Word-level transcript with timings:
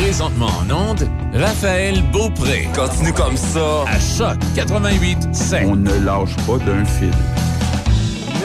Présentement 0.00 0.46
en 0.46 0.90
onde, 0.90 1.08
Raphaël 1.34 2.04
Beaupré. 2.12 2.68
Continue 2.72 3.12
comme 3.12 3.36
ça. 3.36 3.82
À 3.84 3.98
Choc 3.98 4.38
88 4.54 5.18
On 5.64 5.74
ne 5.74 5.90
lâche 6.04 6.36
pas 6.46 6.58
d'un 6.58 6.84
fil. 6.84 7.10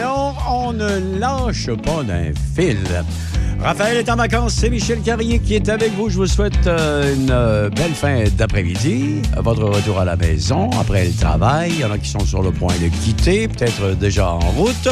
Non, 0.01 0.33
on 0.49 0.73
ne 0.73 1.19
lâche 1.19 1.69
pas 1.83 2.01
d'un 2.01 2.31
fil. 2.55 2.79
Raphaël 3.61 3.97
est 3.97 4.09
en 4.09 4.15
vacances, 4.15 4.55
c'est 4.55 4.71
Michel 4.71 5.01
Carrier 5.01 5.37
qui 5.37 5.53
est 5.53 5.69
avec 5.69 5.93
vous. 5.93 6.09
Je 6.09 6.17
vous 6.17 6.25
souhaite 6.25 6.65
euh, 6.65 7.13
une 7.13 7.29
euh, 7.29 7.69
belle 7.69 7.93
fin 7.93 8.23
d'après-midi. 8.35 9.21
Votre 9.37 9.65
retour 9.65 9.99
à 9.99 10.05
la 10.05 10.15
maison 10.15 10.71
après 10.71 11.05
le 11.05 11.13
travail. 11.13 11.71
Il 11.75 11.81
y 11.81 11.85
en 11.85 11.91
a 11.91 11.99
qui 11.99 12.09
sont 12.09 12.25
sur 12.25 12.41
le 12.41 12.51
point 12.51 12.73
de 12.81 12.87
quitter, 12.87 13.47
peut-être 13.47 13.95
déjà 13.95 14.31
en 14.31 14.39
route. 14.39 14.89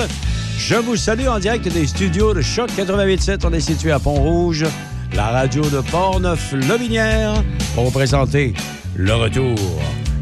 Je 0.59 0.75
vous 0.75 0.95
salue 0.95 1.25
en 1.27 1.39
direct 1.39 1.67
des 1.67 1.87
studios 1.87 2.35
de 2.35 2.41
Choc 2.41 2.69
88.7. 2.77 3.39
On 3.45 3.51
est 3.51 3.61
situé 3.61 3.91
à 3.91 3.97
Pont-Rouge, 3.97 4.67
la 5.15 5.27
radio 5.27 5.61
de 5.63 5.81
Portneuf-Lobinière, 5.81 7.43
pour 7.75 7.85
vous 7.85 7.91
présenter 7.91 8.53
le 8.95 9.13
retour 9.13 9.57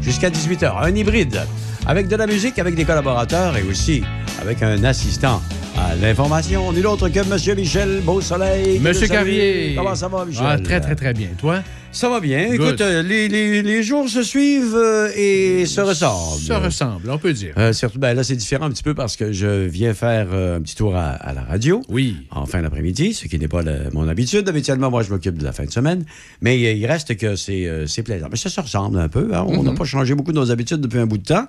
jusqu'à 0.02 0.30
18h. 0.30 0.72
Un 0.82 0.94
hybride 0.94 1.40
avec 1.86 2.08
de 2.08 2.16
la 2.16 2.26
musique, 2.26 2.58
avec 2.58 2.74
des 2.74 2.84
collaborateurs 2.84 3.56
et 3.56 3.62
aussi 3.62 4.02
avec 4.40 4.62
un 4.62 4.82
assistant 4.84 5.42
à 5.78 5.94
l'information. 5.94 6.72
Nul 6.72 6.86
autre 6.86 7.08
que 7.08 7.20
M. 7.20 7.56
Michel 7.56 8.00
Beausoleil. 8.02 8.78
Monsieur. 8.80 9.08
Carrier. 9.08 9.74
Comment 9.76 9.94
ça 9.94 10.08
va, 10.08 10.24
Michel? 10.24 10.46
Ah, 10.46 10.58
très, 10.58 10.80
très, 10.80 10.94
très 10.94 11.12
bien. 11.12 11.28
Toi? 11.38 11.60
Ça 11.92 12.08
va 12.08 12.20
bien. 12.20 12.54
Good. 12.56 12.68
Écoute, 12.68 12.80
euh, 12.82 13.02
les, 13.02 13.28
les- 13.28 13.62
les 13.62 13.82
jours 13.82 14.08
se 14.08 14.22
suivent 14.22 14.76
euh, 14.76 15.10
et 15.16 15.66
se 15.66 15.80
ressemblent. 15.80 16.40
Ça 16.40 16.60
ressemble, 16.60 17.10
on 17.10 17.18
peut 17.18 17.32
dire. 17.32 17.52
Euh, 17.58 17.72
surtout, 17.72 17.98
ben 17.98 18.14
là, 18.14 18.22
c'est 18.22 18.36
différent 18.36 18.66
un 18.66 18.70
petit 18.70 18.84
peu 18.84 18.94
parce 18.94 19.16
que 19.16 19.32
je 19.32 19.66
viens 19.66 19.92
faire 19.92 20.32
un 20.32 20.60
petit 20.60 20.76
tour 20.76 20.94
à, 20.94 21.08
à 21.10 21.32
la 21.34 21.42
radio. 21.42 21.82
Oui. 21.88 22.16
En 22.30 22.46
fin 22.46 22.62
d'après-midi, 22.62 23.12
ce 23.12 23.26
qui 23.26 23.38
n'est 23.40 23.48
pas 23.48 23.62
mon 23.92 24.08
habitude. 24.08 24.48
Habituellement, 24.48 24.88
moi, 24.90 25.02
je 25.02 25.10
m'occupe 25.10 25.36
de 25.36 25.44
la 25.44 25.52
fin 25.52 25.64
de 25.64 25.70
semaine. 25.72 26.04
Mais 26.40 26.60
il 26.60 26.86
reste 26.86 27.16
que 27.16 27.34
c'est 27.34 28.02
plaisant. 28.04 28.28
Mais 28.30 28.36
ça 28.36 28.50
se 28.50 28.60
ressemble 28.60 28.98
un 29.00 29.08
peu. 29.08 29.28
hein. 29.34 29.44
On 29.48 29.64
n'a 29.64 29.72
pas 29.72 29.84
changé 29.84 30.14
beaucoup 30.14 30.32
de 30.32 30.38
nos 30.38 30.50
habitudes 30.52 30.80
depuis 30.80 31.00
un 31.00 31.06
bout 31.06 31.18
de 31.18 31.24
temps. 31.24 31.48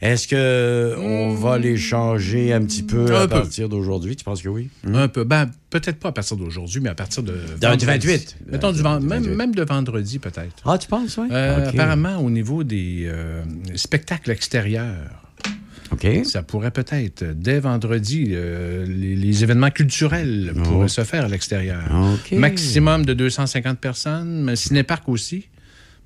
Est-ce 0.00 0.28
que 0.28 0.94
on 1.00 1.34
va 1.34 1.58
les 1.58 1.76
changer 1.76 2.52
un 2.52 2.62
petit 2.64 2.84
peu 2.84 3.12
Un 3.12 3.22
à 3.22 3.28
peu. 3.28 3.34
partir 3.40 3.68
d'aujourd'hui? 3.68 4.14
Tu 4.14 4.22
penses 4.24 4.42
que 4.42 4.48
oui? 4.48 4.68
Un 4.86 5.08
peu. 5.08 5.24
Ben, 5.24 5.50
peut-être 5.70 5.98
pas 5.98 6.10
à 6.10 6.12
partir 6.12 6.36
d'aujourd'hui, 6.36 6.80
mais 6.80 6.90
à 6.90 6.94
partir 6.94 7.22
de. 7.24 7.32
Du 7.32 7.66
vendredi. 7.66 7.84
28. 7.86 8.36
Mettons 8.52 8.70
du 8.72 8.80
vend- 8.82 9.00
Du 9.00 9.06
même, 9.06 9.22
28. 9.24 9.34
même 9.36 9.54
de 9.56 9.62
vendredi, 9.64 10.18
peut-être. 10.20 10.54
Ah, 10.64 10.78
tu 10.78 10.86
penses, 10.86 11.16
oui? 11.16 11.26
Euh. 11.32 11.68
Apparemment, 11.68 12.18
au 12.18 12.30
niveau 12.30 12.62
des 12.62 13.06
euh, 13.06 13.42
spectacles 13.74 14.30
extérieurs, 14.30 14.94
ça 16.24 16.42
pourrait 16.44 16.70
peut-être, 16.70 17.24
dès 17.34 17.58
vendredi, 17.58 18.28
euh, 18.30 18.84
les, 18.86 19.16
les 19.16 19.42
événements 19.42 19.70
culturels 19.70 20.52
pourraient 20.62 20.86
se 20.86 21.02
faire 21.02 21.24
à 21.24 21.28
l'extérieur. 21.28 21.82
Maximum 22.32 23.04
de 23.04 23.14
250 23.14 23.78
personnes, 23.80 24.44
mais 24.44 24.54
cinéparc 24.54 25.08
aussi. 25.08 25.48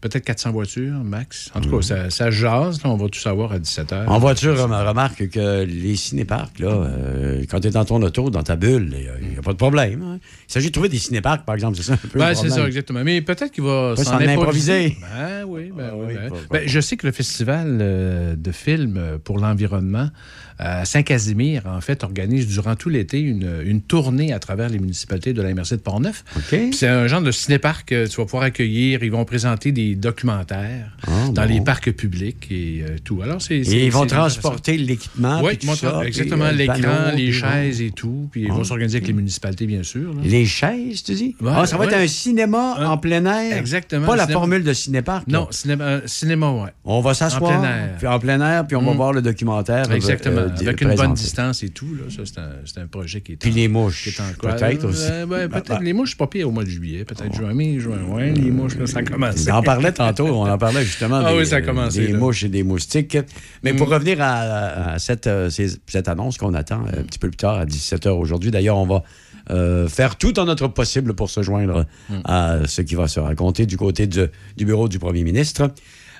Peut-être 0.02 0.24
400 0.24 0.50
voitures, 0.50 0.92
max. 1.04 1.50
En 1.54 1.60
tout 1.60 1.70
cas, 1.70 1.80
ça, 1.80 2.10
ça 2.10 2.30
jase. 2.30 2.82
Là, 2.82 2.90
on 2.90 2.96
va 2.96 3.08
tout 3.08 3.20
savoir 3.20 3.52
à 3.52 3.58
17 3.60 3.92
h. 3.92 4.06
En 4.08 4.18
voiture, 4.18 4.58
rem- 4.58 4.72
remarque 4.86 5.28
que 5.30 5.62
les 5.64 5.94
cinéparcs, 5.96 6.58
là, 6.58 6.68
euh, 6.70 7.44
quand 7.48 7.60
tu 7.60 7.68
es 7.68 7.70
dans 7.70 7.84
ton 7.84 8.02
auto, 8.02 8.28
dans 8.28 8.42
ta 8.42 8.56
bulle, 8.56 8.92
il 9.22 9.30
n'y 9.30 9.38
a, 9.38 9.42
pas 9.42 9.52
de 9.52 9.56
problème. 9.58 10.02
hein. 10.02 10.18
Il 10.48 10.52
s'agit 10.52 10.66
de 10.66 10.72
trouver 10.72 10.88
des 10.88 10.98
cinéparcs, 10.98 11.44
par 11.44 11.54
exemple, 11.54 11.76
c'est 11.76 11.84
ça 11.84 11.92
un 11.94 11.96
peu 12.08 12.18
Ben, 12.18 12.34
c'est 12.34 12.50
ça, 12.50 12.66
exactement. 12.66 13.02
Mais 13.04 13.22
peut-être 13.22 13.52
qu'il 13.52 13.62
va 13.64 13.94
s'en 13.96 14.18
improviser. 14.18 14.96
Ben 15.00 15.44
oui, 15.46 15.70
ben 15.74 15.90
Ah 15.92 15.96
oui. 15.96 16.04
oui, 16.08 16.14
ben- 16.14 16.36
ben, 16.50 16.62
je 16.68 16.80
sais 16.80 16.96
que 16.96 17.06
le 17.06 17.12
Festival 17.12 17.78
euh, 17.80 18.34
de 18.36 18.50
films 18.52 18.96
euh, 18.98 19.18
pour 19.22 19.38
l'environnement 19.38 20.08
à 20.58 20.84
Saint-Casimir, 20.84 21.62
en 21.66 21.80
fait, 21.80 22.04
organise 22.04 22.46
durant 22.46 22.76
tout 22.76 22.88
l'été 22.88 23.20
une, 23.20 23.48
une 23.64 23.80
tournée 23.82 24.32
à 24.32 24.38
travers 24.38 24.68
les 24.68 24.78
municipalités 24.78 25.32
de 25.32 25.42
la 25.42 25.52
MRC 25.54 25.72
de 25.72 25.76
Portneuf. 25.76 26.24
OK. 26.36 26.42
Puis 26.48 26.74
C'est 26.74 26.88
un 26.88 27.06
genre 27.06 27.22
de 27.22 27.30
cinéparc 27.30 27.88
que 27.88 28.06
tu 28.06 28.16
vas 28.16 28.24
pouvoir 28.24 28.44
accueillir. 28.44 29.02
Ils 29.02 29.10
vont 29.12 29.24
présenter 29.24 29.72
des 29.72 29.94
documentaires 29.94 30.96
Ah, 31.06 31.28
dans 31.32 31.42
bon. 31.42 31.48
les 31.48 31.60
parcs 31.60 31.90
publics 31.92 32.46
et 32.50 32.82
euh, 32.82 32.96
tout. 33.04 33.22
Alors, 33.22 33.40
c'est. 33.42 33.56
Et 33.56 33.86
ils 33.86 33.92
vont 33.92 34.06
transporter 34.06 34.76
l'équipement. 34.76 35.40
Oui, 35.42 35.56
tout 35.58 35.74
ça, 35.74 36.02
exactement. 36.04 36.44
euh, 36.46 36.52
L'écran, 36.52 37.12
les 37.16 37.32
chaises 37.32 37.80
et 37.80 37.90
tout. 37.90 38.28
Puis 38.30 38.42
ils 38.42 38.48
vont 38.52 38.60
Ah, 38.60 38.64
s'organiser 38.64 38.96
avec 38.98 39.08
les 39.08 39.14
municipalités, 39.14 39.66
bien 39.66 39.82
sûr. 39.82 40.12
là. 40.14 40.20
Les 40.24 40.46
chaises, 40.46 41.02
tu 41.02 41.14
dis? 41.14 41.36
Ouais, 41.40 41.50
ah, 41.54 41.66
ça 41.66 41.76
va 41.76 41.86
être 41.86 41.94
un 41.96 42.06
cinéma 42.06 42.76
Un- 42.78 42.86
en 42.90 42.98
plein 42.98 43.24
air? 43.24 43.56
Exactement, 43.56 44.06
Pas 44.06 44.16
la 44.16 44.22
cinéma. 44.24 44.38
formule 44.40 44.64
de 44.64 44.72
cinéparc? 44.72 45.26
Non, 45.28 45.48
cinéma, 45.50 45.84
euh, 45.84 46.00
cinéma 46.06 46.50
ouais. 46.52 46.70
On 46.84 47.00
va 47.00 47.14
s'asseoir. 47.14 47.42
En 47.58 47.60
plein 47.60 47.68
air. 47.68 47.90
puis 47.98 48.06
en 48.06 48.18
plein 48.18 48.40
air, 48.40 48.66
puis 48.66 48.76
on 48.76 48.82
va 48.82 48.92
Mm. 48.92 48.96
voir 48.96 49.12
le 49.12 49.22
documentaire. 49.22 49.86
euh, 49.90 49.94
Exactement. 49.94 50.41
Euh, 50.42 50.60
Avec 50.60 50.80
une 50.80 50.94
bonne 50.94 51.14
distance 51.14 51.62
et 51.62 51.68
tout. 51.70 51.94
Là. 51.94 52.04
Ça, 52.14 52.22
c'est 52.24 52.78
un, 52.78 52.82
un 52.84 52.86
projet 52.86 53.20
qui 53.20 53.32
est 53.32 53.36
Puis 53.36 53.50
en- 53.50 53.54
les 53.54 53.68
mouches, 53.68 54.18
peut-être 54.40 54.84
aussi. 54.86 55.02
euh, 55.10 55.26
ouais, 55.26 55.48
peut-être. 55.48 55.68
Bah, 55.68 55.74
bah. 55.76 55.80
Les 55.82 55.92
mouches, 55.92 56.10
c'est 56.10 56.18
pas 56.18 56.26
pire 56.26 56.48
au 56.48 56.52
mois 56.52 56.64
de 56.64 56.68
juillet. 56.68 57.04
Peut-être 57.04 57.34
juin, 57.34 57.52
mai, 57.54 57.78
juin. 57.78 57.98
Ouais, 58.08 58.30
les 58.32 58.50
mouches, 58.50 58.76
là, 58.76 58.86
ça 58.86 59.02
commence. 59.02 59.46
On 59.48 59.52
en 59.54 59.62
parlait 59.62 59.92
tantôt, 59.92 60.26
on 60.26 60.48
en 60.48 60.58
parlait 60.58 60.84
justement 60.84 61.22
Ah 61.24 61.32
des, 61.32 61.38
oui, 61.38 61.46
ça 61.46 61.56
a 61.56 61.62
commencé, 61.62 62.06
des. 62.06 62.12
Mm. 62.12 62.16
mouches 62.18 62.44
et 62.44 62.48
des 62.48 62.62
moustiques. 62.62 63.18
Mais 63.62 63.72
pour 63.74 63.88
revenir 63.88 64.18
à, 64.20 64.92
à 64.94 64.98
cette, 64.98 65.26
euh, 65.26 65.50
cette 65.50 66.08
annonce 66.08 66.36
qu'on 66.38 66.54
attend 66.54 66.84
euh, 66.86 67.00
un 67.00 67.04
petit 67.04 67.18
peu 67.18 67.28
plus 67.28 67.36
tard, 67.36 67.56
à 67.58 67.64
17h 67.66 68.08
aujourd'hui, 68.10 68.50
d'ailleurs, 68.50 68.76
on 68.78 68.86
va 68.86 69.02
euh, 69.50 69.88
faire 69.88 70.16
tout 70.16 70.38
en 70.38 70.44
notre 70.44 70.68
possible 70.68 71.14
pour 71.14 71.28
se 71.30 71.42
joindre 71.42 71.84
Mm. 72.08 72.14
à 72.24 72.58
ce 72.66 72.80
qui 72.82 72.94
va 72.94 73.08
se 73.08 73.18
raconter 73.20 73.66
du 73.66 73.76
côté 73.76 74.06
du, 74.06 74.20
du 74.56 74.64
bureau 74.64 74.88
du 74.88 74.98
premier 74.98 75.24
ministre. 75.24 75.70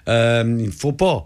Euh, 0.09 0.43
Il 0.59 0.67
ne 0.67 0.71
faut 0.71 0.93
pas... 0.93 1.25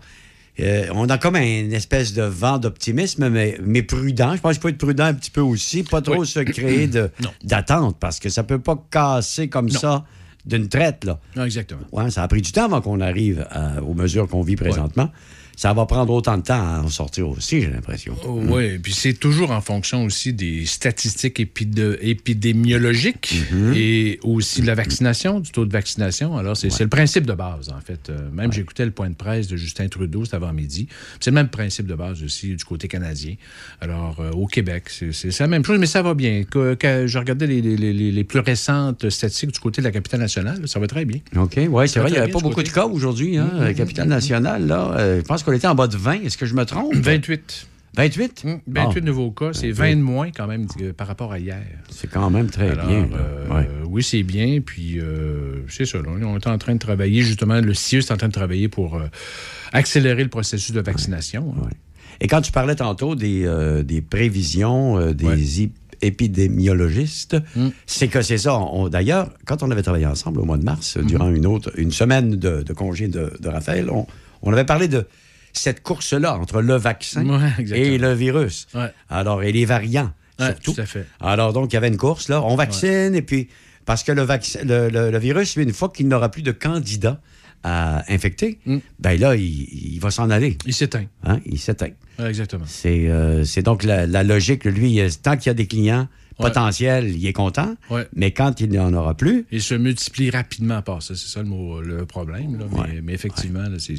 euh, 0.61 0.87
on 0.95 1.09
a 1.09 1.19
comme 1.19 1.37
une 1.37 1.73
espèce 1.73 2.13
de 2.15 2.23
vent 2.23 2.59
d'optimisme, 2.59 3.29
mais, 3.29 3.59
mais 3.63 3.83
prudent. 3.83 4.35
Je 4.37 4.41
pense 4.41 4.53
qu'il 4.55 4.63
faut 4.63 4.69
être 4.69 4.79
prudent 4.79 5.05
un 5.05 5.15
petit 5.15 5.31
peu 5.31 5.41
aussi, 5.43 5.83
pas 5.83 6.01
trop 6.01 6.21
Oui. 6.21 6.27
se 6.27 6.41
créer 6.41 6.89
d'attente, 7.45 7.97
parce 8.01 8.21
que 8.21 8.29
ça 8.29 8.43
peut 8.43 8.59
pas 8.59 8.83
casser 8.91 9.49
comme 9.49 9.67
Non. 9.71 9.79
ça 9.79 10.05
d'une 10.45 10.69
traite. 10.69 11.05
Là. 11.05 11.19
Non, 11.35 11.45
exactement. 11.45 11.81
Ouais, 11.93 12.11
ça 12.11 12.23
a 12.23 12.29
pris 12.29 12.41
du 12.41 12.53
temps 12.53 12.65
avant 12.67 12.81
qu'on 12.81 13.01
arrive 13.01 13.47
à- 13.51 13.83
aux 13.83 13.95
mesures 13.95 14.29
qu'on 14.29 14.43
vit 14.43 14.57
présentement. 14.57 15.11
Ça 15.57 15.73
va 15.73 15.87
prendre 15.87 16.13
autant 16.13 16.37
de 16.37 16.43
temps 16.43 16.55
à 16.63 16.83
en 16.85 16.89
sortir 16.89 17.29
aussi, 17.29 17.63
j'ai 17.63 17.69
l'impression. 17.71 18.15
Oh, 18.27 18.41
Oui, 18.49 18.79
puis 18.79 18.93
c'est 18.93 19.15
toujours 19.15 19.51
en 19.53 19.61
fonction 19.63 20.05
aussi 20.05 20.33
des 20.35 20.67
statistiques 20.67 21.41
épidémiologiques 21.41 23.17
Mm-hmm. 23.27 23.75
et 23.77 24.21
aussi 24.23 24.61
de 24.63 24.67
la 24.67 24.75
vaccination, 24.75 25.41
du 25.41 25.51
taux 25.51 25.65
de 25.65 25.73
vaccination. 25.73 26.37
Alors, 26.37 26.57
c'est 26.57 26.79
le 26.81 26.89
principe 26.89 27.27
de 27.27 27.33
base, 27.33 27.69
en 27.71 27.81
fait. 27.81 28.09
Euh, 28.11 28.29
même 28.33 28.53
j'écoutais 28.53 28.85
le 28.85 28.91
point 28.91 29.09
de 29.09 29.15
presse 29.15 29.47
de 29.49 29.57
Justin 29.57 29.89
Trudeau 29.89 30.25
cet 30.25 30.35
avant-midi. 30.35 30.89
C'est 31.21 31.31
le 31.31 31.35
même 31.35 31.49
principe 31.49 31.87
de 31.87 31.95
base 31.95 32.23
aussi 32.23 32.55
du 32.55 32.65
côté 32.65 32.89
canadien. 32.89 33.35
Alors, 33.81 34.19
euh, 34.21 34.31
au 34.33 34.47
Québec, 34.47 34.85
c'est 34.91 35.39
la 35.41 35.47
même 35.47 35.65
chose, 35.65 35.79
mais 35.79 35.87
ça 35.87 36.03
va 36.03 36.15
bien. 36.15 36.45
Que, 36.45 36.75
que 36.75 37.07
je 37.07 37.19
regardais 37.19 37.47
les, 37.47 37.61
les- 37.63 37.77
les- 37.77 38.13
les 38.13 38.25
plus 38.25 38.41
récentes 38.41 39.09
statistiques 39.11 39.53
du 39.53 39.61
côté 39.61 39.81
de 39.81 39.87
la 39.87 39.93
capitale 39.93 40.21
nationale, 40.21 40.61
ça 40.67 40.79
va 40.79 40.87
très 40.87 41.05
bien. 41.05 41.21
OK, 41.37 41.59
oui, 41.69 41.89
c'est 41.89 42.01
vrai, 42.01 42.11
il 42.11 42.13
n'y 42.13 42.19
va 42.19 42.25
avait 42.25 42.33
pas 42.33 42.41
beaucoup 42.41 42.63
de 42.63 42.69
cas 42.69 42.87
aujourd'hui, 42.87 43.39
hein, 43.39 43.73
capitale 43.75 44.09
nationale. 44.09 44.67
Là, 44.67 44.93
Euh, 44.97 45.19
je 45.21 45.23
pense 45.25 45.43
qu'on 45.47 45.53
était 45.53 45.67
en 45.67 45.75
bas 45.75 45.87
de 45.89 45.97
20. 45.97 46.23
Est-ce 46.25 46.37
que 46.37 46.45
je 46.47 46.55
me 46.55 46.65
trompe? 46.65 46.95
28. 46.95 47.67
28? 47.97 48.43
Hum, 48.45 48.61
28 48.67 48.99
Ah, 49.03 49.07
nouveaux 49.07 49.31
cas, 49.31 49.53
c'est 49.55 49.71
20 49.71 49.97
de 49.97 50.03
moins 50.03 50.31
quand 50.31 50.47
même 50.47 50.67
euh, 50.83 50.93
par 50.93 51.07
rapport 51.07 51.33
à 51.33 51.39
hier. 51.39 51.63
c'est 51.89 52.11
quand 52.11 52.29
même 52.29 52.51
très 52.51 52.69
Alors, 52.71 52.87
bien. 52.87 53.09
euh, 53.15 53.49
Ouais. 53.49 53.67
Oui, 53.89 54.03
c'est 54.03 54.23
bien. 54.23 54.61
Puis, 54.61 55.01
euh, 55.01 55.65
c'est 55.69 55.87
ça. 55.87 55.99
là, 55.99 56.09
on 56.11 56.37
est 56.39 56.47
en 56.47 56.59
train 56.59 56.75
de 56.75 56.79
travailler, 56.79 57.23
justement, 57.23 57.59
le 57.59 57.73
CIE 57.73 57.97
est 57.97 58.11
en 58.11 58.19
train 58.19 58.29
de 58.29 58.33
travailler 58.35 58.69
pour 58.69 59.01
accélérer 59.73 60.23
le 60.25 60.29
processus 60.29 60.73
de 60.73 60.81
vaccination. 60.83 61.55
hein. 61.57 61.63
Ouais. 61.65 61.73
Et 62.21 62.27
quand 62.29 62.43
tu 62.43 62.53
parlais 62.53 62.75
tantôt 62.75 63.15
des, 63.15 63.47
des 63.85 64.01
prévisions 64.03 65.13
des 65.13 65.71
épidémiologistes, 66.03 67.37
Mm. 67.57 67.69
c'est 67.87 68.09
que 68.09 68.21
c'est 68.23 68.39
ça. 68.39 68.61
D'ailleurs, 68.91 69.31
quand 69.47 69.63
on 69.63 69.71
avait 69.71 69.83
travaillé 69.83 70.07
ensemble 70.07 70.41
au 70.41 70.45
mois 70.45 70.59
de 70.59 70.65
mars, 70.65 70.97
euh, 70.97 71.03
durant 71.03 71.31
une 71.31 71.47
autre 71.47 71.71
une 71.79 71.91
semaine 71.93 72.37
de, 72.37 72.63
de 72.63 72.73
congé 72.73 73.09
de, 73.09 73.33
de 73.41 73.49
Raphaël, 73.49 73.89
on, 73.91 74.07
on 74.43 74.53
avait 74.53 74.65
parlé 74.67 74.89
de 74.89 75.07
cette 75.59 75.83
course-là 75.83 76.39
entre 76.39 76.61
le 76.63 76.75
vaccin 76.77 77.27
Ouais, 77.27 77.51
et 77.75 77.99
le 77.99 78.13
virus. 78.15 78.67
Ouais. 78.75 78.93
Alors, 79.11 79.43
et 79.43 79.53
les 79.53 79.65
variants, 79.65 80.13
surtout. 80.39 80.75
tout 80.75 80.81
à 80.81 80.87
fait. 80.87 81.07
Alors, 81.21 81.53
donc, 81.53 81.73
il 81.73 81.75
y 81.75 81.77
avait 81.77 81.89
une 81.89 81.97
course, 81.97 82.29
là. 82.29 82.43
On 82.43 82.57
vaccine, 82.57 83.15
et 83.15 83.23
puis, 83.23 83.49
parce 83.85 84.03
que 84.03 84.13
le, 84.13 84.23
vaccin, 84.23 84.61
le, 84.65 84.89
le- 84.89 85.11
le 85.11 85.19
virus, 85.19 85.57
une 85.57 85.73
fois 85.73 85.89
qu'il 85.91 86.09
n'aura 86.09 86.31
plus 86.31 86.43
de 86.43 86.53
candidats 86.53 87.21
à 87.63 88.05
infecter, 88.13 88.59
Mm. 88.67 88.77
ben 89.01 89.19
là, 89.19 89.35
il, 89.35 89.43
il 89.95 89.99
va 90.01 90.11
s'en 90.11 90.31
aller. 90.31 90.57
Il 90.67 90.75
s'éteint. 90.75 91.07
Hein? 91.25 91.41
Il 91.47 91.59
s'éteint. 91.59 91.91
Exactement. 92.19 92.65
C'est 92.67 93.09
euh, 93.09 93.45
c'est 93.45 93.63
donc 93.63 93.83
la, 93.83 94.07
la 94.07 94.23
logique. 94.23 94.65
Lui, 94.65 95.01
tant 95.23 95.37
qu'il 95.37 95.47
y 95.49 95.51
a 95.51 95.55
des 95.55 95.67
clients 95.67 96.07
Ouais. 96.39 96.49
potentiels, 96.49 97.17
il 97.17 97.27
est 97.27 97.33
content. 97.33 97.75
Mais 98.15 98.31
quand 98.31 98.61
il 98.61 98.69
n'y 98.71 98.79
en 98.79 98.93
aura 98.93 99.15
plus, 99.15 99.47
Il 99.51 99.63
se 99.63 99.75
multiplie 99.75 100.29
rapidement 100.31 100.77
à 100.77 100.83
part 100.83 101.03
ça. 101.03 101.15
C'est 101.15 101.29
ça 101.29 101.41
le, 101.43 101.49
mot, 101.49 101.81
le 101.81 102.05
problème. 102.05 102.59
là. 102.59 102.67
Mais, 102.87 103.01
mais 103.03 103.13
effectivement, 103.15 103.65
c'est- 103.79 103.97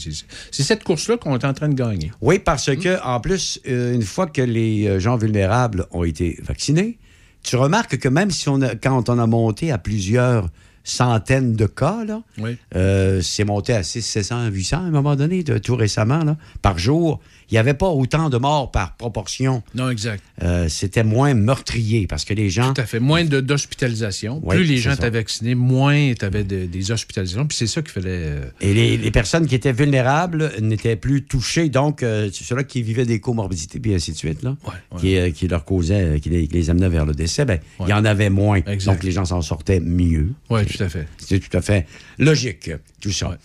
cette 0.51 0.83
course-là 0.83 1.17
qu'on 1.17 1.35
est 1.37 1.45
en 1.45 1.53
train 1.53 1.69
de 1.69 1.73
gagner. 1.73 2.11
oui, 2.21 2.37
parce 2.39 2.75
que 2.75 3.03
en 3.03 3.19
plus, 3.19 3.59
euh, 3.67 3.93
une 3.95 4.03
fois 4.03 4.27
que 4.27 4.41
les 4.43 4.87
euh, 4.87 4.99
gens 4.99 5.17
vulnérables 5.17 5.87
ont 5.91 6.03
été 6.03 6.37
vaccinés, 6.43 6.99
tu 7.43 7.55
remarques 7.55 7.97
que 7.97 8.09
même 8.09 8.29
si 8.29 8.49
on 8.49 8.61
a, 8.61 8.75
quand 8.75 9.09
on 9.09 9.17
a 9.19 9.25
monté 9.25 9.71
à 9.71 9.77
plusieurs 9.77 10.49
centaines 10.83 11.53
de 11.53 11.65
cas, 11.65 12.05
là. 12.05 12.21
Oui. 12.37 12.55
Euh, 12.75 13.21
c'est 13.21 13.43
monté 13.43 13.73
à 13.73 13.83
600, 13.83 14.07
700, 14.21 14.47
800 14.47 14.77
à 14.77 14.79
un 14.81 14.89
moment 14.91 15.15
donné, 15.15 15.43
de, 15.43 15.57
tout 15.57 15.75
récemment, 15.75 16.23
là, 16.23 16.37
par 16.61 16.77
jour. 16.77 17.19
Il 17.49 17.53
n'y 17.53 17.57
avait 17.59 17.73
pas 17.73 17.87
autant 17.87 18.29
de 18.29 18.37
morts 18.37 18.71
par 18.71 18.95
proportion. 18.95 19.63
Non, 19.73 19.89
exact. 19.89 20.23
Euh, 20.43 20.67
C'était 20.69 21.03
moins 21.03 21.33
meurtrier 21.33 22.05
parce 22.07 22.25
que 22.25 22.33
les 22.33 22.49
gens. 22.49 22.73
Tout 22.73 22.81
à 22.81 22.85
fait. 22.85 22.99
Moins 22.99 23.23
de- 23.23 23.39
d'hospitalisation. 23.39 24.41
Oui, 24.43 24.57
Plus 24.57 24.65
les 24.65 24.77
gens 24.77 24.91
ça. 24.91 24.95
étaient 24.97 25.09
vaccinés, 25.11 25.55
moins 25.55 26.13
tu 26.13 26.25
avais 26.25 26.43
des 26.43 26.91
hospitalisations. 26.91 27.45
Puis 27.47 27.57
c'est 27.57 27.67
ça 27.67 27.81
qu'il 27.81 27.91
fallait. 27.91 28.07
euh, 28.09 28.45
Et 28.61 28.73
les, 28.73 28.97
les 28.97 29.11
personnes 29.11 29.47
qui 29.47 29.55
étaient 29.55 29.71
vulnérables 29.71 30.51
n'étaient 30.61 30.95
plus 30.95 31.23
touchées. 31.23 31.69
Donc, 31.69 32.03
euh, 32.03 32.29
ceux-là 32.33 32.63
qui 32.63 32.81
vivaient 32.81 33.05
des 33.05 33.19
comorbidités, 33.19 33.79
puis 33.79 33.93
ainsi 33.93 34.11
de 34.11 34.17
suite, 34.17 34.43
là, 34.43 34.55
Ouais, 34.65 34.73
ouais. 35.03 35.31
Qui, 35.31 35.33
qui 35.39 35.47
leur 35.47 35.63
causaient, 35.65 36.19
qui 36.19 36.29
les, 36.29 36.47
qui 36.47 36.53
les 36.55 36.69
amenaient 36.69 36.89
vers 36.89 37.05
le 37.05 37.13
décès, 37.13 37.45
ben, 37.45 37.59
il 37.81 37.87
y 37.89 37.93
en 37.93 38.03
avait 38.05 38.29
moins. 38.29 38.61
Exact. 38.67 38.91
Donc, 38.93 39.03
les 39.03 39.11
gens 39.11 39.25
s'en 39.25 39.41
sortaient 39.41 39.79
mieux. 39.79 40.31
Oui, 40.49 40.65
tout 40.65 40.83
à 40.83 40.89
fait. 40.89 41.07
C'est 41.17 41.39
tout 41.39 41.55
à 41.57 41.61
fait 41.61 41.87
logique, 42.19 42.69
tout 43.01 43.11
ça. 43.11 43.37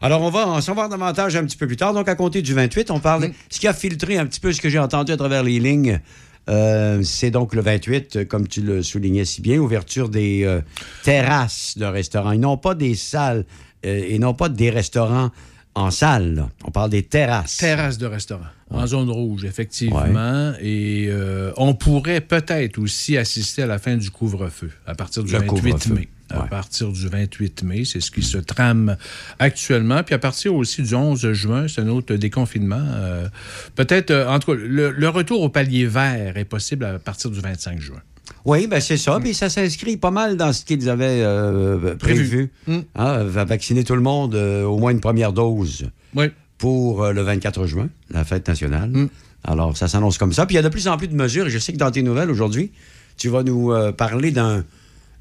Alors, 0.00 0.22
on 0.22 0.30
va 0.30 0.46
en 0.48 0.60
savoir 0.60 0.88
davantage 0.88 1.36
un 1.36 1.44
petit 1.44 1.56
peu 1.56 1.66
plus 1.66 1.76
tard. 1.76 1.92
Donc, 1.92 2.08
à 2.08 2.14
compter 2.14 2.40
du 2.42 2.54
28, 2.54 2.90
on 2.90 3.00
parle. 3.00 3.26
Mm. 3.28 3.32
Ce 3.50 3.60
qui 3.60 3.68
a 3.68 3.74
filtré 3.74 4.16
un 4.18 4.26
petit 4.26 4.40
peu 4.40 4.52
ce 4.52 4.60
que 4.60 4.68
j'ai 4.70 4.78
entendu 4.78 5.12
à 5.12 5.16
travers 5.16 5.42
les 5.42 5.58
lignes, 5.60 6.00
euh, 6.48 7.02
c'est 7.02 7.30
donc 7.30 7.54
le 7.54 7.60
28, 7.60 8.16
euh, 8.16 8.24
comme 8.24 8.48
tu 8.48 8.62
le 8.62 8.82
soulignais 8.82 9.24
si 9.26 9.42
bien, 9.42 9.58
ouverture 9.58 10.08
des 10.08 10.42
euh, 10.44 10.60
terrasses 11.04 11.76
de 11.76 11.84
restaurants. 11.84 12.32
Ils 12.32 12.40
n'ont 12.40 12.56
pas 12.56 12.74
des 12.74 12.94
salles 12.94 13.44
euh, 13.84 14.02
et 14.08 14.18
non 14.18 14.34
pas 14.34 14.48
des 14.48 14.70
restaurants 14.70 15.30
en 15.74 15.90
salle. 15.90 16.34
là. 16.34 16.48
On 16.64 16.70
parle 16.70 16.90
des 16.90 17.02
terrasses. 17.02 17.58
Terrasse 17.58 17.98
de 17.98 18.06
restaurant. 18.06 18.46
En 18.70 18.86
zone 18.86 19.10
rouge, 19.10 19.44
effectivement. 19.44 20.52
Et 20.60 21.06
euh, 21.08 21.52
on 21.56 21.74
pourrait 21.74 22.20
peut-être 22.20 22.78
aussi 22.78 23.16
assister 23.16 23.62
à 23.62 23.66
la 23.66 23.78
fin 23.78 23.96
du 23.96 24.10
couvre-feu 24.10 24.70
à 24.86 24.94
partir 24.94 25.24
du 25.24 25.32
Le 25.32 25.38
28 25.40 25.48
couvre-feu. 25.48 25.94
mai. 25.94 26.08
À 26.30 26.42
Ouais. 26.42 26.48
partir 26.48 26.88
du 26.92 27.08
28 27.08 27.62
mai, 27.64 27.84
c'est 27.84 28.00
ce 28.00 28.10
qui 28.10 28.22
se 28.22 28.38
trame 28.38 28.96
actuellement. 29.38 30.02
Puis 30.02 30.14
à 30.14 30.18
partir 30.18 30.54
aussi 30.54 30.82
du 30.82 30.94
11 30.94 31.32
juin, 31.32 31.66
c'est 31.68 31.80
un 31.80 31.88
autre 31.88 32.14
déconfinement. 32.14 32.82
Euh, 32.82 33.28
peut-être, 33.74 34.10
euh, 34.10 34.28
en 34.28 34.38
tout 34.38 34.52
cas, 34.52 34.58
le, 34.60 34.90
le 34.90 35.08
retour 35.08 35.40
au 35.42 35.48
palier 35.48 35.86
vert 35.86 36.36
est 36.36 36.44
possible 36.44 36.84
à 36.84 36.98
partir 36.98 37.30
du 37.30 37.40
25 37.40 37.80
juin. 37.80 38.00
Oui, 38.44 38.66
ben 38.68 38.80
c'est 38.80 38.96
ça. 38.96 39.18
Puis 39.20 39.34
ça 39.34 39.48
s'inscrit 39.48 39.96
pas 39.96 40.12
mal 40.12 40.36
dans 40.36 40.52
ce 40.52 40.64
qu'ils 40.64 40.88
avaient 40.88 41.22
euh, 41.22 41.96
prévu. 41.96 42.50
Mm. 42.66 42.78
Hein, 42.94 43.24
va 43.24 43.44
vacciner 43.44 43.82
tout 43.84 43.96
le 43.96 44.00
monde, 44.02 44.34
euh, 44.36 44.62
au 44.64 44.78
moins 44.78 44.92
une 44.92 45.00
première 45.00 45.32
dose. 45.32 45.90
Oui. 46.14 46.26
pour 46.58 47.04
euh, 47.04 47.12
le 47.12 47.22
24 47.22 47.66
juin, 47.66 47.88
la 48.10 48.24
fête 48.24 48.46
nationale. 48.46 48.90
Mm. 48.90 49.08
Alors, 49.44 49.76
ça 49.76 49.88
s'annonce 49.88 50.16
comme 50.18 50.32
ça. 50.32 50.44
Puis 50.46 50.54
il 50.54 50.56
y 50.56 50.58
a 50.58 50.62
de 50.62 50.68
plus 50.68 50.86
en 50.88 50.96
plus 50.96 51.08
de 51.08 51.14
mesures. 51.16 51.46
Et 51.46 51.50
je 51.50 51.58
sais 51.58 51.72
que 51.72 51.78
dans 51.78 51.90
tes 51.90 52.02
nouvelles 52.02 52.30
aujourd'hui, 52.30 52.70
tu 53.16 53.28
vas 53.30 53.42
nous 53.42 53.72
euh, 53.72 53.90
parler 53.92 54.30
d'un 54.30 54.64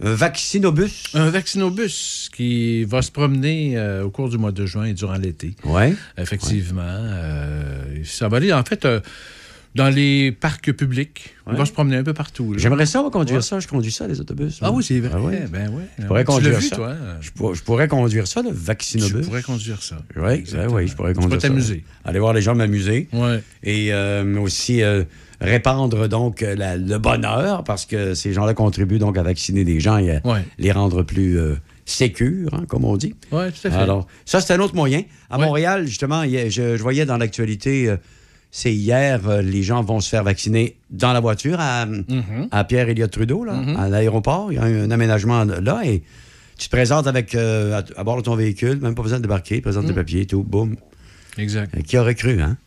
un 0.01 0.13
vaccinobus. 0.13 1.03
Un 1.13 1.29
vaccinobus 1.29 2.29
qui 2.35 2.83
va 2.85 3.01
se 3.01 3.11
promener 3.11 3.77
euh, 3.77 4.03
au 4.03 4.09
cours 4.09 4.29
du 4.29 4.37
mois 4.37 4.51
de 4.51 4.65
juin 4.65 4.85
et 4.85 4.93
durant 4.93 5.15
l'été. 5.17 5.55
Oui. 5.65 5.93
Effectivement. 6.17 6.81
euh, 6.83 7.83
ça 8.05 8.27
va 8.27 8.37
aller, 8.37 8.53
en 8.53 8.63
fait, 8.63 8.85
euh, 8.85 8.99
dans 9.75 9.89
les 9.89 10.31
parcs 10.31 10.71
publics. 10.71 11.35
On 11.45 11.53
va 11.53 11.65
se 11.65 11.71
promener 11.71 11.97
un 11.97 12.03
peu 12.03 12.13
partout. 12.13 12.53
J'aimerais 12.57 12.85
ça, 12.85 13.01
moi, 13.01 13.11
conduire 13.11 13.37
Ouais. 13.37 13.41
ça. 13.43 13.59
Je 13.59 13.67
conduis 13.67 13.91
ça, 13.91 14.07
les 14.07 14.19
autobus. 14.19 14.57
Ah 14.61 14.71
oui, 14.71 14.83
c'est 14.83 14.99
vrai. 14.99 15.11
Ah 15.13 15.19
oui. 15.21 15.35
Ben 15.51 15.69
oui. 15.73 15.83
Je 15.99 16.05
pourrais 16.05 16.23
Tu 16.23 16.27
conduire 16.31 16.59
vu, 16.59 16.67
ça. 16.67 16.75
toi? 16.75 16.95
Je, 17.21 17.31
pour- 17.31 17.53
je 17.55 17.63
pourrais 17.63 17.87
conduire 17.87 18.27
ça, 18.27 18.41
le 18.41 18.49
Tu 18.49 18.55
vaccinobus. 18.55 19.25
pourrais 19.25 19.43
conduire 19.43 19.81
ça. 19.83 19.97
Oui, 20.15 20.43
oui, 20.71 20.87
je 20.87 20.95
pourrais 20.95 21.13
Tu 21.13 21.19
conduire 21.19 21.21
pourrais 21.21 21.39
ça. 21.39 21.47
t'amuser. 21.49 21.83
Aller 22.03 22.19
voir 22.19 22.33
les 22.33 22.41
gens 22.41 22.55
m'amuser. 22.55 23.07
Oui. 23.13 23.37
Et 23.63 23.93
euh, 23.93 24.39
aussi 24.39 24.81
euh, 24.81 25.03
répandre 25.41 26.07
donc 26.07 26.41
euh, 26.43 26.55
la- 26.55 26.77
le 26.77 26.97
bonheur, 26.97 27.63
parce 27.63 27.85
que 27.85 28.13
ces 28.13 28.33
gens-là 28.33 28.53
contribuent 28.53 28.99
donc 28.99 29.17
à 29.17 29.23
vacciner 29.23 29.63
des 29.63 29.79
gens 29.79 29.97
et 29.97 30.17
à 30.17 30.21
Ouais. 30.27 30.43
les 30.57 30.71
rendre 30.71 31.03
plus 31.03 31.39
euh, 31.39 31.55
sécures, 31.85 32.53
hein, 32.53 32.65
comme 32.67 32.85
on 32.85 32.97
dit. 32.97 33.15
Oui, 33.31 33.43
tout 33.51 33.67
à 33.67 33.71
fait. 33.71 33.77
Alors, 33.77 34.07
ça, 34.25 34.41
c'est 34.41 34.53
un 34.53 34.59
autre 34.59 34.75
moyen. 34.75 35.03
À 35.29 35.37
Ouais. 35.39 35.45
Montréal, 35.45 35.87
justement, 35.87 36.23
je, 36.23 36.49
je 36.77 36.81
voyais 36.81 37.05
dans 37.05 37.17
l'actualité, 37.17 37.89
euh, 37.89 37.97
c'est 38.51 38.73
hier, 38.73 39.27
euh, 39.29 39.41
les 39.41 39.63
gens 39.63 39.81
vont 39.83 39.99
se 39.99 40.09
faire 40.09 40.23
vacciner 40.23 40.77
dans 40.89 41.13
la 41.13 41.19
voiture 41.19 41.57
à, 41.59 41.85
Mhm. 41.85 42.47
à 42.51 42.63
Pierre-Éliott 42.63 43.11
Trudeau, 43.11 43.43
là, 43.43 43.53
à 43.77 43.89
l'aéroport. 43.89 44.51
Il 44.51 44.55
y 44.55 44.57
a 44.59 44.63
un, 44.63 44.83
un 44.85 44.91
aménagement 44.91 45.43
là 45.45 45.81
et 45.85 46.03
tu 46.57 46.67
te 46.67 46.75
présentes 46.75 47.07
avec, 47.07 47.33
à, 47.35 47.83
à 47.95 48.03
bord 48.03 48.17
de 48.17 48.21
ton 48.23 48.35
véhicule, 48.35 48.79
même 48.81 48.93
pas 48.95 49.03
besoin 49.03 49.19
de 49.19 49.23
débarquer, 49.23 49.61
présente 49.61 49.85
Mm. 49.85 49.87
tes 49.87 49.93
papiers, 49.93 50.25
tout, 50.25 50.43
boum. 50.43 50.75
Exact. 51.37 51.81
Qui 51.83 51.97
aurait 51.97 52.15
cru, 52.15 52.41
hein? 52.41 52.57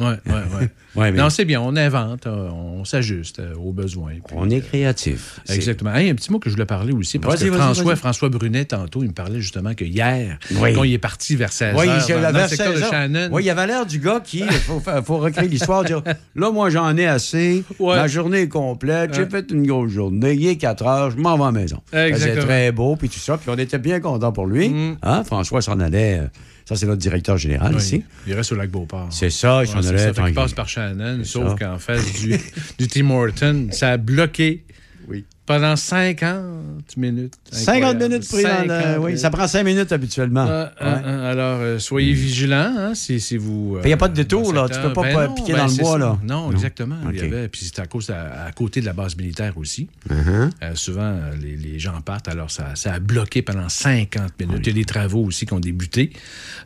Oui, 0.00 0.12
oui, 0.26 0.66
oui. 0.96 1.12
Non, 1.12 1.30
c'est 1.30 1.44
bien. 1.44 1.60
On 1.60 1.76
invente, 1.76 2.26
euh, 2.26 2.48
on 2.50 2.84
s'ajuste 2.84 3.38
euh, 3.38 3.54
aux 3.54 3.72
besoins. 3.72 4.14
puis, 4.26 4.34
on 4.38 4.48
est 4.50 4.58
euh, 4.58 4.60
créatif. 4.60 5.40
C'est- 5.44 5.54
Exactement. 5.54 5.94
Hey, 5.94 6.10
un 6.10 6.14
petit 6.14 6.32
mot 6.32 6.38
que 6.38 6.48
je 6.48 6.54
voulais 6.54 6.66
parler 6.66 6.92
aussi, 6.92 7.18
parce 7.18 7.42
que 7.42 7.50
François. 7.52 7.96
François 7.96 8.28
Brunet, 8.28 8.64
tantôt, 8.64 9.02
il 9.02 9.08
me 9.08 9.12
parlait 9.14 9.40
justement 9.40 9.74
que 9.74 9.84
hier, 9.84 10.38
Oui. 10.56 10.72
quand 10.74 10.84
il 10.84 10.92
est 10.94 10.98
parti 10.98 11.36
vers 11.36 11.52
16 11.52 11.74
Oui, 11.78 11.86
heures, 11.88 12.00
c'est 12.00 12.14
dans, 12.14 12.20
la 12.20 12.32
dans 12.32 12.38
le 12.38 12.38
vers 12.40 12.48
secteur 12.48 12.72
16 12.72 12.80
de. 12.82 12.86
Shannon, 12.88 13.28
Oui, 13.32 13.44
il 13.44 13.50
avait 13.50 13.66
l'air 13.66 13.86
du 13.86 13.98
gars 13.98 14.20
qui, 14.24 14.38
il 14.40 14.50
faut, 14.50 14.80
fa- 14.80 15.02
faut 15.02 15.18
recréer 15.18 15.48
l'histoire, 15.48 15.84
dire 15.84 16.02
là, 16.34 16.50
moi, 16.50 16.70
j'en 16.70 16.96
ai 16.96 17.06
assez, 17.06 17.62
Ouais. 17.78 17.96
ma 17.96 18.08
journée 18.08 18.42
est 18.42 18.48
complète, 18.48 19.14
j'ai 19.14 19.22
Ouais. 19.22 19.30
fait 19.30 19.50
une 19.50 19.66
grosse 19.66 19.90
journée, 19.92 20.32
il 20.34 20.46
est 20.46 20.56
4 20.56 20.86
heures, 20.86 21.10
je 21.10 21.16
m'en 21.18 21.36
vais 21.36 21.42
à 21.42 21.46
la 21.46 21.52
maison. 21.52 21.80
C'est 21.92 22.08
Exactement. 22.08 22.44
très 22.46 22.72
beau, 22.72 22.96
puis 22.96 23.08
tout 23.08 23.18
ça, 23.18 23.36
puis 23.36 23.50
on 23.50 23.58
était 23.58 23.78
bien 23.78 24.00
contents 24.00 24.32
pour 24.32 24.46
lui. 24.46 24.68
Mm. 24.70 24.96
Hein, 25.02 25.24
François 25.24 25.60
s'en 25.62 25.78
allait, 25.78 26.20
euh, 26.20 26.26
ça, 26.70 26.76
c'est 26.76 26.86
notre 26.86 27.00
directeur 27.02 27.36
général 27.36 27.74
Oui, 27.74 27.82
ici. 27.82 28.04
il 28.26 28.32
reste 28.34 28.52
au 28.52 28.54
lac 28.54 28.70
Beauport. 28.70 29.08
C'est 29.10 29.28
ça, 29.30 29.62
il 29.64 29.66
s'en 29.68 29.78
allait 29.78 29.98
ça. 29.98 29.98
Fait 29.98 30.04
qu'il 30.06 30.14
tranquille. 30.14 30.34
passe 30.34 30.52
par 30.54 30.68
Shannon, 30.68 31.24
sauf 31.24 31.58
qu'en 31.58 31.78
face 31.78 32.12
du, 32.20 32.38
du 32.78 32.88
Tim 32.88 33.10
Horton, 33.10 33.68
ça 33.72 33.90
a 33.90 33.96
bloqué 33.96 34.64
Oui. 35.08 35.24
Pendant 35.50 35.74
50 35.74 36.96
minutes. 36.96 37.34
50 37.50 37.68
Incroyable. 37.74 38.04
minutes 38.04 38.28
pris 38.28 38.42
dans 38.44 38.62
le- 38.62 38.68
50 38.82 38.98
Oui, 39.04 39.18
ça 39.18 39.30
prend 39.30 39.48
5 39.48 39.64
minutes 39.64 39.90
habituellement. 39.90 40.46
Euh, 40.46 40.64
Ouais. 40.66 40.70
euh, 40.82 40.96
euh, 41.04 41.32
alors, 41.32 41.58
euh, 41.60 41.78
soyez 41.80 42.12
vigilants 42.12 42.72
hein, 42.78 42.94
si, 42.94 43.18
si 43.20 43.36
vous. 43.36 43.78
Puis 43.80 43.90
y 43.90 43.92
a 43.92 43.96
pas 43.96 44.06
de 44.06 44.12
euh, 44.12 44.16
détour, 44.22 44.52
là. 44.52 44.66
Tu 44.68 44.74
secteur. 44.74 44.92
peux 44.92 45.02
pas 45.02 45.12
pas 45.26 45.28
piquer 45.34 45.54
dans 45.54 45.64
le 45.64 45.70
c'est 45.70 45.82
bois, 45.82 45.92
ça. 45.92 45.98
là. 45.98 46.18
Non, 46.22 46.46
Non. 46.46 46.52
exactement. 46.52 46.96
Il 47.12 47.16
y 47.18 47.20
avait, 47.22 47.48
puis 47.48 47.62
c'est 47.64 47.80
à 47.80 47.86
cause 47.86 48.10
à, 48.10 48.44
à 48.46 48.52
côté 48.52 48.80
de 48.80 48.86
la 48.86 48.92
base 48.92 49.16
militaire 49.16 49.58
aussi. 49.58 49.88
Uh-huh. 50.08 50.50
Euh, 50.62 50.74
souvent, 50.74 51.02
euh, 51.02 51.32
les, 51.42 51.56
les 51.56 51.78
gens 51.80 52.00
partent, 52.00 52.28
alors 52.28 52.50
ça, 52.52 52.76
ça 52.76 52.92
a 52.94 53.00
bloqué 53.00 53.42
pendant 53.42 53.68
50 53.68 54.38
minutes. 54.38 54.60
Il 54.62 54.66
y 54.68 54.70
a 54.70 54.74
des 54.74 54.84
travaux 54.84 55.24
aussi 55.24 55.46
qui 55.46 55.52
ont 55.52 55.58
débuté 55.60 56.12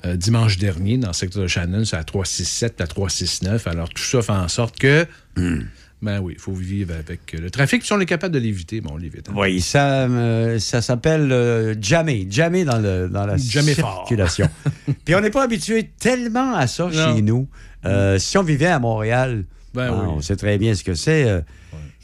euh, 0.04 0.16
dimanche 0.16 0.58
dernier 0.58 0.98
dans 0.98 1.08
le 1.08 1.14
secteur 1.14 1.42
de 1.42 1.48
Shannon, 1.48 1.86
c'est 1.86 1.96
à 1.96 2.04
367, 2.04 2.82
à 2.82 2.86
369. 2.86 3.66
Alors 3.66 3.88
tout 3.88 4.02
ça 4.02 4.20
fait 4.20 4.32
en 4.32 4.48
sorte 4.48 4.78
que, 4.78 5.06
Hmm. 5.36 5.62
Ben 6.04 6.20
oui, 6.20 6.34
il 6.36 6.40
faut 6.40 6.52
vivre 6.52 6.94
avec 6.94 7.32
le 7.32 7.50
trafic. 7.50 7.84
Si 7.84 7.92
on 7.92 7.98
est 8.00 8.06
capable 8.06 8.34
de 8.34 8.38
l'éviter, 8.38 8.80
bon, 8.80 8.90
on 8.94 8.96
l'évite. 8.96 9.28
hein. 9.28 9.32
Oui, 9.36 9.60
ça, 9.60 10.02
euh, 10.02 10.58
ça 10.58 10.80
s'appelle 10.82 11.32
euh, 11.32 11.74
jammer, 11.80 12.26
jammer 12.30 12.64
dans, 12.64 12.78
le, 12.78 13.08
dans 13.08 13.26
la 13.26 13.36
Jammer 13.36 13.74
circulation. 13.74 14.48
Puis 15.04 15.14
on 15.14 15.20
n'est 15.20 15.30
pas 15.30 15.42
habitué 15.44 15.90
tellement 15.98 16.54
à 16.54 16.66
ça 16.66 16.84
Non. 16.92 17.16
chez 17.16 17.22
nous. 17.22 17.48
Euh, 17.86 18.18
Si 18.18 18.38
on 18.38 18.42
vivait 18.42 18.66
à 18.66 18.78
Montréal, 18.78 19.44
Ben 19.74 19.88
ah, 19.90 19.98
oui. 20.02 20.06
on 20.16 20.20
sait 20.20 20.36
très 20.36 20.58
bien 20.58 20.74
ce 20.74 20.84
que 20.84 20.94
c'est. 20.94 21.24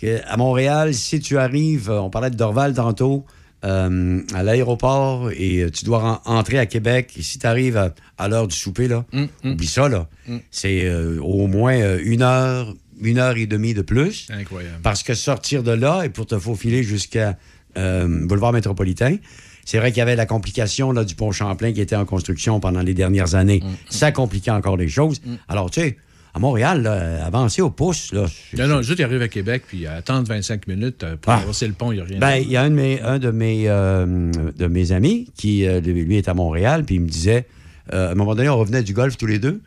euh, 0.03 0.19
À 0.29 0.37
Montréal, 0.37 0.95
si 0.95 1.21
tu 1.21 1.37
arrives, 1.39 1.91
euh, 1.91 2.01
on 2.01 2.11
parlait 2.11 2.31
de 2.31 2.37
Dorval 2.37 2.75
tantôt, 2.75 3.25
euh, 3.65 4.21
à 4.35 4.43
l'aéroport 4.43 5.31
et 5.33 5.61
euh, 5.65 5.71
tu 5.71 5.85
dois 5.85 6.23
entrer 6.25 6.59
à 6.59 6.65
Québec, 6.65 7.13
et 7.19 7.23
si 7.23 7.39
tu 7.39 7.47
arrives 7.47 7.77
à, 7.77 7.95
à 8.17 8.29
l'heure 8.29 8.49
du 8.49 8.57
souper, 8.57 8.89
là, 8.89 9.05
Hum, 9.13 9.29
hum. 9.45 9.53
oublie 9.53 9.67
ça, 9.67 9.89
là. 9.89 10.09
Mm. 10.27 10.37
C'est 10.51 10.87
euh, 10.87 11.19
au 11.21 11.47
moins 11.47 11.75
euh, 11.79 11.99
une 12.03 12.23
heure, 12.23 12.75
une 13.03 13.19
heure 13.19 13.37
et 13.37 13.47
demie 13.47 13.75
de 13.75 13.83
plus. 13.83 14.29
Incroyable. 14.31 14.79
Parce 14.83 15.03
que 15.03 15.15
sortir 15.15 15.63
de 15.63 15.73
là 15.73 16.03
et 16.05 16.09
pour 16.09 16.27
te 16.27 16.39
faufiler 16.39 16.83
jusqu'à 16.83 17.37
euh, 17.77 18.27
Boulevard 18.27 18.53
Métropolitain, 18.53 19.17
c'est 19.65 19.79
vrai 19.79 19.91
qu'il 19.93 19.99
y 19.99 20.03
avait 20.03 20.17
la 20.17 20.27
complication 20.27 20.91
là, 20.93 21.05
du 21.05 21.15
pont 21.15 21.31
Champlain 21.33 21.73
qui 21.73 21.81
était 21.81 21.97
en 21.97 22.05
construction 22.05 22.61
pendant 22.61 22.81
les 22.83 22.95
dernières 22.95 23.35
années. 23.35 23.63
Ça 23.89 24.11
compliquait 24.13 24.51
encore 24.51 24.77
les 24.77 24.89
choses. 24.89 25.21
Alors, 25.49 25.71
tu 25.71 25.81
sais, 25.81 25.97
à 26.33 26.39
Montréal, 26.39 26.83
là, 26.83 27.25
avancer 27.25 27.61
au 27.61 27.71
pouce, 27.71 28.13
là. 28.13 28.27
Non, 28.57 28.69
non, 28.69 28.83
juste 28.83 29.01
arrive 29.01 29.21
à 29.21 29.27
Québec, 29.29 29.65
puis 29.67 29.87
attendre 29.89 30.29
25 30.29 30.69
minutes 30.69 31.03
euh, 31.03 31.17
pour 31.17 31.33
Ah. 31.33 31.39
traverser 31.39 31.67
le 31.67 31.73
pont, 31.73 31.91
il 31.91 31.97
n'y 31.97 32.01
a 32.03 32.05
rien. 32.05 32.19
Ben, 32.21 32.37
il 32.37 32.49
y 32.51 32.57
a 32.57 32.63
un 32.63 32.71
de 32.71 32.75
mes, 32.75 33.01
un 33.03 33.19
de 33.19 33.31
mes, 33.33 33.65
euh, 33.69 34.31
de 34.57 34.67
mes 34.69 34.93
amis 34.93 35.29
qui, 35.37 35.67
euh, 35.67 35.81
lui, 35.81 36.17
est 36.17 36.29
à 36.29 36.35
Montréal, 36.35 36.85
puis 36.85 36.97
il 36.97 37.01
me 37.01 37.09
disait, 37.09 37.47
euh, 37.93 38.09
à 38.09 38.13
un 38.13 38.15
moment 38.15 38.37
donné, 38.37 38.49
on 38.49 38.57
revenait 38.59 38.85
du 38.85 38.93
golf 38.95 39.17
tous 39.17 39.27
les 39.27 39.41
deux, 39.41 39.61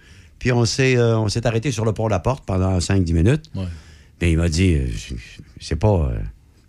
puis 0.44 0.52
on 0.52 0.66
s'est, 0.66 0.98
euh, 0.98 1.18
on 1.18 1.30
s'est 1.30 1.48
arrêté 1.48 1.72
sur 1.72 1.86
le 1.86 1.94
pont 1.94 2.08
de 2.08 2.10
la 2.12 2.20
Porte 2.20 2.44
pendant 2.46 2.78
5-10 2.80 3.14
minutes. 3.14 3.46
Ouais. 3.56 3.64
Mais 4.20 4.34
il 4.34 4.38
m'a 4.38 4.50
dit, 4.50 4.74
euh, 4.74 4.88
c'est 5.62 5.78
pas, 5.78 5.88
euh, 6.12 6.20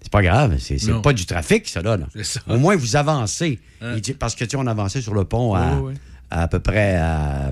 c'est 0.00 0.12
pas 0.12 0.22
grave, 0.22 0.54
c'est 0.60 0.78
pas 1.02 1.12
du 1.12 1.26
trafic, 1.26 1.68
ça, 1.68 1.82
là. 1.82 1.96
là. 1.96 2.06
C'est 2.14 2.22
ça. 2.24 2.40
Au 2.48 2.56
moins, 2.56 2.76
vous 2.76 2.94
avancez. 2.94 3.58
Hein? 3.80 3.96
Dit- 3.98 4.12
parce 4.14 4.36
que, 4.36 4.44
tu 4.44 4.50
sais, 4.50 4.56
on 4.56 4.66
avançait 4.68 5.00
sur 5.00 5.12
le 5.12 5.24
pont 5.24 5.54
à, 5.54 5.74
Ouais, 5.74 5.80
ouais. 5.88 5.94
à 6.30 6.46
peu 6.46 6.60
près 6.60 6.94
à, 6.94 7.50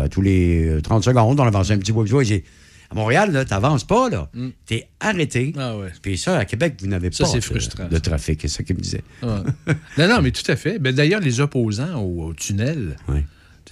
à 0.00 0.08
tous 0.08 0.22
les 0.22 0.68
euh, 0.68 0.80
30 0.80 1.02
secondes. 1.02 1.40
On 1.40 1.44
avançait 1.44 1.72
un 1.72 1.78
petit 1.78 1.92
peu. 1.92 2.04
Il 2.06 2.24
dit, 2.26 2.44
à 2.88 2.94
Montréal, 2.94 3.32
là, 3.32 3.44
t'avances 3.44 3.82
pas, 3.82 4.08
là. 4.08 4.28
Mm. 4.32 4.48
T'es 4.66 4.86
arrêté. 5.00 5.52
Ah 5.58 5.76
ouais. 5.76 5.88
Puis 6.00 6.16
ça, 6.16 6.38
à 6.38 6.44
Québec, 6.44 6.74
vous 6.80 6.86
n'avez 6.86 7.10
Ça, 7.10 7.24
pas 7.24 7.30
c'est 7.40 7.88
de- 7.90 7.98
trafic. 7.98 8.38
C'est 8.42 8.46
ça 8.48 8.62
qu'il 8.62 8.76
me 8.76 8.80
disait. 8.80 9.02
Ouais. 9.24 9.74
non, 9.98 10.06
non, 10.08 10.22
mais 10.22 10.30
tout 10.30 10.48
à 10.48 10.54
fait. 10.54 10.78
Ben, 10.78 10.94
D'ailleurs, 10.94 11.20
les 11.20 11.40
opposants 11.40 11.96
au, 12.00 12.26
au 12.28 12.34
tunnel 12.34 12.94
Oui. 13.08 13.18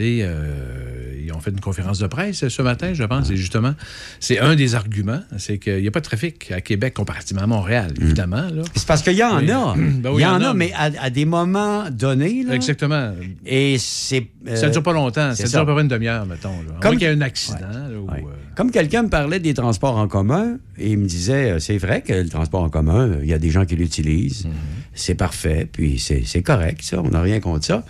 Euh, 0.01 1.21
ils 1.25 1.33
ont 1.33 1.41
fait 1.41 1.51
une 1.51 1.61
conférence 1.61 1.99
de 1.99 2.07
presse 2.07 2.47
ce 2.49 2.63
matin, 2.63 2.93
je 2.93 3.05
pense, 3.05 3.31
et 3.31 3.37
justement, 3.37 3.75
c'est 4.21 4.39
un 4.39 4.55
des 4.57 4.75
arguments, 4.75 5.21
c'est 5.39 5.59
qu'il 5.59 5.81
n'y 5.81 5.89
a 5.89 5.91
pas 5.91 6.01
de 6.01 6.05
trafic 6.05 6.51
à 6.53 6.61
Québec 6.61 6.93
comparativement 6.95 7.43
à 7.43 7.47
Montréal, 7.47 7.93
Mm. 7.99 8.03
évidemment. 8.05 8.49
C'est 8.75 8.87
parce 8.87 9.03
qu'il 9.03 9.15
y 9.15 9.23
en 9.25 9.39
a. 9.49 9.75
Ben 10.05 10.11
oui, 10.11 10.21
il 10.21 10.23
y 10.23 10.27
en 10.27 10.43
a, 10.43 10.53
mais 10.53 10.73
à, 10.75 10.91
à 11.01 11.11
des 11.11 11.25
moments 11.25 11.85
donnés. 11.91 12.43
là, 12.45 12.55
Exactement. 12.55 13.13
Et 13.47 13.77
c'est. 13.79 14.27
euh, 14.49 14.57
ça 14.57 14.67
ne 14.69 14.73
dure 14.73 14.83
pas 14.83 14.93
longtemps, 14.93 15.35
ça 15.35 15.45
dure 15.49 15.61
à 15.61 15.67
peu 15.67 15.73
près 15.73 15.83
une 15.83 15.89
demi-heure, 15.89 16.27
mettons. 16.27 16.51
Là. 16.63 16.75
Comme- 16.81 16.97
qu'il 16.99 17.03
y 17.09 17.11
ait 17.11 17.15
un 17.15 17.21
accident. 17.23 17.59
là, 17.71 17.99
ou, 17.99 18.07
Ouais. 18.11 18.19
euh, 18.19 18.31
Comme 18.57 18.71
quelqu'un 18.71 19.05
me 19.05 19.09
parlait 19.09 19.41
des 19.41 19.55
transports 19.55 19.97
en 19.97 20.07
commun 20.09 20.59
et 20.79 20.91
il 20.93 20.99
me 20.99 21.07
disait, 21.07 21.59
c'est 21.61 21.79
vrai 21.79 22.03
que 22.03 22.13
le 22.13 22.29
transport 22.29 22.63
en 22.63 22.69
commun, 22.69 23.13
il 23.23 23.29
y 23.29 23.33
a 23.33 23.39
des 23.39 23.51
gens 23.51 23.65
qui 23.65 23.77
l'utilisent, 23.77 24.47
c'est 24.93 25.15
parfait, 25.15 25.67
puis 25.71 25.99
c'est 25.99 26.43
correct, 26.43 26.81
ça, 26.83 27.01
on 27.03 27.09
n'a 27.11 27.23
rien 27.23 27.41
contre 27.41 27.65
ça. 27.65 27.85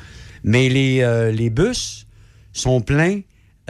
Mais 0.44 0.68
les, 0.68 1.00
euh, 1.00 1.32
les 1.32 1.50
bus 1.50 2.06
sont 2.52 2.80
pleins 2.80 3.20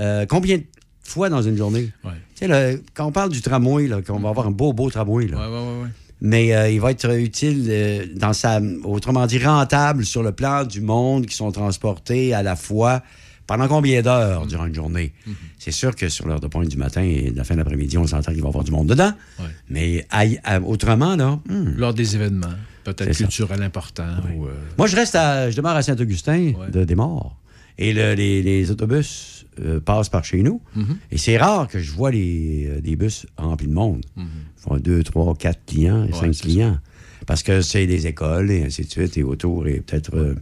euh, 0.01 0.27
combien 0.27 0.59
de 0.59 0.65
fois 1.03 1.29
dans 1.31 1.41
une 1.43 1.57
journée? 1.57 1.91
ouais. 2.05 2.11
Tu 2.35 2.41
sais, 2.41 2.49
là, 2.49 2.73
quand 2.95 3.07
on 3.07 3.13
parle 3.13 3.31
du 3.31 3.41
tramway, 3.41 3.87
là, 3.87 4.03
qu'on 4.03 4.19
va 4.19 4.29
avoir 4.31 4.47
un 4.49 4.51
beau, 4.51 4.73
beau 4.73 4.91
tramway, 4.91 5.29
là, 5.29 5.39
Ouais, 5.49 5.89
mais 6.21 6.55
euh, 6.55 6.69
il 6.71 6.81
va 6.81 6.91
être 6.91 7.09
utile 7.17 7.67
euh, 7.69 8.07
dans 8.17 8.33
sa, 8.33 8.61
autrement 8.83 9.25
dit, 9.27 9.39
rentable 9.39 10.05
sur 10.05 10.23
le 10.25 10.33
plan 10.33 10.65
du 10.65 10.81
monde 10.81 11.27
qui 11.27 11.37
sont 11.37 11.53
transportés 11.53 12.35
à 12.35 12.43
la 12.43 12.57
fois 12.57 13.03
pendant 13.47 13.69
combien 13.69 14.01
d'heures 14.03 14.47
durant 14.47 14.65
une 14.67 14.75
journée? 14.75 15.13
C'est 15.59 15.71
sûr 15.71 15.95
que 15.95 16.09
sur 16.09 16.27
l'heure 16.27 16.41
de 16.41 16.47
pointe 16.47 16.67
du 16.69 16.79
matin 16.79 17.03
et 17.03 17.31
de 17.31 17.37
la 17.37 17.45
fin 17.45 17.55
de 17.55 17.59
l'après-midi, 17.59 17.99
on 17.99 18.07
s'entend 18.07 18.33
qu'il 18.33 18.41
va 18.41 18.47
y 18.47 18.51
avoir 18.51 18.65
du 18.65 18.71
monde 18.71 18.87
dedans. 18.89 19.13
Ouais. 19.39 19.45
Mais 19.69 20.07
à- 20.11 20.61
autrement, 20.61 21.15
là, 21.15 21.39
hmm. 21.49 21.75
Lors 21.77 21.93
des 21.93 22.15
événements, 22.17 22.55
peut-être 22.85 23.13
ça. 23.15 23.55
importants. 23.63 24.17
ou, 24.37 24.47
euh, 24.47 24.51
moi, 24.79 24.87
je 24.87 24.97
reste 24.97 25.15
à, 25.15 25.51
je 25.51 25.57
demeure 25.57 25.77
à 25.77 25.83
Saint-Augustin 25.83 26.53
Ouais. 26.53 26.71
de 26.71 26.85
Desmaures. 26.85 27.37
Et 27.79 27.93
le- 27.93 28.15
les, 28.15 28.43
les 28.43 28.71
autobus 28.71 29.47
euh, 29.61 29.81
passent 29.81 30.09
par 30.09 30.25
chez 30.25 30.43
nous. 30.43 30.61
Mhm. 30.77 30.97
Et 31.11 31.19
c'est 31.19 31.37
rare 31.37 31.67
que 31.69 31.79
je 31.81 31.91
vois 31.93 32.11
les, 32.11 32.69
euh, 32.69 32.81
des 32.81 32.97
bus 32.97 33.27
remplis 33.37 33.67
de 33.69 33.73
monde. 33.73 34.05
Mhm. 34.17 34.27
Ils 34.59 34.61
font 34.63 34.77
deux, 34.77 35.03
trois, 35.03 35.35
quatre 35.35 35.61
clients, 35.67 36.07
cinq 36.13 36.35
c'est 36.35 36.43
clients. 36.43 36.79
Parce 37.27 37.43
que 37.43 37.63
c'est 37.63 37.87
des 37.87 38.07
écoles 38.07 38.51
et 38.51 38.65
ainsi 38.65 38.83
de 38.85 38.91
suite, 38.91 39.17
et 39.17 39.23
autour, 39.23 39.67
et 39.67 39.81
peut-être 39.81 40.15
euh, 40.15 40.35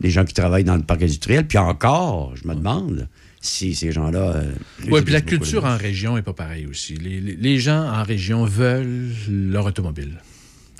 des 0.00 0.10
gens 0.10 0.24
qui 0.24 0.34
travaillent 0.34 0.64
dans 0.64 0.76
le 0.76 0.82
parc 0.82 1.02
industriel. 1.02 1.46
Puis 1.46 1.58
encore, 1.58 2.34
je 2.36 2.46
me 2.46 2.54
demande 2.54 3.08
si 3.40 3.74
ces 3.74 3.90
gens-là. 3.92 4.36
euh, 4.36 4.52
Oui, 4.90 5.02
puis 5.02 5.12
la 5.12 5.20
culture 5.20 5.64
en 5.64 5.76
région 5.76 6.14
n'est 6.16 6.22
pas 6.22 6.32
pareille 6.32 6.66
aussi. 6.66 6.94
Les- 6.94 7.20
les 7.20 7.58
gens 7.58 7.82
en 7.88 8.02
région 8.02 8.44
veulent 8.44 9.08
leur 9.28 9.66
automobile. 9.66 10.20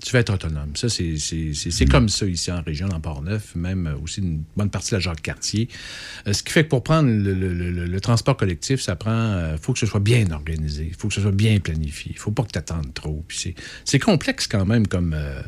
Tu 0.05 0.13
veux 0.13 0.21
être 0.21 0.33
autonome. 0.33 0.77
Ça, 0.77 0.89
c'est 0.89 1.17
c'est- 1.19 1.53
c'est- 1.55 1.71
c'est 1.73 1.85
comme 1.87 2.09
ça 2.09 2.25
ici 2.25 2.53
en 2.53 2.63
région, 2.63 2.87
dans 2.89 3.01
Port-Neuf, 3.01 3.55
même 3.57 3.89
euh, 3.89 3.97
aussi 4.03 4.21
une 4.21 4.43
bonne 4.57 4.71
partie 4.71 4.91
de 4.91 4.97
la 4.97 5.01
Jacques-Cartier. 5.01 5.69
Euh, 6.27 6.33
ce 6.33 6.43
qui 6.45 6.53
fait 6.53 6.65
que 6.65 6.69
pour 6.69 6.85
prendre 6.85 7.09
le, 7.11 7.35
le- 7.35 7.53
le- 7.53 7.87
le 7.87 8.01
transport 8.01 8.37
collectif, 8.37 8.81
ça 8.81 8.95
prend. 8.97 9.53
Il 9.53 9.59
faut 9.59 9.73
que 9.73 9.79
ce 9.81 9.87
soit 9.87 10.01
bien 10.01 10.31
organisé. 10.31 10.87
Il 10.89 10.95
faut 10.95 11.09
que 11.09 11.15
ce 11.15 11.21
soit 11.21 11.33
bien 11.33 11.59
planifié. 11.59 12.13
Il 12.15 12.19
faut 12.19 12.31
pas 12.31 12.45
que 12.45 12.53
tu 12.53 12.59
attendes 12.59 12.95
trop. 12.95 13.25
Puis 13.27 13.39
c'est- 13.39 13.55
c'est 13.85 13.99
complexe 13.99 14.47
quand 14.47 14.65
même 14.65 14.87
comme. 14.87 15.15
euh, 15.15 15.43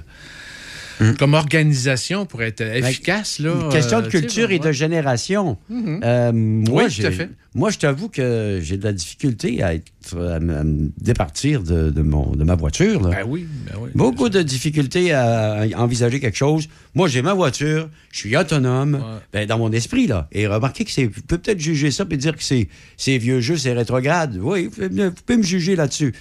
Comme 1.19 1.35
organisation 1.35 2.26
pour 2.26 2.42
être 2.42 2.61
efficace. 2.61 3.38
Là, 3.38 3.52
Une 3.64 3.69
question 3.71 3.99
euh, 3.99 4.02
de 4.02 4.11
sais, 4.11 4.21
culture 4.21 4.50
et 4.50 4.59
de 4.59 4.71
génération. 4.73 5.57
Euh, 5.71 6.33
moi, 6.33 6.83
Oui, 6.85 6.85
tout 6.85 6.90
j'ai- 7.02 7.07
à 7.07 7.11
fait. 7.11 7.30
Moi, 7.54 7.71
je 7.71 7.78
t'avoue 7.78 8.09
que 8.09 8.61
j'ai 8.62 8.76
de 8.76 8.85
la 8.85 8.92
difficulté 8.92 9.61
à, 9.61 9.75
être, 9.75 9.90
à, 10.16 10.38
me, 10.38 10.90
départir 11.00 11.62
de, 11.62 11.90
de 11.90 12.02
mon, 12.02 12.30
de 12.37 12.45
ma 12.45 12.54
voiture. 12.54 13.02
là. 13.02 13.11
Ben 13.11 13.25
oui, 13.26 13.45
ben 13.66 13.75
oui. 13.80 13.90
Beaucoup 13.97 14.28
de 14.28 14.40
difficultés 14.40 15.12
à 15.12 15.64
envisager 15.76 16.21
quelque 16.21 16.37
chose. 16.37 16.69
Moi, 16.95 17.09
j'ai 17.09 17.23
ma 17.23 17.35
voiture, 17.35 17.88
je 18.12 18.19
suis 18.19 18.37
autonome, 18.37 18.95
Ouais. 18.95 19.00
ben, 19.33 19.47
dans 19.49 19.59
mon 19.59 19.73
esprit, 19.73 20.07
là. 20.07 20.28
Et 20.30 20.47
remarquez 20.47 20.85
que 20.85 20.92
c'est. 20.92 21.07
Vous 21.07 21.23
pouvez 21.26 21.40
peut-être 21.40 21.59
juger 21.61 21.90
ça 21.90 22.04
et 22.09 22.16
dire 22.16 22.37
que 22.37 22.45
c'est 22.45 22.69
c'est 22.97 23.19
vieux 23.19 23.40
jeu, 23.40 23.57
c'est 23.57 23.73
rétrograde. 23.73 24.38
Oui, 24.40 24.66
vous 24.66 25.11
pouvez 25.26 25.37
me 25.38 25.42
juger 25.42 25.75
là-dessus. 25.75 26.14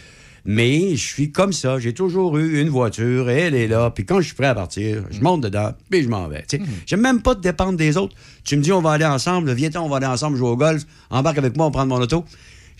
Mais 0.46 0.96
je 0.96 1.06
suis 1.06 1.32
comme 1.32 1.54
ça. 1.54 1.80
J'ai 1.80 1.94
toujours 1.94 2.38
eu 2.38 2.62
une 2.62 2.70
voiture 2.70 3.30
et 3.30 3.38
elle 3.40 3.56
est 3.56 3.68
là. 3.68 3.92
Puis 3.92 4.06
quand 4.06 4.22
je 4.22 4.28
suis 4.28 4.36
prêt 4.36 4.48
à 4.48 4.56
partir, 4.56 5.04
je 5.12 5.22
monte 5.22 5.42
dedans, 5.42 5.72
puis 5.90 6.04
je 6.04 6.10
m'en 6.10 6.28
vais. 6.28 6.44
Tu 6.48 6.58
sais, 6.58 6.64
J'aime 6.86 7.02
même 7.02 7.22
pas 7.22 7.36
de 7.36 7.42
dépendre 7.42 7.78
des 7.78 7.98
autres. 7.98 8.16
Tu 8.44 8.58
me 8.58 8.62
dis, 8.62 8.72
on 8.72 8.82
va 8.82 8.92
aller 8.92 9.06
ensemble, 9.06 9.52
viens 9.54 9.70
on 9.76 9.90
va 9.90 9.98
aller 9.98 10.06
ensemble 10.06 10.38
jouer 10.38 10.50
au 10.50 10.58
golf, 10.58 10.84
embarque 11.10 11.38
avec 11.38 11.56
moi, 11.56 11.68
on 11.68 11.72
prend 11.72 11.86
mon 11.86 12.02
auto. 12.02 12.26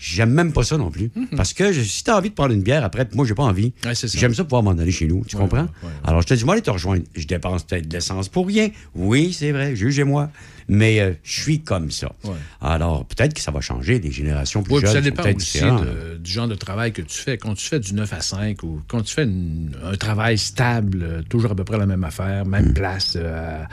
J'aime 0.02 0.30
même 0.30 0.50
pas 0.52 0.62
ça 0.62 0.78
non 0.78 0.90
plus. 0.90 1.10
Parce 1.36 1.52
que 1.52 1.72
je- 1.72 1.82
si 1.82 2.02
tu 2.02 2.10
as 2.10 2.16
envie 2.16 2.30
de 2.30 2.34
prendre 2.34 2.54
une 2.54 2.62
bière 2.62 2.82
après, 2.84 3.06
moi, 3.14 3.26
j'ai 3.26 3.34
pas 3.34 3.42
envie. 3.42 3.74
Ouais. 3.84 3.92
J'aime 4.14 4.32
ça 4.34 4.44
pouvoir 4.44 4.62
m'en 4.62 4.70
aller 4.70 4.90
chez 4.90 5.06
nous. 5.06 5.22
Tu 5.26 5.36
Ouais, 5.36 5.42
comprends? 5.42 5.64
ouais. 5.64 5.90
Alors, 6.04 6.22
je 6.22 6.26
te 6.28 6.32
dis, 6.34 6.42
moi, 6.44 6.54
aller 6.54 6.62
te 6.62 6.70
rejoindre. 6.70 7.02
Je 7.14 7.26
dépense 7.26 7.64
peut-être 7.64 7.86
de 7.86 7.92
l'essence 7.92 8.30
pour 8.30 8.46
rien. 8.46 8.70
Oui, 8.94 9.34
c'est 9.34 9.52
vrai, 9.52 9.76
jugez-moi. 9.76 10.30
Mais 10.68 11.00
euh, 11.00 11.12
je 11.24 11.40
suis 11.42 11.60
comme 11.60 11.90
ça. 11.90 12.12
Alors, 12.60 13.04
peut-être 13.04 13.34
que 13.34 13.40
ça 13.40 13.50
va 13.50 13.60
changer. 13.60 13.98
Les 13.98 14.10
générations 14.12 14.62
plus 14.62 14.80
jeunes 14.80 14.92
ça 14.92 15.00
dépend 15.00 15.24
aussi 15.34 15.60
de- 15.60 16.16
du 16.16 16.30
genre 16.30 16.46
de 16.48 16.54
travail 16.54 16.92
que 16.92 17.02
tu 17.02 17.18
fais. 17.18 17.36
Quand 17.38 17.54
tu 17.54 17.66
fais 17.66 17.80
du 17.80 17.92
9 17.92 18.12
à 18.12 18.20
5 18.20 18.62
ou 18.62 18.80
quand 18.88 19.02
tu 19.02 19.12
fais 19.14 19.24
une- 19.24 19.72
un 19.84 19.96
travail 19.96 20.38
stable, 20.38 21.02
euh, 21.02 21.22
toujours 21.28 21.50
à 21.50 21.54
peu 21.56 21.64
près 21.64 21.76
la 21.76 21.86
même 21.86 22.04
affaire, 22.04 22.46
même 22.46 22.70
Mm. 22.70 22.74
place 22.74 23.14
euh, 23.16 23.64
à, 23.64 23.68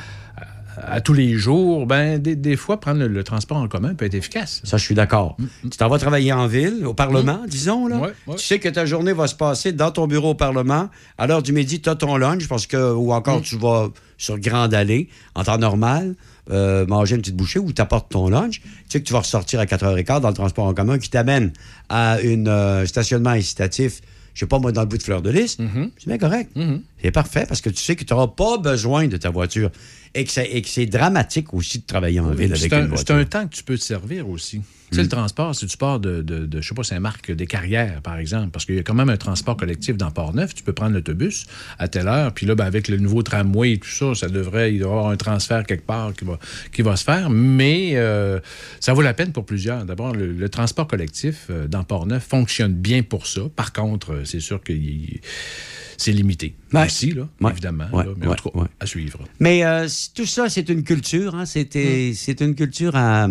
à- 0.82 1.02
tous 1.02 1.14
les 1.14 1.34
jours, 1.34 1.86
ben 1.88 2.20
des, 2.22 2.36
des 2.36 2.56
fois, 2.56 2.80
prendre 2.80 3.00
le, 3.00 3.08
le 3.08 3.24
transport 3.24 3.58
en 3.58 3.68
commun 3.68 3.94
peut 3.96 4.06
être 4.06 4.14
efficace. 4.16 4.62
Ça, 4.64 4.78
je 4.78 4.84
suis 4.84 4.96
d'accord. 4.96 5.38
Tu 5.64 5.70
t'en 5.78 5.90
vas 5.90 5.98
travailler 6.00 6.32
en 6.34 6.48
ville, 6.48 6.86
au 6.86 6.94
Parlement, 6.94 7.42
disons, 7.48 7.88
là. 7.88 7.98
Mm. 7.98 8.02
Ouais, 8.02 8.14
ouais. 8.28 8.36
Tu 8.36 8.46
sais 8.46 8.60
que 8.60 8.70
ta 8.70 8.86
journée 8.86 9.14
va 9.14 9.28
se 9.28 9.36
passer 9.36 9.72
dans 9.72 9.92
ton 9.92 10.08
bureau 10.08 10.32
au 10.32 10.36
Parlement. 10.36 10.90
À 11.18 11.28
l'heure 11.28 11.42
du 11.44 11.52
midi, 11.54 11.82
tu 11.82 11.90
as 11.90 11.96
ton 11.96 12.16
lunch, 12.18 12.48
parce 12.48 12.68
que, 12.68 12.94
ou 12.94 13.08
Mm. 13.08 13.12
encore 13.12 13.42
tu 13.42 13.58
vas 13.58 13.90
sur 14.18 14.40
Grande 14.40 14.74
Allée, 14.74 15.10
en 15.36 15.44
temps 15.44 15.58
normal, 15.58 16.16
euh, 16.50 16.86
manger 16.88 17.16
une 17.16 17.22
petite 17.22 17.36
bouchée 17.36 17.60
ou 17.60 17.72
tu 17.74 17.82
apportes 17.82 18.10
ton 18.10 18.30
lunch. 18.30 18.62
Tu 18.62 18.70
sais 18.90 19.00
que 19.02 19.06
tu 19.06 19.14
vas 19.14 19.20
ressortir 19.20 19.60
à 19.60 19.66
4h15 19.66 20.22
dans 20.22 20.30
le 20.30 20.34
transport 20.34 20.66
en 20.66 20.74
commun 20.74 20.98
qui 20.98 21.10
t'amène 21.10 21.52
à 21.90 22.18
un 22.24 22.86
stationnement 22.86 23.32
incitatif, 23.32 24.02
je 24.34 24.42
sais 24.42 24.46
pas 24.48 24.58
moi, 24.60 24.72
dans 24.72 24.82
le 24.82 24.88
bout 24.88 24.98
de 24.98 25.04
fleur 25.04 25.22
de 25.22 25.30
lys. 25.30 25.58
Mm-hmm. 25.60 25.90
C'est 25.98 26.08
bien 26.08 26.18
correct. 26.18 26.52
C'est 27.02 27.12
parfait 27.12 27.46
parce 27.48 27.62
que 27.62 27.70
tu 27.70 27.78
sais 27.84 27.96
que 27.96 28.04
tu 28.04 28.14
n'auras 28.14 28.28
pas 28.28 28.58
besoin 28.58 29.08
de 29.08 29.18
ta 29.18 29.30
voiture 29.30 29.70
et 30.16 30.24
que, 30.26 30.32
c'est 30.32 30.86
dramatique 30.88 31.54
aussi 31.54 31.80
de 31.80 31.86
travailler 31.86 32.20
en 32.20 32.32
ville 32.32 32.52
avec 32.52 32.58
C'est 32.72 32.76
une 32.76 32.86
un, 32.86 32.88
voiture. 32.88 33.06
c'est 33.08 33.14
un 33.14 33.24
temps 33.26 33.48
que 33.48 33.56
tu 33.56 33.64
peux 33.64 33.78
te 33.78 33.84
servir 33.84 34.28
aussi. 34.28 34.62
Tu 34.90 34.96
sais, 34.96 35.04
le 35.04 35.10
transport, 35.10 35.54
si 35.54 35.68
tu 35.68 35.76
pars 35.76 36.00
de, 36.00 36.22
de, 36.22 36.46
de, 36.46 36.62
je 36.62 36.70
sais 36.70 36.74
pas, 36.74 36.82
Saint-Marc, 36.82 37.30
des 37.32 37.46
carrières, 37.46 38.02
par 38.02 38.18
exemple, 38.18 38.52
parce 38.52 38.64
qu'il 38.66 38.76
y 38.76 38.80
a 38.80 38.84
quand 38.84 38.94
même 38.94 39.10
un 39.10 39.18
transport 39.18 39.58
collectif 39.58 39.98
dans 39.98 40.12
Port-Neuf, 40.12 40.56
tu 40.56 40.64
peux 40.64 40.72
prendre 40.72 40.94
l'autobus 40.94 41.46
à 41.78 41.90
telle 41.90 42.08
heure, 42.08 42.34
puis 42.34 42.46
là, 42.46 42.56
ben, 42.56 42.64
avec 42.66 42.88
le 42.88 42.96
nouveau 42.98 43.22
tramway 43.22 43.74
et 43.74 43.78
tout 43.80 43.90
ça, 43.90 44.16
ça 44.16 44.30
devrait, 44.30 44.74
il 44.74 44.80
doit 44.80 44.88
y 44.88 44.92
avoir 44.92 45.10
un 45.10 45.18
transfert 45.18 45.66
quelque 45.66 45.86
part 45.86 46.14
qui 46.14 46.24
va, 46.24 46.40
qui 46.72 46.84
va 46.84 46.96
se 46.96 47.04
faire, 47.04 47.30
mais 47.30 47.92
euh, 47.96 48.40
ça 48.80 48.94
vaut 48.94 49.02
la 49.02 49.14
peine 49.14 49.34
pour 49.34 49.46
plusieurs. 49.46 49.84
D'abord, 49.84 50.14
le, 50.14 50.32
le 50.32 50.50
transport 50.50 50.88
collectif 50.88 51.48
euh, 51.50 51.68
dans 51.68 51.84
Port-Neuf 51.84 52.26
fonctionne 52.26 52.74
bien 52.74 53.04
pour 53.04 53.28
ça. 53.28 53.42
Par 53.56 53.74
contre, 53.74 54.14
euh, 54.14 54.22
c'est 54.26 54.40
sûr 54.40 54.64
que 54.64 54.72
il- 54.72 55.20
c'est 55.98 56.12
limité 56.12 56.56
Ouais. 56.74 56.86
aussi, 56.86 57.12
là, 57.12 57.28
Ouais. 57.42 57.52
évidemment, 57.52 57.88
Ouais, 57.92 58.06
là, 58.06 58.12
mais 58.18 58.28
en 58.28 58.30
ouais, 58.30 58.36
tout 58.36 58.50
cas, 58.50 58.60
ouais. 58.60 58.68
à 58.80 58.86
suivre. 58.86 59.20
Mais 59.40 59.66
euh, 59.66 59.88
tout 60.16 60.26
ça, 60.26 60.48
c'est 60.50 60.70
une 60.70 60.84
culture. 60.84 61.36
Hein? 61.36 61.46
C'était- 61.46 62.14
C'est 62.16 62.40
une 62.42 62.56
culture 62.56 62.96
à, 62.96 63.28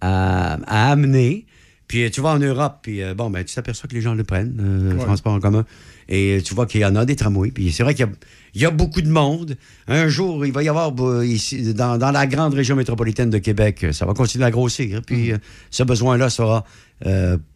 à- 0.00 0.54
à 0.66 0.90
amener. 0.92 1.46
Puis 1.88 2.02
euh, 2.04 2.10
tu 2.10 2.20
vas 2.20 2.30
en 2.30 2.38
Europe, 2.38 2.78
puis 2.82 3.02
euh, 3.02 3.14
bon, 3.14 3.30
ben, 3.30 3.44
tu 3.44 3.54
t'aperçois 3.54 3.88
que 3.88 3.94
les 3.94 4.00
gens 4.00 4.14
le 4.14 4.24
prennent, 4.24 4.58
euh, 4.60 4.92
le 4.92 4.98
transport 4.98 5.32
en 5.34 5.40
commun. 5.40 5.64
Et 6.08 6.40
tu 6.44 6.54
vois 6.54 6.66
qu'il 6.66 6.80
y 6.80 6.84
en 6.84 6.94
a 6.96 7.04
des 7.04 7.16
tramways. 7.16 7.50
Puis 7.50 7.72
c'est 7.72 7.82
vrai 7.82 7.94
qu'il 7.94 8.06
y 8.06 8.08
a, 8.08 8.12
il 8.54 8.60
y 8.60 8.64
a 8.64 8.70
beaucoup 8.70 9.02
de 9.02 9.08
monde. 9.10 9.56
Un 9.88 10.08
jour, 10.08 10.46
il 10.46 10.52
va 10.52 10.62
y 10.62 10.68
avoir 10.68 10.92
ici, 11.24 11.74
dans, 11.74 11.98
dans 11.98 12.10
la 12.12 12.26
grande 12.26 12.54
région 12.54 12.76
métropolitaine 12.76 13.30
de 13.30 13.38
Québec, 13.38 13.86
ça 13.92 14.06
va 14.06 14.14
continuer 14.14 14.44
à 14.44 14.50
grossir. 14.50 15.02
Puis 15.04 15.32
euh, 15.32 15.38
ce 15.70 15.82
besoin-là 15.82 16.30
sera 16.30 16.64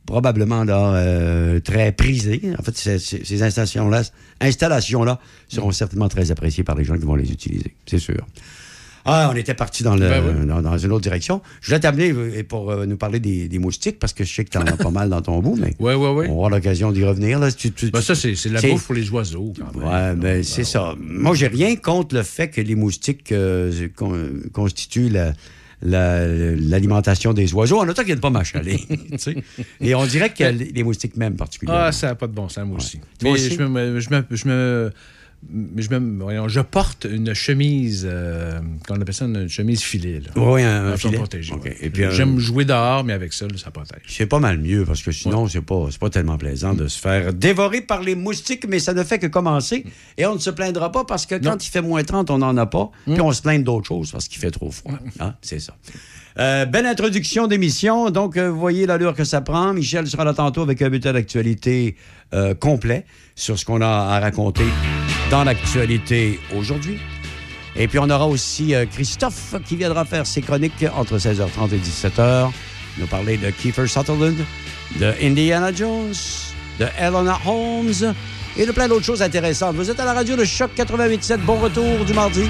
probablement 0.07 0.65
là, 0.65 1.61
très 1.61 1.93
prisé. 1.93 2.43
En 2.59 2.63
fait, 2.63 2.77
ces, 2.77 2.99
ces- 2.99 3.25
ces 3.25 3.43
installations-là 3.43 4.03
installations-là 4.41 5.19
seront 5.49 5.71
certainement 5.73 6.09
très 6.09 6.31
appréciées 6.31 6.65
par 6.65 6.75
les 6.77 6.85
gens 6.85 6.97
qui 6.97 7.05
vont 7.05 7.15
les 7.15 7.31
utiliser, 7.31 7.75
c'est 7.87 7.99
sûr. 7.99 8.27
Ah, 9.05 9.31
on 9.33 9.37
était 9.37 9.55
parti 9.55 9.83
dans, 9.83 9.97
Ben 9.97 10.23
oui. 10.41 10.47
dans, 10.47 10.61
dans 10.63 10.77
une 10.79 10.93
autre 10.93 11.03
direction. 11.03 11.41
Je 11.61 11.69
voulais 11.69 11.81
t'amener 11.81 12.11
euh, 12.13 12.43
pour 12.47 12.71
euh, 12.71 12.85
nous 12.87 12.97
parler 12.97 13.19
des, 13.21 13.49
des 13.49 13.59
moustiques, 13.59 13.99
parce 13.99 14.13
que 14.13 14.25
je 14.25 14.35
sais 14.35 14.45
que 14.45 14.51
tu 14.51 14.59
en 14.59 14.63
as 14.67 14.77
pas 14.77 14.91
mal 14.91 15.09
dans 15.09 15.23
ton 15.23 15.39
bout, 15.41 15.57
mais 15.57 15.75
Ouais, 15.79 15.95
ouais, 15.95 16.13
ouais. 16.13 16.27
on 16.27 16.31
va 16.31 16.33
avoir 16.35 16.51
l'occasion 16.51 16.93
d'y 16.93 17.05
revenir. 17.05 17.39
Là. 17.39 17.51
Tu- 17.51 17.73
tu- 17.73 17.91
Ben, 17.91 18.01
ça, 18.03 18.15
c'est 18.15 18.35
la 18.47 18.61
bouffe 18.61 18.85
pour 18.87 18.95
les 18.95 19.09
oiseaux, 19.11 19.53
quand 19.59 19.79
même. 19.79 19.89
Ouais, 19.89 20.15
ben, 20.17 20.43
c'est 20.45 20.65
ça. 20.65 20.95
Moi, 21.01 21.35
j'ai 21.35 21.47
rien 21.49 21.77
contre 21.77 22.15
le 22.15 22.23
fait 22.23 22.49
que 22.49 22.61
les 22.61 22.75
moustiques 22.75 23.33
euh, 23.33 23.89
con- 23.97 24.29
constituent 24.53 25.09
la- 25.09 25.33
la- 25.83 26.27
l'alimentation 26.27 27.33
des 27.33 27.55
oiseaux, 27.55 27.79
en 27.81 27.85
autant 27.89 28.03
qu'ils 28.03 28.07
viennent 28.07 28.21
pas 28.21 28.29
m'achaler. 28.29 28.81
Et 29.81 29.95
on 29.95 30.05
dirait 30.05 30.31
que 30.31 30.45
les 30.45 30.83
moustiques 30.83 31.17
même 31.17 31.37
particulièrement. 31.37 31.85
Ah, 31.87 31.93
ça 31.93 32.09
n'a 32.09 32.15
pas 32.17 32.27
de 32.27 32.33
bon 32.35 32.49
sens, 32.51 32.67
moi 32.67 32.77
aussi. 32.77 33.01
Mais 33.23 33.31
aussi? 33.31 33.55
Je 33.55 33.63
me, 33.63 33.99
je 34.01 34.11
me, 34.11 34.25
je 34.31 34.49
me- 34.49 34.93
je 35.77 35.89
me- 35.97 36.49
je 36.49 36.61
porte 36.61 37.07
une 37.11 37.33
chemise, 37.35 38.07
euh, 38.09 38.61
qu'on 38.87 39.01
appelle 39.01 39.15
ça 39.15 39.25
une 39.25 39.49
chemise 39.49 39.81
filet. 39.81 40.21
Là. 40.21 40.31
Oui, 40.37 40.63
un, 40.63 40.89
un 40.89 40.97
filet. 40.97 41.19
ouais. 41.19 41.77
Et 41.81 41.89
puis, 41.91 42.05
un- 42.05 42.11
J'aime 42.11 42.39
jouer 42.39 42.65
dehors, 42.65 43.05
mais 43.05 43.15
avec 43.15 43.33
ça, 43.33 43.47
là, 43.47 43.57
ça 43.57 43.71
protège. 43.71 44.03
C'est 44.07 44.27
pas 44.27 44.39
mal 44.39 44.59
mieux 44.59 44.85
parce 44.85 45.03
que 45.03 45.13
sinon, 45.13 45.49
c'est 45.49 45.63
pas, 45.63 45.87
c'est 45.91 45.99
pas 46.01 46.11
tellement 46.11 46.37
plaisant 46.39 46.75
de 46.75 46.87
se 46.89 46.99
faire 46.99 47.33
dévorer 47.33 47.81
par 47.81 48.03
les 48.03 48.15
moustiques, 48.15 48.67
mais 48.69 48.79
ça 48.81 48.93
ne 48.93 49.03
fait 49.03 49.19
que 49.19 49.27
commencer. 49.29 49.85
Et 50.19 50.27
on 50.27 50.35
ne 50.35 50.39
se 50.41 50.51
plaindra 50.51 50.93
pas 50.93 51.05
parce 51.05 51.25
que 51.27 51.37
quand 51.37 51.53
Non. 51.53 51.57
il 51.59 51.69
fait 51.69 51.83
moins 51.83 52.05
30, 52.05 52.31
on 52.31 52.39
n'en 52.39 52.57
a 52.57 52.67
pas. 52.67 52.91
Puis 53.07 53.21
on 53.21 53.33
se 53.33 53.41
plaint 53.43 53.65
d'autres 53.65 53.89
choses 53.89 54.13
parce 54.13 54.29
qu'il 54.29 54.39
fait 54.41 54.51
trop 54.51 54.71
froid. 54.71 54.93
Hein? 55.21 55.35
C'est 55.41 55.59
ça. 55.61 55.75
Euh, 56.39 56.65
belle 56.65 56.87
introduction 56.87 57.47
d'émission. 57.47 58.11
Donc, 58.11 58.37
euh, 58.37 58.51
vous 58.51 58.59
voyez 58.59 58.87
l'allure 58.87 59.15
que 59.15 59.25
ça 59.25 59.41
prend. 59.41 59.73
Michel 59.73 60.07
sera 60.07 60.25
là 60.25 60.33
tantôt 60.33 60.63
avec 60.63 60.81
un 60.83 60.89
bulletin 60.89 61.13
d'actualité 61.13 61.97
euh, 62.33 62.55
complet 62.55 63.05
sur 63.35 63.59
ce 63.59 63.65
qu'on 63.65 63.81
a 63.81 63.87
à 63.87 64.21
raconter 64.21 64.67
dans 65.31 65.45
l'actualité 65.45 66.39
aujourd'hui. 66.57 66.99
Et 67.77 67.89
puis, 67.89 67.99
on 67.99 68.11
aura 68.11 68.27
aussi 68.27 68.75
Christophe 68.93 69.55
qui 69.65 69.77
viendra 69.77 70.05
faire 70.05 70.27
ses 70.27 70.43
chroniques 70.43 70.85
entre 70.97 71.19
16h30 71.19 71.73
et 71.73 71.79
17h. 71.79 72.51
Nous 72.99 73.07
parler 73.07 73.37
de 73.37 73.51
Kiefer 73.51 73.87
Sutherland, 73.87 74.37
de 74.99 75.15
Indiana 75.23 75.73
Jones, 75.73 76.13
de 76.81 76.87
Eleanor 76.99 77.41
Holmes 77.47 78.15
et 78.57 78.67
de 78.67 78.73
plein 78.73 78.89
d'autres 78.89 79.07
choses 79.07 79.23
intéressantes. 79.23 79.77
Vous 79.77 79.89
êtes 79.89 80.01
à 80.01 80.05
la 80.05 80.15
radio 80.15 80.35
de 80.35 80.45
Choc 80.45 80.73
88.7. 80.77 81.39
Bon 81.39 81.61
retour 81.61 82.05
du 82.05 82.13
mardi. 82.13 82.43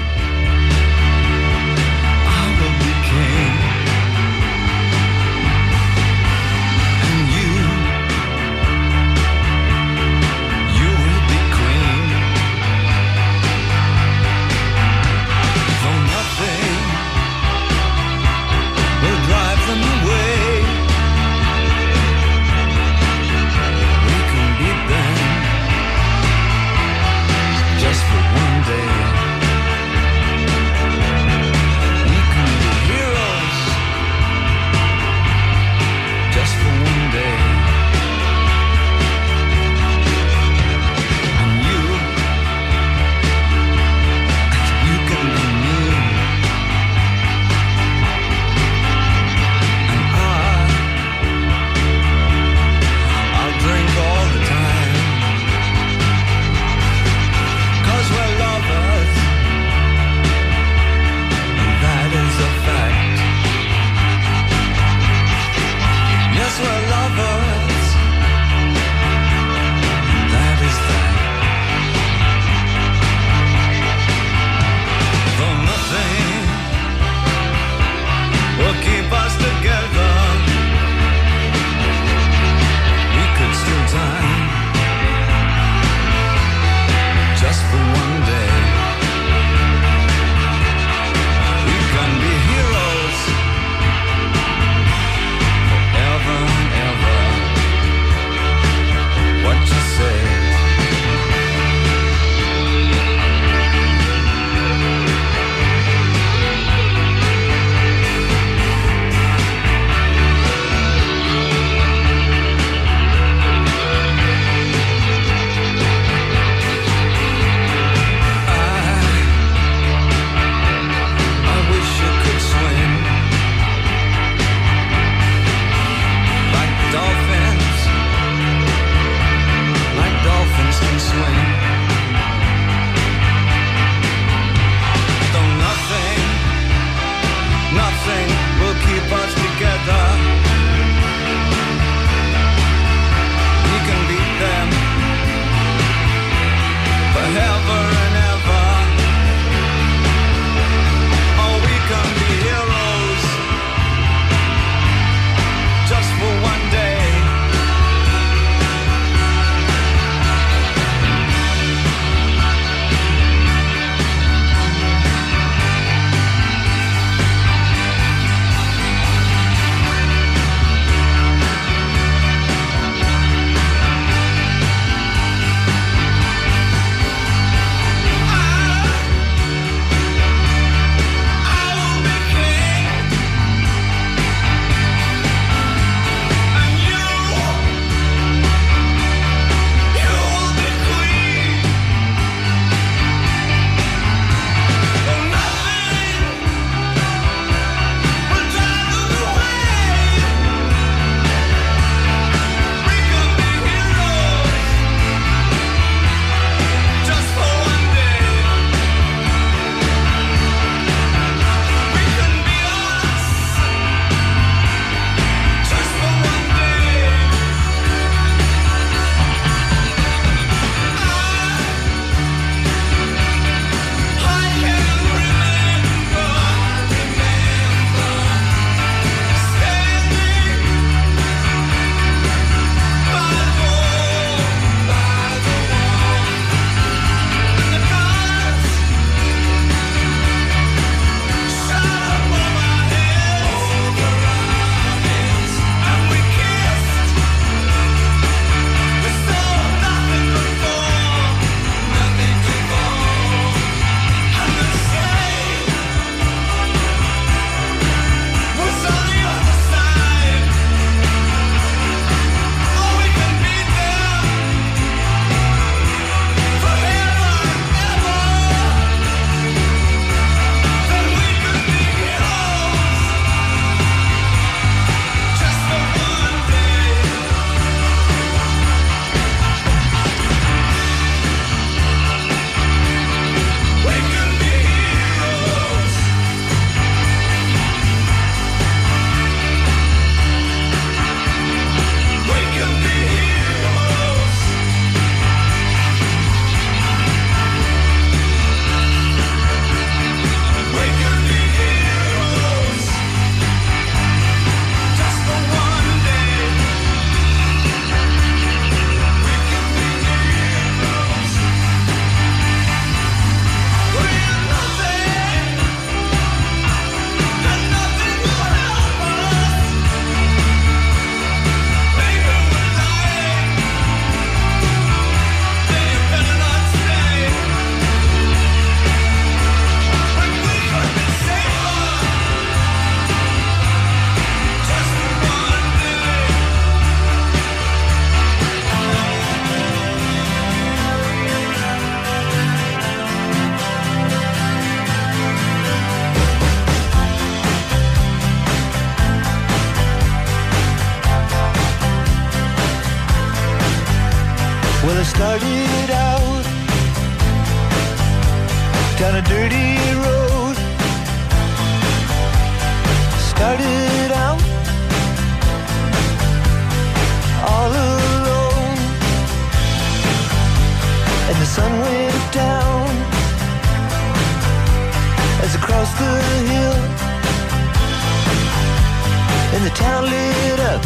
And 379.61 379.69
the 379.69 379.75
town 379.75 380.03
lit 380.05 380.59
up. 380.71 380.81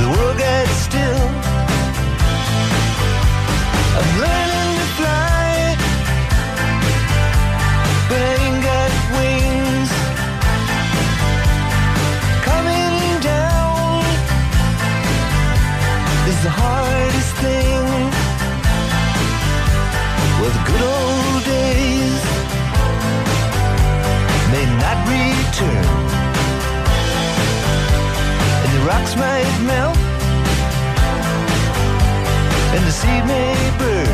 The 0.00 0.08
world 0.14 0.38
got 0.38 0.66
still. 0.86 1.28
I'm 3.98 4.10
learning 4.24 4.72
to 4.80 4.86
fly, 4.98 5.76
but 8.08 8.20
I 8.28 8.32
ain't 8.44 8.60
got 8.70 8.90
wings. 9.16 9.90
Coming 12.48 13.20
down 13.20 14.04
is 16.30 16.38
the 16.46 16.52
hardest 16.62 17.32
thing. 17.42 17.84
Well, 20.40 20.52
the 20.56 20.62
good 20.70 20.82
old 20.82 21.03
and 28.94 29.06
the 29.06 29.10
rocks 29.10 29.16
might 29.16 29.60
melt, 29.66 29.96
and 32.74 32.84
the 32.86 32.92
sea 32.92 33.22
may 33.26 33.78
burn. 33.78 34.13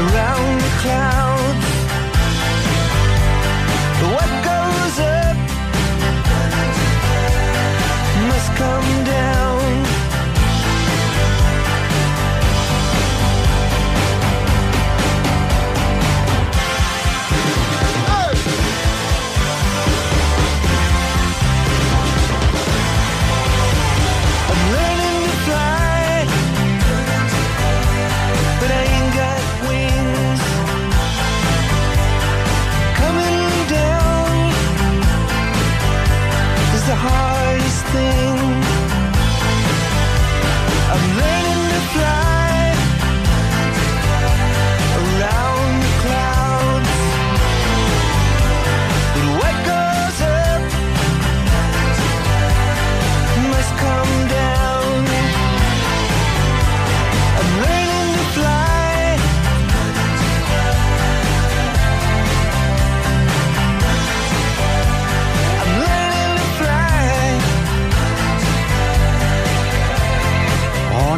Around 0.00 0.60
the 0.60 0.68
clouds. 0.80 1.29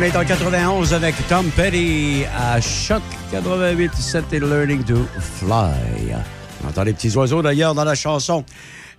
On 0.03 0.05
est 0.05 0.17
en 0.17 0.25
91 0.25 0.95
avec 0.95 1.15
Tom 1.29 1.47
Petty 1.55 2.25
à 2.37 2.61
Choc 2.61 3.03
88 3.31 3.95
7 3.95 4.25
et 4.33 4.41
Learning 4.41 4.83
to 4.83 4.97
Fly. 5.21 6.13
On 6.65 6.69
entend 6.69 6.83
les 6.83 6.93
petits 6.93 7.17
oiseaux 7.17 7.41
d'ailleurs 7.41 7.73
dans 7.77 7.85
la 7.85 7.95
chanson. 7.95 8.45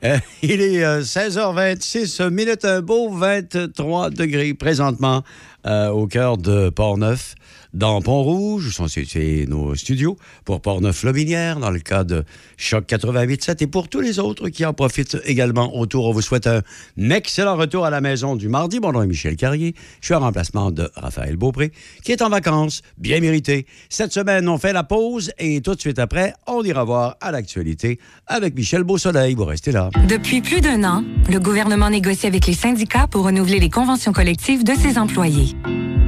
Euh, 0.05 0.17
il 0.41 0.61
est 0.61 0.81
euh, 0.81 1.01
16h26 1.01 2.29
minutes, 2.29 2.63
un 2.63 2.79
beau 2.79 3.09
23 3.09 4.11
degrés 4.11 4.53
présentement 4.53 5.23
euh, 5.65 5.89
au 5.89 6.07
cœur 6.07 6.37
de 6.37 6.69
Port-Neuf, 6.69 7.35
dans 7.73 8.01
Pont-Rouge, 8.01 8.67
où 8.67 8.71
sont 8.71 8.87
situés 8.87 9.45
nos 9.47 9.75
studios, 9.75 10.17
pour 10.45 10.61
Port-Neuf-Lobinière, 10.61 11.59
dans 11.59 11.71
le 11.71 11.79
cas 11.79 12.03
de 12.03 12.23
Choc 12.57 12.85
88.7, 12.87 13.63
et 13.63 13.67
pour 13.67 13.89
tous 13.89 13.99
les 13.99 14.19
autres 14.19 14.49
qui 14.49 14.65
en 14.65 14.73
profitent 14.73 15.17
également 15.25 15.75
autour. 15.75 16.05
On 16.05 16.11
vous 16.11 16.21
souhaite 16.21 16.47
un 16.47 16.61
excellent 16.97 17.55
retour 17.55 17.85
à 17.85 17.89
la 17.89 18.01
maison 18.01 18.35
du 18.35 18.47
mardi. 18.47 18.79
Mon 18.79 18.91
nom 18.91 19.01
est 19.01 19.07
Michel 19.07 19.35
Carrier. 19.35 19.73
Je 20.01 20.05
suis 20.05 20.13
en 20.13 20.19
remplacement 20.19 20.71
de 20.71 20.89
Raphaël 20.95 21.35
Beaupré, 21.35 21.71
qui 22.03 22.11
est 22.11 22.21
en 22.21 22.29
vacances, 22.29 22.81
bien 22.97 23.19
mérité. 23.19 23.65
Cette 23.89 24.13
semaine, 24.13 24.47
on 24.47 24.57
fait 24.57 24.73
la 24.73 24.83
pause, 24.83 25.31
et 25.39 25.61
tout 25.61 25.73
de 25.73 25.81
suite 25.81 25.99
après, 25.99 26.33
on 26.45 26.63
ira 26.63 26.83
voir 26.83 27.17
à 27.21 27.31
l'actualité 27.31 27.99
avec 28.27 28.55
Michel 28.55 28.83
Beausoleil. 28.83 29.33
Vous 29.33 29.45
restez 29.45 29.71
là. 29.71 29.89
Depuis 30.07 30.41
plus 30.41 30.61
d'un 30.61 30.83
an, 30.83 31.03
le 31.29 31.39
gouvernement 31.39 31.89
négocie 31.89 32.27
avec 32.27 32.45
les 32.45 32.53
syndicats 32.53 33.07
pour 33.07 33.25
renouveler 33.25 33.59
les 33.59 33.69
conventions 33.69 34.13
collectives 34.13 34.63
de 34.63 34.73
ses 34.73 34.99
employés. 34.99 35.55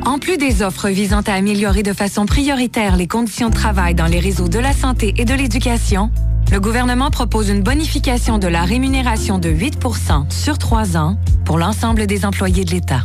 En 0.06 0.19
plus 0.19 0.38
des 0.38 0.62
offres 0.62 0.89
visant 0.89 1.21
à 1.21 1.34
améliorer 1.34 1.55
de 1.56 1.94
façon 1.94 2.26
prioritaire 2.26 2.98
les 2.98 3.08
conditions 3.08 3.48
de 3.50 3.54
travail 3.54 3.96
dans 3.96 4.08
les 4.08 4.20
réseaux 4.20 4.50
de 4.50 4.60
la 4.60 4.74
santé 4.74 5.13
et 5.18 5.24
de 5.24 5.34
l'éducation, 5.34 6.12
le 6.52 6.60
gouvernement 6.60 7.10
propose 7.10 7.48
une 7.48 7.63
bonification 7.63 8.39
de 8.39 8.48
la 8.48 8.63
rémunération 8.63 9.39
de 9.39 9.50
8% 9.50 10.30
sur 10.30 10.58
trois 10.58 10.98
ans 10.98 11.18
pour 11.46 11.58
l'ensemble 11.58 12.08
des 12.08 12.26
employés 12.26 12.65
de 12.65 12.72
l'État. 12.72 13.04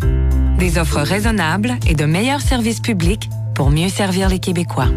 Des 0.58 0.78
offres 0.78 1.00
raisonnables 1.00 1.78
et 1.86 1.94
de 1.94 2.04
meilleurs 2.06 2.40
services 2.40 2.80
publics 2.80 3.30
pour 3.54 3.70
mieux 3.70 3.88
servir 3.88 4.28
les 4.28 4.40
Québécois. 4.40 4.88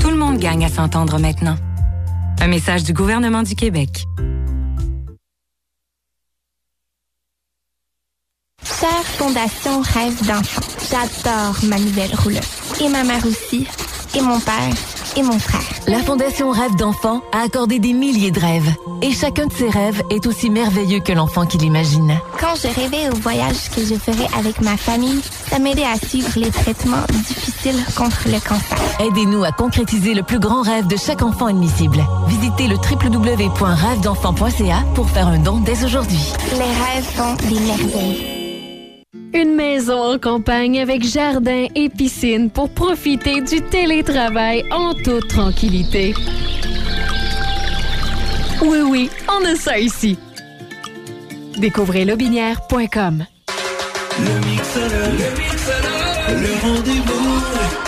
Tout 0.00 0.10
le 0.10 0.16
monde 0.16 0.38
gagne 0.38 0.64
à 0.64 0.68
s'entendre 0.68 1.20
maintenant. 1.20 1.56
Un 2.40 2.48
message 2.48 2.82
du 2.82 2.92
gouvernement 2.92 3.44
du 3.44 3.54
Québec. 3.54 4.04
Chère 8.64 9.04
Fondation 9.16 9.80
Rêve 9.80 10.26
d'enfant, 10.26 10.62
j'adore 10.90 11.56
ma 11.62 11.78
nouvelle 11.78 12.14
roulotte. 12.16 12.65
Et 12.80 12.88
ma 12.88 13.04
mère 13.04 13.24
aussi. 13.26 13.66
Et 14.14 14.20
mon 14.20 14.38
père. 14.40 14.54
et 15.16 15.22
mon 15.22 15.38
frère. 15.38 15.60
La 15.86 15.98
Fondation 16.00 16.50
Rêve 16.50 16.74
d'enfant 16.76 17.22
a 17.32 17.42
accordé 17.42 17.78
des 17.78 17.92
milliers 17.92 18.30
de 18.30 18.40
rêves. 18.40 18.70
Et 19.02 19.12
chacun 19.12 19.46
de 19.46 19.52
ces 19.52 19.68
rêves 19.68 20.02
est 20.10 20.26
aussi 20.26 20.48
merveilleux 20.50 21.00
que 21.00 21.12
l'enfant 21.12 21.46
qui 21.46 21.58
l'imagine. 21.58 22.18
Quand 22.40 22.54
je 22.56 22.68
rêvais 22.68 23.08
au 23.10 23.16
voyage 23.16 23.70
que 23.74 23.84
je 23.84 23.94
ferais 23.94 24.28
avec 24.38 24.60
ma 24.60 24.76
famille, 24.76 25.20
ça 25.50 25.58
m'aidait 25.58 25.84
à 25.84 25.96
suivre 25.96 26.30
les 26.36 26.50
traitements 26.50 27.04
difficiles 27.12 27.82
contre 27.94 28.22
le 28.26 28.40
cancer. 28.40 28.78
Aidez-nous 29.00 29.44
à 29.44 29.52
concrétiser 29.52 30.14
le 30.14 30.22
plus 30.22 30.38
grand 30.38 30.62
rêve 30.62 30.86
de 30.86 30.96
chaque 30.96 31.22
enfant 31.22 31.46
admissible. 31.46 32.04
Visitez 32.26 32.68
le 32.68 32.76
www.rêvedenfant.ca 32.76 34.82
pour 34.94 35.10
faire 35.10 35.28
un 35.28 35.38
don 35.38 35.60
dès 35.60 35.84
aujourd'hui. 35.84 36.32
Les 36.52 36.58
rêves 36.58 37.04
font 37.14 37.34
des 37.48 37.60
merveilles. 37.60 38.35
Une 39.36 39.54
maison 39.54 40.14
en 40.14 40.18
campagne 40.18 40.80
avec 40.80 41.04
jardin 41.04 41.66
et 41.74 41.90
piscine 41.90 42.48
pour 42.48 42.70
profiter 42.70 43.42
du 43.42 43.60
télétravail 43.60 44.64
en 44.72 44.94
toute 44.94 45.28
tranquillité. 45.28 46.14
Oui, 48.62 48.78
oui, 48.88 49.10
on 49.28 49.44
a 49.44 49.54
ça 49.54 49.78
ici. 49.78 50.18
Découvrez 51.58 52.06
lobinière.com. 52.06 53.26
Le 54.18 54.24
le 54.24 54.36
le 56.40 56.54
rendez-vous. 56.62 57.85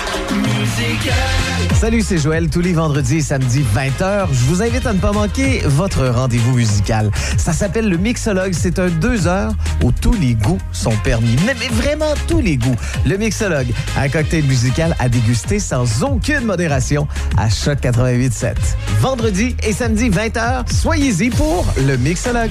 Salut, 1.75 2.03
c'est 2.03 2.19
Joël. 2.19 2.51
Tous 2.51 2.61
les 2.61 2.73
vendredis 2.73 3.19
et 3.19 3.21
samedis 3.21 3.65
20h, 3.75 4.27
je 4.33 4.45
vous 4.47 4.63
invite 4.63 4.87
à 4.87 4.93
ne 4.93 4.99
pas 4.99 5.13
manquer 5.13 5.61
votre 5.65 6.07
rendez-vous 6.07 6.57
musical. 6.57 7.11
Ça 7.37 7.53
s'appelle 7.53 7.89
le 7.89 7.97
Mixologue. 7.97 8.53
C'est 8.53 8.79
un 8.79 8.89
deux 8.89 9.27
heures 9.27 9.53
où 9.83 9.93
tous 9.93 10.15
les 10.15 10.35
goûts 10.35 10.59
sont 10.73 10.97
permis. 11.05 11.37
Mais, 11.47 11.55
mais 11.61 11.69
vraiment 11.69 12.15
tous 12.27 12.41
les 12.41 12.57
goûts. 12.57 12.77
Le 13.07 13.17
Mixologue, 13.17 13.69
un 13.97 14.09
cocktail 14.09 14.45
musical 14.45 14.97
à 14.99 15.09
déguster 15.09 15.61
sans 15.61 16.03
aucune 16.03 16.45
modération 16.45 17.07
à 17.37 17.49
Choc 17.49 17.79
88.7. 17.81 18.55
Vendredi 19.01 19.55
et 19.63 19.73
samedi 19.73 20.11
20h, 20.11 20.73
soyez-y 20.73 21.31
pour 21.31 21.67
le 21.87 21.97
Mixologue. 21.97 22.51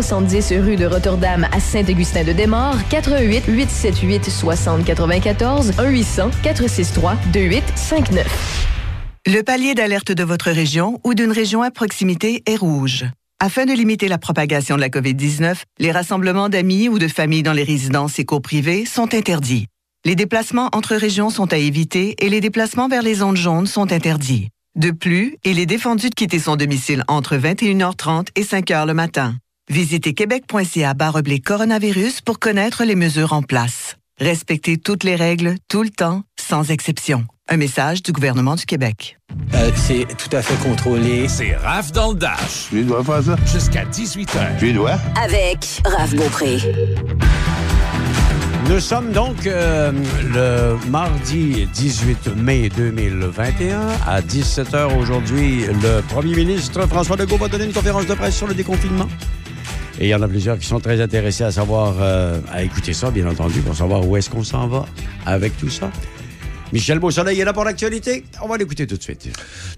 270 0.00 0.54
rue 0.64 0.76
de 0.76 0.86
Rotterdam 0.86 1.46
à 1.52 1.60
Saint-Augustin-de-Desmaures, 1.60 2.88
88 2.88 3.44
878 3.48 4.30
60 4.30 4.82
94 4.82 5.72
1 5.78 5.88
800 5.90 6.30
463 6.42 7.16
2859. 7.34 8.66
Le 9.26 9.42
palier 9.42 9.74
d'alerte 9.74 10.10
de 10.10 10.24
votre 10.24 10.50
région 10.50 10.98
ou 11.04 11.12
d'une 11.12 11.32
région 11.32 11.60
à 11.60 11.70
proximité 11.70 12.42
est 12.46 12.56
rouge. 12.56 13.04
Afin 13.40 13.66
de 13.66 13.72
limiter 13.72 14.08
la 14.08 14.16
propagation 14.16 14.76
de 14.76 14.80
la 14.80 14.88
COVID-19, 14.88 15.56
les 15.78 15.92
rassemblements 15.92 16.48
d'amis 16.48 16.88
ou 16.88 16.98
de 16.98 17.08
familles 17.08 17.42
dans 17.42 17.52
les 17.52 17.64
résidences 17.64 18.18
et 18.18 18.24
cours 18.24 18.40
privées 18.40 18.86
sont 18.86 19.12
interdits. 19.14 19.66
Les 20.06 20.14
déplacements 20.14 20.70
entre 20.72 20.96
régions 20.96 21.28
sont 21.28 21.52
à 21.52 21.58
éviter 21.58 22.14
et 22.24 22.30
les 22.30 22.40
déplacements 22.40 22.88
vers 22.88 23.02
les 23.02 23.16
zones 23.16 23.36
jaunes 23.36 23.66
sont 23.66 23.92
interdits. 23.92 24.48
De 24.76 24.92
plus, 24.92 25.36
il 25.44 25.58
est 25.58 25.66
défendu 25.66 26.08
de 26.08 26.14
quitter 26.14 26.38
son 26.38 26.56
domicile 26.56 27.04
entre 27.06 27.36
21h30 27.36 28.28
et 28.34 28.44
5h 28.44 28.86
le 28.86 28.94
matin. 28.94 29.34
Visitez 29.70 30.14
québec.ca 30.14 30.94
baroblique 30.94 31.44
coronavirus 31.44 32.22
pour 32.22 32.40
connaître 32.40 32.82
les 32.82 32.96
mesures 32.96 33.32
en 33.32 33.42
place. 33.42 33.96
Respectez 34.18 34.78
toutes 34.78 35.04
les 35.04 35.14
règles, 35.14 35.54
tout 35.68 35.84
le 35.84 35.90
temps, 35.90 36.24
sans 36.34 36.72
exception. 36.72 37.24
Un 37.48 37.56
message 37.56 38.02
du 38.02 38.10
gouvernement 38.10 38.56
du 38.56 38.66
Québec. 38.66 39.16
Euh, 39.54 39.70
c'est 39.76 40.08
tout 40.16 40.36
à 40.36 40.42
fait 40.42 40.56
contrôlé. 40.68 41.28
C'est 41.28 41.54
Raph 41.54 41.92
dans 41.92 42.10
le 42.10 42.18
Dash. 42.18 42.66
Tu 42.70 42.82
dois 42.82 43.04
faire 43.04 43.22
ça? 43.22 43.36
Jusqu'à 43.46 43.84
18h. 43.84 44.58
Tu 44.58 44.72
dois? 44.72 44.98
Avec 45.22 45.80
Raph 45.84 46.16
Beaupré. 46.16 46.58
Nous 48.68 48.80
sommes 48.80 49.12
donc 49.12 49.46
euh, 49.46 49.92
le 50.34 50.90
mardi 50.90 51.68
18 51.72 52.34
mai 52.36 52.70
2021 52.76 53.80
à 54.04 54.20
17h 54.20 54.98
aujourd'hui. 54.98 55.66
Le 55.66 56.00
premier 56.02 56.34
ministre 56.34 56.88
François 56.88 57.16
Legault 57.16 57.36
va 57.36 57.46
donner 57.46 57.66
une 57.66 57.72
conférence 57.72 58.06
de 58.06 58.14
presse 58.14 58.36
sur 58.36 58.48
le 58.48 58.54
déconfinement. 58.54 59.06
Et 60.00 60.06
il 60.06 60.08
y 60.08 60.14
en 60.14 60.22
a 60.22 60.28
plusieurs 60.28 60.58
qui 60.58 60.66
sont 60.66 60.80
très 60.80 60.98
intéressés 61.00 61.44
à 61.44 61.52
savoir, 61.52 61.94
euh, 62.00 62.40
à 62.50 62.62
écouter 62.62 62.94
ça, 62.94 63.10
bien 63.10 63.28
entendu, 63.28 63.60
pour 63.60 63.76
savoir 63.76 64.06
où 64.06 64.16
est-ce 64.16 64.30
qu'on 64.30 64.42
s'en 64.42 64.66
va 64.66 64.86
avec 65.26 65.56
tout 65.58 65.68
ça. 65.68 65.90
Michel 66.72 67.00
Beausoleil 67.00 67.40
est 67.40 67.44
là 67.44 67.52
pour 67.52 67.64
l'actualité. 67.64 68.22
On 68.40 68.46
va 68.46 68.56
l'écouter 68.56 68.86
tout 68.86 68.96
de 68.96 69.02
suite. 69.02 69.28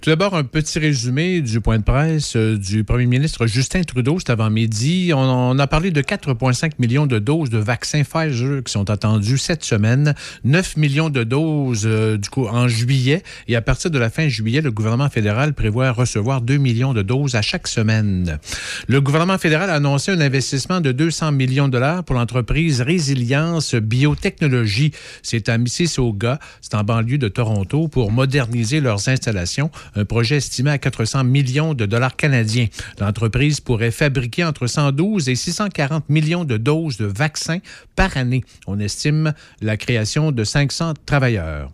Tout 0.03 0.11
d'abord, 0.11 0.35
un 0.35 0.45
petit 0.45 0.79
résumé 0.79 1.41
du 1.41 1.61
point 1.63 1.79
de 1.79 1.85
presse 1.85 2.37
euh, 2.37 2.59
du 2.59 2.85
premier 2.85 3.07
ministre 3.07 3.47
Justin 3.47 3.83
Trudeau 3.83 4.19
cet 4.19 4.29
avant-midi. 4.29 5.13
On, 5.15 5.19
on 5.19 5.59
a 5.59 5.67
parlé 5.67 5.91
de 5.91 6.03
4,5 6.03 6.73
millions 6.79 7.07
de 7.07 7.19
doses 7.19 7.49
de 7.49 7.57
vaccins 7.57 8.03
Pfizer 8.03 8.63
qui 8.63 8.71
sont 8.71 8.91
attendues 8.91 9.39
cette 9.39 9.65
semaine, 9.65 10.15
9 10.45 10.77
millions 10.77 11.09
de 11.09 11.25
doses 11.25 11.87
euh, 11.87 12.19
du 12.19 12.29
coup 12.29 12.47
en 12.47 12.69
juillet. 12.69 13.23
Et 13.49 13.57
à 13.57 13.63
partir 13.63 13.91
de 13.91 13.99
la 13.99 14.11
fin 14.11 14.29
juillet, 14.29 14.61
le 14.61 14.71
gouvernement 14.71 15.09
fédéral 15.09 15.55
prévoit 15.55 15.93
recevoir 15.93 16.43
2 16.43 16.59
millions 16.59 16.93
de 16.93 17.01
doses 17.01 17.37
à 17.37 17.43
chaque 17.43 17.69
semaine. 17.69 18.39
Le 18.87 19.01
gouvernement 19.01 19.39
fédéral 19.39 19.71
a 19.71 19.75
annoncé 19.75 20.13
un 20.13 20.21
investissement 20.21 20.83
de 20.83 20.93
200 20.93 21.33
millions 21.33 21.69
de 21.69 21.73
dollars 21.73 22.05
pour 22.05 22.17
l'entreprise 22.17 22.83
Résilience 22.83 23.75
Biotechnologie. 23.75 24.93
C'est 25.23 25.49
à 25.49 25.57
Mississauga, 25.57 26.39
c'est 26.61 26.75
banlieue 26.85 27.19
de 27.19 27.29
Toronto, 27.29 27.89
pour 27.89 28.11
moderniser 28.11 28.81
leurs 28.81 29.09
installations. 29.09 29.71
Un 29.95 30.05
projet 30.05 30.37
estimé 30.37 30.71
à 30.71 30.79
400 30.79 31.25
millions 31.25 31.75
de 31.75 31.87
dollars 31.87 32.17
canadiens. 32.17 32.67
L'entreprise 33.01 33.61
pourrait 33.61 33.91
fabriquer 33.91 34.45
entre 34.45 34.67
112 34.67 35.29
et 35.29 35.35
640 35.35 36.09
millions 36.09 36.45
de 36.45 36.57
doses 36.57 36.97
de 36.97 37.07
vaccins 37.07 37.59
par 37.97 38.17
année. 38.17 38.45
On 38.67 38.79
estime 38.79 39.33
la 39.61 39.77
création 39.77 40.33
de 40.33 40.45
500 40.45 40.95
travailleurs. 41.07 41.71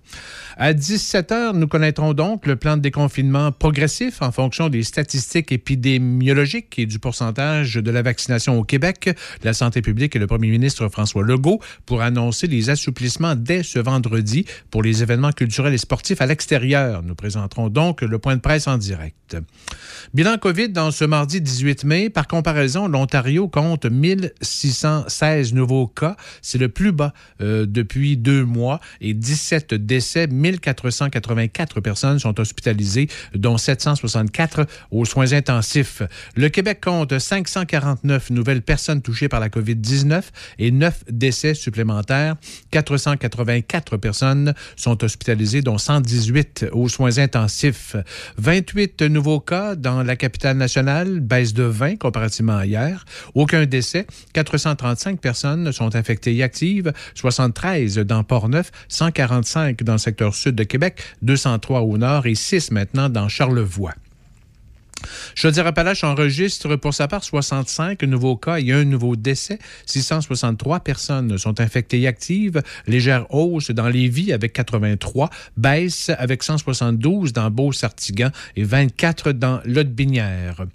À 0.61 0.73
17 0.73 1.31
heures, 1.31 1.55
nous 1.55 1.69
connaîtrons 1.69 2.15
donc 2.15 2.45
le 2.45 2.57
plan 2.57 2.77
de 2.77 2.83
déconfinement 2.83 3.53
progressif 3.53 4.23
en 4.23 4.33
fonction 4.33 4.69
des 4.69 4.83
statistiques 4.83 5.53
épidémiologiques 5.53 6.79
et 6.81 6.87
du 6.87 6.99
pourcentage 6.99 7.75
de 7.75 7.91
la 7.93 8.03
vaccination 8.03 8.59
au 8.59 8.65
Québec. 8.65 9.11
La 9.45 9.53
santé 9.53 9.83
publique 9.83 10.17
et 10.17 10.19
le 10.19 10.27
premier 10.27 10.49
ministre 10.49 10.89
François 10.89 11.23
Legault 11.23 11.61
pour 11.87 12.03
annoncer 12.03 12.49
les 12.49 12.71
assouplissements 12.71 13.37
dès 13.37 13.63
ce 13.63 13.79
vendredi 13.79 14.47
pour 14.71 14.83
les 14.83 14.98
événements 15.03 15.33
culturels 15.33 15.75
et 15.75 15.79
sportifs 15.79 16.21
à 16.21 16.27
l'extérieur. 16.27 17.03
Nous 17.03 17.15
présenterons 17.15 17.69
donc 17.69 18.03
le 18.03 18.19
point 18.19 18.37
de 18.37 18.41
presse 18.41 18.67
en 18.67 18.79
direct. 18.79 19.37
Bilan 20.15 20.39
COVID 20.39 20.71
dans 20.71 20.91
ce 20.91 21.05
mardi 21.05 21.41
18 21.41 21.85
mai. 21.85 22.11
Par 22.11 22.27
comparaison, 22.27 22.89
l'Ontario 22.89 23.49
compte 23.49 23.85
1616 23.85 25.53
nouveaux 25.53 25.87
cas. 25.87 26.17
C'est 26.41 26.59
le 26.59 26.69
plus 26.69 26.93
bas 26.93 27.13
euh, 27.41 27.67
depuis 27.67 28.17
deux 28.17 28.45
mois 28.45 28.81
et 29.01 29.15
17 29.15 29.75
décès. 29.75 30.27
1484 30.27 31.81
personnes 31.81 32.19
sont 32.19 32.41
hospitalisées, 32.41 33.09
dont 33.35 33.59
764 33.59 34.67
aux 34.91 35.05
soins 35.05 35.33
intensifs. 35.33 36.03
Le 36.37 36.49
Québec 36.49 36.81
compte 36.83 37.19
549 37.19 38.31
nouvelles 38.31 38.63
personnes 38.63 39.03
touchées 39.03 39.29
par 39.29 39.41
la 39.41 39.49
COVID-19 39.49 40.23
et 40.59 40.71
9 40.71 41.05
décès 41.11 41.55
supplémentaires. 41.55 42.37
484 42.71 43.97
personnes 43.97 44.55
sont 44.77 44.88
hospitalisées, 45.03 45.63
dont 45.63 45.79
118 45.79 46.67
aux 46.73 46.89
soins 46.89 47.19
intensifs. 47.19 47.97
28 48.39 49.03
nouveaux 49.03 49.41
cas 49.41 49.75
dans 49.75 50.03
la 50.03 50.17
capitale 50.17 50.57
nationale, 50.57 51.21
baisse 51.21 51.53
de 51.55 51.65
20 51.65 51.97
comparativement 51.97 52.57
à 52.57 52.67
hier. 52.67 53.05
Aucun 53.35 53.67
décès. 53.67 54.07
435 54.33 55.21
personnes 55.21 55.73
sont 55.73 55.95
infectées 55.97 56.35
et 56.37 56.43
actives, 56.43 56.93
73 57.15 57.99
dans 57.99 58.25
Port-Neuf, 58.25 58.71
145 58.89 59.83
dans 59.83 59.95
le 59.95 59.99
secteur 59.99 60.35
sud 60.35 60.55
de 60.55 60.65
Québec, 60.65 61.03
203 61.23 61.81
au 61.81 61.99
nord 61.99 62.27
et 62.27 62.35
6 62.35 62.71
maintenant 62.71 63.09
dans 63.09 63.29
Charlevoix. 63.29 63.95
Chaudière-Appalaches 65.35 66.05
enregistre 66.05 66.77
pour 66.77 66.95
sa 66.95 67.09
part 67.09 67.25
65 67.25 68.03
nouveaux 68.03 68.37
cas 68.37 68.59
et 68.59 68.73
un 68.73 68.85
nouveau 68.85 69.17
décès. 69.17 69.59
663 69.87 70.81
personnes 70.81 71.39
sont 71.39 71.61
infectées 71.61 72.01
et 72.01 72.07
actives. 72.07 72.63
Légère 72.87 73.33
hausse 73.35 73.71
dans 73.71 73.89
Lévis 73.89 74.33
avec 74.33 74.53
83, 74.53 75.31
baisse 75.57 76.11
avec 76.19 76.43
172 76.43 77.33
dans 77.33 77.51
Beau-Sartigan 77.51 78.31
et 78.57 78.65
24 78.65 79.33
dans 79.33 79.61
Lotte-Binière. 79.65 80.67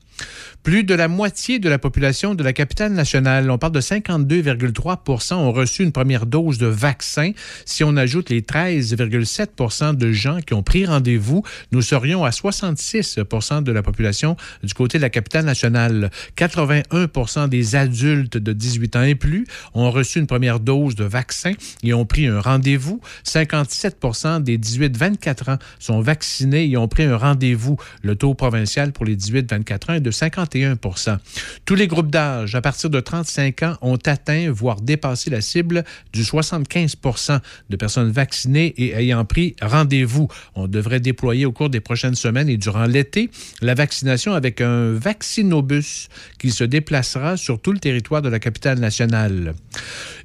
Plus 0.63 0.86
de 0.86 0.95
la 0.95 1.10
moitié 1.10 1.60
de 1.60 1.67
la 1.67 1.78
population 1.78 2.36
de 2.36 2.43
la 2.43 2.54
capitale 2.54 2.93
nationale, 2.93 3.52
on 3.52 3.58
parle 3.58 3.73
de 3.73 3.82
52,3% 3.82 5.34
ont 5.34 5.52
reçu 5.52 5.84
une 5.84 5.91
première 5.91 6.26
dose 6.26 6.58
de 6.58 6.67
vaccin. 6.67 7.32
Si 7.65 7.84
on 7.84 7.97
ajoute 7.97 8.30
les 8.30 8.41
13,7% 8.41 9.95
de 9.95 10.12
gens 10.13 10.39
qui 10.39 10.54
ont 10.54 10.63
pris 10.63 10.86
rendez-vous, 10.86 11.43
nous 11.73 11.82
serions 11.82 12.23
à 12.23 12.30
66% 12.30 13.63
de 13.63 13.71
la 13.73 13.84
population 13.84 14.38
du 14.63 14.73
côté 14.73 14.99
de 14.99 15.02
la 15.02 15.10
capitale 15.10 15.43
nationale. 15.43 16.12
81% 16.38 17.49
des 17.49 17.76
adultes 17.76 18.38
de 18.38 18.54
18 18.54 18.95
ans 18.95 19.04
et 19.04 19.15
plus 19.15 19.45
ont 19.73 19.91
reçu 19.91 20.19
une 20.19 20.28
première 20.28 20.62
dose 20.62 20.95
de 20.95 21.04
vaccin 21.04 21.52
et 21.84 21.93
ont 21.93 22.06
pris 22.06 22.28
un 22.28 22.39
rendez-vous. 22.39 23.02
57% 23.26 24.41
des 24.41 24.58
18-24 24.58 25.52
ans 25.52 25.58
sont 25.80 25.99
vaccinés 25.99 26.69
et 26.69 26.78
ont 26.78 26.88
pris 26.88 27.04
un 27.04 27.17
rendez-vous. 27.17 27.76
Le 28.02 28.15
taux 28.15 28.34
provincial 28.34 28.93
pour 28.93 29.04
les 29.04 29.17
18-24 29.17 29.91
ans 29.91 29.93
est 29.95 29.99
de 30.03 30.11
51% 30.11 31.17
Tous 31.65 31.75
les 31.75 31.87
groupes 31.87 32.11
d'âge 32.11 32.55
à 32.55 32.61
partir 32.61 32.89
de 32.89 32.99
35 32.99 33.63
ans 33.63 33.77
ont 33.81 33.97
atteint, 34.05 34.51
voire 34.51 34.81
dépassé 34.81 35.29
la 35.29 35.41
cible 35.41 35.83
du 36.11 36.23
75% 36.23 37.39
de 37.69 37.75
personnes 37.75 38.11
vaccinées 38.11 38.73
et 38.77 38.93
ayant 38.93 39.25
pris 39.25 39.55
rendez-vous. 39.61 40.27
On 40.55 40.67
devrait 40.67 40.99
déployer 40.99 41.45
au 41.45 41.51
cours 41.51 41.69
des 41.69 41.79
prochaines 41.79 42.15
semaines 42.15 42.49
et 42.49 42.57
durant 42.57 42.85
l'été 42.85 43.29
la 43.61 43.73
vaccination 43.73 44.33
avec 44.33 44.61
un 44.61 44.93
vaccinobus 44.93 46.09
qui 46.39 46.51
se 46.51 46.63
déplacera 46.63 47.37
sur 47.37 47.61
tout 47.61 47.71
le 47.71 47.79
territoire 47.79 48.21
de 48.21 48.29
la 48.29 48.39
capitale 48.39 48.79
nationale. 48.79 49.53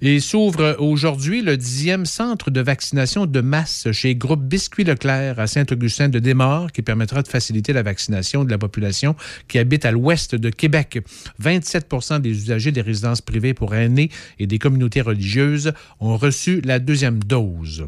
Et 0.02 0.20
s'ouvre 0.20 0.76
aujourd'hui 0.78 1.42
le 1.42 1.56
dixième 1.56 2.06
centre 2.06 2.50
de 2.50 2.60
vaccination 2.60 3.26
de 3.26 3.40
masse 3.40 3.88
chez 3.92 4.14
Groupe 4.14 4.42
Biscuit 4.42 4.84
Leclerc 4.84 5.38
à 5.38 5.46
Saint-Augustin 5.46 6.08
de 6.08 6.18
Desmaures 6.18 6.72
qui 6.72 6.82
permettra 6.82 7.22
de 7.22 7.28
faciliter 7.28 7.72
la 7.72 7.82
vaccination 7.82 8.44
de 8.44 8.50
la 8.50 8.58
population 8.58 9.14
qui 9.46 9.58
habite 9.58 9.67
à 9.83 9.90
l'ouest 9.90 10.35
de 10.35 10.50
Québec. 10.50 11.00
27% 11.42 12.20
des 12.20 12.31
usagers 12.31 12.72
des 12.72 12.81
résidences 12.81 13.20
privées 13.20 13.54
pour 13.54 13.74
aînés 13.74 14.11
et 14.38 14.46
des 14.46 14.59
communautés 14.59 15.00
religieuses 15.00 15.72
ont 16.00 16.16
reçu 16.16 16.61
la 16.62 16.78
deuxième 16.78 17.22
dose. 17.22 17.87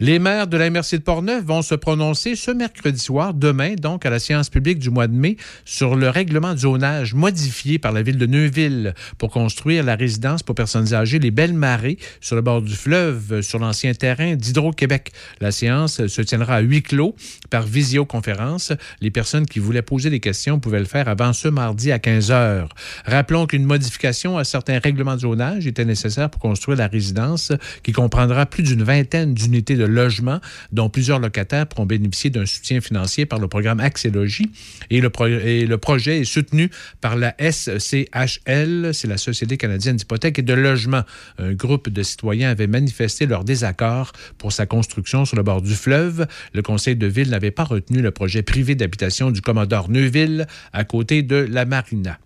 Les 0.00 0.20
maires 0.20 0.46
de 0.46 0.56
la 0.56 0.70
MRC 0.70 0.92
de 0.92 1.02
Portneuf 1.02 1.42
vont 1.44 1.60
se 1.60 1.74
prononcer 1.74 2.36
ce 2.36 2.52
mercredi 2.52 3.00
soir, 3.00 3.34
demain, 3.34 3.74
donc, 3.74 4.06
à 4.06 4.10
la 4.10 4.20
séance 4.20 4.48
publique 4.48 4.78
du 4.78 4.90
mois 4.90 5.08
de 5.08 5.12
mai, 5.12 5.36
sur 5.64 5.96
le 5.96 6.08
règlement 6.08 6.54
de 6.54 6.60
zonage 6.60 7.14
modifié 7.14 7.80
par 7.80 7.90
la 7.90 8.02
ville 8.02 8.16
de 8.16 8.26
Neuville 8.26 8.94
pour 9.18 9.32
construire 9.32 9.82
la 9.82 9.96
résidence 9.96 10.44
pour 10.44 10.54
personnes 10.54 10.94
âgées, 10.94 11.18
les 11.18 11.32
Belles 11.32 11.52
Marées, 11.52 11.98
sur 12.20 12.36
le 12.36 12.42
bord 12.42 12.62
du 12.62 12.76
fleuve, 12.76 13.40
sur 13.40 13.58
l'ancien 13.58 13.92
terrain 13.92 14.36
d'Hydro-Québec. 14.36 15.10
La 15.40 15.50
séance 15.50 16.06
se 16.06 16.22
tiendra 16.22 16.54
à 16.54 16.60
huis 16.60 16.82
clos 16.82 17.16
par 17.50 17.64
visioconférence. 17.64 18.72
Les 19.00 19.10
personnes 19.10 19.46
qui 19.46 19.58
voulaient 19.58 19.82
poser 19.82 20.10
des 20.10 20.20
questions 20.20 20.60
pouvaient 20.60 20.78
le 20.78 20.84
faire 20.84 21.08
avant 21.08 21.32
ce 21.32 21.48
mardi 21.48 21.90
à 21.90 21.98
15 21.98 22.30
heures. 22.30 22.68
Rappelons 23.04 23.48
qu'une 23.48 23.64
modification 23.64 24.38
à 24.38 24.44
certains 24.44 24.78
règlements 24.78 25.16
de 25.16 25.22
zonage 25.22 25.66
était 25.66 25.84
nécessaire 25.84 26.30
pour 26.30 26.40
construire 26.40 26.78
la 26.78 26.86
résidence 26.86 27.50
qui 27.82 27.90
comprendra 27.90 28.46
plus 28.46 28.62
d'une 28.62 28.84
vingtaine 28.84 29.34
d'unités 29.34 29.74
de 29.74 29.87
logement, 29.88 30.40
dont 30.72 30.88
plusieurs 30.88 31.18
locataires 31.18 31.66
pourront 31.66 31.86
bénéficier 31.86 32.30
d'un 32.30 32.46
soutien 32.46 32.80
financier 32.80 33.26
par 33.26 33.38
le 33.38 33.48
programme 33.48 33.80
Axélogie. 33.80 34.50
Et 34.90 35.00
le, 35.00 35.10
et 35.46 35.66
le 35.66 35.78
projet 35.78 36.20
est 36.20 36.24
soutenu 36.24 36.70
par 37.00 37.16
la 37.16 37.34
SCHL, 37.38 38.90
c'est 38.92 39.08
la 39.08 39.18
Société 39.18 39.56
canadienne 39.56 39.96
d'hypothèque 39.96 40.38
et 40.38 40.42
de 40.42 40.54
logement. 40.54 41.02
Un 41.38 41.52
groupe 41.52 41.88
de 41.88 42.02
citoyens 42.02 42.50
avait 42.50 42.66
manifesté 42.66 43.26
leur 43.26 43.44
désaccord 43.44 44.12
pour 44.38 44.52
sa 44.52 44.66
construction 44.66 45.24
sur 45.24 45.36
le 45.36 45.42
bord 45.42 45.62
du 45.62 45.74
fleuve. 45.74 46.26
Le 46.52 46.62
conseil 46.62 46.96
de 46.96 47.06
ville 47.06 47.30
n'avait 47.30 47.50
pas 47.50 47.64
retenu 47.64 48.02
le 48.02 48.10
projet 48.10 48.42
privé 48.42 48.74
d'habitation 48.74 49.30
du 49.30 49.40
commodore 49.40 49.90
Neuville 49.90 50.46
à 50.72 50.84
côté 50.84 51.22
de 51.22 51.36
la 51.36 51.64
marina. 51.64 52.18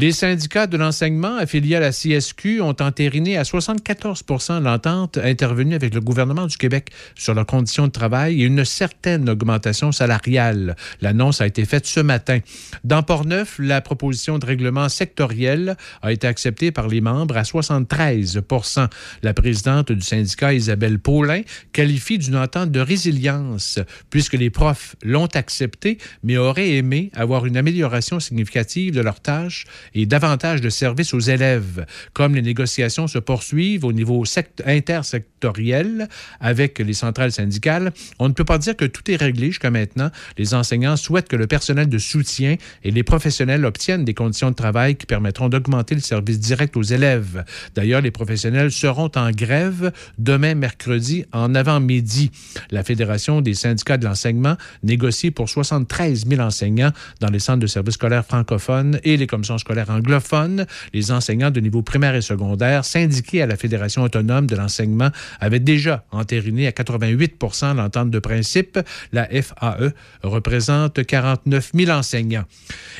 Les 0.00 0.12
syndicats 0.12 0.66
de 0.66 0.78
l'enseignement 0.78 1.36
affiliés 1.36 1.76
à 1.76 1.80
la 1.80 1.90
CSQ 1.90 2.62
ont 2.62 2.74
entériné 2.80 3.36
à 3.36 3.42
74% 3.42 4.62
l'entente 4.62 5.18
intervenue 5.18 5.74
avec 5.74 5.92
le 5.92 6.00
gouvernement 6.00 6.46
du 6.46 6.56
Québec 6.56 6.88
sur 7.14 7.34
leurs 7.34 7.44
conditions 7.44 7.86
de 7.86 7.92
travail 7.92 8.40
et 8.40 8.46
une 8.46 8.64
certaine 8.64 9.28
augmentation 9.28 9.92
salariale. 9.92 10.74
L'annonce 11.02 11.42
a 11.42 11.46
été 11.46 11.66
faite 11.66 11.84
ce 11.84 12.00
matin. 12.00 12.38
Dans 12.82 13.02
Portneuf, 13.02 13.58
la 13.58 13.82
proposition 13.82 14.38
de 14.38 14.46
règlement 14.46 14.88
sectoriel 14.88 15.76
a 16.00 16.12
été 16.12 16.26
acceptée 16.26 16.70
par 16.70 16.88
les 16.88 17.02
membres 17.02 17.36
à 17.36 17.42
73% 17.42 18.88
La 19.22 19.34
présidente 19.34 19.92
du 19.92 20.00
syndicat, 20.00 20.54
Isabelle 20.54 20.98
Paulin, 20.98 21.42
qualifie 21.74 22.16
d'une 22.16 22.36
entente 22.36 22.70
de 22.70 22.80
résilience 22.80 23.78
puisque 24.08 24.32
les 24.32 24.48
profs 24.48 24.96
l'ont 25.02 25.28
accepté, 25.34 25.98
mais 26.22 26.38
auraient 26.38 26.70
aimé 26.70 27.10
avoir 27.14 27.44
une 27.44 27.58
amélioration 27.58 28.18
significative 28.18 28.94
de 28.94 29.02
leurs 29.02 29.20
tâches 29.20 29.66
et 29.94 30.06
davantage 30.06 30.60
de 30.60 30.68
services 30.68 31.14
aux 31.14 31.20
élèves. 31.20 31.86
Comme 32.12 32.34
les 32.34 32.42
négociations 32.42 33.06
se 33.06 33.18
poursuivent 33.18 33.84
au 33.84 33.92
niveau 33.92 34.24
intersectoriel 34.64 35.29
avec 36.40 36.78
les 36.78 36.92
centrales 36.92 37.32
syndicales, 37.32 37.92
on 38.18 38.28
ne 38.28 38.32
peut 38.32 38.44
pas 38.44 38.58
dire 38.58 38.76
que 38.76 38.84
tout 38.84 39.10
est 39.10 39.16
réglé 39.16 39.48
jusqu'à 39.48 39.70
maintenant. 39.70 40.10
Les 40.38 40.54
enseignants 40.54 40.96
souhaitent 40.96 41.28
que 41.28 41.36
le 41.36 41.46
personnel 41.46 41.88
de 41.88 41.98
soutien 41.98 42.56
et 42.84 42.90
les 42.90 43.02
professionnels 43.02 43.64
obtiennent 43.64 44.04
des 44.04 44.14
conditions 44.14 44.50
de 44.50 44.54
travail 44.54 44.96
qui 44.96 45.06
permettront 45.06 45.48
d'augmenter 45.48 45.94
le 45.94 46.00
service 46.00 46.38
direct 46.38 46.76
aux 46.76 46.82
élèves. 46.82 47.44
D'ailleurs, 47.74 48.00
les 48.00 48.10
professionnels 48.10 48.70
seront 48.70 49.10
en 49.16 49.30
grève 49.30 49.92
demain 50.18 50.54
mercredi 50.54 51.24
en 51.32 51.54
avant-midi. 51.54 52.30
La 52.70 52.84
Fédération 52.84 53.40
des 53.40 53.54
syndicats 53.54 53.96
de 53.96 54.06
l'enseignement 54.06 54.56
négocie 54.82 55.30
pour 55.30 55.48
73 55.48 56.26
000 56.26 56.40
enseignants 56.40 56.92
dans 57.20 57.28
les 57.28 57.38
centres 57.38 57.60
de 57.60 57.66
services 57.66 57.94
scolaires 57.94 58.24
francophones 58.24 59.00
et 59.04 59.16
les 59.16 59.26
commissions 59.26 59.58
scolaires 59.58 59.90
anglophone. 59.90 60.66
Les 60.92 61.12
enseignants 61.12 61.50
de 61.50 61.60
niveau 61.60 61.82
primaire 61.82 62.14
et 62.14 62.22
secondaire 62.22 62.84
syndiqués 62.84 63.42
à 63.42 63.46
la 63.46 63.56
Fédération 63.56 64.02
autonome 64.02 64.46
de 64.46 64.56
l'enseignement 64.56 65.10
avaient 65.38 65.60
déjà 65.60 66.04
entériné 66.10 66.66
à 66.66 66.72
88 66.72 67.36
l'entente 67.74 68.10
de 68.10 68.18
principe. 68.18 68.78
La 69.12 69.26
FAE 69.26 69.92
représente 70.22 71.04
49 71.04 71.72
000 71.74 71.90
enseignants. 71.90 72.44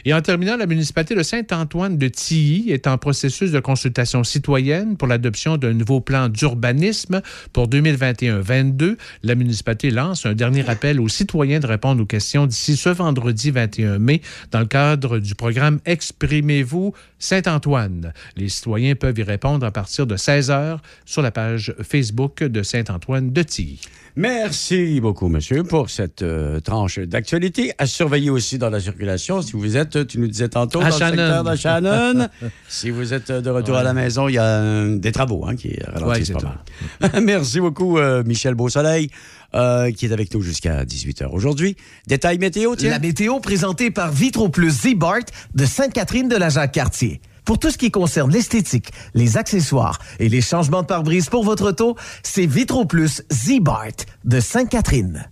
Et 0.04 0.14
en 0.14 0.20
terminant, 0.22 0.56
la 0.56 0.66
municipalité 0.66 1.14
de 1.14 1.22
Saint-Antoine 1.22 1.98
de 1.98 2.08
Tilly 2.08 2.70
est 2.70 2.86
en 2.86 2.96
processus 2.98 3.50
de 3.50 3.60
consultation 3.60 4.24
citoyenne 4.24 4.96
pour 4.96 5.08
l'adoption 5.08 5.56
d'un 5.56 5.72
nouveau 5.72 6.00
plan 6.00 6.28
d'urbanisme 6.28 7.20
pour 7.52 7.68
2021-22. 7.68 8.96
La 9.22 9.34
municipalité 9.34 9.90
lance 9.90 10.24
un 10.24 10.34
dernier 10.34 10.68
appel 10.68 11.00
aux 11.00 11.08
citoyens 11.08 11.60
de 11.60 11.66
répondre 11.66 12.02
aux 12.02 12.06
questions 12.06 12.46
d'ici 12.46 12.76
ce 12.76 12.88
vendredi 12.88 13.50
21 13.50 13.98
mai 13.98 14.22
dans 14.50 14.60
le 14.60 14.66
cadre 14.66 15.18
du 15.18 15.34
programme 15.34 15.80
Exprimez-vous 15.84 16.70
vous 16.70 16.94
Saint-Antoine. 17.18 18.14
Les 18.36 18.48
citoyens 18.48 18.94
peuvent 18.94 19.18
y 19.18 19.22
répondre 19.22 19.66
à 19.66 19.70
partir 19.70 20.06
de 20.06 20.16
16 20.16 20.50
heures 20.50 20.80
sur 21.04 21.20
la 21.20 21.30
page 21.30 21.74
Facebook 21.82 22.19
de 22.28 22.62
Saint-Antoine 22.62 23.32
de 23.32 23.42
Tilly. 23.42 23.80
Merci 24.16 25.00
beaucoup, 25.00 25.28
monsieur, 25.28 25.62
pour 25.62 25.88
cette 25.88 26.22
euh, 26.22 26.60
tranche 26.60 26.98
d'actualité. 26.98 27.72
À 27.78 27.86
surveiller 27.86 28.28
aussi 28.28 28.58
dans 28.58 28.68
la 28.68 28.80
circulation. 28.80 29.40
Si 29.40 29.52
vous 29.52 29.76
êtes, 29.76 30.06
tu 30.06 30.18
nous 30.18 30.26
disais 30.26 30.48
tantôt, 30.48 30.80
à 30.80 30.90
dans 30.90 30.98
Shannon. 30.98 31.10
le 31.10 31.16
secteur 31.16 31.44
de 31.44 31.56
Shannon, 31.56 32.28
si 32.68 32.90
vous 32.90 33.14
êtes 33.14 33.30
de 33.30 33.50
retour 33.50 33.76
à 33.76 33.82
la 33.82 33.94
maison, 33.94 34.28
il 34.28 34.34
y 34.34 34.38
a 34.38 34.44
euh, 34.44 34.98
des 34.98 35.12
travaux 35.12 35.46
hein, 35.46 35.54
qui 35.54 35.78
ralentissent 35.86 36.30
Ouais, 36.30 36.34
pas 36.34 37.10
mal. 37.12 37.22
Merci 37.24 37.60
beaucoup, 37.60 37.98
euh, 37.98 38.22
Michel 38.24 38.54
Beausoleil, 38.54 39.10
euh, 39.54 39.90
qui 39.92 40.06
est 40.06 40.12
avec 40.12 40.34
nous 40.34 40.42
jusqu'à 40.42 40.84
18h 40.84 41.28
aujourd'hui. 41.30 41.76
Détail 42.06 42.38
météo, 42.38 42.74
tiens. 42.76 42.90
La 42.90 42.98
météo 42.98 43.38
présentée 43.38 43.90
par 43.90 44.12
Vitro 44.12 44.48
Plus 44.48 44.82
Z-Bart 44.82 45.20
de 45.54 45.64
Sainte-Catherine 45.64 46.28
de 46.28 46.36
la 46.36 46.48
Jacques-Cartier. 46.50 47.20
Pour 47.44 47.58
tout 47.58 47.70
ce 47.70 47.78
qui 47.78 47.90
concerne 47.90 48.30
l'esthétique, 48.30 48.92
les 49.14 49.36
accessoires 49.36 49.98
et 50.18 50.28
les 50.28 50.40
changements 50.40 50.82
de 50.82 50.86
pare-brise 50.86 51.28
pour 51.28 51.44
votre 51.44 51.68
auto, 51.68 51.96
c'est 52.22 52.46
Vitro 52.46 52.84
Plus 52.84 53.22
Z-Bart 53.32 54.06
de 54.24 54.40
Sainte-Catherine. 54.40 55.30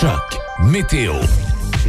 Choc 0.00 0.40
météo. 0.62 1.14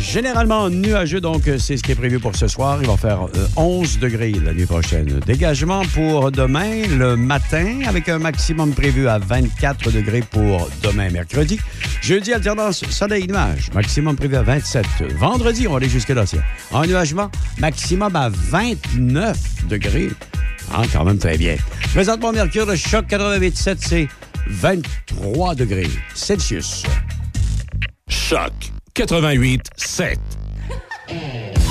Généralement 0.01 0.69
nuageux, 0.69 1.21
donc 1.21 1.47
euh, 1.47 1.57
c'est 1.59 1.77
ce 1.77 1.83
qui 1.83 1.91
est 1.91 1.95
prévu 1.95 2.19
pour 2.19 2.35
ce 2.35 2.47
soir. 2.47 2.79
Il 2.81 2.87
va 2.87 2.97
faire 2.97 3.27
euh, 3.35 3.47
11 3.55 3.99
degrés 3.99 4.31
la 4.31 4.51
nuit 4.51 4.65
prochaine. 4.65 5.19
Dégagement 5.25 5.83
pour 5.93 6.31
demain, 6.31 6.87
le 6.87 7.15
matin, 7.15 7.81
avec 7.87 8.09
un 8.09 8.17
maximum 8.17 8.73
prévu 8.73 9.07
à 9.07 9.19
24 9.19 9.91
degrés 9.91 10.21
pour 10.21 10.69
demain, 10.81 11.09
mercredi. 11.11 11.59
Jeudi, 12.01 12.33
alternance 12.33 12.83
soleil-nuage, 12.89 13.69
maximum 13.73 14.15
prévu 14.15 14.35
à 14.35 14.41
27. 14.41 14.85
Vendredi, 15.17 15.67
on 15.67 15.71
va 15.71 15.77
aller 15.77 15.89
jusque-là. 15.89 16.25
tiens. 16.25 16.43
Ennuagement, 16.71 17.29
maximum 17.59 18.15
à 18.15 18.29
29 18.29 19.67
degrés. 19.69 20.09
Ah, 20.73 20.81
quand 20.91 21.05
même 21.05 21.19
très 21.19 21.37
bien. 21.37 21.55
Présentement, 21.93 22.31
Mercure, 22.31 22.65
le 22.65 22.75
choc 22.75 23.05
88.7, 23.07 23.75
c'est 23.79 24.07
23 24.47 25.55
degrés 25.55 25.89
Celsius. 26.15 26.83
Choc 28.09 28.51
88 29.07 29.69
7. 29.77 31.70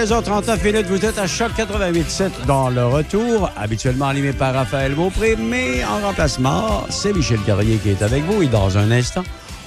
16h39 0.00 0.64
minutes, 0.64 0.86
vous 0.86 1.04
êtes 1.04 1.18
à 1.18 1.26
Choc 1.26 1.50
88.7 1.58 2.46
dans 2.46 2.70
le 2.70 2.86
retour, 2.86 3.50
habituellement 3.54 4.06
animé 4.06 4.32
par 4.32 4.54
Raphaël 4.54 4.94
Beaupré, 4.94 5.36
mais 5.36 5.84
en 5.84 6.00
remplacement, 6.00 6.84
c'est 6.88 7.12
Michel 7.12 7.38
Carrier 7.44 7.76
qui 7.76 7.90
est 7.90 8.00
avec 8.00 8.24
vous 8.24 8.42
et 8.42 8.46
dans 8.46 8.78
un 8.78 8.90
instant, 8.92 9.22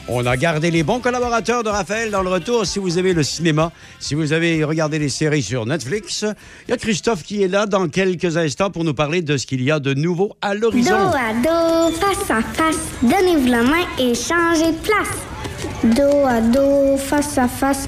on 0.07 0.25
a 0.25 0.35
gardé 0.35 0.71
les 0.71 0.81
bons 0.81 0.99
collaborateurs 1.01 1.61
de 1.61 1.69
Raphaël 1.69 2.09
dans 2.09 2.23
le 2.23 2.29
retour. 2.29 2.65
Si 2.65 2.79
vous 2.79 2.97
aimez 2.97 3.13
le 3.13 3.21
cinéma, 3.21 3.71
si 3.99 4.15
vous 4.15 4.33
avez 4.33 4.63
regardé 4.63 4.97
les 4.97 5.09
séries 5.09 5.43
sur 5.43 5.67
Netflix, 5.67 6.25
il 6.67 6.71
y 6.71 6.73
a 6.73 6.77
Christophe 6.77 7.21
qui 7.21 7.43
est 7.43 7.47
là 7.47 7.67
dans 7.67 7.87
quelques 7.87 8.35
instants 8.35 8.71
pour 8.71 8.83
nous 8.83 8.95
parler 8.95 9.21
de 9.21 9.37
ce 9.37 9.45
qu'il 9.45 9.61
y 9.61 9.69
a 9.69 9.79
de 9.79 9.93
nouveau 9.93 10.35
à 10.41 10.55
l'horizon. 10.55 10.97
Dos 10.97 11.15
à 11.15 11.33
dos, 11.43 11.95
face 11.95 12.31
à 12.31 12.41
face, 12.41 12.79
donnez-vous 13.03 13.51
la 13.51 13.61
main 13.61 13.85
et 13.99 14.15
changez 14.15 14.71
de 14.71 14.81
place. 14.81 15.13
Dos 15.83 16.25
à 16.25 16.41
dos, 16.41 16.97
face 16.97 17.37
à 17.37 17.47
face, 17.47 17.87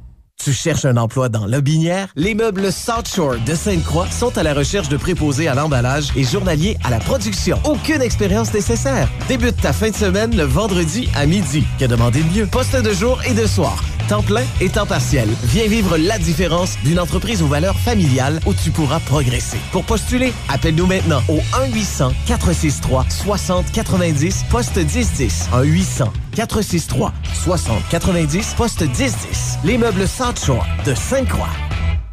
Tu 0.43 0.53
cherches 0.53 0.85
un 0.85 0.97
emploi 0.97 1.29
dans 1.29 1.45
Lobinière? 1.45 2.07
Les 2.15 2.33
meubles 2.33 2.71
South 2.71 3.07
Shore 3.07 3.35
de 3.45 3.53
Sainte-Croix 3.53 4.07
sont 4.09 4.35
à 4.39 4.41
la 4.41 4.55
recherche 4.55 4.89
de 4.89 4.97
préposés 4.97 5.47
à 5.47 5.53
l'emballage 5.53 6.07
et 6.15 6.23
journaliers 6.23 6.77
à 6.83 6.89
la 6.89 6.97
production. 6.97 7.59
Aucune 7.63 8.01
expérience 8.01 8.51
nécessaire. 8.51 9.07
Débute 9.27 9.61
ta 9.61 9.71
fin 9.71 9.91
de 9.91 9.95
semaine 9.95 10.35
le 10.35 10.43
vendredi 10.43 11.09
à 11.15 11.27
midi. 11.27 11.63
Que 11.79 11.85
demander 11.85 12.23
de 12.23 12.39
mieux? 12.39 12.47
Poste 12.47 12.75
de 12.75 12.91
jour 12.91 13.21
et 13.23 13.35
de 13.35 13.45
soir. 13.45 13.83
Temps 14.11 14.21
plein 14.21 14.43
et 14.59 14.67
temps 14.67 14.85
partiel. 14.85 15.29
Viens 15.45 15.67
vivre 15.67 15.97
la 15.97 16.19
différence 16.19 16.77
d'une 16.83 16.99
entreprise 16.99 17.41
aux 17.41 17.47
valeurs 17.47 17.79
familiales 17.79 18.41
où 18.45 18.53
tu 18.53 18.69
pourras 18.69 18.99
progresser. 18.99 19.55
Pour 19.71 19.85
postuler, 19.85 20.33
appelle-nous 20.49 20.85
maintenant 20.85 21.21
au 21.29 21.39
1-800-463-6090, 22.27 24.49
poste 24.49 24.75
1010. 24.75 25.47
1-800-463-6090, 26.35 28.55
poste 28.57 28.81
1010. 28.81 29.59
Les 29.63 29.77
meubles 29.77 30.05
Shore 30.09 30.65
de 30.85 30.93
Sainte-Croix. 30.93 31.70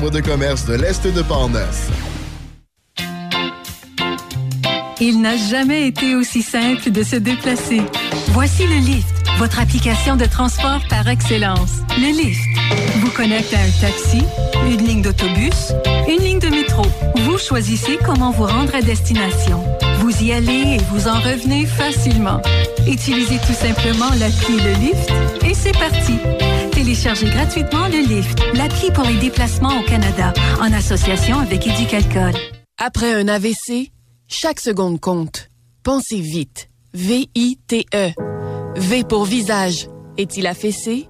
de 0.00 0.20
commerce 0.20 0.66
de 0.66 0.74
l'Est 0.74 1.06
de 1.06 1.22
Portneuf. 1.22 1.88
Il 5.00 5.20
n'a 5.20 5.36
jamais 5.36 5.86
été 5.86 6.16
aussi 6.16 6.42
simple 6.42 6.90
de 6.90 7.02
se 7.04 7.16
déplacer. 7.16 7.80
Voici 8.28 8.66
le 8.66 8.76
Lyft, 8.76 9.14
votre 9.38 9.60
application 9.60 10.16
de 10.16 10.24
transport 10.24 10.80
par 10.90 11.08
excellence. 11.08 11.70
Le 11.96 12.10
Lyft 12.10 12.40
vous 12.96 13.10
connecte 13.10 13.54
à 13.54 13.58
un 13.58 13.70
taxi, 13.80 14.22
une 14.66 14.84
ligne 14.84 15.02
d'autobus, 15.02 15.72
une 16.08 16.22
ligne 16.24 16.40
de 16.40 16.48
métro. 16.48 16.82
Vous 17.16 17.38
choisissez 17.38 17.96
comment 18.04 18.32
vous 18.32 18.46
rendre 18.46 18.74
à 18.74 18.82
destination. 18.82 19.64
Vous 20.00 20.22
y 20.22 20.32
allez 20.32 20.76
et 20.76 20.80
vous 20.90 21.06
en 21.06 21.20
revenez 21.20 21.66
facilement. 21.66 22.42
Utilisez 22.86 23.38
tout 23.46 23.54
simplement 23.54 24.10
l'appli 24.18 24.56
Le 24.56 24.72
Lyft 24.80 25.10
et 25.48 25.54
c'est 25.54 25.78
parti. 25.78 26.18
Téléchargez 26.84 27.30
gratuitement 27.30 27.88
le 27.88 28.06
Lyft, 28.06 28.38
l'appli 28.52 28.90
pour 28.90 29.04
les 29.04 29.16
déplacements 29.16 29.80
au 29.80 29.82
Canada, 29.84 30.34
en 30.60 30.70
association 30.70 31.38
avec 31.38 31.66
Éducalcool. 31.66 32.34
Après 32.76 33.14
un 33.14 33.26
AVC, 33.26 33.90
chaque 34.28 34.60
seconde 34.60 35.00
compte. 35.00 35.48
Pensez 35.82 36.20
vite. 36.20 36.68
V-I-T-E. 36.92 38.10
V 38.76 39.04
pour 39.04 39.24
visage. 39.24 39.88
Est-il 40.18 40.46
affaissé? 40.46 41.08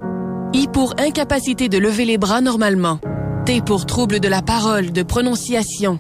I 0.53 0.69
pour 0.73 0.95
incapacité 1.01 1.69
de 1.69 1.79
lever 1.79 2.05
les 2.05 2.19
bras 2.19 2.41
normalement. 2.41 3.01
T 3.45 3.61
pour 3.61 3.85
trouble 3.85 4.21
de 4.21 4.29
la 4.29 4.43
parole, 4.43 4.93
de 4.93 5.03
prononciation. 5.03 5.99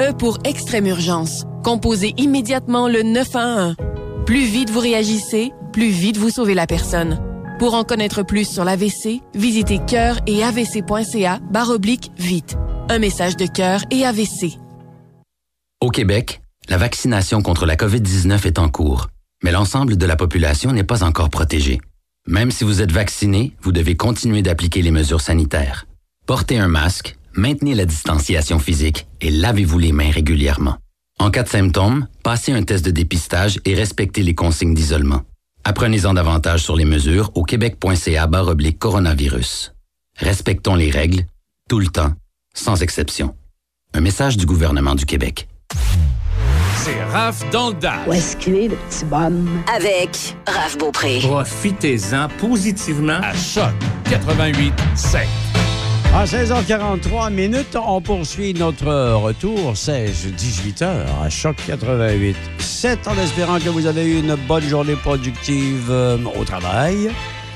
E 0.00 0.12
pour 0.12 0.38
extrême 0.44 0.86
urgence. 0.86 1.46
Composez 1.64 2.14
immédiatement 2.16 2.86
le 2.86 3.02
911. 3.02 3.74
Plus 4.24 4.44
vite 4.44 4.70
vous 4.70 4.78
réagissez, 4.78 5.50
plus 5.72 5.88
vite 5.88 6.16
vous 6.16 6.30
sauvez 6.30 6.54
la 6.54 6.68
personne. 6.68 7.20
Pour 7.60 7.74
en 7.74 7.84
connaître 7.84 8.22
plus 8.22 8.50
sur 8.50 8.64
l'AVC, 8.64 9.20
visitez 9.34 9.80
cœur 9.86 10.18
et 10.26 10.42
avc.ca 10.42 11.40
baroblique 11.50 12.10
vite. 12.16 12.56
Un 12.88 12.98
message 12.98 13.36
de 13.36 13.44
cœur 13.44 13.82
et 13.90 14.06
AVC. 14.06 14.56
Au 15.82 15.90
Québec, 15.90 16.40
la 16.70 16.78
vaccination 16.78 17.42
contre 17.42 17.66
la 17.66 17.76
COVID-19 17.76 18.46
est 18.46 18.58
en 18.58 18.70
cours, 18.70 19.08
mais 19.44 19.52
l'ensemble 19.52 19.98
de 19.98 20.06
la 20.06 20.16
population 20.16 20.72
n'est 20.72 20.84
pas 20.84 21.04
encore 21.04 21.28
protégée. 21.28 21.82
Même 22.26 22.50
si 22.50 22.64
vous 22.64 22.80
êtes 22.80 22.92
vacciné, 22.92 23.54
vous 23.60 23.72
devez 23.72 23.94
continuer 23.94 24.40
d'appliquer 24.40 24.80
les 24.80 24.90
mesures 24.90 25.20
sanitaires. 25.20 25.86
Portez 26.24 26.56
un 26.56 26.68
masque, 26.68 27.18
maintenez 27.34 27.74
la 27.74 27.84
distanciation 27.84 28.58
physique 28.58 29.06
et 29.20 29.30
lavez-vous 29.30 29.78
les 29.78 29.92
mains 29.92 30.10
régulièrement. 30.10 30.78
En 31.18 31.30
cas 31.30 31.42
de 31.42 31.48
symptômes, 31.50 32.06
passez 32.22 32.52
un 32.52 32.62
test 32.62 32.86
de 32.86 32.90
dépistage 32.90 33.60
et 33.66 33.74
respectez 33.74 34.22
les 34.22 34.34
consignes 34.34 34.72
d'isolement. 34.72 35.24
Apprenez-en 35.64 36.14
davantage 36.14 36.62
sur 36.62 36.76
les 36.76 36.84
mesures 36.84 37.30
au 37.34 37.44
québec.ca 37.44 38.28
oblique 38.46 38.78
coronavirus. 38.78 39.72
Respectons 40.16 40.74
les 40.74 40.90
règles, 40.90 41.24
tout 41.68 41.78
le 41.78 41.86
temps, 41.86 42.12
sans 42.54 42.82
exception. 42.82 43.34
Un 43.94 44.00
message 44.00 44.36
du 44.36 44.46
gouvernement 44.46 44.94
du 44.94 45.04
Québec. 45.04 45.48
C'est 46.76 47.02
Raph 47.04 47.48
dans 47.50 47.68
le 47.68 47.74
Dash. 47.74 48.06
Où 48.06 48.12
est-ce 48.12 48.36
qu'il 48.36 48.54
est, 48.54 48.68
le 48.68 48.76
petit 48.76 49.04
bonhomme? 49.04 49.62
Avec 49.74 50.34
Raph 50.46 50.78
Beaupré. 50.78 51.18
Profitez-en 51.20 52.28
positivement 52.38 53.20
à 53.22 53.34
Choc 53.34 53.74
88 54.08 54.72
7. 54.94 55.20
À 56.12 56.24
16h43 56.24 57.32
minutes, 57.32 57.76
on 57.76 58.00
poursuit 58.00 58.52
notre 58.52 59.14
retour 59.14 59.74
16-18 59.74 60.84
heures 60.84 61.22
à 61.22 61.30
Choc 61.30 61.56
88 61.66 62.36
7 62.58 63.06
en 63.06 63.16
espérant 63.16 63.60
que 63.60 63.68
vous 63.68 63.86
avez 63.86 64.04
eu 64.04 64.18
une 64.18 64.34
bonne 64.48 64.64
journée 64.64 64.96
productive 64.96 65.86
euh, 65.88 66.18
au 66.38 66.44
travail 66.44 67.10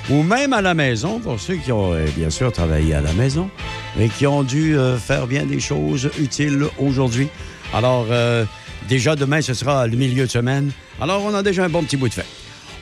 ou 0.09 0.23
même 0.23 0.53
à 0.53 0.63
la 0.63 0.73
maison 0.73 1.19
pour 1.19 1.41
ceux 1.41 1.57
qui 1.57 1.73
ont 1.73 1.95
euh, 1.95 2.07
bien 2.17 2.31
sûr 2.31 2.53
travaillé 2.53 2.95
à 2.95 3.01
la 3.01 3.13
maison 3.15 3.51
et 3.99 4.09
qui 4.09 4.27
ont 4.27 4.45
dû 4.45 4.79
euh, 4.79 4.99
faire 4.99 5.27
bien 5.27 5.45
des 5.47 5.61
choses 5.61 6.09
utiles 6.19 6.65
aujourd'hui. 6.79 7.29
Alors 7.75 8.07
euh, 8.11 8.45
déjà 8.89 9.17
demain 9.17 9.43
ce 9.43 9.53
sera 9.53 9.89
le 9.89 9.97
milieu 9.97 10.27
de 10.27 10.31
semaine. 10.31 10.71
Alors 11.01 11.23
on 11.25 11.35
a 11.35 11.43
déjà 11.43 11.65
un 11.65 11.69
bon 11.69 11.83
petit 11.83 11.97
bout 11.97 12.09
de 12.09 12.15
fait. 12.15 12.27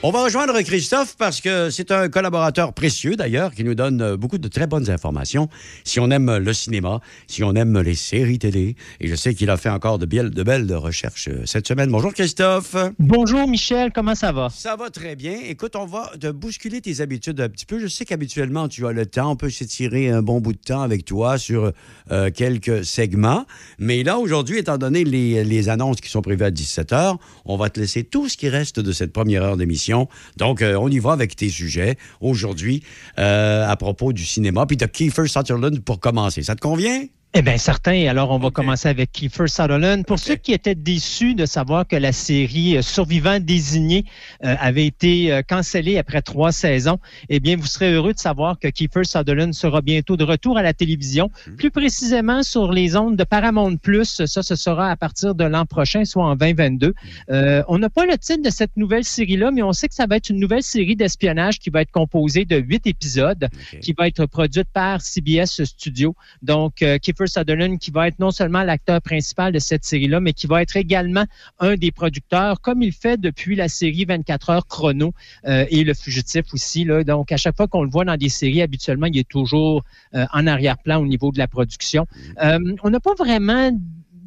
On 0.05 0.11
va 0.11 0.25
rejoindre 0.25 0.59
Christophe 0.63 1.15
parce 1.17 1.39
que 1.39 1.69
c'est 1.69 1.89
un 1.89 2.09
collaborateur 2.09 2.73
précieux 2.73 3.15
d'ailleurs 3.15 3.53
qui 3.55 3.63
nous 3.63 3.73
donne 3.73 4.01
euh, 4.01 4.17
beaucoup 4.17 4.37
de 4.37 4.49
très 4.49 4.67
bonnes 4.67 4.89
informations 4.89 5.47
si 5.85 6.01
on 6.01 6.11
aime 6.11 6.39
le 6.39 6.51
cinéma, 6.53 6.99
si 7.27 7.41
on 7.41 7.53
aime 7.55 7.79
les 7.79 7.95
séries 7.95 8.37
télé. 8.37 8.75
Et 8.99 9.07
je 9.07 9.15
sais 9.15 9.33
qu'il 9.33 9.49
a 9.49 9.55
fait 9.55 9.69
encore 9.69 9.99
de, 9.99 10.05
belles- 10.05 10.31
de 10.31 10.43
belles 10.43 10.69
recherches 10.75 11.29
euh, 11.29 11.43
cette 11.45 11.69
semaine. 11.69 11.89
Bonjour 11.89 12.13
Christophe. 12.13 12.75
Bonjour 12.99 13.47
Michel, 13.47 13.93
comment 13.95 14.13
ça 14.13 14.33
va? 14.33 14.49
Ça 14.53 14.75
va 14.75 14.89
très 14.89 15.15
bien. 15.15 15.37
Écoute, 15.47 15.77
on 15.77 15.85
va 15.85 16.11
te 16.19 16.29
bousculer 16.31 16.81
tes 16.81 16.99
habitudes 16.99 17.39
un 17.39 17.47
petit 17.47 17.65
peu. 17.65 17.79
Je 17.79 17.87
sais 17.87 18.03
qu'habituellement, 18.03 18.67
tu 18.67 18.85
as 18.85 18.91
le 18.91 19.05
temps. 19.05 19.31
On 19.31 19.35
peut 19.37 19.49
s'étirer 19.49 20.09
un 20.09 20.21
bon 20.21 20.41
bout 20.41 20.51
de 20.51 20.57
temps 20.57 20.81
avec 20.81 21.05
toi 21.05 21.37
sur 21.37 21.71
euh, 22.11 22.29
quelques 22.29 22.83
segments. 22.83 23.45
Mais 23.79 24.03
là, 24.03 24.17
aujourd'hui, 24.19 24.57
étant 24.57 24.77
donné 24.77 25.05
les, 25.05 25.45
les 25.45 25.69
annonces 25.69 26.01
qui 26.01 26.09
sont 26.09 26.21
prévues 26.21 26.43
à 26.43 26.51
17 26.51 26.91
h, 26.91 27.15
on 27.45 27.55
va 27.55 27.69
te 27.69 27.79
laisser 27.79 28.03
tout 28.03 28.27
ce 28.27 28.35
qui 28.35 28.49
reste 28.49 28.81
de 28.81 28.91
cette 28.91 29.13
première 29.13 29.43
heure 29.43 29.55
d'émission. 29.55 29.92
Donc, 30.37 30.61
euh, 30.61 30.75
on 30.75 30.89
y 30.89 30.99
va 30.99 31.11
avec 31.11 31.35
tes 31.35 31.49
sujets 31.49 31.97
aujourd'hui 32.21 32.83
euh, 33.19 33.67
à 33.67 33.75
propos 33.75 34.13
du 34.13 34.25
cinéma. 34.25 34.65
Puis 34.65 34.77
de 34.77 34.85
Kiefer 34.85 35.27
Sutherland 35.27 35.79
pour 35.83 35.99
commencer. 35.99 36.43
Ça 36.43 36.55
te 36.55 36.61
convient? 36.61 37.05
Eh 37.35 37.41
bien, 37.41 37.57
certain. 37.57 38.07
Alors, 38.07 38.29
on 38.29 38.37
va 38.37 38.51
commencer 38.51 38.87
avec 38.87 39.11
Kiefer 39.11 39.47
Sutherland. 39.47 40.05
Pour 40.05 40.19
ceux 40.19 40.35
qui 40.35 40.53
étaient 40.53 40.75
déçus 40.75 41.33
de 41.33 41.47
savoir 41.47 41.87
que 41.87 41.95
la 41.95 42.11
série 42.11 42.77
euh, 42.77 42.83
Survivant 42.83 43.39
désigné 43.39 44.05
euh, 44.43 44.55
avait 44.59 44.85
été 44.85 45.33
euh, 45.33 45.41
cancellée 45.41 45.97
après 45.97 46.21
trois 46.21 46.51
saisons, 46.51 46.99
eh 47.29 47.39
bien, 47.39 47.55
vous 47.55 47.65
serez 47.65 47.91
heureux 47.91 48.13
de 48.13 48.19
savoir 48.19 48.59
que 48.59 48.67
Kiefer 48.67 49.03
Sutherland 49.03 49.51
sera 49.55 49.81
bientôt 49.81 50.15
de 50.15 50.23
retour 50.23 50.59
à 50.59 50.61
la 50.61 50.73
télévision, 50.73 51.31
plus 51.57 51.71
précisément 51.71 52.43
sur 52.43 52.71
les 52.71 52.95
ondes 52.95 53.15
de 53.15 53.23
Paramount+. 53.23 53.77
Plus. 53.77 54.23
Ça, 54.27 54.43
ce 54.43 54.55
sera 54.55 54.91
à 54.91 54.95
partir 54.95 55.33
de 55.33 55.43
l'an 55.43 55.65
prochain, 55.65 56.05
soit 56.05 56.25
en 56.25 56.35
2022. 56.35 56.93
Euh, 57.31 57.63
on 57.67 57.79
n'a 57.79 57.89
pas 57.89 58.05
le 58.05 58.15
titre 58.15 58.43
de 58.43 58.51
cette 58.51 58.77
nouvelle 58.77 59.05
série-là, 59.05 59.49
mais 59.49 59.63
on 59.63 59.73
sait 59.73 59.87
que 59.87 59.95
ça 59.95 60.05
va 60.05 60.17
être 60.17 60.29
une 60.29 60.39
nouvelle 60.39 60.61
série 60.61 60.95
d'espionnage 60.95 61.57
qui 61.57 61.71
va 61.71 61.81
être 61.81 61.91
composée 61.91 62.45
de 62.45 62.57
huit 62.57 62.85
épisodes, 62.85 63.47
qui 63.81 63.93
va 63.97 64.07
être 64.07 64.27
produite 64.27 64.67
par 64.71 65.01
CBS 65.01 65.63
Studio. 65.63 66.15
Donc, 66.43 66.83
euh, 66.83 66.99
Kiefer 67.25 67.39
Sutherland, 67.39 67.77
qui 67.79 67.91
va 67.91 68.07
être 68.07 68.19
non 68.19 68.31
seulement 68.31 68.63
l'acteur 68.63 69.01
principal 69.01 69.51
de 69.51 69.59
cette 69.59 69.83
série-là, 69.83 70.19
mais 70.19 70.33
qui 70.33 70.47
va 70.47 70.61
être 70.61 70.77
également 70.77 71.25
un 71.59 71.75
des 71.75 71.91
producteurs, 71.91 72.61
comme 72.61 72.81
il 72.81 72.93
fait 72.93 73.19
depuis 73.19 73.55
la 73.55 73.67
série 73.67 74.05
24 74.05 74.49
heures 74.49 74.67
chrono 74.67 75.13
euh, 75.45 75.65
et 75.69 75.83
Le 75.83 75.93
Fugitif 75.93 76.53
aussi. 76.53 76.85
Là. 76.85 77.03
Donc, 77.03 77.31
à 77.31 77.37
chaque 77.37 77.55
fois 77.55 77.67
qu'on 77.67 77.83
le 77.83 77.89
voit 77.89 78.05
dans 78.05 78.17
des 78.17 78.29
séries, 78.29 78.61
habituellement, 78.61 79.07
il 79.07 79.17
est 79.17 79.27
toujours 79.27 79.83
euh, 80.15 80.25
en 80.33 80.47
arrière-plan 80.47 81.01
au 81.01 81.05
niveau 81.05 81.31
de 81.31 81.37
la 81.37 81.47
production. 81.47 82.07
Euh, 82.41 82.59
on 82.83 82.89
n'a 82.89 82.99
pas 82.99 83.13
vraiment 83.15 83.71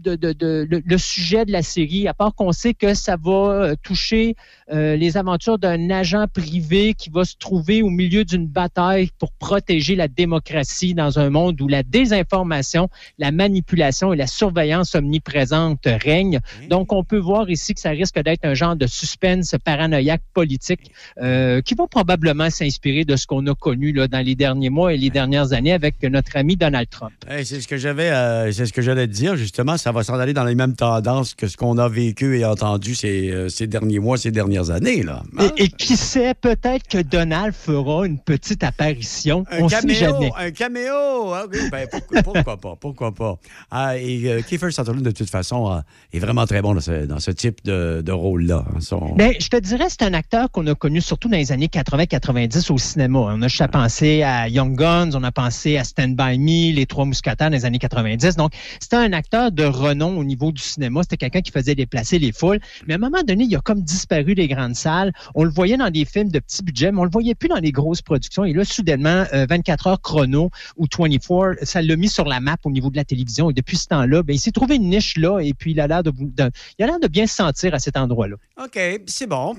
de, 0.07 0.15
de- 0.15 0.33
de- 0.33 0.67
le, 0.71 0.83
le 0.85 0.99
sujet 0.99 1.45
de 1.45 1.53
la 1.53 1.63
série, 1.63 2.07
à 2.07 2.15
part 2.15 2.35
qu'on 2.35 2.53
sait 2.53 2.75
que 2.75 2.95
ça 2.95 3.17
va 3.23 3.33
euh, 3.33 3.75
toucher 3.83 4.37
euh, 4.73 4.95
les 4.97 5.17
aventures 5.17 5.59
d'un 5.59 5.91
agent 5.91 6.27
privé 6.33 6.95
qui 6.95 7.11
va 7.11 7.25
se 7.25 7.35
trouver 7.37 7.83
au 7.83 7.91
milieu 7.91 8.25
d'une 8.25 8.47
bataille 8.47 9.11
pour 9.19 9.33
protéger 9.33 9.97
la 9.97 10.09
démocratie 10.09 10.95
dans 10.95 11.19
un 11.19 11.31
monde 11.31 11.61
où 11.61 11.69
la 11.69 11.83
désinformation, 11.83 12.89
la 13.19 13.33
manipulation 13.33 14.13
et 14.13 14.17
la 14.17 14.27
surveillance 14.27 14.95
omniprésente 14.95 15.87
règnent. 15.87 16.41
Donc, 16.71 16.93
on 16.93 17.05
peut 17.05 17.19
voir 17.19 17.51
ici 17.51 17.75
que 17.75 17.81
ça 17.81 17.91
risque 17.91 18.19
d'être 18.23 18.45
un 18.45 18.55
genre 18.55 18.77
de 18.77 18.87
suspense 18.87 19.55
paranoïaque 19.65 20.23
politique 20.35 20.91
euh, 21.21 21.61
qui 21.63 21.75
va 21.75 21.87
probablement 21.87 22.51
s'inspirer 22.51 23.05
de 23.05 23.17
ce 23.17 23.27
qu'on 23.27 23.47
a 23.47 23.55
connu 23.55 23.93
là, 23.93 24.09
dans 24.09 24.25
les 24.25 24.35
derniers 24.35 24.71
mois 24.71 24.95
et 24.95 24.97
les 24.97 25.11
dernières 25.11 25.53
années 25.53 25.73
avec 25.73 26.03
notre 26.03 26.37
ami 26.37 26.57
Donald 26.57 26.89
Trump. 26.89 27.13
Hey, 27.29 27.45
c'est 27.45 27.61
ce 27.61 27.69
que 27.69 27.77
j'avais, 27.77 28.11
euh, 28.11 28.53
c'est 28.53 28.67
ce 28.67 28.73
que 28.73 28.83
j'allais 28.83 29.07
te 29.07 29.13
dire 29.13 29.37
justement. 29.37 29.77
Ça 29.77 29.93
va 29.93 29.96
s'en 30.03 30.19
aller 30.19 30.33
dans 30.33 30.45
les 30.45 30.55
mêmes 30.55 30.75
tendances 30.75 31.35
que 31.35 31.47
ce 31.49 31.57
qu'on 31.57 31.79
a 31.79 31.89
vécu 31.89 32.39
et 32.39 32.45
entendu 32.45 32.95
ces, 32.95 33.31
euh, 33.31 33.49
ces 33.49 33.67
derniers 33.67 33.99
mois, 33.99 34.17
ces 34.19 34.31
dernières 34.31 34.71
années 34.71 35.03
là. 35.03 35.23
Et, 35.57 35.65
et 35.65 35.69
qui 35.69 35.97
sait, 35.97 36.35
peut-être 36.35 36.87
que 36.89 36.99
Donald 37.03 37.55
fera 37.55 38.07
une 38.07 38.19
petite 38.19 38.63
apparition. 38.65 39.45
Un 39.51 39.63
On 39.63 39.67
caméo, 39.69 39.95
sait 39.95 40.01
jamais. 40.01 40.31
un 40.39 40.51
caméo. 40.51 40.93
Ah 41.35 41.45
oui, 41.53 41.59
ben, 41.71 41.87
pourquoi, 41.91 42.23
pourquoi 42.25 42.57
pas, 42.57 42.77
pourquoi 42.81 43.15
pas. 43.15 43.39
Ah, 43.71 43.97
et 43.99 44.23
euh, 44.27 44.43
Kiefer 44.43 44.71
Sutherland, 44.71 45.03
de 45.03 45.11
toute 45.11 45.31
façon, 45.31 45.73
euh, 45.73 45.79
est 46.13 46.19
vraiment 46.19 46.47
très 46.47 46.63
bon 46.63 46.75
dans 46.75 46.81
ce, 46.81 47.07
dans 47.07 47.21
ce 47.21 47.31
type 47.31 47.65
de, 47.65 48.03
de 48.05 48.13
rôle-là. 48.13 48.65
hein. 48.75 48.81
Son- 48.81 49.15
Ben, 49.17 49.33
je 49.39 49.49
te 49.49 49.57
dirais, 49.57 49.87
c'est 49.89 50.03
un 50.03 50.15
acteur 50.15 50.51
qu'on 50.51 50.67
a 50.67 50.75
connu 50.75 51.01
surtout 51.01 51.29
dans 51.29 51.37
les 51.37 51.53
années 51.53 51.69
80-90 51.69 52.73
au 52.73 52.79
cinéma. 52.79 53.19
On 53.19 53.43
a 53.43 53.49
juste 53.49 53.61
à 53.63 53.69
penser 53.69 54.23
à 54.23 54.49
Young 54.49 54.77
Guns, 54.77 55.11
on 55.15 55.23
a 55.25 55.33
pensé 55.33 55.77
à 55.79 55.85
Stand 55.85 56.15
By 56.17 56.39
Me, 56.39 56.75
Les 56.75 56.87
Trois 56.87 57.05
Mousquetaires 57.05 57.51
dans 57.51 57.57
les 57.57 57.65
années 57.65 57.79
90. 57.79 58.37
Donc, 58.37 58.53
c'était 58.81 58.97
un 58.97 59.13
acteur 59.13 59.53
de 59.53 59.65
renom 59.77 60.19
au 60.19 60.25
niveau 60.25 60.53
du 60.53 60.61
cinéma. 60.63 61.03
C'était 61.03 61.17
quelqu'un 61.17 61.41
qui 61.43 61.51
faisait 61.53 61.75
déplacer 61.75 62.19
les 62.19 62.33
foules. 62.33 62.59
Mais 62.87 62.95
à 62.95 62.97
un 62.97 63.01
moment 63.01 63.23
donné, 63.23 63.45
il 63.45 63.55
a 63.57 63.61
comme 63.61 63.83
disparu 63.83 64.35
des 64.35 64.49
grandes 64.49 64.75
salles. 64.75 65.13
On 65.35 65.45
le 65.45 65.51
voyait 65.51 65.77
dans 65.77 65.91
des 65.91 66.05
films 66.05 66.31
de 66.31 66.39
petit 66.41 66.63
budget, 66.63 66.91
mais 66.93 67.01
on 67.01 67.05
le 67.05 67.11
voyait 67.11 67.35
plus 67.35 67.49
dans 67.49 67.57
les 67.57 67.73
grosses 67.73 68.03
productions. 68.03 68.45
Et 68.45 68.53
là, 68.53 68.65
soudainement, 68.65 69.25
euh, 69.33 69.47
24 69.49 69.87
heures 69.87 70.01
chrono 70.01 70.51
ou 70.77 70.87
24, 70.99 71.65
ça 71.65 71.83
l'a 71.83 71.97
mis 71.97 72.09
sur 72.09 72.25
la 72.25 72.41
map 72.41 72.57
au 72.65 72.71
niveau 72.71 72.91
de 72.91 72.97
la 72.97 73.05
télévision. 73.05 73.51
Et 73.51 73.55
depuis 73.55 73.77
ce 73.77 73.87
temps-là, 73.89 74.23
ben, 74.23 74.35
il 74.35 74.39
s'est 74.39 74.53
trouvé 74.53 74.77
une 74.77 74.89
niche 74.91 75.17
là 75.17 75.41
et 75.41 75.55
puis 75.55 75.73
il 75.73 75.81
a 75.81 75.87
l'air 75.87 76.03
de, 76.03 76.11
de- 76.11 76.51
il 76.79 76.83
a 76.85 76.87
l'air 76.87 77.01
de 77.01 77.09
bien 77.09 77.27
se 77.27 77.35
sentir 77.37 77.75
à 77.75 77.79
cet 77.79 77.97
endroit-là. 77.97 78.37
OK, 78.63 78.79
c'est 79.07 79.27
bon. 79.27 79.57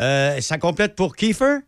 Euh, 0.00 0.40
ça 0.40 0.58
complète 0.58 0.94
pour 0.94 1.14
Kiefer? 1.14 1.58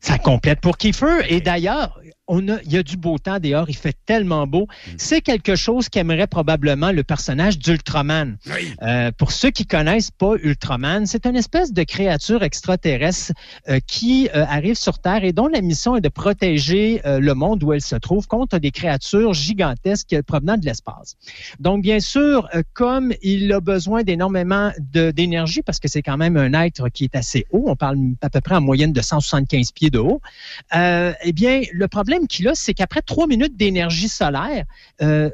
Ça 0.00 0.18
complète 0.18 0.60
pour 0.60 0.78
Kiefer. 0.78 1.20
Et 1.28 1.40
d'ailleurs, 1.40 2.00
on 2.30 2.48
a, 2.48 2.62
il 2.64 2.72
y 2.72 2.78
a 2.78 2.82
du 2.82 2.96
beau 2.96 3.18
temps 3.18 3.40
dehors. 3.40 3.68
Il 3.68 3.76
fait 3.76 3.96
tellement 4.06 4.46
beau. 4.46 4.68
C'est 4.96 5.20
quelque 5.20 5.56
chose 5.56 5.88
qu'aimerait 5.88 6.28
probablement 6.28 6.92
le 6.92 7.02
personnage 7.02 7.58
d'Ultraman. 7.58 8.38
Euh, 8.82 9.10
pour 9.18 9.32
ceux 9.32 9.50
qui 9.50 9.66
connaissent 9.66 10.12
pas 10.12 10.34
Ultraman, 10.40 11.06
c'est 11.06 11.26
une 11.26 11.34
espèce 11.36 11.72
de 11.72 11.82
créature 11.82 12.42
extraterrestre 12.44 13.32
euh, 13.68 13.80
qui 13.84 14.28
euh, 14.28 14.44
arrive 14.48 14.76
sur 14.76 15.00
Terre 15.00 15.24
et 15.24 15.32
dont 15.32 15.48
la 15.48 15.60
mission 15.60 15.96
est 15.96 16.00
de 16.00 16.08
protéger 16.08 17.00
le 17.04 17.32
monde 17.34 17.64
où 17.64 17.72
elle 17.72 17.80
se 17.80 17.96
trouve 17.96 18.26
contre 18.28 18.58
des 18.58 18.70
créatures 18.70 19.34
gigantesques 19.34 20.22
provenant 20.22 20.56
de 20.56 20.64
l'espace. 20.64 21.16
Donc, 21.58 21.82
bien 21.82 21.98
sûr, 21.98 22.48
comme 22.74 23.12
il 23.22 23.52
a 23.52 23.60
besoin 23.60 24.02
d'énormément 24.02 24.70
d'énergie, 24.78 25.62
parce 25.62 25.80
que 25.80 25.88
c'est 25.88 26.02
quand 26.02 26.16
même 26.16 26.36
un 26.36 26.52
être 26.52 26.88
qui 26.90 27.04
est 27.04 27.16
assez 27.16 27.46
haut, 27.50 27.64
on 27.66 27.76
parle 27.76 27.98
à 28.22 28.30
peu 28.30 28.40
près 28.40 28.54
en 28.54 28.60
moyenne 28.60 28.92
de 28.92 29.00
175 29.00 29.72
pieds 29.72 29.90
de 29.90 29.98
haut, 29.98 30.20
eh 30.72 31.32
bien, 31.32 31.62
le 31.72 31.88
problème 31.88 32.19
qu'il 32.26 32.48
a, 32.48 32.54
c'est 32.54 32.74
qu'après 32.74 33.02
trois 33.02 33.26
minutes 33.26 33.56
d'énergie 33.56 34.08
solaire, 34.08 34.64
euh, 35.02 35.30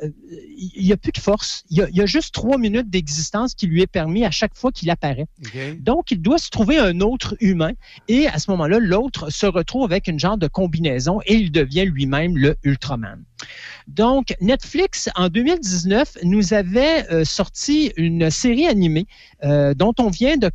il 0.57 0.85
n'y 0.85 0.93
a 0.93 0.97
plus 0.97 1.13
de 1.13 1.19
force. 1.19 1.65
Il 1.71 1.79
y 1.79 1.83
a, 1.83 1.89
il 1.89 1.97
y 1.97 2.01
a 2.01 2.07
juste 2.07 2.35
trois 2.35 2.59
minutes 2.59 2.91
d'existence 2.91 3.55
qui 3.55 3.67
lui 3.67 3.83
est 3.83 3.87
permis 3.87 4.25
à 4.25 4.31
chaque 4.31 4.55
fois 4.55 4.73
qu'il 4.73 4.91
apparaît. 4.91 5.27
Donc, 5.81 6.11
il 6.11 6.21
doit 6.21 6.39
se 6.39 6.51
trouver 6.51 6.79
un 6.79 7.01
autre 7.01 7.37
humain 7.41 7.73
et 8.09 8.27
à 8.29 8.39
ce 8.39 8.51
moment-là, 8.51 8.79
l'autre 8.79 9.31
se 9.31 9.47
retrouve 9.47 9.85
avec 9.85 10.09
une 10.09 10.19
genre 10.19 10.39
de 10.39 10.47
combinaison 10.47 11.21
et 11.27 11.35
il 11.35 11.53
devient 11.53 11.85
lui-même 11.85 12.37
le 12.37 12.57
Ultraman. 12.63 13.23
Donc, 13.87 14.35
Netflix, 14.41 15.09
en 15.15 15.29
2019, 15.29 16.19
nous 16.25 16.55
avait 16.55 17.11
euh, 17.13 17.25
sorti 17.25 17.93
une 17.97 18.31
série 18.31 18.67
animée 18.67 19.07
euh, 19.45 19.75
dont 19.75 19.95
on 19.99 20.09
vient 20.09 20.37
de 20.37 20.51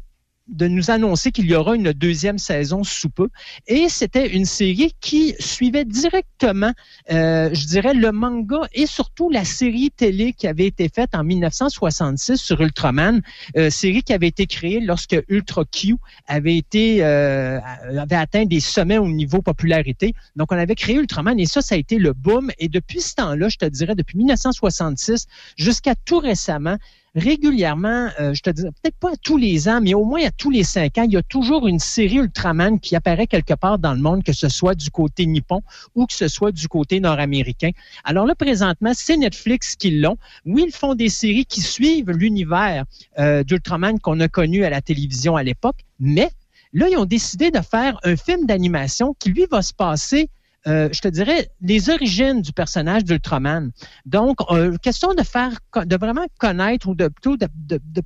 de 0.48 0.68
nous 0.68 0.92
annoncer 0.92 1.32
qu'il 1.32 1.46
y 1.46 1.56
aura 1.56 1.76
une 1.76 1.94
deuxième 1.94 2.38
saison 2.38 2.84
sous 2.84 3.10
peu. 3.10 3.30
Et 3.68 3.90
c'était 3.90 4.28
une 4.28 4.46
série 4.46 4.94
qui 5.00 5.36
suivait 5.40 5.86
directement, 5.86 6.74
euh, 7.12 7.50
je 7.54 7.68
dirais, 7.68 7.94
le 7.94 8.12
manga 8.12 8.62
et 8.74 8.86
surtout 8.86 9.30
la 9.30 9.46
série 9.46 9.92
télé 9.92 10.34
qui 10.34 10.48
avait 10.48 10.66
été 10.66 10.90
faite 10.90 11.16
en 11.16 11.24
1966 11.24 12.38
sur 12.38 12.62
Ultraman, 12.62 13.22
euh, 13.56 13.70
série 13.70 14.04
qui 14.04 14.14
avait 14.14 14.28
été 14.28 14.46
créée 14.46 14.80
lorsque 14.80 15.18
Ultra 15.30 15.64
Q 15.66 15.96
avait 16.28 16.58
été 16.58 17.04
euh, 17.04 17.60
avait 17.98 18.16
atteint 18.16 18.46
des 18.46 18.60
sommets 18.60 18.98
au 18.98 19.08
niveau 19.08 19.42
popularité. 19.42 20.14
Donc 20.36 20.52
on 20.52 20.58
avait 20.58 20.76
créé 20.76 20.96
Ultraman 20.96 21.40
et 21.40 21.46
ça, 21.46 21.62
ça 21.62 21.76
a 21.76 21.78
été 21.78 21.98
le 21.98 22.14
boom. 22.14 22.52
Et 22.60 22.68
depuis 22.68 23.02
ce 23.02 23.16
temps-là, 23.16 23.50
je 23.50 23.58
te 23.58 23.66
dirais, 23.66 23.96
depuis 23.96 24.18
1966 24.18 25.28
jusqu'à 25.56 25.96
tout 25.96 26.20
récemment, 26.20 26.78
régulièrement, 27.16 28.10
euh, 28.20 28.34
je 28.34 28.42
te 28.42 28.50
dis 28.50 28.64
peut-être 28.64 28.98
pas 28.98 29.12
tous 29.22 29.38
les 29.38 29.68
ans, 29.68 29.82
mais 29.82 29.94
au 29.94 30.06
moins 30.06 30.24
à 30.24 30.32
tous 30.32 30.50
les 30.50 30.64
cinq 30.64 30.98
ans, 30.98 31.04
il 31.04 31.12
y 31.12 31.18
a 31.18 31.24
toujours 31.24 31.68
une 31.68 31.80
série 31.80 32.18
Ultraman 32.18 32.80
qui 32.80 32.96
apparaît 32.96 33.28
quelque 33.28 33.54
part 33.54 33.80
dans 33.80 33.94
le 33.94 34.00
monde, 34.00 34.24
que 34.24 34.34
ce 34.34 34.50
soit 34.50 34.76
du 34.76 34.90
côté 34.90 35.26
nippon 35.26 35.62
ou 35.96 36.06
que 36.06 36.14
ce 36.14 36.28
soit 36.28 36.52
du 36.52 36.68
côté 36.68 37.00
nord-américain. 37.00 37.72
Alors 38.04 38.26
là, 38.26 38.36
présentement, 38.36 38.92
c'est 38.94 39.18
Netflix 39.18 39.76
qui 39.76 39.92
l'ont. 39.92 40.18
Oui, 40.46 40.66
ils 40.68 40.74
font 40.74 40.96
des 40.96 41.10
séries 41.10 41.46
qui 41.46 41.62
suivent 41.62 42.12
l'univers 42.12 42.86
euh, 43.20 43.44
d'Ultraman 43.44 44.00
qu'on 44.00 44.20
a 44.20 44.28
connu 44.28 44.64
à 44.64 44.70
la 44.70 44.82
télévision 44.82 45.36
à 45.36 45.44
l'époque, 45.44 45.86
mais 46.00 46.30
là, 46.74 46.88
ils 46.90 46.98
ont 46.98 47.06
décidé 47.06 47.52
de 47.52 47.60
faire 47.60 48.00
un 48.04 48.16
film 48.16 48.46
d'animation 48.46 49.14
qui, 49.20 49.30
lui, 49.30 49.46
va 49.52 49.62
se 49.62 49.74
passer 49.74 50.30
euh, 50.68 50.90
je 50.92 51.02
te 51.02 51.08
dirais, 51.08 51.50
les 51.62 51.90
origines 51.90 52.42
du 52.42 52.54
personnage 52.54 53.04
d'Ultraman. 53.04 53.72
Donc, 54.06 54.38
euh, 54.52 54.78
question 54.78 55.14
de 55.14 55.24
faire, 55.24 55.58
de 55.76 55.96
vraiment 55.98 56.26
connaître 56.40 56.88
ou 56.88 56.96
de 56.96 57.08
plutôt 57.08 57.38
de, 57.38 57.48
de- 57.56 57.80
de 57.84 58.02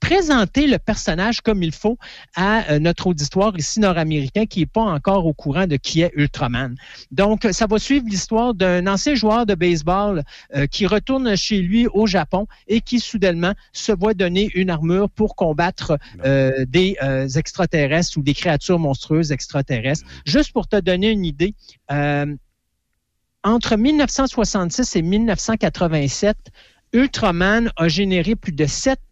présenter 0.00 0.66
le 0.66 0.78
personnage 0.78 1.40
comme 1.40 1.62
il 1.62 1.72
faut 1.72 1.98
à 2.34 2.70
euh, 2.70 2.78
notre 2.78 3.06
auditoire 3.08 3.56
ici 3.58 3.80
nord-américain 3.80 4.46
qui 4.46 4.60
n'est 4.60 4.66
pas 4.66 4.82
encore 4.82 5.26
au 5.26 5.32
courant 5.32 5.66
de 5.66 5.76
qui 5.76 6.02
est 6.02 6.12
Ultraman. 6.14 6.74
Donc, 7.10 7.46
ça 7.52 7.66
va 7.66 7.78
suivre 7.78 8.06
l'histoire 8.08 8.54
d'un 8.54 8.86
ancien 8.86 9.14
joueur 9.14 9.46
de 9.46 9.54
baseball 9.54 10.22
euh, 10.54 10.66
qui 10.66 10.86
retourne 10.86 11.36
chez 11.36 11.60
lui 11.60 11.86
au 11.88 12.06
Japon 12.06 12.46
et 12.68 12.80
qui 12.80 13.00
soudainement 13.00 13.52
se 13.72 13.92
voit 13.92 14.14
donner 14.14 14.50
une 14.54 14.70
armure 14.70 15.10
pour 15.10 15.36
combattre 15.36 15.98
euh, 16.24 16.64
des 16.66 16.96
extraterrestres 17.36 18.18
ou 18.18 18.22
des 18.22 18.34
créatures 18.34 18.78
monstrueuses 18.78 19.32
extraterrestres. 19.32 20.04
Juste 20.24 20.52
pour 20.52 20.68
te 20.68 20.76
donner 20.76 21.10
une 21.10 21.24
idée, 21.24 21.54
entre 23.46 23.76
1966 23.76 24.96
et 24.96 25.02
1987, 25.02 26.36
Ultraman 26.92 27.70
a 27.76 27.88
généré 27.88 28.34
plus 28.34 28.52
de 28.52 28.66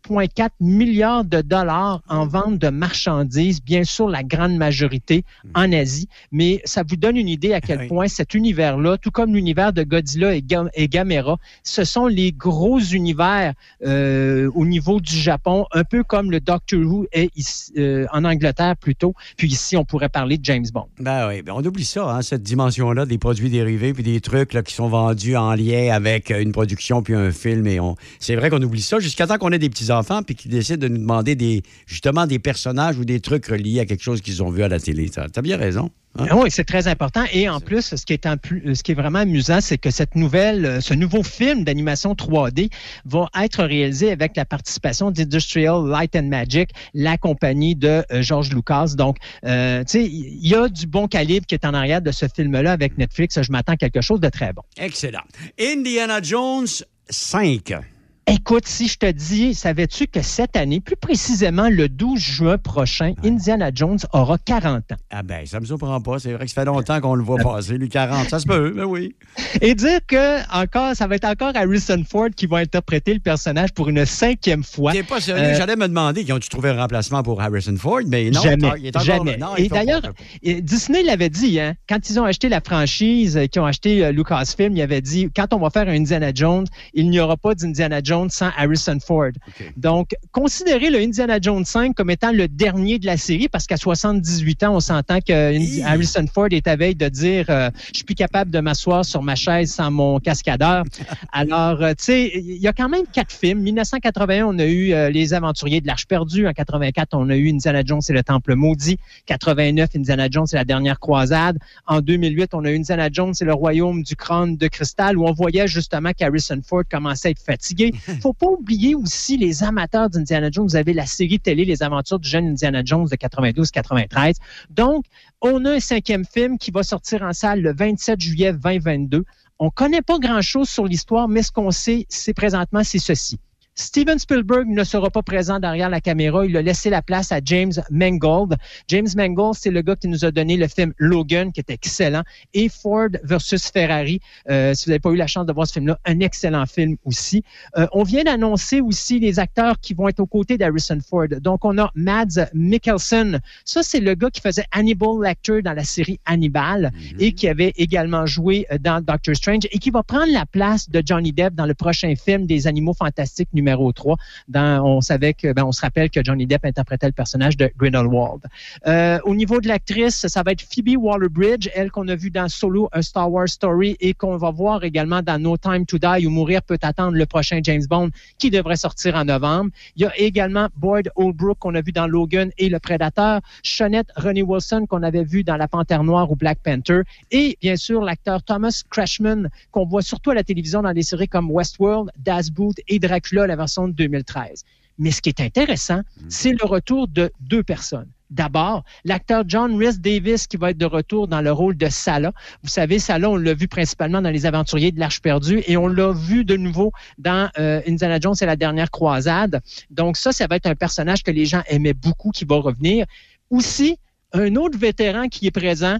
7,4 0.08 0.50
milliards 0.60 1.24
de 1.24 1.40
dollars 1.40 2.02
en 2.08 2.26
vente 2.26 2.58
de 2.58 2.68
marchandises, 2.68 3.62
bien 3.62 3.84
sûr 3.84 4.08
la 4.08 4.22
grande 4.22 4.56
majorité 4.56 5.24
en 5.54 5.72
Asie, 5.72 6.08
mais 6.32 6.60
ça 6.64 6.82
vous 6.88 6.96
donne 6.96 7.16
une 7.16 7.28
idée 7.28 7.52
à 7.54 7.60
quel 7.60 7.88
point 7.88 8.08
cet 8.08 8.34
univers-là, 8.34 8.98
tout 8.98 9.10
comme 9.10 9.34
l'univers 9.34 9.72
de 9.72 9.82
Godzilla 9.82 10.34
et, 10.34 10.42
Ga- 10.42 10.68
et 10.74 10.88
Gamera, 10.88 11.38
ce 11.62 11.84
sont 11.84 12.06
les 12.06 12.32
gros 12.32 12.78
univers 12.80 13.52
euh, 13.86 14.50
au 14.54 14.66
niveau 14.66 15.00
du 15.00 15.16
Japon, 15.16 15.66
un 15.72 15.84
peu 15.84 16.02
comme 16.04 16.30
le 16.30 16.40
Doctor 16.40 16.80
Who 16.80 17.06
est 17.12 17.30
ici, 17.36 17.72
euh, 17.78 18.06
en 18.12 18.24
Angleterre 18.24 18.76
plutôt, 18.76 19.14
puis 19.36 19.48
ici 19.48 19.76
on 19.76 19.84
pourrait 19.84 20.08
parler 20.08 20.38
de 20.38 20.44
James 20.44 20.66
Bond. 20.72 20.86
Ben 20.98 21.28
oui, 21.28 21.42
ben 21.42 21.52
on 21.56 21.64
oublie 21.64 21.84
ça, 21.84 22.10
hein, 22.10 22.22
cette 22.22 22.42
dimension-là 22.42 23.06
des 23.06 23.18
produits 23.18 23.50
dérivés 23.50 23.92
puis 23.94 24.02
des 24.02 24.20
trucs 24.20 24.52
là, 24.52 24.62
qui 24.62 24.74
sont 24.74 24.88
vendus 24.88 25.36
en 25.36 25.54
lien 25.54 25.92
avec 25.94 26.30
une 26.30 26.52
production 26.52 27.02
puis 27.02 27.14
un 27.14 27.30
film. 27.30 27.66
Et 27.66 27.80
on... 27.80 27.96
C'est 28.18 28.36
vrai 28.36 28.50
qu'on 28.50 28.62
oublie 28.62 28.82
ça 28.82 28.98
jusqu'à 28.98 29.26
temps 29.26 29.38
qu'on 29.38 29.52
ait 29.52 29.58
des 29.58 29.68
petits-enfants 30.02 30.22
puis 30.22 30.34
qu'ils 30.34 30.50
décident 30.50 30.78
de 30.78 30.88
nous 30.88 30.98
demander 30.98 31.34
des, 31.34 31.62
justement 31.86 32.26
des 32.26 32.38
personnages 32.38 32.98
ou 32.98 33.04
des 33.04 33.20
trucs 33.20 33.46
reliés 33.46 33.80
à 33.80 33.86
quelque 33.86 34.02
chose 34.02 34.20
qu'ils 34.20 34.42
ont 34.42 34.50
vu 34.50 34.62
à 34.62 34.68
la 34.68 34.80
télé. 34.80 35.08
T'as 35.08 35.26
as 35.34 35.42
bien 35.42 35.56
raison. 35.56 35.90
hein? 36.18 36.26
Ah 36.30 36.36
Oui, 36.36 36.50
c'est 36.50 36.64
très 36.64 36.86
important. 36.88 37.24
Et 37.32 37.48
en 37.48 37.60
plus, 37.60 37.94
ce 37.94 38.04
qui 38.04 38.12
est, 38.12 38.26
en 38.26 38.36
plus, 38.36 38.74
ce 38.74 38.82
qui 38.82 38.92
est 38.92 38.94
vraiment 38.94 39.20
amusant, 39.20 39.60
c'est 39.60 39.78
que 39.78 39.90
cette 39.90 40.14
nouvelle, 40.14 40.64
euh, 40.64 40.80
ce 40.80 40.94
nouveau 40.94 41.22
film 41.22 41.64
d'animation 41.64 42.14
3D 42.14 42.70
va 43.04 43.28
être 43.40 43.64
réalisé 43.64 44.10
avec 44.10 44.36
la 44.36 44.44
participation 44.44 45.10
d'Industrial 45.10 45.86
Light 45.86 46.14
and 46.16 46.24
Magic, 46.24 46.70
la 46.94 47.18
compagnie 47.18 47.74
de 47.74 48.04
euh, 48.12 48.22
George 48.22 48.50
Lucas. 48.50 48.92
Donc, 48.96 49.16
euh, 49.44 49.80
tu 49.84 49.92
sais, 49.92 50.04
il 50.04 50.46
y 50.46 50.54
a 50.54 50.68
du 50.68 50.86
bon 50.86 51.08
calibre 51.08 51.46
qui 51.46 51.54
est 51.54 51.64
en 51.64 51.74
arrière 51.74 52.02
de 52.02 52.12
ce 52.12 52.26
film-là 52.34 52.72
avec 52.72 52.98
Netflix. 52.98 53.40
Je 53.40 53.50
m'attends 53.52 53.72
à 53.72 53.76
quelque 53.76 54.00
chose 54.00 54.20
de 54.20 54.28
très 54.28 54.52
bon. 54.52 54.62
Excellent. 54.76 55.22
Indiana 55.58 56.20
Jones 56.22 56.66
5. 57.10 57.93
Écoute, 58.26 58.66
si 58.66 58.88
je 58.88 58.96
te 58.96 59.10
dis, 59.10 59.52
savais-tu 59.54 60.06
que 60.06 60.22
cette 60.22 60.56
année, 60.56 60.80
plus 60.80 60.96
précisément 60.96 61.68
le 61.68 61.90
12 61.90 62.18
juin 62.18 62.56
prochain, 62.56 63.12
Indiana 63.22 63.70
Jones 63.74 63.98
aura 64.14 64.38
40 64.38 64.92
ans? 64.92 64.96
Ah 65.10 65.22
ben, 65.22 65.44
ça 65.44 65.60
me 65.60 65.66
surprend 65.66 66.00
pas. 66.00 66.18
C'est 66.18 66.32
vrai 66.32 66.46
que 66.46 66.50
ça 66.50 66.62
fait 66.62 66.64
longtemps 66.64 66.98
qu'on 67.02 67.16
le 67.16 67.22
voit 67.22 67.36
passer, 67.36 67.76
lui 67.76 67.90
40. 67.90 68.30
Ça 68.30 68.38
se 68.38 68.46
peut, 68.46 68.72
mais 68.74 68.82
oui. 68.84 69.14
Et 69.60 69.74
dire 69.74 70.00
que 70.06 70.40
encore, 70.58 70.96
ça 70.96 71.06
va 71.06 71.16
être 71.16 71.26
encore 71.26 71.52
Harrison 71.54 72.02
Ford 72.10 72.30
qui 72.34 72.46
va 72.46 72.58
interpréter 72.58 73.12
le 73.12 73.20
personnage 73.20 73.72
pour 73.74 73.90
une 73.90 74.06
cinquième 74.06 74.64
fois. 74.64 74.92
Pas 75.06 75.20
sérieux? 75.20 75.44
Euh, 75.44 75.54
J'allais 75.58 75.76
me 75.76 75.86
demander, 75.86 76.24
qui 76.24 76.32
ont-tu 76.32 76.48
trouvé 76.48 76.70
un 76.70 76.80
remplacement 76.80 77.22
pour 77.22 77.42
Harrison 77.42 77.76
Ford? 77.76 78.00
Mais 78.06 78.30
non, 78.30 78.40
jamais, 78.40 78.70
il 78.78 78.86
est 78.86 78.96
encore 78.96 79.04
jamais. 79.04 79.36
Non, 79.36 79.54
Et 79.56 79.68
d'ailleurs, 79.68 80.00
Disney 80.42 81.02
l'avait 81.02 81.28
dit, 81.28 81.60
hein, 81.60 81.74
quand 81.86 82.08
ils 82.08 82.18
ont 82.18 82.24
acheté 82.24 82.48
la 82.48 82.62
franchise, 82.62 83.36
euh, 83.36 83.46
qu'ils 83.46 83.60
ont 83.60 83.66
acheté 83.66 84.02
euh, 84.02 84.12
Lucasfilm, 84.12 84.74
il 84.74 84.80
avait 84.80 85.02
dit, 85.02 85.28
quand 85.36 85.52
on 85.52 85.58
va 85.58 85.68
faire 85.68 85.88
un 85.88 85.94
Indiana 85.94 86.30
Jones, 86.34 86.66
il 86.94 87.10
n'y 87.10 87.20
aura 87.20 87.36
pas 87.36 87.54
d'Indiana 87.54 88.00
Jones 88.02 88.13
sans 88.28 88.50
Harrison 88.56 88.98
Ford. 89.04 89.32
Donc, 89.76 90.14
considérez 90.32 90.90
le 90.90 90.98
Indiana 90.98 91.38
Jones 91.40 91.64
5 91.64 91.94
comme 91.94 92.10
étant 92.10 92.32
le 92.32 92.48
dernier 92.48 92.98
de 92.98 93.06
la 93.06 93.16
série, 93.16 93.48
parce 93.48 93.66
qu'à 93.66 93.76
78 93.76 94.62
ans, 94.64 94.76
on 94.76 94.80
s'entend 94.80 95.20
que 95.20 95.84
Harrison 95.84 96.26
Ford 96.32 96.48
est 96.50 96.66
à 96.66 96.76
veille 96.76 96.94
de 96.94 97.08
dire, 97.08 97.46
euh, 97.48 97.70
je 97.88 97.98
suis 97.98 98.04
plus 98.04 98.14
capable 98.14 98.50
de 98.50 98.60
m'asseoir 98.60 99.04
sur 99.04 99.22
ma 99.22 99.34
chaise 99.34 99.72
sans 99.72 99.90
mon 99.90 100.18
cascadeur. 100.18 100.84
Alors, 101.32 101.82
euh, 101.82 101.90
tu 101.90 102.04
sais, 102.04 102.32
il 102.34 102.56
y 102.56 102.68
a 102.68 102.72
quand 102.72 102.88
même 102.88 103.04
quatre 103.12 103.32
films. 103.32 103.60
1981, 103.60 104.46
on 104.46 104.58
a 104.58 104.64
eu 104.64 104.92
euh, 104.92 105.10
Les 105.10 105.34
Aventuriers 105.34 105.80
de 105.80 105.86
l'Arche 105.86 106.06
perdue. 106.06 106.46
En 106.46 106.52
84, 106.52 107.10
on 107.14 107.30
a 107.30 107.36
eu 107.36 107.50
Indiana 107.50 107.82
Jones 107.84 108.02
et 108.08 108.12
le 108.12 108.22
Temple 108.22 108.54
maudit. 108.54 108.98
89, 109.26 109.90
Indiana 109.96 110.28
Jones 110.30 110.46
et 110.52 110.56
la 110.56 110.64
dernière 110.64 111.00
croisade. 111.00 111.58
En 111.86 112.00
2008, 112.00 112.54
on 112.54 112.64
a 112.64 112.70
eu 112.70 112.76
Indiana 112.76 113.08
Jones 113.10 113.34
et 113.40 113.44
le 113.44 113.54
Royaume 113.54 114.02
du 114.02 114.16
crâne 114.16 114.56
de 114.56 114.68
cristal, 114.68 115.16
où 115.16 115.26
on 115.26 115.32
voyait 115.32 115.66
justement 115.66 116.12
qu'Harrison 116.12 116.60
Ford 116.66 116.82
commençait 116.90 117.28
à 117.28 117.30
être 117.32 117.42
fatigué. 117.42 117.92
Faut 118.20 118.32
pas 118.32 118.46
oublier 118.46 118.94
aussi 118.94 119.36
les 119.36 119.62
amateurs 119.62 120.10
d'Indiana 120.10 120.50
Jones. 120.50 120.66
Vous 120.66 120.76
avez 120.76 120.92
la 120.92 121.06
série 121.06 121.40
télé 121.40 121.64
Les 121.64 121.82
Aventures 121.82 122.18
du 122.18 122.28
jeune 122.28 122.48
Indiana 122.48 122.82
Jones 122.84 123.06
de 123.10 123.16
92-93. 123.16 124.36
Donc, 124.70 125.04
on 125.40 125.64
a 125.64 125.72
un 125.72 125.80
cinquième 125.80 126.24
film 126.24 126.58
qui 126.58 126.70
va 126.70 126.82
sortir 126.82 127.22
en 127.22 127.32
salle 127.32 127.60
le 127.60 127.74
27 127.74 128.20
juillet 128.20 128.52
2022. 128.52 129.24
On 129.58 129.70
connaît 129.70 130.02
pas 130.02 130.18
grand-chose 130.18 130.68
sur 130.68 130.86
l'histoire, 130.86 131.28
mais 131.28 131.42
ce 131.42 131.52
qu'on 131.52 131.70
sait, 131.70 132.06
c'est 132.08 132.34
présentement, 132.34 132.82
c'est 132.82 132.98
ceci. 132.98 133.38
Steven 133.76 134.20
Spielberg 134.20 134.68
ne 134.68 134.84
sera 134.84 135.10
pas 135.10 135.22
présent 135.22 135.58
derrière 135.58 135.90
la 135.90 136.00
caméra. 136.00 136.46
Il 136.46 136.56
a 136.56 136.62
laissé 136.62 136.90
la 136.90 137.02
place 137.02 137.32
à 137.32 137.40
James 137.44 137.72
Mangold. 137.90 138.54
James 138.86 139.08
Mangold, 139.16 139.56
c'est 139.58 139.72
le 139.72 139.82
gars 139.82 139.96
qui 139.96 140.06
nous 140.06 140.24
a 140.24 140.30
donné 140.30 140.56
le 140.56 140.68
film 140.68 140.92
Logan, 140.98 141.50
qui 141.52 141.58
est 141.58 141.70
excellent, 141.70 142.22
et 142.52 142.68
Ford 142.68 143.08
versus 143.24 143.68
Ferrari. 143.72 144.20
Euh, 144.48 144.74
si 144.74 144.84
vous 144.84 144.90
n'avez 144.90 145.00
pas 145.00 145.10
eu 145.10 145.16
la 145.16 145.26
chance 145.26 145.46
de 145.46 145.52
voir 145.52 145.66
ce 145.66 145.72
film-là, 145.72 145.98
un 146.04 146.20
excellent 146.20 146.66
film 146.66 146.96
aussi. 147.04 147.42
Euh, 147.76 147.88
on 147.92 148.04
vient 148.04 148.22
d'annoncer 148.22 148.80
aussi 148.80 149.18
les 149.18 149.40
acteurs 149.40 149.80
qui 149.80 149.92
vont 149.92 150.06
être 150.06 150.20
aux 150.20 150.26
côtés 150.26 150.56
d'Harrison 150.56 150.98
Ford. 151.00 151.26
Donc, 151.40 151.64
on 151.64 151.76
a 151.78 151.90
Mads 151.96 152.46
Mikkelsen. 152.54 153.40
Ça, 153.64 153.82
c'est 153.82 154.00
le 154.00 154.14
gars 154.14 154.30
qui 154.30 154.40
faisait 154.40 154.64
Hannibal 154.70 155.20
Lecter 155.20 155.62
dans 155.62 155.72
la 155.72 155.84
série 155.84 156.20
Hannibal 156.26 156.92
et 157.18 157.32
qui 157.32 157.48
avait 157.48 157.72
également 157.76 158.24
joué 158.24 158.66
euh, 158.70 158.78
dans 158.78 159.04
Doctor 159.04 159.34
Strange 159.34 159.64
et 159.72 159.78
qui 159.80 159.90
va 159.90 160.04
prendre 160.04 160.32
la 160.32 160.46
place 160.46 160.88
de 160.88 161.02
Johnny 161.04 161.32
Depp 161.32 161.54
dans 161.54 161.66
le 161.66 161.74
prochain 161.74 162.14
film 162.14 162.46
des 162.46 162.68
Animaux 162.68 162.94
Fantastiques 162.94 163.48
numéro 163.52 163.63
3. 163.64 164.16
Dans, 164.48 164.84
on 164.84 165.00
savait 165.00 165.34
que, 165.34 165.52
ben, 165.52 165.64
on 165.64 165.72
se 165.72 165.80
rappelle 165.80 166.10
que 166.10 166.20
Johnny 166.22 166.46
Depp 166.46 166.64
interprétait 166.64 167.06
le 167.06 167.12
personnage 167.12 167.56
de 167.56 167.70
Grindelwald. 167.76 168.42
Euh, 168.86 169.18
au 169.24 169.34
niveau 169.34 169.60
de 169.60 169.68
l'actrice, 169.68 170.26
ça 170.26 170.42
va 170.42 170.52
être 170.52 170.62
Phoebe 170.62 170.96
Waller-Bridge, 170.98 171.68
elle 171.74 171.90
qu'on 171.90 172.08
a 172.08 172.14
vu 172.14 172.30
dans 172.30 172.48
Solo, 172.48 172.88
un 172.92 173.02
Star 173.02 173.30
Wars 173.30 173.48
Story 173.48 173.96
et 174.00 174.14
qu'on 174.14 174.36
va 174.36 174.50
voir 174.50 174.84
également 174.84 175.22
dans 175.22 175.40
No 175.40 175.56
Time 175.56 175.86
to 175.86 175.98
Die 175.98 176.26
ou 176.26 176.30
Mourir 176.30 176.62
peut 176.62 176.78
attendre 176.82 177.16
le 177.16 177.26
prochain 177.26 177.60
James 177.62 177.84
Bond 177.88 178.10
qui 178.38 178.50
devrait 178.50 178.76
sortir 178.76 179.14
en 179.14 179.24
novembre. 179.24 179.70
Il 179.96 180.02
y 180.02 180.06
a 180.06 180.16
également 180.18 180.68
Boyd 180.76 181.10
Holbrook 181.16 181.58
qu'on 181.58 181.74
a 181.74 181.80
vu 181.80 181.92
dans 181.92 182.06
Logan 182.06 182.50
et 182.58 182.68
Le 182.68 182.78
Prédateur, 182.78 183.40
Shonette 183.62 184.08
Ronnie 184.16 184.42
Wilson 184.42 184.86
qu'on 184.88 185.02
avait 185.02 185.24
vu 185.24 185.44
dans 185.44 185.56
La 185.56 185.68
Panthère 185.68 186.04
Noire 186.04 186.30
ou 186.30 186.36
Black 186.36 186.58
Panther 186.62 187.02
et 187.30 187.56
bien 187.60 187.76
sûr 187.76 188.02
l'acteur 188.02 188.42
Thomas 188.42 188.82
Crashman 188.90 189.50
qu'on 189.70 189.84
voit 189.84 190.02
surtout 190.02 190.30
à 190.30 190.34
la 190.34 190.44
télévision 190.44 190.82
dans 190.82 190.92
des 190.92 191.02
séries 191.02 191.28
comme 191.28 191.50
Westworld, 191.50 192.10
Das 192.18 192.50
Boot 192.50 192.76
et 192.88 192.98
Dracula, 192.98 193.46
la 193.54 193.62
version 193.62 193.88
de 193.88 193.92
2013. 193.92 194.64
Mais 194.98 195.10
ce 195.10 195.20
qui 195.20 195.28
est 195.28 195.40
intéressant, 195.40 196.02
c'est 196.28 196.52
le 196.52 196.64
retour 196.64 197.08
de 197.08 197.30
deux 197.40 197.62
personnes. 197.62 198.08
d'abord, 198.30 198.84
l'acteur 199.04 199.44
John 199.46 199.76
Rhys 199.76 199.98
Davis 200.00 200.48
qui 200.48 200.56
va 200.56 200.70
être 200.70 200.78
de 200.78 200.86
retour 200.86 201.28
dans 201.28 201.40
le 201.40 201.52
rôle 201.52 201.76
de 201.76 201.88
Salah. 201.88 202.32
Vous 202.64 202.68
savez, 202.68 202.98
Salah, 202.98 203.30
on 203.30 203.36
l'a 203.36 203.54
vu 203.54 203.68
principalement 203.68 204.20
dans 204.20 204.30
Les 204.30 204.44
Aventuriers 204.44 204.90
de 204.90 204.98
l'Arche 204.98 205.20
perdue 205.20 205.62
et 205.68 205.76
on 205.76 205.86
l'a 205.86 206.10
vu 206.12 206.44
de 206.44 206.56
nouveau 206.56 206.90
dans 207.18 207.48
euh, 207.58 207.80
Indiana 207.86 208.18
Jones 208.20 208.34
et 208.40 208.46
la 208.46 208.56
dernière 208.56 208.90
croisade. 208.90 209.60
Donc 209.90 210.16
ça, 210.16 210.32
ça 210.32 210.46
va 210.48 210.56
être 210.56 210.66
un 210.66 210.74
personnage 210.74 211.22
que 211.22 211.30
les 211.30 211.46
gens 211.46 211.62
aimaient 211.68 211.94
beaucoup 211.94 212.30
qui 212.30 212.44
va 212.44 212.56
revenir. 212.56 213.06
Aussi, 213.50 213.98
un 214.34 214.56
autre 214.56 214.76
vétéran 214.76 215.28
qui 215.28 215.46
est 215.46 215.52
présent, 215.52 215.96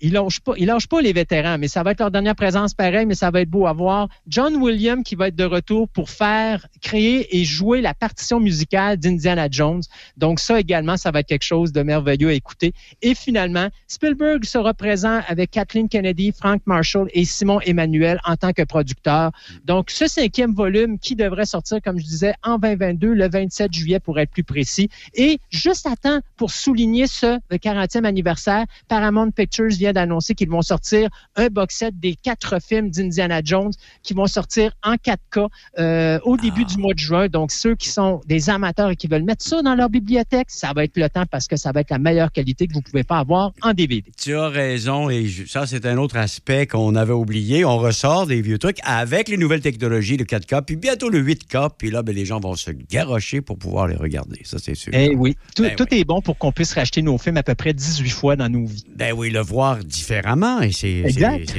il 0.00 0.12
lâche 0.12 0.40
pas, 0.40 0.54
pas 0.90 1.00
les 1.00 1.12
vétérans, 1.12 1.58
mais 1.58 1.68
ça 1.68 1.82
va 1.82 1.92
être 1.92 2.00
leur 2.00 2.10
dernière 2.10 2.34
présence 2.34 2.74
pareil, 2.74 3.06
mais 3.06 3.14
ça 3.14 3.30
va 3.30 3.40
être 3.40 3.50
beau 3.50 3.66
à 3.66 3.72
voir. 3.72 4.08
John 4.26 4.56
Williams 4.56 5.02
qui 5.04 5.14
va 5.14 5.28
être 5.28 5.36
de 5.36 5.44
retour 5.44 5.88
pour 5.88 6.10
faire, 6.10 6.66
créer 6.82 7.36
et 7.36 7.44
jouer 7.44 7.80
la 7.80 7.94
partition 7.94 8.40
musicale 8.40 8.98
d'Indiana 8.98 9.48
Jones. 9.50 9.82
Donc 10.16 10.38
ça 10.38 10.60
également, 10.60 10.96
ça 10.96 11.10
va 11.10 11.20
être 11.20 11.28
quelque 11.28 11.44
chose 11.44 11.72
de 11.72 11.82
merveilleux 11.82 12.28
à 12.28 12.34
écouter. 12.34 12.74
Et 13.00 13.14
finalement, 13.14 13.68
Spielberg 13.86 14.44
sera 14.44 14.74
présent 14.74 15.20
avec 15.26 15.50
Kathleen 15.50 15.88
Kennedy, 15.88 16.32
Frank 16.32 16.60
Marshall 16.66 17.08
et 17.14 17.24
Simon 17.24 17.60
Emmanuel 17.62 18.20
en 18.24 18.36
tant 18.36 18.52
que 18.52 18.62
producteur. 18.62 19.32
Donc 19.64 19.90
ce 19.90 20.06
cinquième 20.06 20.52
volume 20.52 20.98
qui 20.98 21.16
devrait 21.16 21.46
sortir, 21.46 21.78
comme 21.82 21.98
je 21.98 22.04
disais, 22.04 22.34
en 22.42 22.58
2022, 22.58 23.14
le 23.14 23.28
27 23.30 23.72
juillet 23.72 24.00
pour 24.00 24.18
être 24.18 24.30
plus 24.30 24.44
précis. 24.44 24.90
Et 25.14 25.40
juste 25.50 25.86
à 25.86 25.96
temps 25.96 26.20
pour 26.36 26.50
souligner 26.50 27.06
ce 27.06 27.38
le 27.50 27.58
40e 27.86 28.04
anniversaire, 28.04 28.64
Paramount 28.88 29.30
Pictures 29.30 29.68
vient 29.68 29.92
d'annoncer 29.92 30.34
qu'ils 30.34 30.50
vont 30.50 30.62
sortir 30.62 31.08
un 31.36 31.48
box 31.48 31.76
set 31.76 31.98
des 31.98 32.14
quatre 32.14 32.60
films 32.62 32.90
d'Indiana 32.90 33.40
Jones 33.44 33.72
qui 34.02 34.14
vont 34.14 34.26
sortir 34.26 34.72
en 34.82 34.94
4K 34.94 35.48
euh, 35.78 36.18
au 36.24 36.36
début 36.36 36.64
du 36.64 36.78
mois 36.78 36.94
de 36.94 36.98
juin. 36.98 37.28
Donc, 37.28 37.50
ceux 37.52 37.74
qui 37.74 37.88
sont 37.88 38.20
des 38.26 38.50
amateurs 38.50 38.90
et 38.90 38.96
qui 38.96 39.06
veulent 39.06 39.22
mettre 39.24 39.44
ça 39.44 39.62
dans 39.62 39.74
leur 39.74 39.88
bibliothèque, 39.90 40.48
ça 40.50 40.72
va 40.74 40.84
être 40.84 40.96
le 40.96 41.08
temps 41.08 41.24
parce 41.30 41.46
que 41.46 41.56
ça 41.56 41.72
va 41.72 41.80
être 41.80 41.90
la 41.90 41.98
meilleure 41.98 42.32
qualité 42.32 42.66
que 42.66 42.72
vous 42.74 42.82
pouvez 42.82 43.04
pas 43.04 43.18
avoir 43.18 43.52
en 43.62 43.72
DVD. 43.72 44.10
Tu 44.20 44.34
as 44.34 44.48
raison, 44.48 45.10
et 45.10 45.26
je- 45.26 45.46
ça, 45.46 45.66
c'est 45.66 45.86
un 45.86 45.96
autre 45.98 46.16
aspect 46.16 46.66
qu'on 46.66 46.94
avait 46.94 47.12
oublié. 47.12 47.64
On 47.64 47.78
ressort 47.78 48.26
des 48.26 48.40
vieux 48.42 48.58
trucs 48.58 48.78
avec 48.84 49.28
les 49.28 49.36
nouvelles 49.36 49.60
technologies, 49.60 50.16
le 50.16 50.24
4K, 50.24 50.62
puis 50.62 50.76
bientôt 50.76 51.08
le 51.10 51.18
8K, 51.20 51.70
puis 51.76 51.90
là, 51.90 52.02
ben, 52.02 52.14
les 52.14 52.24
gens 52.24 52.40
vont 52.40 52.54
se 52.54 52.70
garrocher 52.70 53.40
pour 53.40 53.58
pouvoir 53.58 53.88
les 53.88 53.96
regarder. 53.96 54.40
Ça, 54.44 54.58
c'est 54.58 54.74
sûr. 54.74 54.92
Eh 54.94 55.14
oui, 55.14 55.36
tout, 55.54 55.62
Ben 55.62 55.76
tout 55.76 55.86
est 55.90 56.04
bon 56.04 56.20
pour 56.20 56.38
qu'on 56.38 56.52
puisse 56.52 56.72
racheter 56.74 57.02
nos 57.02 57.18
films 57.18 57.36
à 57.36 57.42
peu 57.42 57.54
près 57.54 57.67
18 57.72 58.08
fois 58.10 58.36
dans 58.36 58.48
nos 58.48 58.66
vies. 58.66 58.84
Ben 58.96 59.12
oui, 59.16 59.30
le 59.30 59.40
voir 59.40 59.78
différemment, 59.84 60.60
et 60.60 60.72
c'est 60.72 61.04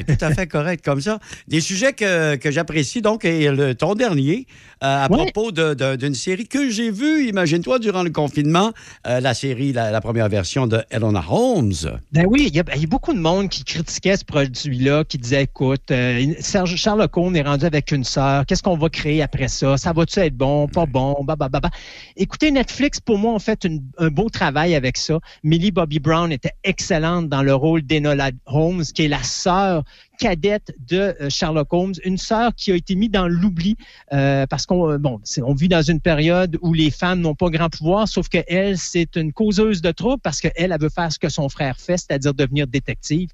tout 0.06 0.24
à 0.24 0.34
fait 0.34 0.46
correct 0.48 0.84
comme 0.84 1.00
ça. 1.00 1.18
Des 1.48 1.60
sujets 1.60 1.92
que, 1.92 2.36
que 2.36 2.50
j'apprécie, 2.50 3.02
donc, 3.02 3.24
et 3.24 3.50
le, 3.50 3.74
ton 3.74 3.94
dernier, 3.94 4.46
euh, 4.82 5.04
à 5.04 5.10
Ouais. 5.10 5.30
propos 5.32 5.50
d'une 5.52 6.14
série 6.14 6.46
que 6.46 6.70
j'ai 6.70 6.90
vue, 6.90 7.28
imagine-toi, 7.28 7.78
durant 7.78 8.02
le 8.02 8.10
confinement, 8.10 8.72
euh, 9.06 9.20
la 9.20 9.34
série, 9.34 9.72
la, 9.72 9.90
la 9.90 10.00
première 10.00 10.28
version 10.28 10.66
de 10.66 10.82
Elona 10.90 11.22
Holmes. 11.28 11.72
Ben 12.12 12.24
oui, 12.28 12.46
il 12.48 12.54
y, 12.56 12.60
a, 12.60 12.64
il 12.74 12.80
y 12.80 12.84
a 12.84 12.86
beaucoup 12.88 13.12
de 13.12 13.18
monde 13.20 13.48
qui 13.48 13.62
critiquait 13.64 14.16
ce 14.16 14.24
produit-là, 14.24 15.04
qui 15.04 15.18
disait, 15.18 15.42
écoute, 15.44 15.90
euh, 15.90 16.32
Serge, 16.40 16.76
Sherlock 16.76 17.16
Holmes 17.16 17.36
est 17.36 17.42
rendu 17.42 17.64
avec 17.66 17.92
une 17.92 18.04
sœur, 18.04 18.46
qu'est-ce 18.46 18.62
qu'on 18.62 18.76
va 18.76 18.88
créer 18.88 19.22
après 19.22 19.48
ça? 19.48 19.76
Ça 19.76 19.92
va-tu 19.92 20.18
être 20.20 20.36
bon, 20.36 20.66
pas 20.68 20.86
bon, 20.86 21.16
bah, 21.24 21.36
bah, 21.36 21.48
bah, 21.48 21.60
bah. 21.60 21.70
Écoutez, 22.16 22.50
Netflix, 22.50 23.00
pour 23.00 23.18
moi, 23.18 23.34
ont 23.34 23.38
fait 23.38 23.64
une- 23.64 23.82
un 23.98 24.08
beau 24.08 24.28
travail 24.30 24.74
avec 24.74 24.96
ça. 24.96 25.18
Millie 25.44 25.70
Bobby 25.70 25.98
Brown 26.00 26.32
était 26.32 26.54
excellente 26.64 27.28
dans 27.28 27.42
le 27.42 27.54
rôle 27.54 27.82
d'Enola 27.82 28.30
Holmes, 28.46 28.82
qui 28.82 29.04
est 29.04 29.08
la 29.08 29.22
sœur 29.22 29.84
cadette 30.20 30.74
de 30.86 31.16
euh, 31.20 31.30
Sherlock 31.30 31.72
Holmes, 31.72 31.94
une 32.04 32.18
sœur 32.18 32.54
qui 32.54 32.70
a 32.70 32.74
été 32.74 32.94
mise 32.94 33.10
dans 33.10 33.26
l'oubli 33.26 33.76
euh, 34.12 34.46
parce 34.46 34.66
qu'on 34.66 34.90
euh, 34.90 34.98
bon, 34.98 35.18
on 35.42 35.54
vit 35.54 35.68
dans 35.68 35.82
une 35.82 36.00
période 36.00 36.58
où 36.60 36.74
les 36.74 36.90
femmes 36.90 37.20
n'ont 37.20 37.34
pas 37.34 37.48
grand 37.48 37.70
pouvoir, 37.70 38.06
sauf 38.06 38.28
que 38.28 38.38
elle, 38.46 38.76
c'est 38.76 39.16
une 39.16 39.32
causeuse 39.32 39.80
de 39.80 39.90
troubles 39.90 40.20
parce 40.22 40.40
qu'elle, 40.40 40.52
elle 40.56 40.76
veut 40.78 40.90
faire 40.90 41.10
ce 41.10 41.18
que 41.18 41.30
son 41.30 41.48
frère 41.48 41.76
fait, 41.78 41.96
c'est-à-dire 41.96 42.34
devenir 42.34 42.66
détective. 42.66 43.30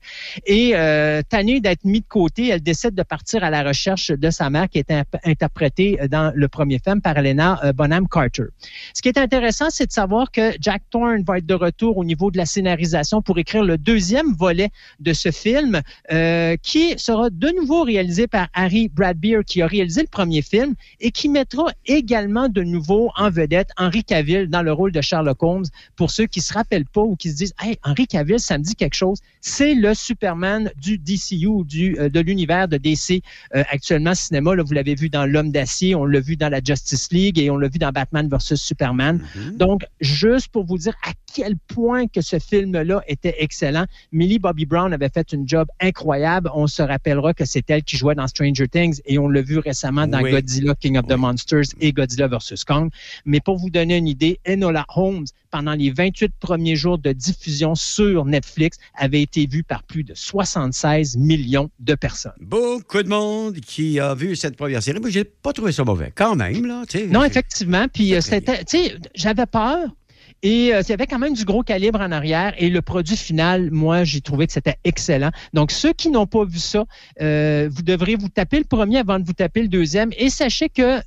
Et 0.47 0.77
euh, 0.77 1.23
tannée 1.29 1.61
d'être 1.61 1.85
mise 1.85 2.03
de 2.03 2.07
côté, 2.09 2.49
elle 2.49 2.63
décide 2.63 2.95
de 2.95 3.03
partir 3.03 3.43
à 3.43 3.51
la 3.51 3.65
recherche 3.65 4.13
de 4.13 4.31
sa 4.31 4.49
mère 4.49 4.69
qui 4.69 4.79
est 4.79 4.93
interprétée 5.25 6.01
euh, 6.01 6.09
dans 6.09 6.33
le 6.35 6.49
premier 6.49 6.79
film 6.79 7.01
par 7.01 7.19
Elena 7.19 7.73
Bonham 7.75 8.07
Carter. 8.09 8.45
Ce 8.95 9.03
qui 9.03 9.09
est 9.09 9.19
intéressant, 9.19 9.71
c'est 9.71 9.87
de 9.87 9.93
savoir 9.93 10.31
que 10.31 10.53
Jack 10.61 10.83
Thorne 10.91 11.25
va 11.27 11.39
être 11.39 11.47
de 11.47 11.55
retour 11.55 11.97
au 11.99 12.05
niveau 12.05 12.31
de 12.31 12.37
la 12.37 12.47
scénarisation 12.47 13.23
pour 13.23 13.39
écrire 13.39 13.65
le 13.65 13.77
deuxième 13.77 14.33
volet 14.35 14.71
de 15.01 15.13
ce 15.13 15.31
film, 15.31 15.81
euh, 16.13 16.57
qui 16.63 16.76
sera 16.97 17.31
de 17.31 17.49
nouveau 17.57 17.83
réalisé 17.83 18.27
par 18.27 18.49
Harry 18.55 18.89
Bradbeer, 18.89 19.45
qui 19.45 19.63
a 19.63 19.67
réalisé 19.67 20.03
le 20.03 20.09
premier 20.09 20.43
film 20.43 20.75
et 21.01 21.11
qui 21.11 21.29
mettra 21.29 21.73
également 21.87 22.49
de 22.49 22.63
nouveau 22.63 23.11
en 23.17 23.31
vedette 23.31 23.71
Henry 23.77 24.05
Cavill 24.05 24.49
dans 24.49 24.63
le 24.63 24.73
rôle 24.73 24.93
de 24.93 25.01
Sherlock 25.01 25.43
Holmes. 25.43 25.67
Pour 25.97 26.11
ceux 26.11 26.27
qui 26.27 26.41
se 26.41 26.53
rappellent 26.53 26.87
pas 26.87 27.03
ou 27.03 27.17
qui 27.17 27.31
se 27.31 27.37
disent, 27.37 27.55
hey, 27.63 27.77
Henry 27.85 28.07
Cavill, 28.07 28.41
ça 28.41 28.59
me 28.59 28.63
dit 28.63 28.75
quelque 28.75 28.95
chose. 28.95 29.21
C'est 29.41 29.75
le 29.75 29.95
Superman 29.95 30.71
du 30.81 30.99
DCU, 30.99 31.65
du, 31.65 31.97
euh, 31.99 32.09
de 32.09 32.21
l'univers 32.21 32.69
de 32.69 32.77
DC 32.77 33.23
euh, 33.55 33.63
actuellement 33.71 34.15
cinéma. 34.15 34.55
Là, 34.55 34.63
vous 34.63 34.75
l'avez 34.75 34.95
vu 34.95 35.09
dans 35.09 35.27
L'Homme 35.27 35.51
d'acier, 35.51 35.95
on 35.95 36.05
l'a 36.05 36.21
vu 36.21 36.37
dans 36.37 36.49
la 36.49 36.61
Justice 36.65 37.11
League 37.13 37.39
et 37.39 37.51
on 37.51 37.57
l'a 37.57 37.69
vu 37.69 37.79
dans 37.79 37.91
Batman 37.91 38.29
versus 38.29 38.61
Superman. 38.61 39.25
Donc, 39.55 39.85
juste 40.01 40.49
pour 40.49 40.65
vous 40.65 40.79
dire 40.79 40.95
à 41.07 41.13
quel 41.37 41.59
point 41.59 42.07
que 42.07 42.23
ce 42.23 42.39
film-là 42.39 43.03
était 43.09 43.35
excellent, 43.41 43.85
Millie 44.11 44.39
Bobby 44.39 44.65
Brown 44.65 44.95
avait 44.95 45.11
fait 45.11 45.35
une 45.35 45.47
job 45.47 45.69
incroyable. 45.81 46.51
On 46.55 46.67
se 46.67 46.81
rappellera 46.81 47.35
que 47.35 47.45
c'est 47.45 47.69
elle 47.69 47.83
qui 47.83 47.99
jouait 47.99 48.15
dans 48.15 48.27
Stranger 48.27 48.67
Things 48.67 49.03
et 49.05 49.19
on 49.19 49.29
l'a 49.29 49.43
vu 49.43 49.59
récemment 49.59 50.07
dans 50.07 50.23
Oui. 50.23 50.31
Godzilla 50.31 50.75
King 50.75 50.97
of 50.97 51.07
the 51.09 51.13
Monsters 51.13 51.67
et 51.79 51.93
Godzilla 51.93 52.27
versus 52.27 52.65
Kong. 52.65 52.91
Mais 53.27 53.41
pour 53.41 53.59
vous 53.59 53.69
donner 53.69 53.99
une 53.99 54.09
idée, 54.09 54.41
Enola 54.49 54.87
Holmes, 54.97 55.27
pendant 55.51 55.75
les 55.75 55.91
28 55.91 56.33
premiers 56.41 56.75
jours 56.75 56.97
de 56.97 57.13
diffusion 57.13 57.75
sur 57.75 58.25
Netflix, 58.25 58.79
avait 58.95 59.21
été 59.21 59.47
vue 59.47 59.63
par 59.63 59.83
plus 59.83 60.05
de 60.05 60.15
76 60.15 61.19
millions 61.19 61.69
de 61.81 61.95
personnes. 61.95 62.33
Beaucoup 62.41 63.03
de 63.03 63.11
monde 63.11 63.57
qui 63.61 64.01
a 64.01 64.15
vu 64.15 64.37
cette 64.37 64.57
première 64.57 64.83
série, 64.83 65.01
mais 65.05 65.11
j'ai 65.11 65.25
pas 65.25 65.53
trouvé 65.53 65.73
ça 65.73 65.85
mauvais. 65.85 66.13
Quand 66.15 66.35
même, 66.35 66.65
là. 66.65 66.85
Non, 67.11 67.25
effectivement. 67.25 67.89
Puis 67.93 68.15
euh, 68.15 68.23
c'était, 68.23 68.65
j'avais 69.15 69.45
peur. 69.45 69.91
Et 70.47 70.73
euh, 70.73 70.81
il 70.81 70.91
y 70.91 70.93
avait 70.93 71.09
quand 71.09 71.19
même 71.19 71.35
du 71.35 71.45
gros 71.45 71.65
calibre 71.65 72.01
en 72.01 72.13
arrière. 72.13 72.55
Et 72.57 72.71
le 72.71 72.81
produit 72.81 73.17
final, 73.17 73.73
moi, 73.73 74.05
j'ai 74.05 74.21
trouvé 74.21 74.47
que 74.47 74.53
c'était 74.53 74.77
excellent. 74.85 75.33
Donc, 75.55 75.73
ceux 75.73 75.93
qui 75.93 76.09
n'ont 76.09 76.29
pas 76.29 76.45
vu 76.45 76.61
ça, 76.61 76.85
euh, 77.21 77.69
vous 77.69 77.83
devrez 77.83 78.15
vous 78.15 78.29
taper 78.29 78.59
le 78.59 78.65
premier 78.65 78.99
avant 78.99 79.19
de 79.19 79.25
vous 79.25 79.33
taper 79.33 79.63
le 79.63 79.67
deuxième. 79.67 80.11
Et 80.17 80.31
sachez 80.31 80.69
que 80.69 81.01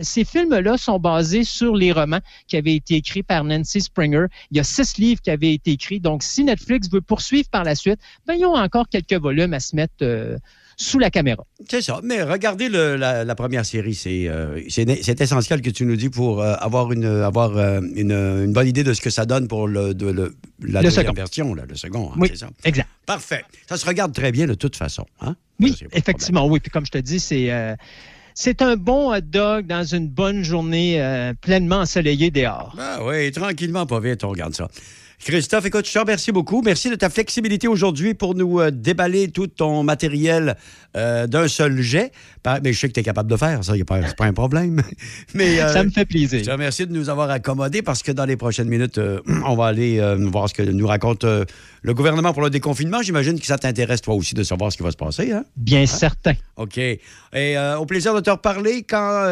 ces 0.00 0.24
films-là 0.24 0.78
sont 0.78 0.98
basés 0.98 1.44
sur 1.44 1.76
les 1.76 1.92
romans 1.92 2.20
qui 2.48 2.56
avaient 2.56 2.74
été 2.74 2.94
écrits 2.94 3.22
par 3.22 3.44
Nancy 3.44 3.82
Springer. 3.82 4.28
Il 4.50 4.56
y 4.56 4.60
a 4.60 4.64
six 4.64 4.96
livres 4.96 5.20
qui 5.20 5.30
avaient 5.30 5.52
été 5.52 5.72
écrits. 5.72 6.00
Donc, 6.00 6.22
si 6.22 6.42
Netflix 6.42 6.88
veut 6.90 7.02
poursuivre 7.02 7.50
par 7.50 7.64
la 7.64 7.74
suite, 7.74 8.00
ben, 8.26 8.32
ils 8.32 8.46
ont 8.46 8.56
encore 8.56 8.88
quelques 8.88 9.20
volumes 9.20 9.52
à 9.52 9.60
se 9.60 9.76
mettre 9.76 9.92
euh, 10.00 10.38
sous 10.76 10.98
la 10.98 11.10
caméra. 11.10 11.42
C'est 11.68 11.80
ça. 11.82 12.00
Mais 12.04 12.22
regardez 12.22 12.68
le- 12.68 12.96
la, 12.96 13.24
la 13.24 13.34
première 13.34 13.64
série. 13.64 13.94
C'est 13.94 14.28
euh, 14.28 14.60
c'est- 14.68 15.02
c'est 15.02 15.20
essentiel 15.20 15.62
que 15.62 15.70
tu 15.70 15.84
nous 15.86 15.96
dis 15.96 16.10
pour 16.10 16.42
euh, 16.42 16.54
avoir, 16.60 16.92
une, 16.92 17.06
avoir 17.06 17.56
euh, 17.56 17.80
une, 17.94 18.12
une 18.12 18.52
bonne 18.52 18.68
idée 18.68 18.84
de 18.84 18.92
ce 18.92 19.00
que 19.00 19.10
ça 19.10 19.24
donne 19.26 19.48
pour 19.48 19.68
le, 19.68 19.94
de- 19.94 20.06
le- 20.10 20.34
la 20.60 20.80
Le 20.80 20.86
deuxième 20.88 21.04
second. 21.06 21.14
version, 21.14 21.54
là, 21.54 21.64
le 21.68 21.74
second. 21.76 22.10
hein, 22.12 22.16
Oui, 22.18 22.28
c'est 22.30 22.40
ça. 22.40 22.50
exact. 22.64 22.88
Parfait. 23.06 23.42
Ça 23.68 23.76
se 23.76 23.86
regarde 23.86 24.12
très 24.12 24.32
bien 24.32 24.46
de 24.46 24.54
toute 24.54 24.76
façon. 24.76 25.06
Hein? 25.20 25.34
Oui, 25.60 25.74
effectivement, 25.92 26.46
oui. 26.46 26.60
Puis 26.60 26.70
comme 26.70 26.84
je 26.84 26.90
te 26.90 26.98
dis, 26.98 27.20
c'est 27.20 27.50
c'est 28.34 28.60
un 28.60 28.76
bon 28.76 29.14
hot 29.14 29.20
dog 29.22 29.66
dans 29.66 29.82
une 29.84 30.08
bonne 30.08 30.42
journée 30.42 31.00
euh, 31.00 31.32
pleinement 31.40 31.76
ensoleillée 31.76 32.30
dehors. 32.30 32.76
Ah 32.78 32.98
oui, 33.02 33.32
tranquillement, 33.32 33.86
pas 33.86 33.98
vite, 33.98 34.24
on 34.24 34.28
regarde 34.28 34.54
ça. 34.54 34.68
Christophe, 35.18 35.64
écoute, 35.64 35.86
je 35.88 35.92
te 35.92 35.98
remercie 35.98 36.30
beaucoup. 36.30 36.62
Merci 36.62 36.90
de 36.90 36.94
ta 36.94 37.08
flexibilité 37.10 37.66
aujourd'hui 37.68 38.14
pour 38.14 38.34
nous 38.34 38.60
euh, 38.60 38.70
déballer 38.70 39.28
tout 39.28 39.46
ton 39.48 39.82
matériel 39.82 40.56
euh, 40.96 41.26
d'un 41.26 41.48
seul 41.48 41.80
jet. 41.80 42.12
Mais 42.62 42.72
je 42.72 42.78
sais 42.78 42.86
que 42.88 42.92
tu 42.92 43.00
es 43.00 43.02
capable 43.02 43.28
de 43.30 43.36
faire 43.36 43.64
ça, 43.64 43.72
a 43.72 43.84
pas- 43.84 44.06
c'est 44.06 44.16
pas 44.16 44.26
un 44.26 44.32
problème. 44.32 44.82
Mais, 45.34 45.60
euh, 45.60 45.72
Ça 45.72 45.82
me 45.82 45.90
fait 45.90 46.04
plaisir. 46.04 46.38
Je 46.40 46.44
te 46.44 46.50
remercie 46.50 46.86
de 46.86 46.92
nous 46.92 47.08
avoir 47.08 47.28
accommodés 47.30 47.82
parce 47.82 48.02
que 48.04 48.12
dans 48.12 48.24
les 48.26 48.36
prochaines 48.36 48.68
minutes, 48.68 49.00
on 49.46 49.56
va 49.56 49.66
aller 49.66 50.00
voir 50.30 50.48
ce 50.48 50.54
que 50.54 50.62
nous 50.62 50.86
raconte 50.86 51.24
le 51.24 51.94
gouvernement 51.94 52.32
pour 52.32 52.42
le 52.42 52.50
déconfinement. 52.50 53.02
J'imagine 53.02 53.40
que 53.40 53.46
ça 53.46 53.58
t'intéresse 53.58 54.02
toi 54.02 54.14
aussi 54.14 54.34
de 54.34 54.44
savoir 54.44 54.70
ce 54.70 54.76
qui 54.76 54.84
va 54.84 54.92
se 54.92 54.96
passer. 54.96 55.32
Hein? 55.32 55.44
Bien 55.56 55.86
certain. 55.86 56.34
OK. 56.56 56.78
Et 56.78 57.56
au 57.78 57.86
plaisir 57.86 58.14
de 58.14 58.20
te 58.20 58.30
reparler 58.30 58.84
quand 58.84 59.24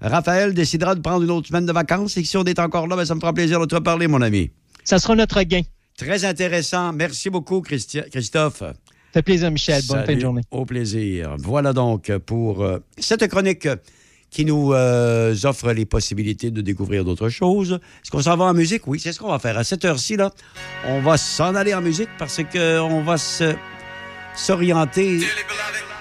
Raphaël 0.00 0.54
décidera 0.54 0.94
de 0.94 1.00
prendre 1.00 1.24
une 1.24 1.30
autre 1.30 1.48
semaine 1.48 1.66
de 1.66 1.72
vacances. 1.72 2.16
Et 2.16 2.22
que 2.22 2.28
si 2.28 2.36
on 2.36 2.44
est 2.44 2.58
encore 2.60 2.86
là, 2.86 2.96
ben, 2.96 3.04
ça 3.04 3.14
me 3.14 3.20
fera 3.20 3.32
plaisir 3.32 3.58
de 3.60 3.66
te 3.66 3.74
reparler, 3.74 4.06
mon 4.06 4.22
ami. 4.22 4.50
Ça 4.86 4.98
sera 4.98 5.14
notre 5.14 5.42
gain. 5.42 5.60
Très 5.98 6.24
intéressant. 6.24 6.92
Merci 6.94 7.28
beaucoup, 7.28 7.60
Christi- 7.60 8.08
Christophe. 8.10 8.58
Ça 8.60 8.72
fait 9.12 9.22
plaisir, 9.22 9.50
Michel. 9.50 9.82
Bonne 9.88 10.04
fin 10.06 10.14
de 10.14 10.20
journée. 10.20 10.42
Au 10.50 10.64
plaisir. 10.64 11.34
Voilà 11.38 11.72
donc 11.74 12.10
pour 12.18 12.62
euh, 12.62 12.78
cette 12.98 13.26
chronique 13.28 13.68
qui 14.30 14.44
nous 14.44 14.72
euh, 14.74 15.34
offre 15.44 15.72
les 15.72 15.86
possibilités 15.86 16.50
de 16.50 16.60
découvrir 16.60 17.04
d'autres 17.04 17.28
choses. 17.30 17.72
Est-ce 18.02 18.10
qu'on 18.10 18.20
s'en 18.22 18.36
va 18.36 18.44
en 18.46 18.54
musique? 18.54 18.86
Oui, 18.86 19.00
c'est 19.00 19.12
ce 19.12 19.18
qu'on 19.20 19.30
va 19.30 19.38
faire. 19.38 19.56
À 19.58 19.64
cette 19.64 19.84
heure-ci, 19.84 20.16
là, 20.16 20.30
on 20.86 21.00
va 21.00 21.16
s'en 21.16 21.54
aller 21.54 21.72
en 21.74 21.80
musique 21.80 22.10
parce 22.18 22.40
qu'on 22.52 23.02
va 23.02 23.16
s'orienter, 24.34 25.20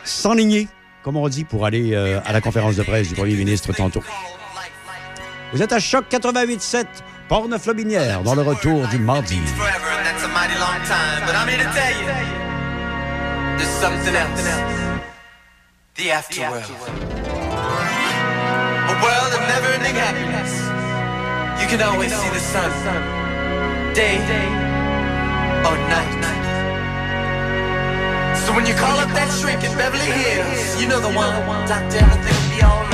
s'enligner, 0.04 0.68
comme 1.04 1.16
on 1.18 1.28
dit, 1.30 1.44
pour 1.46 1.66
aller 1.66 1.94
euh, 1.94 2.20
à 2.26 2.34
la 2.34 2.42
conférence 2.42 2.76
de 2.76 2.84
presse 2.84 3.08
du 3.10 3.16
premier 3.16 3.36
ministre 3.36 3.74
tantôt. 3.74 4.04
Vous 5.54 5.62
êtes 5.62 5.72
à 5.72 5.80
Choc 5.80 6.06
88.7. 6.12 6.86
Porne-Flobinière 7.28 8.22
dans 8.22 8.36
le 8.36 8.44
retour 8.44 8.88
du 8.88 9.00
mardi. 9.00 9.40
The. 15.96 16.12
A 18.88 18.94
world 19.02 19.34
of 19.34 19.42
never 19.48 19.72
ending 19.74 19.96
happiness. 19.96 20.52
You 21.62 21.68
can 21.68 21.82
always 21.82 22.14
see 22.14 22.30
the 22.30 22.40
sun. 22.40 22.72
Day 23.96 24.18
or 25.66 25.78
night. 25.90 26.26
So 28.46 28.54
when 28.54 28.66
you 28.68 28.76
call 28.76 29.00
up 29.00 29.10
that 29.14 29.32
shrink 29.40 29.64
in 29.64 29.76
Beverly 29.76 30.06
Hills, 30.06 30.80
you 30.80 30.88
know 30.88 31.00
the 31.00 31.10
one. 31.10 31.34
Doctor, 31.68 31.98
everything 31.98 32.62
will 32.62 32.80
be. 32.82 32.85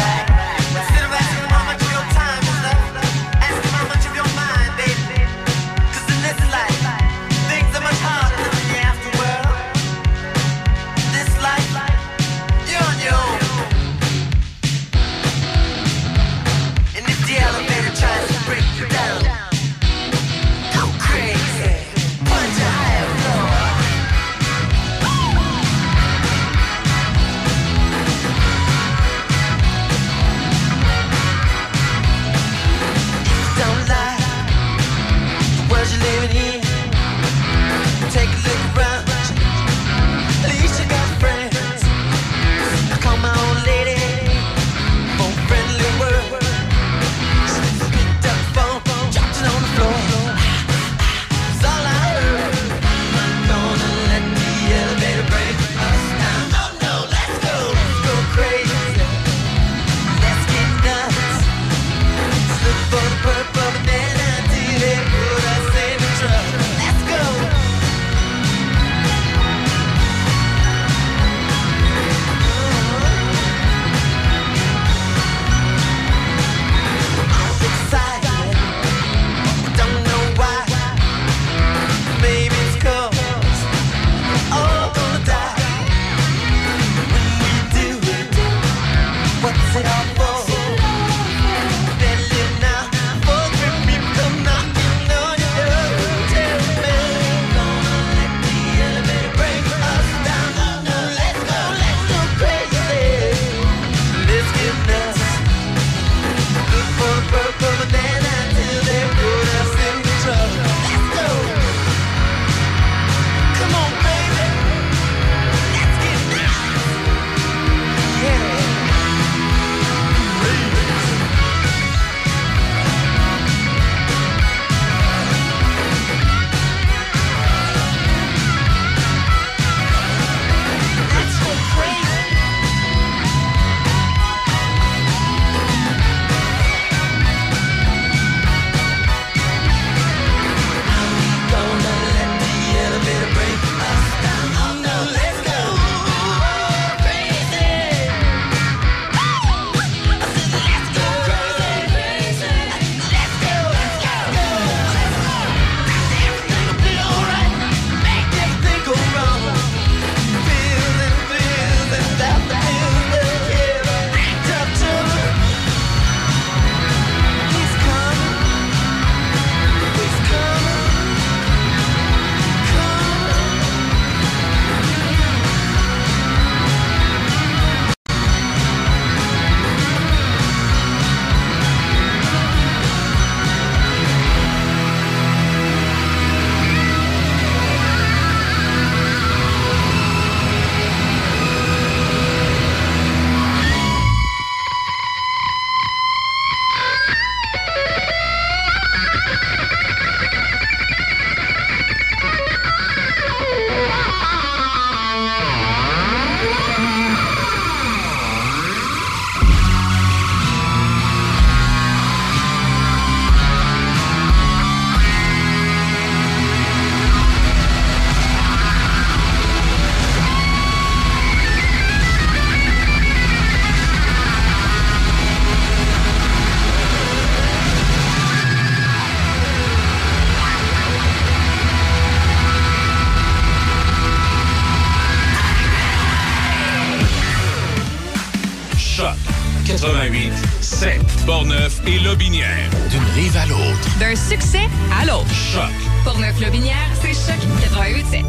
et 241.88 242.00
Lobinière. 242.00 242.70
D'une 242.90 243.04
rive 243.16 243.38
à 243.38 243.46
l'autre. 243.46 244.00
D'un 244.00 244.16
succès 244.16 244.70
à 245.00 245.06
l'autre. 245.06 245.32
Choc. 245.34 245.72
Pour 246.04 246.18
neuf 246.20 246.40
Lobinière, 246.40 246.76
c'est 247.02 247.14
Choc 247.14 247.40
887. 247.62 248.26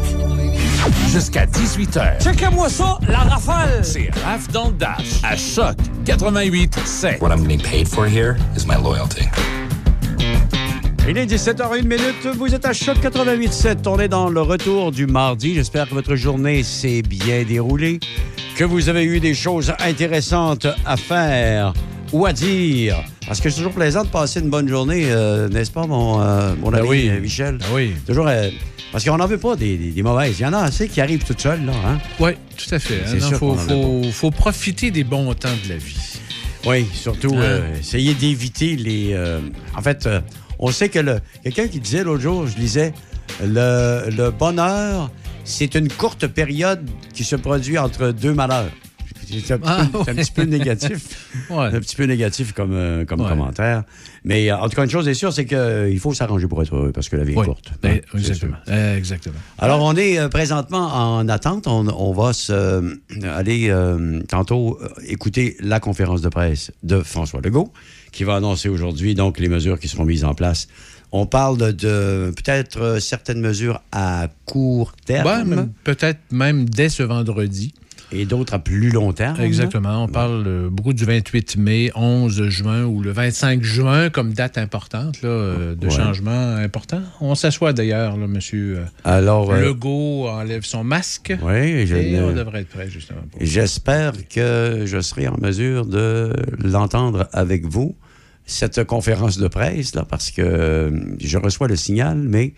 Jusqu'à 1.11 1.45
18h. 1.45 2.23
Checkez-moi 2.23 2.69
ça, 2.69 2.97
la 3.07 3.19
rafale. 3.19 3.83
C'est 3.83 4.09
Raf 4.23 4.47
dans 4.49 4.67
le 4.67 4.73
Dash 4.73 5.21
à 5.23 5.35
Choc 5.35 5.75
88.7. 6.05 7.19
What 7.21 7.29
I'm 7.29 7.47
getting 7.47 7.61
paid 7.61 7.87
for 7.87 8.05
here 8.05 8.35
is 8.55 8.65
my 8.65 8.75
loyalty. 8.75 9.25
Il 11.07 11.17
est 11.17 11.25
17h01 11.25 11.83
minute. 11.83 12.27
Vous 12.37 12.53
êtes 12.55 12.65
à 12.65 12.73
Choc 12.73 12.97
88.7. 12.97 13.87
On 13.87 13.99
est 13.99 14.07
dans 14.07 14.29
le 14.29 14.41
retour 14.41 14.91
du 14.91 15.05
mardi. 15.05 15.55
J'espère 15.55 15.89
que 15.89 15.93
votre 15.93 16.15
journée 16.15 16.63
s'est 16.63 17.01
bien 17.01 17.43
déroulée, 17.43 17.99
que 18.55 18.63
vous 18.63 18.89
avez 18.89 19.03
eu 19.03 19.19
des 19.19 19.33
choses 19.33 19.73
intéressantes 19.79 20.67
à 20.85 20.97
faire 20.97 21.73
ou 22.13 22.25
à 22.25 22.33
dire. 22.33 23.03
Parce 23.27 23.39
que 23.39 23.49
c'est 23.49 23.57
toujours 23.57 23.71
plaisant 23.71 24.03
de 24.03 24.09
passer 24.09 24.39
une 24.41 24.49
bonne 24.49 24.67
journée, 24.67 25.05
euh, 25.07 25.47
n'est-ce 25.49 25.71
pas, 25.71 25.87
mon, 25.87 26.21
euh, 26.21 26.53
mon 26.59 26.71
Ben 26.71 26.79
ami 26.79 26.87
oui. 26.89 27.09
euh, 27.09 27.19
Michel? 27.19 27.57
Ben 27.57 27.65
oui. 27.73 27.93
Toujours. 28.05 28.27
euh, 28.27 28.49
parce 28.91 29.03
qu'on 29.05 29.17
n'en 29.17 29.25
veut 29.27 29.37
pas 29.37 29.55
des, 29.55 29.77
des- 29.77 29.91
des 29.91 30.03
mauvaises. 30.03 30.39
Il 30.39 30.43
y 30.43 30.45
en 30.45 30.53
a 30.53 30.59
assez 30.59 30.87
qui 30.87 31.01
arrivent 31.01 31.23
toutes 31.23 31.41
seules, 31.41 31.65
là. 31.65 31.73
Hein? 31.87 31.97
Oui, 32.19 32.31
tout 32.57 32.75
à 32.75 32.79
fait. 32.79 33.01
Il 33.13 33.21
sûr 33.21 33.37
faut, 34.11 34.31
profiter 34.31 34.91
des 34.91 35.03
bons 35.03 35.33
temps 35.33 35.49
de 35.63 35.69
la 35.69 35.77
vie. 35.77 36.19
Oui, 36.65 36.85
surtout, 36.93 37.35
Hein? 37.35 37.61
essayer 37.79 38.13
d'éviter 38.13 38.75
les. 38.75 39.17
en 39.75 39.81
fait, 39.81 40.07
on 40.59 40.71
sait 40.71 40.89
que 40.89 40.99
le. 40.99 41.19
Quelqu'un 41.43 41.67
qui 41.67 41.79
disait 41.79 42.03
l'autre 42.03 42.21
jour, 42.21 42.45
je 42.47 42.55
lisais, 42.57 42.93
le, 43.43 44.09
le 44.15 44.29
bonheur, 44.29 45.09
c'est 45.43 45.73
une 45.75 45.89
courte 45.89 46.27
période 46.27 46.87
qui 47.13 47.23
se 47.23 47.35
produit 47.35 47.77
entre 47.79 48.09
deux 48.11 48.33
malheurs. 48.33 48.69
C'est 49.41 49.53
un, 49.53 49.57
petit 49.59 49.69
Ah, 49.71 49.87
peu- 49.91 49.99
un 49.99 50.15
petit 50.15 50.31
peu 50.31 50.43
négatif. 50.43 51.27
Ouais. 51.49 51.65
Un 51.67 51.79
petit 51.79 51.95
peu 51.95 52.03
négatif 52.05 52.53
comme, 52.53 52.73
euh, 52.73 53.05
comme 53.05 53.21
Ouais. 53.21 53.29
commentaire. 53.29 53.83
Mais 54.23 54.51
euh, 54.51 54.57
en 54.57 54.69
tout 54.69 54.75
cas, 54.75 54.83
une 54.83 54.89
chose 54.89 55.07
est 55.07 55.13
sûre, 55.13 55.31
c'est 55.33 55.45
qu'il 55.45 55.99
faut 55.99 56.13
s'arranger 56.13 56.47
pour 56.47 56.61
être 56.61 56.75
heureux 56.75 56.91
parce 56.91 57.09
que 57.09 57.15
la 57.15 57.23
vie 57.23 57.33
est 57.33 57.35
courte. 57.35 57.71
Eh, 57.83 57.87
Hein, 57.87 57.99
exactement. 58.15 58.57
Eh, 58.67 58.95
exactement. 58.97 59.35
Alors, 59.59 59.81
on 59.83 59.95
est 59.95 60.19
euh, 60.19 60.29
présentement 60.29 60.87
en 60.93 61.27
attente. 61.29 61.67
On, 61.67 61.87
on 61.87 62.13
va 62.13 62.33
se, 62.33 62.51
euh, 62.53 62.93
aller 63.23 63.69
euh, 63.69 64.21
tantôt 64.27 64.79
euh, 64.81 64.89
écouter 65.07 65.57
la 65.59 65.79
conférence 65.79 66.21
de 66.21 66.29
presse 66.29 66.71
de 66.83 67.01
François 67.01 67.41
Legault, 67.41 67.71
qui 68.11 68.23
va 68.23 68.35
annoncer 68.35 68.69
aujourd'hui 68.69 69.15
donc 69.15 69.39
les 69.39 69.49
mesures 69.49 69.79
qui 69.79 69.87
seront 69.87 70.05
mises 70.05 70.23
en 70.25 70.33
place. 70.33 70.67
On 71.15 71.27
parle 71.27 71.57
de, 71.59 71.71
de 71.71 72.33
peut-être 72.35 72.81
euh, 72.81 72.99
certaines 72.99 73.39
mesures 73.39 73.81
à 73.91 74.29
court 74.45 74.93
terme 75.05 75.53
Ouais, 75.53 75.65
Peut-être 75.83 76.19
même 76.31 76.67
dès 76.67 76.89
ce 76.89 77.03
vendredi. 77.03 77.73
Et 78.13 78.25
d'autres 78.25 78.53
à 78.53 78.59
plus 78.59 78.89
long 78.91 79.11
terme. 79.13 79.39
Exactement. 79.41 80.03
On 80.03 80.07
parle 80.07 80.43
euh, 80.47 80.69
beaucoup 80.69 80.93
du 80.93 81.03
28 81.05 81.57
mai, 81.57 81.91
11 81.95 82.47
juin 82.49 82.83
ou 82.83 83.01
le 83.01 83.11
25 83.11 83.63
juin 83.63 84.09
comme 84.09 84.33
date 84.33 84.57
importante 84.57 85.21
là, 85.21 85.29
euh, 85.29 85.75
de 85.75 85.87
Ouais. 85.87 85.91
changement 85.93 86.55
important. 86.55 87.01
On 87.21 87.35
s'assoit 87.35 87.73
d'ailleurs, 87.73 88.15
là, 88.17 88.27
monsieur 88.27 88.77
euh, 88.79 88.85
Alors, 89.03 89.53
Legault 89.53 90.27
enlève 90.29 90.63
son 90.63 90.83
masque. 90.83 91.33
Oui, 91.41 91.87
je 91.87 91.95
et 91.95 92.11
ne- 92.11 92.23
on 92.23 92.33
devrait 92.33 92.61
être 92.61 92.69
prêt, 92.69 92.89
justement. 92.89 93.21
J'espère 93.41 94.13
que 94.29 94.83
je 94.85 95.01
serai 95.01 95.27
en 95.27 95.37
mesure 95.41 95.85
de 95.85 96.33
l'entendre 96.63 97.27
avec 97.33 97.65
vous, 97.65 97.95
cette 98.45 98.83
conférence 98.83 99.37
de 99.37 99.47
presse, 99.47 99.95
là, 99.95 100.05
parce 100.07 100.29
que 100.31 100.91
je 101.19 101.37
reçois 101.37 101.67
le 101.67 101.75
signal, 101.75 102.17
mais 102.17 102.53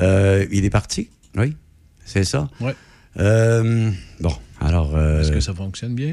euh, 0.00 0.44
il 0.50 0.64
est 0.64 0.70
parti. 0.70 1.10
Oui, 1.36 1.54
c'est 2.04 2.24
ça. 2.24 2.48
Euh, 3.18 3.90
bon, 4.20 4.32
alors. 4.60 4.96
euh, 4.96 5.20
Est-ce 5.20 5.32
que 5.32 5.40
ça 5.40 5.54
fonctionne 5.54 5.94
bien? 5.94 6.12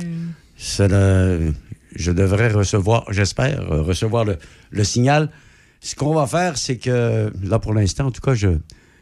je 1.96 2.12
devrais 2.12 2.50
recevoir, 2.50 3.06
j'espère, 3.12 3.72
euh, 3.72 3.82
recevoir 3.82 4.26
le, 4.26 4.38
le 4.72 4.84
signal. 4.84 5.30
Ce 5.82 5.96
qu'on 5.96 6.14
va 6.14 6.26
faire, 6.28 6.58
c'est 6.58 6.78
que, 6.78 7.32
là, 7.44 7.60
pour 7.60 7.74
l'instant, 7.74 8.06
en 8.08 8.12
tout 8.12 8.22
cas, 8.22 8.34
je, 8.34 8.50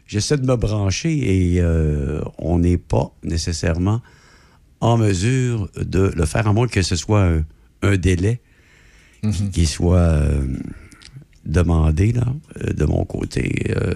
j'essaie 0.06 0.36
de 0.36 0.46
me 0.46 0.56
brancher 0.56 1.54
et 1.54 1.60
euh, 1.60 2.20
on 2.38 2.58
n'est 2.58 2.76
pas 2.78 3.14
nécessairement 3.22 4.00
en 4.80 4.96
mesure 4.98 5.70
de 5.80 6.12
le 6.14 6.26
faire, 6.26 6.48
à 6.48 6.52
moins 6.52 6.66
que 6.66 6.82
ce 6.82 6.96
soit 6.96 7.22
un, 7.24 7.44
un 7.82 7.96
délai 7.96 8.40
qui, 9.22 9.50
qui 9.50 9.66
soit 9.66 9.96
euh, 9.98 10.42
demandé, 11.46 12.12
là, 12.12 12.26
de 12.74 12.84
mon 12.84 13.04
côté. 13.04 13.72
euh. 13.76 13.94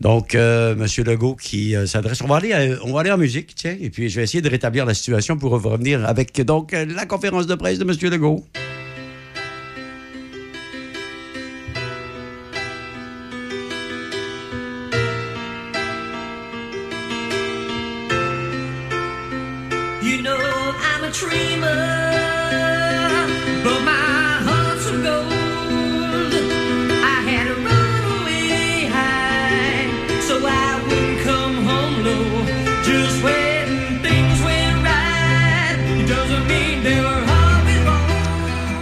Donc, 0.00 0.34
euh, 0.34 0.74
M. 0.74 0.86
Legault 1.04 1.36
qui 1.36 1.76
euh, 1.76 1.86
s'adresse. 1.86 2.22
On, 2.22 2.26
va 2.26 2.36
aller, 2.36 2.74
on 2.82 2.94
va 2.94 3.00
aller 3.00 3.12
en 3.12 3.18
musique, 3.18 3.54
tiens, 3.54 3.76
et 3.78 3.90
puis 3.90 4.08
je 4.08 4.16
vais 4.16 4.22
essayer 4.22 4.40
de 4.40 4.48
rétablir 4.48 4.86
la 4.86 4.94
situation 4.94 5.36
pour 5.36 5.52
revenir 5.52 6.06
avec 6.08 6.40
donc 6.40 6.72
euh, 6.72 6.86
la 6.86 7.04
conférence 7.04 7.46
de 7.46 7.54
presse 7.54 7.78
de 7.78 7.84
M. 7.84 8.10
Legault. 8.10 8.42
You 20.02 20.22
know 20.22 20.34
I'm 20.34 21.04
a 21.04 21.10
dreamer, 21.12 22.09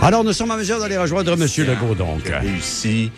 Alors, 0.09 0.25
nous 0.25 0.33
sommes 0.33 0.51
en 0.51 0.57
mesure 0.57 0.81
d'aller 0.81 0.97
rejoindre 0.97 1.33
M. 1.33 1.41
Legault, 1.67 1.95
donc. 1.95 2.27
réussi 2.27 3.11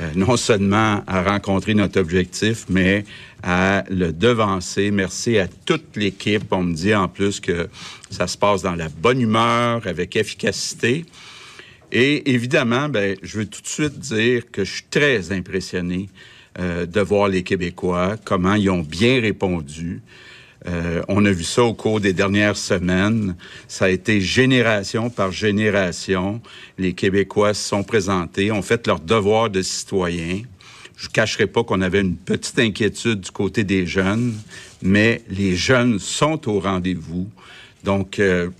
euh, 0.00 0.08
non 0.14 0.34
seulement 0.38 1.04
à 1.06 1.22
rencontrer 1.22 1.74
notre 1.74 2.00
objectif, 2.00 2.64
mais 2.70 3.04
à 3.42 3.84
le 3.90 4.14
devancer. 4.14 4.90
Merci 4.90 5.38
à 5.38 5.46
toute 5.46 5.94
l'équipe. 5.94 6.50
On 6.50 6.62
me 6.62 6.72
dit 6.72 6.94
en 6.94 7.06
plus 7.06 7.38
que 7.40 7.68
ça 8.08 8.26
se 8.26 8.38
passe 8.38 8.62
dans 8.62 8.76
la 8.76 8.88
bonne 8.88 9.20
humeur, 9.20 9.86
avec 9.86 10.16
efficacité. 10.16 11.04
Et 11.92 12.32
évidemment, 12.32 12.88
ben, 12.88 13.14
je 13.22 13.40
veux 13.40 13.46
tout 13.46 13.60
de 13.60 13.66
suite 13.68 13.98
dire 13.98 14.50
que 14.50 14.64
je 14.64 14.72
suis 14.72 14.86
très 14.90 15.32
impressionné 15.32 16.08
euh, 16.58 16.86
de 16.86 17.00
voir 17.02 17.28
les 17.28 17.42
Québécois, 17.42 18.16
comment 18.24 18.54
ils 18.54 18.70
ont 18.70 18.80
bien 18.80 19.20
répondu. 19.20 20.00
Euh, 20.68 21.02
on 21.08 21.24
a 21.24 21.30
vu 21.30 21.44
ça 21.44 21.64
au 21.64 21.72
cours 21.72 22.00
des 22.00 22.12
dernières 22.12 22.56
semaines. 22.56 23.36
Ça 23.68 23.86
a 23.86 23.88
été 23.88 24.20
génération 24.20 25.08
par 25.08 25.32
génération. 25.32 26.40
Les 26.76 26.92
Québécois 26.92 27.54
se 27.54 27.68
sont 27.68 27.82
présentés, 27.82 28.52
ont 28.52 28.62
fait 28.62 28.86
leur 28.86 29.00
devoir 29.00 29.48
de 29.50 29.62
citoyen. 29.62 30.42
Je 30.96 31.06
ne 31.06 31.12
cacherai 31.12 31.46
pas 31.46 31.64
qu'on 31.64 31.80
avait 31.80 32.00
une 32.00 32.16
petite 32.16 32.58
inquiétude 32.58 33.20
du 33.20 33.30
côté 33.30 33.64
des 33.64 33.86
jeunes, 33.86 34.34
mais 34.82 35.22
les 35.30 35.56
jeunes 35.56 35.98
sont 35.98 36.48
au 36.48 36.60
rendez-vous. 36.60 37.30
Donc, 37.84 38.18
euh, 38.18 38.50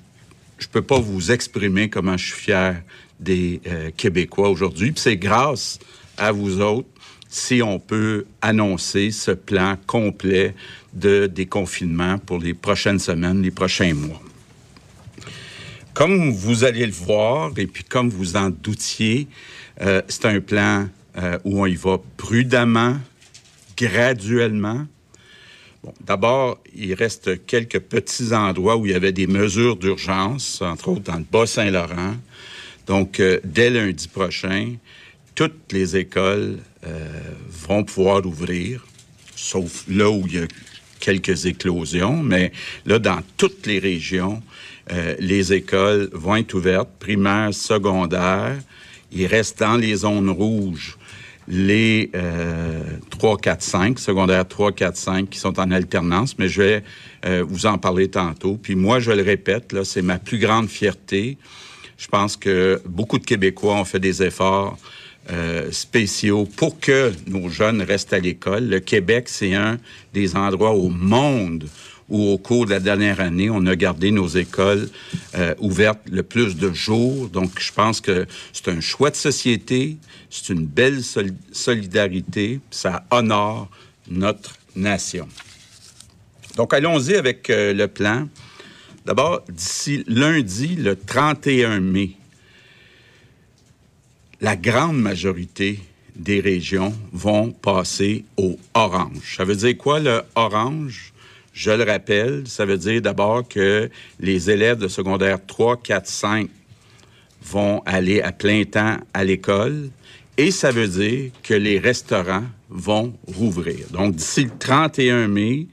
je 0.59 0.69
peux 0.69 0.83
pas 0.83 0.99
vous 0.99 1.31
exprimer 1.31 1.91
comment 1.91 2.17
je 2.17 2.27
suis 2.27 2.41
fier 2.41 2.83
des 3.21 3.61
euh, 3.67 3.91
Québécois 3.97 4.49
aujourd'hui. 4.49 4.93
C'est 4.97 5.17
grâce 5.17 5.79
à 6.17 6.33
vous 6.33 6.61
autres 6.61 6.89
si 7.29 7.63
on 7.63 7.79
peut 7.79 8.25
annoncer 8.41 9.11
ce 9.11 9.31
plan 9.31 9.77
complet 9.87 10.55
de 10.95 11.27
déconfinement 11.27 12.19
pour 12.19 12.39
les 12.39 12.55
prochaines 12.55 12.99
semaines, 12.99 13.43
les 13.43 13.51
prochains 13.51 13.95
mois. 13.95 14.23
Comme 15.93 16.31
vous 16.31 16.65
allez 16.65 16.87
le 16.87 16.93
voir, 16.93 17.51
et 17.57 17.67
puis 17.67 17.85
comme 17.85 18.09
vous 18.09 18.37
en 18.37 18.51
doutiez, 18.51 19.29
euh, 19.81 20.01
c'est 20.09 20.27
un 20.27 20.41
plan 20.41 20.89
euh, 21.17 21.39
où 21.45 21.61
on 21.61 21.67
y 21.67 21.75
va 21.75 21.99
prudemment, 22.17 22.97
graduellement. 23.77 24.87
Bon, 25.83 25.93
D'abord, 26.05 26.59
il 26.75 26.95
reste 26.95 27.45
quelques 27.47 27.81
petits 27.81 28.33
endroits 28.33 28.77
où 28.77 28.87
il 28.87 28.93
y 28.93 28.95
avait 28.95 29.13
des 29.13 29.27
mesures 29.27 29.77
d'urgence, 29.77 30.63
entre 30.63 30.89
autres 30.89 31.03
dans 31.03 31.19
le 31.19 31.27
Bas-Saint-Laurent. 31.31 32.15
Donc, 32.87 33.21
euh, 33.21 33.39
dès 33.45 33.71
lundi 33.71 34.09
prochain, 34.09 34.77
toutes 35.35 35.73
les 35.73 35.97
écoles 35.97 36.59
vont 37.69 37.85
pouvoir 37.85 38.25
ouvrir, 38.25 38.87
sauf 39.37 39.85
là 39.89 40.11
où 40.11 40.27
il 40.27 40.35
y 40.35 40.39
a 40.39 40.47
quelques 40.99 41.47
éclosions, 41.47 42.23
mais 42.23 42.53
là, 42.87 42.99
dans 42.99 43.21
toutes 43.37 43.67
les 43.67 43.79
régions, 43.79 44.43
euh, 44.93 45.15
les 45.19 45.53
écoles 45.53 46.09
vont 46.13 46.37
être 46.37 46.55
ouvertes, 46.55 46.91
primaires, 46.99 47.53
secondaires. 47.53 48.59
Il 49.13 49.27
reste 49.27 49.61
dans 49.61 49.77
les 49.77 49.97
zones 49.97 50.31
rouges 50.31 50.97
les 51.51 52.11
euh, 52.15 52.83
3, 53.09 53.39
4, 53.39 53.63
5, 53.63 53.99
secondaires 53.99 54.47
3, 54.47 54.73
4, 54.73 54.97
5 54.97 55.31
qui 55.31 55.39
sont 55.39 55.59
en 55.59 55.71
alternance, 55.71 56.39
mais 56.39 56.47
je 56.47 56.63
vais 56.63 56.85
euh, 57.25 57.43
vous 57.49 57.65
en 57.65 57.79
parler 57.79 58.09
tantôt. 58.09 58.59
Puis 58.63 58.75
moi, 58.75 59.01
je 59.01 59.13
le 59.13 59.23
répète, 59.23 59.75
c'est 59.85 60.03
ma 60.03 60.19
plus 60.19 60.39
grande 60.39 60.69
fierté. 60.69 61.39
Je 61.97 62.07
pense 62.07 62.37
que 62.37 62.83
beaucoup 62.87 63.19
de 63.19 63.25
Québécois 63.25 63.77
ont 63.77 63.87
fait 63.87 63.99
des 63.99 64.23
efforts 64.23 64.77
euh, 65.31 65.71
spéciaux 65.73 66.49
pour 66.57 66.81
que 66.81 67.13
nos 67.27 67.49
jeunes 67.49 67.83
restent 67.83 68.13
à 68.13 68.19
l'école. 68.19 68.69
Le 68.69 68.81
Québec, 68.81 69.29
c'est 69.29 69.55
un 69.55 69.79
des 70.15 70.37
endroits 70.37 70.73
au 70.73 70.89
monde 70.89 71.69
où, 72.09 72.31
au 72.31 72.39
cours 72.39 72.65
de 72.65 72.71
la 72.71 72.81
dernière 72.81 73.21
année, 73.21 73.51
on 73.51 73.67
a 73.67 73.77
gardé 73.77 74.11
nos 74.11 74.29
écoles 74.29 74.89
euh, 75.37 75.55
ouvertes 75.59 76.01
le 76.11 76.23
plus 76.23 76.57
de 76.57 76.73
jours. 76.73 77.29
Donc, 77.29 77.61
je 77.61 77.73
pense 77.73 78.01
que 78.01 78.27
c'est 78.53 78.69
un 78.69 78.81
choix 78.81 79.11
de 79.11 79.17
société, 79.17 79.99
c'est 80.31 80.53
une 80.53 80.65
belle 80.65 81.03
sol- 81.03 81.35
solidarité, 81.53 82.61
ça 82.71 83.05
honore 83.11 83.69
notre 84.11 84.55
nation. 84.75 85.29
Donc, 86.57 86.73
allons-y 86.73 87.15
avec 87.15 87.51
euh, 87.51 87.73
le 87.75 87.89
plan. 87.89 88.27
D'abord, 89.05 89.43
d'ici 89.49 90.05
lundi, 90.07 90.77
le 90.77 90.97
31 90.97 91.81
mai, 91.81 92.13
la 94.41 94.57
grande 94.57 95.01
majorité 95.01 95.81
des 96.15 96.41
régions 96.41 96.95
vont 97.13 97.51
passer 97.51 98.25
au 98.37 98.59
orange. 98.75 99.37
Ça 99.37 99.45
veut 99.45 99.57
dire 99.57 99.77
quoi 99.77 100.01
le 100.01 100.23
orange? 100.35 101.13
Je 101.53 101.71
le 101.71 101.85
rappelle, 101.85 102.47
ça 102.47 102.65
veut 102.65 102.79
dire 102.79 103.03
d'abord 103.03 103.47
que 103.47 103.91
les 104.21 104.51
élèves 104.51 104.79
de 104.79 104.89
secondaire 104.89 105.45
3, 105.45 105.79
4, 105.79 106.07
5 106.07 106.51
vont 107.43 107.83
aller 107.85 108.21
à 108.21 108.33
plein 108.33 108.65
temps 108.65 108.97
à 109.13 109.25
l'école 109.25 109.91
et 110.37 110.53
ça 110.53 110.71
veut 110.71 110.87
dire 110.87 111.33
que 111.43 111.55
les 111.55 111.79
restaurants 111.79 112.45
vont 112.69 113.15
rouvrir. 113.27 113.87
Donc, 113.91 114.15
d'ici 114.15 114.45
le 114.45 114.51
31 114.57 115.27
mai, 115.27 115.67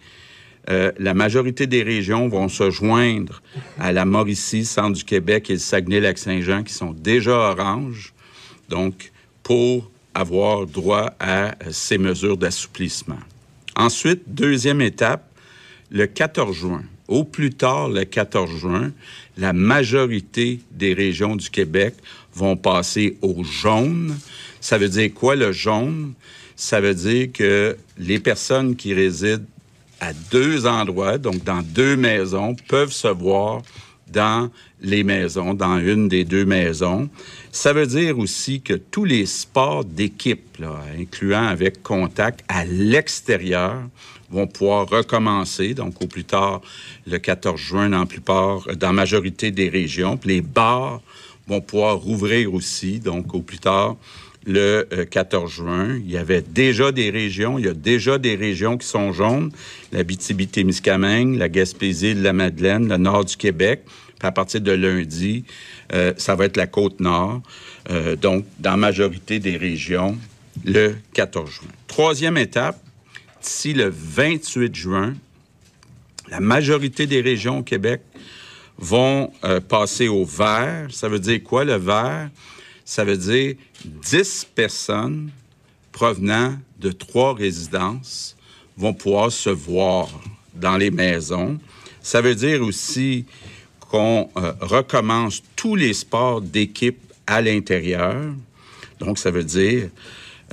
euh, 0.72 0.92
la 0.98 1.14
majorité 1.14 1.68
des 1.68 1.84
régions 1.84 2.28
vont 2.28 2.50
se 2.50 2.72
joindre 2.72 3.44
à 3.80 3.92
la 3.92 4.06
Mauricie, 4.06 4.66
Centre 4.66 4.94
du 4.94 5.04
Québec 5.04 5.52
et 5.52 5.54
le 5.54 5.60
Saguenay-Lac-Saint-Jean 5.60 6.64
qui 6.64 6.74
sont 6.74 6.92
déjà 6.92 7.34
orange, 7.34 8.15
donc 8.70 9.12
pour 9.44 9.90
avoir 10.14 10.66
droit 10.66 11.14
à 11.20 11.48
euh, 11.48 11.72
ces 11.72 11.98
mesures 11.98 12.38
d'assouplissement. 12.38 13.20
Ensuite, 13.76 14.24
deuxième 14.28 14.82
étape, 14.82 15.30
le 15.92 16.08
14 16.08 16.56
juin. 16.56 16.84
Au 17.08 17.24
plus 17.24 17.52
tard, 17.52 17.90
le 17.90 18.04
14 18.04 18.50
juin, 18.58 18.92
la 19.38 19.54
majorité 19.54 20.60
des 20.72 20.94
régions 20.94 21.36
du 21.36 21.50
Québec 21.50 21.94
vont 22.34 22.56
passer 22.56 23.18
au 23.22 23.44
jaune. 23.44 24.18
Ça 24.60 24.78
veut 24.78 24.90
dire 24.90 25.14
quoi 25.14 25.36
le 25.36 25.52
jaune? 25.52 26.14
Ça 26.56 26.80
veut 26.80 26.96
dire 26.96 27.32
que 27.32 27.78
les 27.98 28.20
personnes 28.20 28.76
qui 28.76 28.94
résident 28.94 29.46
à 30.00 30.14
deux 30.32 30.66
endroits, 30.66 31.18
donc 31.18 31.44
dans 31.44 31.62
deux 31.62 31.96
maisons, 31.96 32.56
peuvent 32.68 32.92
se 32.92 33.08
voir 33.08 33.62
dans 34.08 34.50
les 34.82 35.04
maisons, 35.04 35.54
dans 35.54 35.78
une 35.80 36.08
des 36.08 36.24
deux 36.24 36.46
maisons. 36.46 37.10
Ça 37.56 37.72
veut 37.72 37.88
dire 37.88 38.20
aussi 38.20 38.60
que 38.60 38.74
tous 38.74 39.06
les 39.06 39.26
sports 39.26 39.86
d'équipe, 39.86 40.62
incluant 41.00 41.48
avec 41.48 41.82
contact 41.82 42.42
à 42.50 42.66
l'extérieur, 42.66 43.76
vont 44.30 44.46
pouvoir 44.46 44.90
recommencer, 44.90 45.74
donc 45.74 46.02
au 46.02 46.06
plus 46.06 46.26
tard 46.26 46.60
le 47.08 47.18
14 47.18 47.58
juin 47.58 47.90
dans 47.90 48.00
la 48.00 48.06
plupart, 48.06 48.68
dans 48.76 48.88
la 48.88 48.94
majorité 48.94 49.52
des 49.52 49.70
régions. 49.70 50.20
Les 50.26 50.42
bars 50.42 51.02
vont 51.48 51.62
pouvoir 51.62 51.96
rouvrir 51.96 52.54
aussi, 52.54 53.00
donc 53.00 53.34
au 53.34 53.42
plus 53.42 53.60
tard 53.60 53.96
le 54.46 54.86
euh, 54.92 55.06
14 55.06 55.50
juin. 55.50 55.96
Il 55.96 56.12
y 56.12 56.18
avait 56.18 56.42
déjà 56.42 56.92
des 56.92 57.10
régions, 57.10 57.58
il 57.58 57.66
y 57.66 57.70
a 57.70 57.74
déjà 57.74 58.18
des 58.18 58.36
régions 58.36 58.78
qui 58.78 58.86
sont 58.86 59.14
jaunes, 59.14 59.52
la 59.94 60.04
témiscamingue 60.04 61.38
la 61.38 61.48
Gaspésie, 61.48 62.16
la 62.16 62.34
Madeleine, 62.34 62.90
le 62.90 62.98
nord 62.98 63.24
du 63.24 63.38
Québec. 63.38 63.84
À 64.26 64.32
partir 64.32 64.62
de 64.62 64.72
lundi, 64.72 65.46
euh, 65.94 66.14
ça 66.18 66.36
va 66.36 66.46
être 66.46 66.58
la 66.58 66.68
côte 66.68 67.00
nord. 67.00 67.42
Euh, 67.90 68.16
donc, 68.16 68.46
dans 68.60 68.72
la 68.72 68.78
majorité 68.78 69.40
des 69.40 69.56
régions, 69.56 70.18
le 70.64 70.96
14 71.14 71.50
juin. 71.50 71.68
Troisième 71.88 72.38
étape, 72.38 72.80
d'ici 73.42 73.74
le 73.74 73.94
28 73.94 74.76
juin, 74.76 75.14
la 76.30 76.40
majorité 76.40 77.06
des 77.06 77.22
régions 77.22 77.60
au 77.60 77.64
Québec 77.64 78.02
vont 78.78 79.32
euh, 79.44 79.60
passer 79.60 80.08
au 80.08 80.26
vert. 80.26 80.88
Ça 80.90 81.08
veut 81.08 81.20
dire 81.20 81.44
quoi, 81.44 81.64
le 81.64 81.76
vert? 81.76 82.30
Ça 82.84 83.04
veut 83.04 83.18
dire 83.18 83.56
10 83.86 84.48
personnes 84.56 85.30
provenant 85.92 86.56
de 86.80 86.92
trois 86.92 87.34
résidences 87.34 88.36
vont 88.78 88.94
pouvoir 88.94 89.32
se 89.32 89.50
voir 89.50 90.10
dans 90.54 90.78
les 90.78 90.92
maisons. 90.92 91.60
Ça 92.02 92.22
veut 92.22 92.36
dire 92.36 92.62
aussi 92.62 93.26
qu'on 93.90 94.30
euh, 94.38 94.54
recommence 94.62 95.44
tous 95.56 95.76
les 95.76 95.94
sports 95.94 96.42
d'équipe 96.42 97.00
à 97.28 97.42
l'intérieur. 97.42 98.16
Donc, 99.00 99.18
ça 99.18 99.32
veut 99.32 99.44
dire 99.44 99.90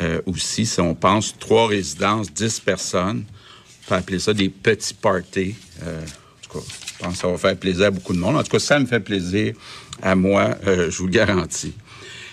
euh, 0.00 0.20
aussi, 0.26 0.66
si 0.66 0.80
on 0.80 0.94
pense 0.94 1.36
trois 1.38 1.68
résidences, 1.68 2.32
10 2.32 2.60
personnes, 2.60 3.24
on 3.24 3.88
peut 3.88 3.94
appeler 3.94 4.18
ça 4.18 4.32
des 4.32 4.48
petits 4.48 4.94
parties. 4.94 5.54
Euh, 5.82 6.00
en 6.00 6.48
tout 6.48 6.58
cas, 6.58 6.64
je 6.98 7.04
pense 7.04 7.12
que 7.14 7.18
ça 7.18 7.28
va 7.28 7.38
faire 7.38 7.56
plaisir 7.56 7.86
à 7.86 7.90
beaucoup 7.90 8.12
de 8.12 8.18
monde. 8.18 8.36
En 8.36 8.42
tout 8.42 8.50
cas, 8.50 8.58
ça 8.58 8.78
me 8.78 8.86
fait 8.86 9.00
plaisir 9.00 9.54
à 10.02 10.14
moi, 10.14 10.56
je 10.64 10.96
vous 10.96 11.06
le 11.06 11.12
garantis. 11.12 11.74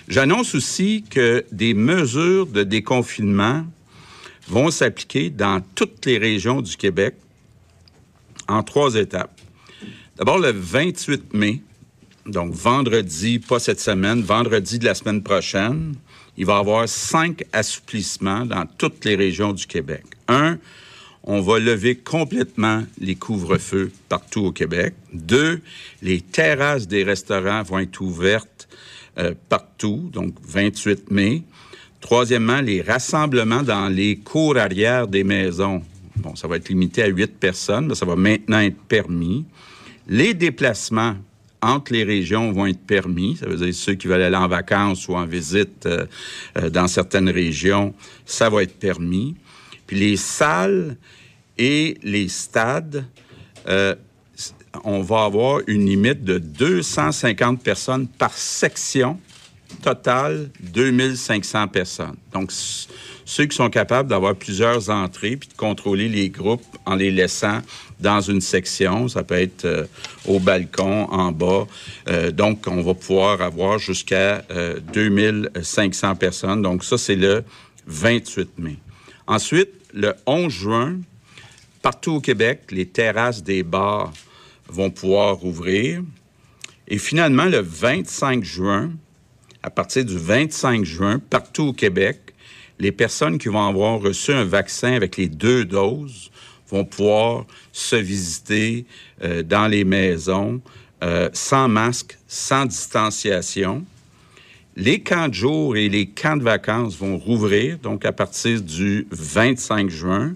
J'annonce 0.08 0.56
aussi 0.56 1.04
que 1.08 1.46
des 1.52 1.74
mesures 1.74 2.48
de 2.48 2.64
déconfinement 2.64 3.64
vont 4.48 4.72
s'appliquer 4.72 5.30
dans 5.30 5.62
toutes 5.76 6.06
les 6.06 6.18
régions 6.18 6.62
du 6.62 6.76
Québec 6.76 7.16
en 8.48 8.64
trois 8.64 8.96
étapes. 8.96 9.39
D'abord, 10.20 10.40
le 10.40 10.52
28 10.52 11.34
mai, 11.34 11.62
donc 12.26 12.54
vendredi, 12.54 13.40
pas 13.40 13.58
cette 13.58 13.80
semaine, 13.80 14.22
vendredi 14.22 14.78
de 14.78 14.84
la 14.84 14.94
semaine 14.94 15.24
prochaine, 15.24 15.96
il 16.36 16.46
va 16.46 16.58
y 16.58 16.60
avoir 16.60 16.90
cinq 16.90 17.46
assouplissements 17.54 18.46
dans 18.46 18.66
toutes 18.66 19.06
les 19.06 19.16
régions 19.16 19.54
du 19.54 19.66
Québec. 19.66 20.04
Un, 20.28 20.58
on 21.24 21.40
va 21.40 21.60
lever 21.60 21.96
complètement 21.96 22.84
les 23.00 23.16
couvre-feux 23.16 23.94
partout 24.10 24.42
au 24.42 24.52
Québec. 24.52 24.94
Deux, 25.14 25.62
les 26.02 26.20
terrasses 26.20 26.90
des 26.90 27.06
restaurants 27.06 27.64
vont 27.64 27.80
être 27.80 28.02
ouvertes 28.02 28.68
euh, 29.20 29.34
partout, 29.48 30.10
donc 30.12 30.34
28 30.44 31.12
mai. 31.12 31.44
Troisièmement, 32.02 32.60
les 32.60 32.82
rassemblements 32.82 33.64
dans 33.64 33.88
les 33.88 34.18
cours 34.18 34.58
arrière 34.58 35.08
des 35.08 35.24
maisons. 35.24 35.82
Bon, 36.18 36.36
ça 36.36 36.50
va 36.50 36.58
être 36.58 36.68
limité 36.68 37.04
à 37.04 37.08
huit 37.08 37.40
personnes, 37.40 37.88
mais 37.88 37.96
ça 37.96 38.06
va 38.06 38.18
maintenant 38.18 38.60
être 38.60 38.82
permis. 38.90 39.46
Les 40.10 40.34
déplacements 40.34 41.16
entre 41.62 41.94
les 41.94 42.04
régions 42.04 42.52
vont 42.52 42.66
être 42.66 42.86
permis. 42.86 43.38
Ça 43.38 43.46
veut 43.46 43.58
dire 43.58 43.74
ceux 43.74 43.94
qui 43.94 44.08
veulent 44.08 44.24
aller 44.24 44.36
en 44.36 44.48
vacances 44.48 45.08
ou 45.08 45.16
en 45.16 45.26
visite 45.26 45.86
euh, 45.86 46.06
euh, 46.58 46.70
dans 46.70 46.88
certaines 46.88 47.30
régions, 47.30 47.94
ça 48.26 48.50
va 48.50 48.64
être 48.64 48.78
permis. 48.80 49.36
Puis 49.86 50.00
les 50.00 50.18
salles 50.18 50.98
et 51.58 51.98
les 52.02 52.28
stades, 52.28 53.06
euh, 53.68 53.94
on 54.84 55.02
va 55.02 55.26
avoir 55.26 55.62
une 55.68 55.86
limite 55.86 56.24
de 56.24 56.40
250 56.40 57.62
personnes 57.62 58.08
par 58.08 58.34
section. 58.34 59.20
Total, 59.84 60.50
2500 60.62 61.68
personnes. 61.68 62.16
Donc, 62.34 62.52
ceux 63.30 63.46
qui 63.46 63.56
sont 63.56 63.70
capables 63.70 64.10
d'avoir 64.10 64.34
plusieurs 64.34 64.90
entrées 64.90 65.38
puis 65.38 65.48
de 65.50 65.54
contrôler 65.54 66.10
les 66.10 66.32
groupes 66.32 66.66
en 66.88 66.96
les 66.96 67.12
laissant 67.12 67.62
dans 68.00 68.22
une 68.22 68.42
section, 68.42 69.08
ça 69.08 69.22
peut 69.22 69.36
être 69.36 69.66
euh, 69.66 69.86
au 70.26 70.40
balcon, 70.40 71.06
en 71.12 71.32
bas. 71.32 71.68
Euh, 72.08 72.32
donc, 72.32 72.66
on 72.66 72.82
va 72.82 72.96
pouvoir 72.96 73.44
avoir 73.44 73.78
jusqu'à 73.78 74.44
euh, 74.50 74.80
2500 74.94 76.16
personnes. 76.16 76.64
Donc, 76.64 76.84
ça, 76.84 76.98
c'est 76.98 77.16
le 77.16 77.44
28 77.86 78.58
mai. 78.58 78.78
Ensuite, 79.28 79.70
le 79.94 80.16
11 80.26 80.52
juin, 80.52 80.98
partout 81.84 82.14
au 82.14 82.22
Québec, 82.22 82.62
les 82.72 82.88
terrasses 82.88 83.44
des 83.44 83.62
bars 83.62 84.12
vont 84.68 84.90
pouvoir 84.90 85.46
ouvrir. 85.46 86.02
Et 86.88 86.98
finalement, 86.98 87.46
le 87.46 87.60
25 87.60 88.44
juin, 88.44 88.90
à 89.62 89.70
partir 89.70 90.04
du 90.04 90.18
25 90.18 90.84
juin, 90.84 91.20
partout 91.20 91.68
au 91.68 91.74
Québec, 91.74 92.34
les 92.80 92.92
personnes 92.92 93.38
qui 93.38 93.50
vont 93.50 93.68
avoir 93.68 94.00
reçu 94.00 94.32
un 94.32 94.46
vaccin 94.46 94.94
avec 94.94 95.18
les 95.18 95.28
deux 95.28 95.66
doses 95.66 96.32
vont 96.70 96.86
pouvoir 96.86 97.46
se 97.72 97.96
visiter 97.96 98.86
euh, 99.24 99.44
dans 99.44 99.68
les 99.68 99.84
maisons 99.84 100.62
euh, 101.04 101.30
sans 101.34 101.68
masque, 101.68 102.18
sans 102.28 102.66
distanciation. 102.66 103.84
Les 104.76 105.02
camps 105.02 105.28
de 105.28 105.34
jour 105.34 105.76
et 105.76 105.90
les 105.90 106.08
camps 106.08 106.38
de 106.38 106.44
vacances 106.44 106.98
vont 106.98 107.18
rouvrir, 107.18 107.80
donc 107.80 108.06
à 108.06 108.14
partir 108.14 108.62
du 108.62 109.08
25 109.12 109.90
juin. 109.90 110.34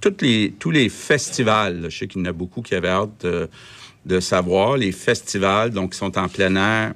Tous 0.00 0.70
les 0.70 0.88
festivals, 0.88 1.86
je 1.88 1.98
sais 1.98 2.06
qu'il 2.06 2.20
y 2.20 2.22
en 2.22 2.28
a 2.28 2.32
beaucoup 2.32 2.62
qui 2.62 2.74
avaient 2.74 2.88
hâte 2.88 3.24
de, 3.24 3.48
de 4.06 4.20
savoir, 4.20 4.76
les 4.76 4.92
festivals, 4.92 5.70
donc 5.70 5.92
qui 5.92 5.98
sont 5.98 6.16
en 6.16 6.28
plein 6.28 6.54
air, 6.54 6.94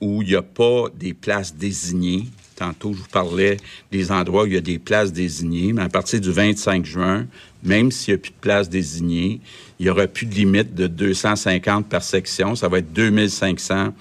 où 0.00 0.22
il 0.22 0.28
n'y 0.28 0.34
a 0.36 0.42
pas 0.42 0.84
des 0.94 1.14
places 1.14 1.54
désignées. 1.54 2.26
Tantôt, 2.56 2.92
je 2.92 2.98
vous 2.98 3.08
parlais 3.08 3.56
des 3.90 4.12
endroits 4.12 4.44
où 4.44 4.46
il 4.46 4.54
y 4.54 4.56
a 4.56 4.60
des 4.60 4.78
places 4.78 5.12
désignées, 5.12 5.72
mais 5.72 5.82
à 5.82 5.88
partir 5.88 6.20
du 6.20 6.30
25 6.30 6.84
juin, 6.84 7.26
même 7.64 7.90
s'il 7.90 8.14
n'y 8.14 8.18
a 8.18 8.20
plus 8.20 8.30
de 8.30 8.40
places 8.40 8.68
désignées, 8.68 9.40
il 9.78 9.84
n'y 9.84 9.90
aura 9.90 10.06
plus 10.06 10.26
de 10.26 10.34
limite 10.34 10.74
de 10.74 10.86
250 10.86 11.88
par 11.88 12.02
section. 12.02 12.54
Ça 12.54 12.68
va 12.68 12.78
être 12.78 12.92
2500 12.92 13.92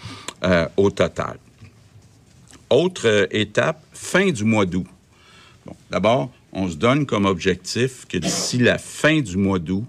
euh, 0.44 0.68
au 0.78 0.92
total. 0.92 1.38
Autre 2.70 3.08
euh, 3.08 3.28
étape, 3.32 3.84
fin 3.92 4.30
du 4.30 4.44
mois 4.44 4.66
d'août. 4.66 4.86
D'abord, 5.90 6.32
on 6.52 6.70
se 6.70 6.76
donne 6.76 7.06
comme 7.06 7.26
objectif 7.26 8.06
que 8.08 8.18
d'ici 8.18 8.60
la 8.60 8.78
fin 8.78 9.22
du 9.22 9.38
mois 9.38 9.60
d'août, 9.60 9.86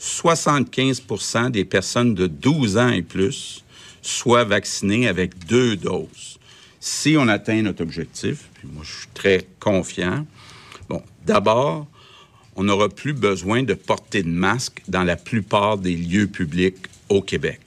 75% 0.00 1.50
des 1.50 1.64
personnes 1.64 2.14
de 2.14 2.26
12 2.26 2.78
ans 2.78 2.88
et 2.88 3.02
plus 3.02 3.64
soient 4.02 4.44
vaccinées 4.44 5.08
avec 5.08 5.46
deux 5.46 5.76
doses. 5.76 6.37
Si 6.90 7.16
on 7.18 7.28
atteint 7.28 7.60
notre 7.60 7.82
objectif, 7.82 8.48
puis 8.54 8.66
moi 8.72 8.82
je 8.82 9.00
suis 9.00 9.08
très 9.12 9.46
confiant, 9.60 10.26
bon, 10.88 11.02
d'abord, 11.26 11.86
on 12.56 12.64
n'aura 12.64 12.88
plus 12.88 13.12
besoin 13.12 13.62
de 13.62 13.74
porter 13.74 14.22
de 14.22 14.30
masque 14.30 14.80
dans 14.88 15.04
la 15.04 15.16
plupart 15.16 15.76
des 15.76 15.94
lieux 15.94 16.28
publics 16.28 16.78
au 17.10 17.20
Québec. 17.20 17.60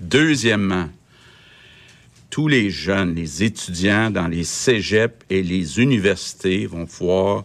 Deuxièmement, 0.00 0.88
tous 2.30 2.48
les 2.48 2.70
jeunes, 2.70 3.14
les 3.14 3.44
étudiants 3.44 4.10
dans 4.10 4.26
les 4.26 4.42
cégeps 4.44 5.14
et 5.28 5.42
les 5.42 5.78
universités 5.78 6.64
vont 6.64 6.86
pouvoir 6.86 7.44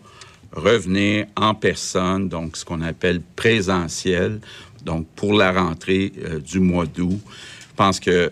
revenir 0.54 1.26
en 1.36 1.54
personne, 1.54 2.30
donc 2.30 2.56
ce 2.56 2.64
qu'on 2.64 2.82
appelle 2.82 3.22
présentiel, 3.36 4.40
donc 4.86 5.08
pour 5.18 5.34
la 5.34 5.52
rentrée 5.52 6.14
euh, 6.24 6.40
du 6.40 6.62
mois 6.62 6.86
d'août. 6.86 7.20
Je 7.70 7.76
pense 7.76 8.00
que 8.00 8.32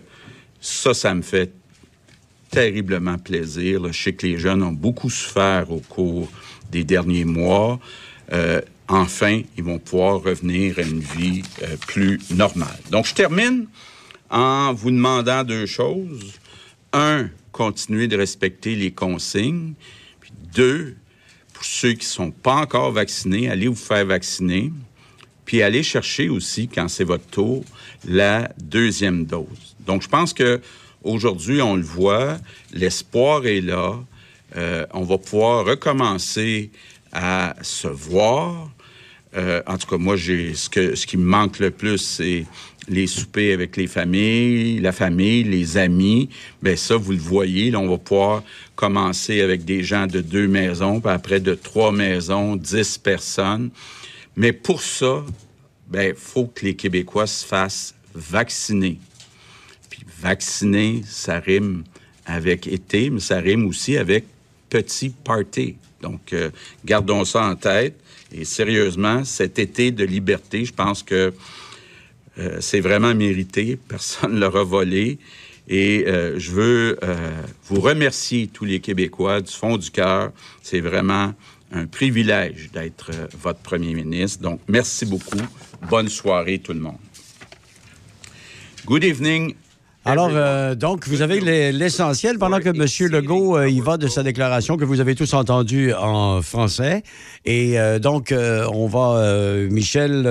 ça, 0.62 0.94
ça 0.94 1.14
me 1.14 1.22
fait 1.22 1.59
terriblement 2.50 3.18
plaisir. 3.18 3.92
Je 3.92 4.02
sais 4.02 4.12
que 4.12 4.26
les 4.26 4.38
jeunes 4.38 4.62
ont 4.62 4.72
beaucoup 4.72 5.10
souffert 5.10 5.70
au 5.70 5.80
cours 5.80 6.28
des 6.70 6.84
derniers 6.84 7.24
mois. 7.24 7.78
Euh, 8.32 8.60
enfin, 8.88 9.42
ils 9.56 9.64
vont 9.64 9.78
pouvoir 9.78 10.22
revenir 10.22 10.78
à 10.78 10.82
une 10.82 11.00
vie 11.00 11.42
euh, 11.62 11.76
plus 11.86 12.20
normale. 12.30 12.78
Donc, 12.90 13.06
je 13.06 13.14
termine 13.14 13.66
en 14.30 14.72
vous 14.72 14.90
demandant 14.90 15.44
deux 15.44 15.66
choses. 15.66 16.32
Un, 16.92 17.28
continuer 17.52 18.08
de 18.08 18.16
respecter 18.16 18.74
les 18.74 18.90
consignes. 18.90 19.74
Puis 20.20 20.32
deux, 20.54 20.96
pour 21.52 21.64
ceux 21.64 21.92
qui 21.92 22.06
ne 22.06 22.10
sont 22.10 22.30
pas 22.30 22.54
encore 22.54 22.92
vaccinés, 22.92 23.48
allez 23.48 23.68
vous 23.68 23.74
faire 23.74 24.06
vacciner. 24.06 24.72
Puis 25.44 25.62
allez 25.62 25.82
chercher 25.82 26.28
aussi, 26.28 26.68
quand 26.68 26.88
c'est 26.88 27.04
votre 27.04 27.26
tour, 27.26 27.64
la 28.06 28.50
deuxième 28.62 29.24
dose. 29.24 29.76
Donc, 29.84 30.02
je 30.02 30.08
pense 30.08 30.32
que 30.32 30.60
aujourd'hui, 31.02 31.62
on 31.62 31.76
le 31.76 31.82
voit, 31.82 32.38
l'espoir 32.72 33.46
est 33.46 33.60
là. 33.60 33.94
Euh, 34.56 34.86
on 34.92 35.02
va 35.02 35.18
pouvoir 35.18 35.64
recommencer 35.64 36.70
à 37.12 37.54
se 37.62 37.88
voir. 37.88 38.70
Euh, 39.36 39.62
en 39.66 39.78
tout 39.78 39.86
cas, 39.86 39.96
moi, 39.96 40.16
j'ai 40.16 40.54
ce 40.54 40.68
que 40.68 40.94
ce 40.94 41.06
qui 41.06 41.16
me 41.16 41.24
manque 41.24 41.60
le 41.60 41.70
plus, 41.70 41.98
c'est 41.98 42.46
les 42.88 43.06
soupers 43.06 43.52
avec 43.52 43.76
les 43.76 43.86
familles, 43.86 44.80
la 44.80 44.92
famille, 44.92 45.44
les 45.44 45.76
amis. 45.76 46.28
Ben 46.62 46.76
ça, 46.76 46.96
vous 46.96 47.12
le 47.12 47.18
voyez, 47.18 47.74
on 47.76 47.88
va 47.88 47.98
pouvoir 47.98 48.42
commencer 48.74 49.40
avec 49.40 49.64
des 49.64 49.84
gens 49.84 50.06
de 50.06 50.20
deux 50.20 50.48
maisons, 50.48 51.00
puis 51.00 51.10
après 51.10 51.38
de 51.38 51.54
trois 51.54 51.92
maisons, 51.92 52.56
dix 52.56 52.98
personnes. 52.98 53.70
Mais 54.34 54.52
pour 54.52 54.82
ça, 54.82 55.24
ben 55.88 56.14
faut 56.16 56.46
que 56.46 56.64
les 56.64 56.74
Québécois 56.74 57.26
se 57.26 57.46
fassent 57.46 57.94
vacciner. 58.14 58.98
Vacciner, 60.20 61.02
ça 61.06 61.40
rime 61.40 61.84
avec 62.26 62.66
été, 62.66 63.10
mais 63.10 63.20
ça 63.20 63.38
rime 63.40 63.66
aussi 63.66 63.96
avec 63.96 64.24
petit 64.68 65.10
party. 65.10 65.76
Donc, 66.02 66.32
euh, 66.32 66.50
gardons 66.84 67.24
ça 67.24 67.44
en 67.44 67.56
tête. 67.56 67.98
Et 68.32 68.44
sérieusement, 68.44 69.24
cet 69.24 69.58
été 69.58 69.90
de 69.90 70.04
liberté, 70.04 70.64
je 70.64 70.72
pense 70.72 71.02
que 71.02 71.32
euh, 72.38 72.58
c'est 72.60 72.80
vraiment 72.80 73.14
mérité. 73.14 73.78
Personne 73.88 74.34
ne 74.34 74.40
l'aura 74.40 74.62
volé. 74.62 75.18
Et 75.68 76.04
euh, 76.06 76.38
je 76.38 76.50
veux 76.50 76.98
vous 77.68 77.80
remercier, 77.80 78.48
tous 78.48 78.64
les 78.64 78.80
Québécois, 78.80 79.40
du 79.40 79.52
fond 79.52 79.76
du 79.76 79.90
cœur. 79.90 80.32
C'est 80.62 80.80
vraiment 80.80 81.34
un 81.72 81.86
privilège 81.86 82.70
d'être 82.72 83.10
votre 83.40 83.60
premier 83.60 83.94
ministre. 83.94 84.42
Donc, 84.42 84.60
merci 84.68 85.06
beaucoup. 85.06 85.40
Bonne 85.88 86.08
soirée, 86.08 86.58
tout 86.58 86.72
le 86.72 86.80
monde. 86.80 86.98
Good 88.84 89.04
evening. 89.04 89.54
Alors, 90.06 90.30
euh, 90.32 90.74
donc, 90.74 91.06
vous 91.06 91.20
avez 91.20 91.40
l'e- 91.40 91.72
l'essentiel 91.76 92.38
pendant 92.38 92.58
que 92.60 92.70
M. 92.70 93.10
Legault 93.12 93.56
euh, 93.58 93.68
y 93.68 93.80
va 93.80 93.98
de 93.98 94.08
sa 94.08 94.22
déclaration 94.22 94.76
que 94.78 94.84
vous 94.84 95.00
avez 95.00 95.14
tous 95.14 95.34
entendue 95.34 95.92
en 95.92 96.40
français. 96.40 97.02
Et 97.44 97.78
euh, 97.78 97.98
donc, 97.98 98.32
on 98.34 98.86
va, 98.86 99.22
Michel, 99.70 100.26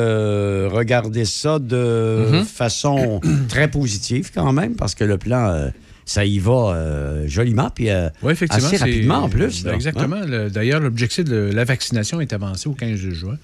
regarder 0.71 1.25
ça 1.25 1.59
de 1.59 2.27
Mhm. 2.31 2.45
façon 2.45 3.21
très 3.49 3.69
positive 3.69 4.31
quand 4.33 4.51
même, 4.53 4.75
parce 4.75 4.95
que 4.95 5.03
le 5.03 5.17
plan, 5.17 5.69
ça 6.05 6.25
y 6.25 6.39
va 6.39 6.73
euh, 6.73 7.27
joliment, 7.27 7.69
puis 7.69 7.91
euh, 7.91 8.09
Oui, 8.23 8.31
effectivement. 8.33 8.65
assez 8.67 8.77
rapidement 8.77 9.17
en 9.19 9.29
plus. 9.29 9.63
là. 9.63 9.73
Exactement. 9.75 10.15
Hein? 10.15 10.25
Le- 10.25 10.49
D'ailleurs, 10.49 10.79
l'objectif 10.79 11.25
de 11.25 11.51
la 11.53 11.63
vaccination 11.63 12.19
est 12.21 12.33
avancé 12.33 12.67
au 12.67 12.73
15 12.73 12.97
juin. 12.97 13.37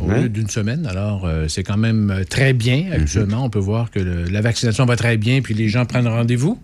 Au 0.00 0.08
lieu 0.10 0.28
d'une 0.28 0.48
semaine. 0.48 0.86
Alors, 0.86 1.24
euh, 1.26 1.48
c'est 1.48 1.62
quand 1.64 1.76
même 1.76 2.10
euh, 2.10 2.24
très 2.24 2.52
bien. 2.52 2.84
Mhm. 2.84 2.92
Actuellement, 2.92 3.44
on 3.44 3.50
peut 3.50 3.58
voir 3.58 3.90
que 3.90 3.98
le- 3.98 4.24
la 4.24 4.40
vaccination 4.40 4.84
va 4.86 4.96
très 4.96 5.16
bien, 5.16 5.40
puis 5.42 5.54
les 5.54 5.68
gens 5.68 5.84
prennent 5.86 6.06
rendez-vous. 6.08 6.60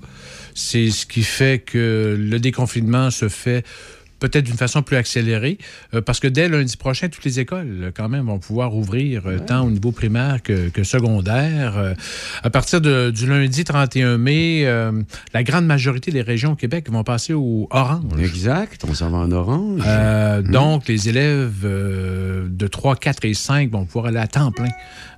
C'est 0.55 0.91
ce 0.91 1.05
qui 1.07 1.23
fait 1.25 1.59
que 1.59 2.17
le 2.19 2.39
déconfinement 2.39 3.11
se 3.11 3.29
fait 3.29 3.65
peut-être 4.25 4.45
d'une 4.47 4.57
façon 4.57 4.83
plus 4.83 4.97
accélérée, 4.97 5.59
euh, 5.93 6.01
parce 6.01 6.19
que 6.21 6.29
dès 6.29 6.49
lundi 6.49 6.77
prochain, 6.79 7.09
toutes 7.09 7.25
les 7.25 7.41
écoles, 7.41 7.79
euh, 7.83 7.91
quand 7.95 8.09
même, 8.09 8.25
vont 8.27 8.39
pouvoir 8.39 8.75
ouvrir, 8.75 9.23
euh, 9.27 9.39
tant 9.39 9.67
au 9.67 9.71
niveau 9.71 9.93
primaire 9.93 10.43
que, 10.43 10.71
que 10.71 10.83
secondaire. 10.83 11.77
Euh, 11.77 11.95
à 12.43 12.49
partir 12.51 12.81
de- 12.81 13.11
du 13.11 13.27
lundi 13.27 13.65
31 13.65 14.17
mai, 14.19 14.65
la 15.35 15.43
grande 15.43 15.67
majorité 15.67 16.11
des 16.11 16.23
régions 16.23 16.53
au 16.53 16.57
Québec 16.57 16.91
vont 16.91 17.05
passer 17.05 17.35
au 17.35 17.67
orange. 17.71 18.03
Exact, 18.19 18.83
on 18.89 18.95
s'en 18.95 19.11
va 19.11 19.19
en 19.19 19.31
orange. 19.33 19.83
Euh, 19.87 20.41
Donc, 20.43 20.89
les 20.89 21.09
élèves 21.09 21.63
de 21.63 22.67
3, 22.67 22.97
4 22.97 23.25
et 23.25 23.35
5 23.35 23.71
vont 23.71 23.85
pouvoir 23.85 24.07
aller 24.07 24.19
à 24.19 24.27
temps 24.27 24.53
plein 24.53 24.71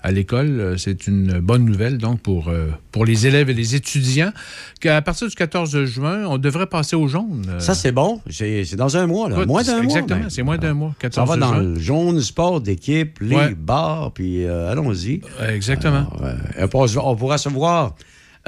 à 0.03 0.13
l'école. 0.13 0.77
C'est 0.79 1.07
une 1.07 1.39
bonne 1.41 1.65
nouvelle, 1.65 1.99
donc, 1.99 2.21
pour, 2.21 2.53
pour 2.93 3.05
les 3.05 3.27
élèves 3.27 3.51
et 3.51 3.55
les 3.55 3.75
étudiants. 3.75 4.33
Qu'à 4.81 5.01
partir 5.03 5.29
du 5.29 5.35
14 5.35 5.85
juin, 5.85 6.25
on 6.27 6.39
devrait 6.39 6.67
passer 6.67 6.97
au 6.97 7.09
jaune. 7.09 7.45
Ça, 7.59 7.75
c'est 7.75 7.93
bon. 7.93 8.21
C'est 8.31 8.65
c'est 8.65 8.77
dans 8.97 9.03
un 9.03 9.07
mois, 9.07 9.29
là. 9.29 9.47
Moins 9.47 9.63
d'un 9.63 9.75
mois. 9.77 9.85
Exactement, 9.85 10.25
c'est 10.29 10.43
moins 10.43 10.59
d'un 10.59 10.75
mois. 10.75 10.91
Ça 10.91 11.09
14 11.09 11.29
va 11.29 11.37
dans 11.37 11.53
juin. 11.55 11.63
le 11.63 11.79
jaune 11.79 12.21
sport 12.21 12.61
d'équipe, 12.61 13.19
les 13.21 13.37
Ouais. 13.37 13.55
bars, 13.55 14.13
puis 14.13 14.45
euh, 14.45 14.71
allons-y. 14.71 15.21
Exactement. 15.49 16.07
Alors, 16.19 16.21
euh, 16.25 16.63
on, 17.03 17.17
pourra, 17.17 17.39
se 17.39 17.49
voir 17.49 17.95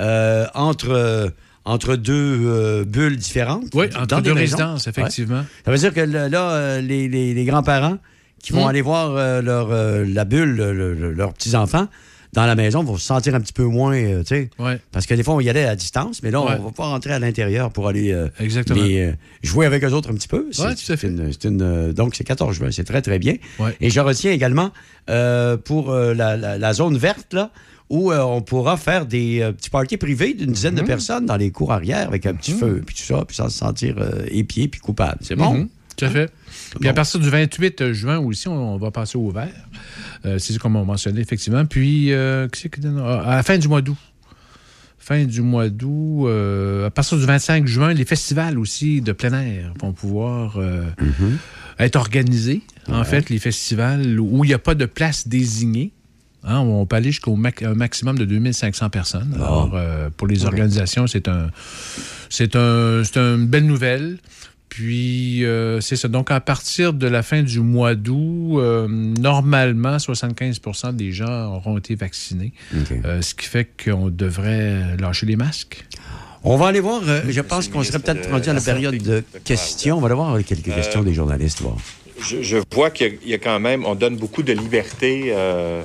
euh, 0.01 0.47
entre, 0.55 0.91
euh, 0.91 1.29
entre 1.65 1.97
deux 1.97 2.41
euh, 2.45 2.85
bulles 2.85 3.17
différentes. 3.17 3.65
Oui, 3.75 3.87
entre 3.97 4.07
dans 4.07 4.21
deux 4.21 4.33
résidences, 4.33 4.87
effectivement. 4.87 5.39
Ouais. 5.41 5.45
Ça 5.65 5.71
veut 5.71 5.79
dire 5.79 5.93
que 5.95 6.01
là, 6.01 6.51
euh, 6.53 6.81
les, 6.81 7.09
les- 7.09 7.35
les 7.35 7.45
grands-parents 7.45 7.99
qui 8.43 8.53
vont 8.53 8.65
Mm. 8.65 8.69
aller 8.69 8.81
voir 8.83 9.11
euh, 9.17 9.43
leur, 9.43 9.69
euh, 9.73 10.05
la 10.07 10.25
bulle, 10.25 10.55
le- 10.55 10.95
le- 10.95 11.13
leurs 11.13 11.33
petits-enfants, 11.35 11.89
dans 12.35 12.45
la 12.47 12.55
maison, 12.55 12.83
vont 12.85 12.97
se 12.97 13.07
sentir 13.07 13.35
un 13.35 13.41
petit 13.41 13.53
peu 13.55 13.65
moins, 13.65 13.95
euh, 13.97 14.21
tu 14.21 14.27
sais. 14.29 14.51
Ouais. 14.59 14.79
Parce 14.93 15.07
que 15.07 15.15
des 15.15 15.23
fois, 15.23 15.35
on 15.35 15.41
y 15.41 15.49
allait 15.49 15.65
à 15.65 15.75
distance, 15.77 16.23
mais 16.23 16.31
là, 16.31 16.41
Ouais. 16.43 16.53
on 16.61 16.65
va 16.65 16.71
pas 16.73 16.85
rentrer 16.87 17.13
à 17.13 17.19
l'intérieur 17.19 17.71
pour 17.73 17.89
aller 17.89 18.13
euh, 18.13 18.29
Exactement. 18.39 18.83
les, 18.83 19.01
euh, 19.01 19.13
jouer 19.43 19.65
avec 19.67 19.83
eux 19.83 19.93
autres 19.93 20.11
un 20.11 20.15
petit 20.15 20.29
peu. 20.29 20.47
Ouais, 20.59 20.75
tout 20.75 20.93
à 20.93 20.97
fait. 20.97 21.11
c'est 21.33 21.45
une- 21.49 21.61
une, 21.63 21.93
donc, 21.93 22.15
c'est 22.15 22.25
14 22.25 22.55
juin. 22.55 22.71
C'est 22.71 22.85
très, 22.85 23.01
très 23.03 23.19
bien. 23.19 23.37
Ouais. 23.59 23.75
Et 23.81 23.89
je 23.91 24.01
retiens 24.01 24.31
également 24.33 24.71
pour 25.65 25.93
la, 25.93 26.37
la- 26.37 26.59
la 26.59 26.73
zone 26.75 26.97
verte, 26.99 27.33
là, 27.33 27.51
où 27.91 28.13
on 28.13 28.43
pourra 28.43 28.77
faire 28.77 29.07
des 29.07 29.41
petits 29.57 29.71
parties 29.71 29.97
privés 29.97 30.35
d'une 30.35 30.53
dizaine 30.53 30.75
de 30.75 30.83
personnes 30.83 31.25
dans 31.25 31.37
les 31.37 31.51
cours 31.51 31.73
arrière 31.73 32.07
avec 32.09 32.27
un 32.27 32.35
petit 32.35 32.53
feu, 32.53 32.83
puis 32.85 32.95
tout 32.95 33.03
ça, 33.03 33.25
puis 33.27 33.35
sans 33.37 33.49
se 33.49 33.57
sentir 33.59 33.97
épié 34.31 34.69
puis 34.69 34.81
coupable. 34.81 35.19
C'est 35.23 35.37
bon? 35.37 35.55
Mhm, 35.55 35.69
tout 35.99 36.05
à 36.07 36.11
fait. 36.11 36.31
Puis 36.81 36.89
à 36.89 36.93
partir 36.95 37.21
du 37.21 37.29
28 37.29 37.93
juin 37.93 38.19
aussi, 38.19 38.49
on, 38.49 38.75
on 38.75 38.79
va 38.79 38.91
passer 38.91 39.19
au 39.19 39.31
vert. 39.31 39.49
Euh, 40.27 40.39
c'est 40.39 40.57
comme 40.59 40.77
on 40.77 40.85
mentionnait, 40.85 41.21
effectivement. 41.21 41.65
Puis, 41.65 42.13
euh, 42.13 42.47
ah, 43.03 43.21
à 43.33 43.37
la 43.37 43.43
fin 43.43 43.59
du 43.59 43.69
mois 43.69 43.83
d'août. 43.83 43.97
Fin 44.99 45.25
du 45.25 45.41
mois 45.41 45.69
d'août, 45.71 46.27
euh, 46.27 46.87
à 46.87 46.91
partir 46.91 47.17
du 47.19 47.25
25 47.25 47.67
juin, 47.67 47.95
les 47.95 48.05
festivals 48.05 48.59
aussi 48.59 49.01
de 49.01 49.13
plein 49.13 49.33
air 49.41 49.73
vont 49.81 49.93
pouvoir 49.93 50.57
euh, 50.59 50.83
être 51.79 51.97
organisés. 51.97 52.63
En 52.89 53.05
fait, 53.05 53.31
les 53.31 53.39
festivals 53.39 54.21
où 54.21 54.45
il 54.45 54.49
n'y 54.49 54.55
a 54.55 54.59
pas 54.59 54.75
de 54.75 54.85
place 54.87 55.27
désignée. 55.29 55.93
Hein, 56.45 56.59
on 56.61 56.85
peut 56.87 56.97
aller 56.97 57.11
jusqu'au 57.11 57.37
mac- 57.37 57.63
un 57.63 57.75
maximum 57.75 58.19
de 58.19 58.25
2500 58.25 58.91
personnes. 58.91 59.33
Alors, 59.35 59.73
euh, 59.75 60.09
pour 60.17 60.27
les 60.27 60.45
organisations, 60.45 61.07
c'est 61.07 61.27
un, 61.29 61.49
c'est 62.29 62.55
un, 62.55 63.03
c'est 63.05 63.17
une 63.19 63.47
belle 63.47 63.67
nouvelle. 63.67 64.19
Puis, 64.69 65.45
euh, 65.45 65.81
c'est 65.81 65.97
ça. 65.97 66.09
Donc, 66.09 66.31
à 66.31 66.41
partir 66.41 66.93
de 66.93 67.07
la 67.07 67.23
fin 67.23 67.43
du 67.43 67.61
mois 67.61 67.95
d'août, 67.95 68.59
euh, 68.59 68.87
normalement, 68.89 69.97
75% 69.99 70.93
des 70.95 71.13
gens 71.13 71.55
auront 71.57 71.79
été 71.79 71.95
vaccinés. 71.95 72.53
Euh, 73.05 73.23
ce 73.23 73.35
qui 73.35 73.47
fait 73.47 73.67
qu'on 73.85 74.09
devrait 74.11 74.97
lâcher 74.99 75.27
les 75.27 75.37
masques. 75.37 75.85
On 76.45 76.57
va 76.57 76.69
aller 76.69 76.81
voir. 76.81 77.03
euh, 77.09 77.23
je 77.29 77.41
pense 77.41 77.69
qu'on 77.69 77.83
serait 77.83 77.99
peut-être 77.99 78.31
rendu 78.31 78.49
à 78.49 78.53
la 78.53 78.61
période 78.61 78.97
de 79.03 79.25
questions. 79.45 79.97
On 79.97 80.01
va 80.01 80.07
aller 80.07 80.15
voir 80.15 80.39
quelques 80.45 80.73
questions 80.75 81.03
des 81.03 81.15
journalistes. 81.15 81.61
voir. 81.63 81.77
Je, 82.21 82.43
je 82.43 82.57
vois 82.75 82.91
qu'il 82.91 83.07
y 83.07 83.11
a- 83.11 83.15
il 83.25 83.29
y, 83.31 83.35
a 83.35 83.39
quand 83.39 83.61
même, 83.61 83.85
on 83.87 83.95
donne 83.95 84.17
beaucoup 84.17 84.43
de 84.43 84.53
liberté 84.53 85.27
euh, 85.29 85.83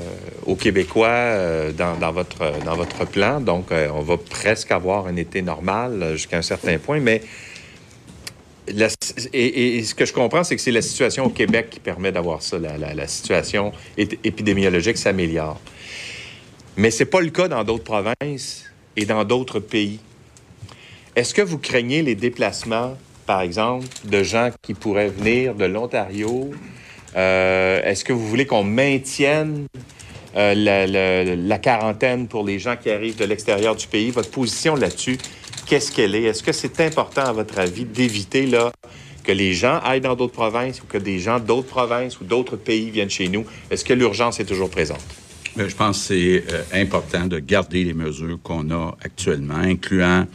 aux 0.48 0.56
Québécois 0.56 1.08
euh, 1.08 1.72
dans, 1.72 1.96
dans 1.98 2.12
votre, 2.12 2.40
dans 2.66 2.76
votre 2.76 3.06
plan. 3.06 3.40
Donc, 3.40 3.72
euh, 3.72 3.88
on 3.94 4.02
va 4.02 4.18
presque 4.18 4.72
avoir 4.72 5.06
un 5.08 5.16
été 5.16 5.42
normal 5.44 6.14
jusqu'à 6.14 6.38
un 6.38 6.42
certain 6.42 6.78
point. 6.80 7.00
Mais 7.00 7.22
et, 8.68 9.84
ce 9.84 9.94
que 9.94 10.06
je 10.06 10.14
comprends, 10.14 10.44
c'est 10.44 10.56
que 10.56 10.62
c'est 10.62 10.72
la 10.72 10.82
situation 10.82 11.26
au 11.26 11.30
Québec 11.30 11.68
qui 11.70 11.80
permet 11.80 12.12
d'avoir 12.12 12.42
ça. 12.42 12.58
La, 12.60 13.08
situation 13.08 13.72
ép- 13.98 14.18
épidémiologique 14.24 14.98
s'améliore. 14.98 15.60
Mais 16.78 16.90
ce 16.92 17.04
n'est 17.04 17.10
pas 17.10 17.22
le 17.22 17.30
cas 17.30 17.48
dans 17.48 17.64
d'autres 17.64 17.84
provinces 17.84 18.66
et 18.96 19.06
dans 19.06 19.24
d'autres 19.26 19.60
pays. 19.60 20.00
Est-ce 21.16 21.34
que 21.34 21.42
vous 21.42 21.60
craignez 21.60 22.02
les 22.02 22.16
déplacements, 22.16 22.98
par 23.26 23.42
exemple, 23.42 23.86
de 24.06 24.24
gens 24.24 24.50
qui 24.62 24.74
pourraient 24.74 25.10
venir 25.10 25.54
de 25.56 25.66
l'Ontario? 25.66 26.52
Euh, 27.16 27.82
Est-ce 27.84 28.04
que 28.04 28.14
vous 28.14 28.28
voulez 28.28 28.48
qu'on 28.48 28.64
maintienne 28.64 29.68
euh, 30.36 31.36
la 31.36 31.60
quarantaine 31.60 32.28
pour 32.28 32.44
les 32.44 32.58
gens 32.58 32.76
qui 32.76 32.90
arrivent 32.90 33.18
de 33.18 33.26
l'extérieur 33.26 33.76
du 33.76 33.86
pays? 33.86 34.10
Votre 34.10 34.32
position 34.32 34.76
là-dessus, 34.76 35.20
qu'est-ce 35.66 35.92
qu'elle 35.92 36.16
est? 36.16 36.24
Est-ce 36.24 36.44
que 36.44 36.52
c'est 36.52 36.80
important, 36.82 37.24
à 37.24 37.32
votre 37.32 37.60
avis, 37.60 37.86
d'éviter 37.86 38.46
là, 38.46 38.72
que 39.24 39.32
les 39.32 39.54
gens 39.54 39.80
aillent 39.84 40.02
dans 40.02 40.16
d'autres 40.16 40.34
provinces 40.34 40.82
ou 40.82 40.86
que 40.86 40.98
des 40.98 41.20
gens 41.20 41.40
d'autres 41.40 41.68
provinces 41.68 42.20
ou 42.20 42.26
d'autres 42.26 42.58
pays 42.58 42.90
viennent 42.90 43.10
chez 43.10 43.30
nous? 43.30 43.46
Est-ce 43.72 43.86
que 43.86 43.94
l'urgence 43.94 44.40
est 44.40 44.46
toujours 44.46 44.70
présente? 44.70 45.04
Mais 45.56 45.70
je 45.70 45.76
pense 45.76 46.00
que 46.00 46.06
c'est 46.06 46.44
euh, 46.52 46.64
important 46.74 47.28
de 47.28 47.38
garder 47.38 47.84
les 47.84 47.94
mesures 47.94 48.40
qu'on 48.42 48.72
a 48.72 48.98
actuellement, 49.04 49.54
incluant 49.54 50.26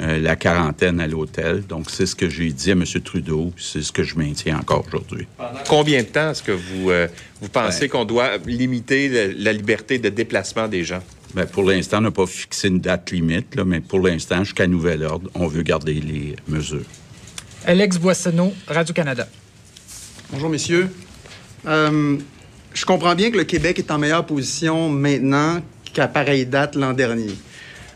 euh, 0.00 0.20
la 0.20 0.36
quarantaine 0.36 1.00
à 1.00 1.08
l'hôtel. 1.08 1.66
Donc, 1.66 1.90
c'est 1.90 2.06
ce 2.06 2.14
que 2.14 2.28
j'ai 2.30 2.50
dit 2.52 2.70
à 2.70 2.74
M. 2.74 2.84
Trudeau, 3.04 3.52
c'est 3.56 3.82
ce 3.82 3.90
que 3.90 4.04
je 4.04 4.14
maintiens 4.16 4.58
encore 4.58 4.84
aujourd'hui. 4.86 5.26
Combien 5.68 6.02
de 6.02 6.06
temps 6.06 6.30
est-ce 6.30 6.44
que 6.44 6.52
vous, 6.52 6.90
euh, 6.90 7.08
vous 7.40 7.48
pensez 7.48 7.88
qu'on 7.88 8.04
doit 8.04 8.36
limiter 8.46 9.08
la, 9.08 9.26
la 9.26 9.52
liberté 9.52 9.98
de 9.98 10.08
déplacement 10.10 10.68
des 10.68 10.84
gens? 10.84 11.02
Ben, 11.34 11.46
pour 11.46 11.64
l'instant, 11.64 11.98
on 11.98 12.02
n'a 12.02 12.10
pas 12.10 12.26
fixé 12.26 12.68
une 12.68 12.80
date 12.80 13.10
limite, 13.10 13.54
là, 13.54 13.64
mais 13.64 13.80
pour 13.80 14.00
l'instant, 14.00 14.44
jusqu'à 14.44 14.66
nouvel 14.66 15.04
ordre, 15.04 15.30
on 15.34 15.46
veut 15.46 15.62
garder 15.62 15.94
les 15.94 16.36
mesures. 16.48 16.84
Alex 17.66 17.98
Boissonneau, 17.98 18.52
Radio-Canada. 18.66 19.28
Bonjour, 20.32 20.48
messieurs. 20.48 20.88
Euh, 21.66 22.16
je 22.72 22.84
comprends 22.84 23.14
bien 23.14 23.30
que 23.30 23.36
le 23.36 23.44
Québec 23.44 23.78
est 23.78 23.90
en 23.90 23.98
meilleure 23.98 24.24
position 24.24 24.88
maintenant 24.88 25.60
qu'à 25.92 26.08
pareille 26.08 26.46
date 26.46 26.76
l'an 26.76 26.92
dernier. 26.92 27.34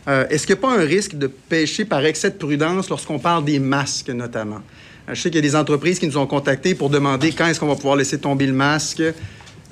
Euh, 0.07 0.27
Est-ce 0.29 0.45
qu'il 0.45 0.55
n'y 0.55 0.59
a 0.59 0.61
pas 0.61 0.77
un 0.77 0.85
risque 0.85 1.15
de 1.15 1.27
pêcher 1.27 1.85
par 1.85 2.05
excès 2.05 2.29
de 2.29 2.35
prudence 2.35 2.89
lorsqu'on 2.89 3.19
parle 3.19 3.45
des 3.45 3.59
masques, 3.59 4.09
notamment? 4.09 4.61
Euh, 5.09 5.15
je 5.15 5.21
sais 5.21 5.29
qu'il 5.29 5.37
y 5.37 5.39
a 5.39 5.49
des 5.49 5.55
entreprises 5.55 5.97
qui 5.99 6.07
nous 6.07 6.17
ont 6.17 6.27
contactés 6.27 6.75
pour 6.75 6.89
demander 6.89 7.31
quand 7.31 7.47
est-ce 7.47 7.59
qu'on 7.59 7.67
va 7.67 7.75
pouvoir 7.75 7.95
laisser 7.95 8.19
tomber 8.19 8.45
le 8.45 8.53
masque 8.53 9.01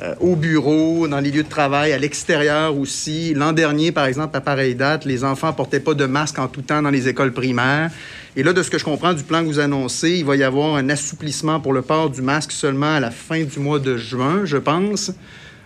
euh, 0.02 0.16
au 0.20 0.36
bureau, 0.36 1.08
dans 1.08 1.20
les 1.20 1.30
lieux 1.30 1.44
de 1.44 1.50
travail, 1.50 1.94
à 1.94 1.98
l'extérieur 1.98 2.76
aussi. 2.76 3.34
L'an 3.36 3.52
dernier, 3.54 3.92
par 3.92 4.06
exemple, 4.06 4.36
à 4.36 4.42
pareille 4.42 4.74
date, 4.74 5.06
les 5.06 5.24
enfants 5.24 5.54
portaient 5.54 5.80
pas 5.80 5.94
de 5.94 6.06
masque 6.06 6.40
en 6.40 6.48
tout 6.48 6.62
temps 6.62 6.82
dans 6.82 6.90
les 6.90 7.08
écoles 7.08 7.34
primaires. 7.34 7.92
Et 8.36 8.44
là, 8.44 8.54
de 8.54 8.64
ce 8.64 8.72
que 8.72 8.80
je 8.80 8.84
comprends 8.84 9.14
du 9.14 9.24
plan 9.24 9.42
que 9.42 9.48
vous 9.48 9.60
annoncez, 9.60 10.12
il 10.12 10.26
va 10.26 10.36
y 10.36 10.44
avoir 10.44 10.76
un 10.76 10.90
assouplissement 10.90 11.60
pour 11.60 11.74
le 11.74 11.82
port 11.82 12.10
du 12.10 12.22
masque 12.22 12.52
seulement 12.52 12.96
à 12.96 13.00
la 13.00 13.12
fin 13.12 13.44
du 13.44 13.60
mois 13.60 13.78
de 13.78 13.98
juin, 13.98 14.42
je 14.46 14.58
pense. 14.58 15.12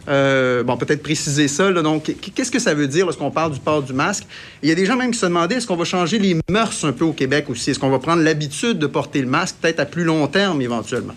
Euh, 0.07 0.63
bon, 0.63 0.77
peut-être 0.77 1.01
préciser 1.01 1.47
ça. 1.47 1.71
donc, 1.71 2.13
qu'est-ce 2.35 2.51
que 2.51 2.59
ça 2.59 2.73
veut 2.73 2.87
dire 2.87 3.05
lorsqu'on 3.05 3.31
parle 3.31 3.53
du 3.53 3.59
port 3.59 3.81
du 3.81 3.93
masque? 3.93 4.25
Il 4.61 4.69
y 4.69 4.71
a 4.71 4.75
des 4.75 4.85
gens 4.85 4.97
même 4.97 5.11
qui 5.11 5.17
se 5.17 5.25
demandaient 5.25 5.55
est-ce 5.55 5.67
qu'on 5.67 5.75
va 5.75 5.85
changer 5.85 6.19
les 6.19 6.37
mœurs 6.49 6.83
un 6.83 6.91
peu 6.91 7.05
au 7.05 7.13
Québec 7.13 7.49
aussi? 7.49 7.71
Est-ce 7.71 7.79
qu'on 7.79 7.89
va 7.89 7.99
prendre 7.99 8.21
l'habitude 8.21 8.79
de 8.79 8.87
porter 8.87 9.21
le 9.21 9.27
masque, 9.27 9.55
peut-être 9.61 9.79
à 9.79 9.85
plus 9.85 10.03
long 10.03 10.27
terme 10.27 10.61
éventuellement? 10.61 11.15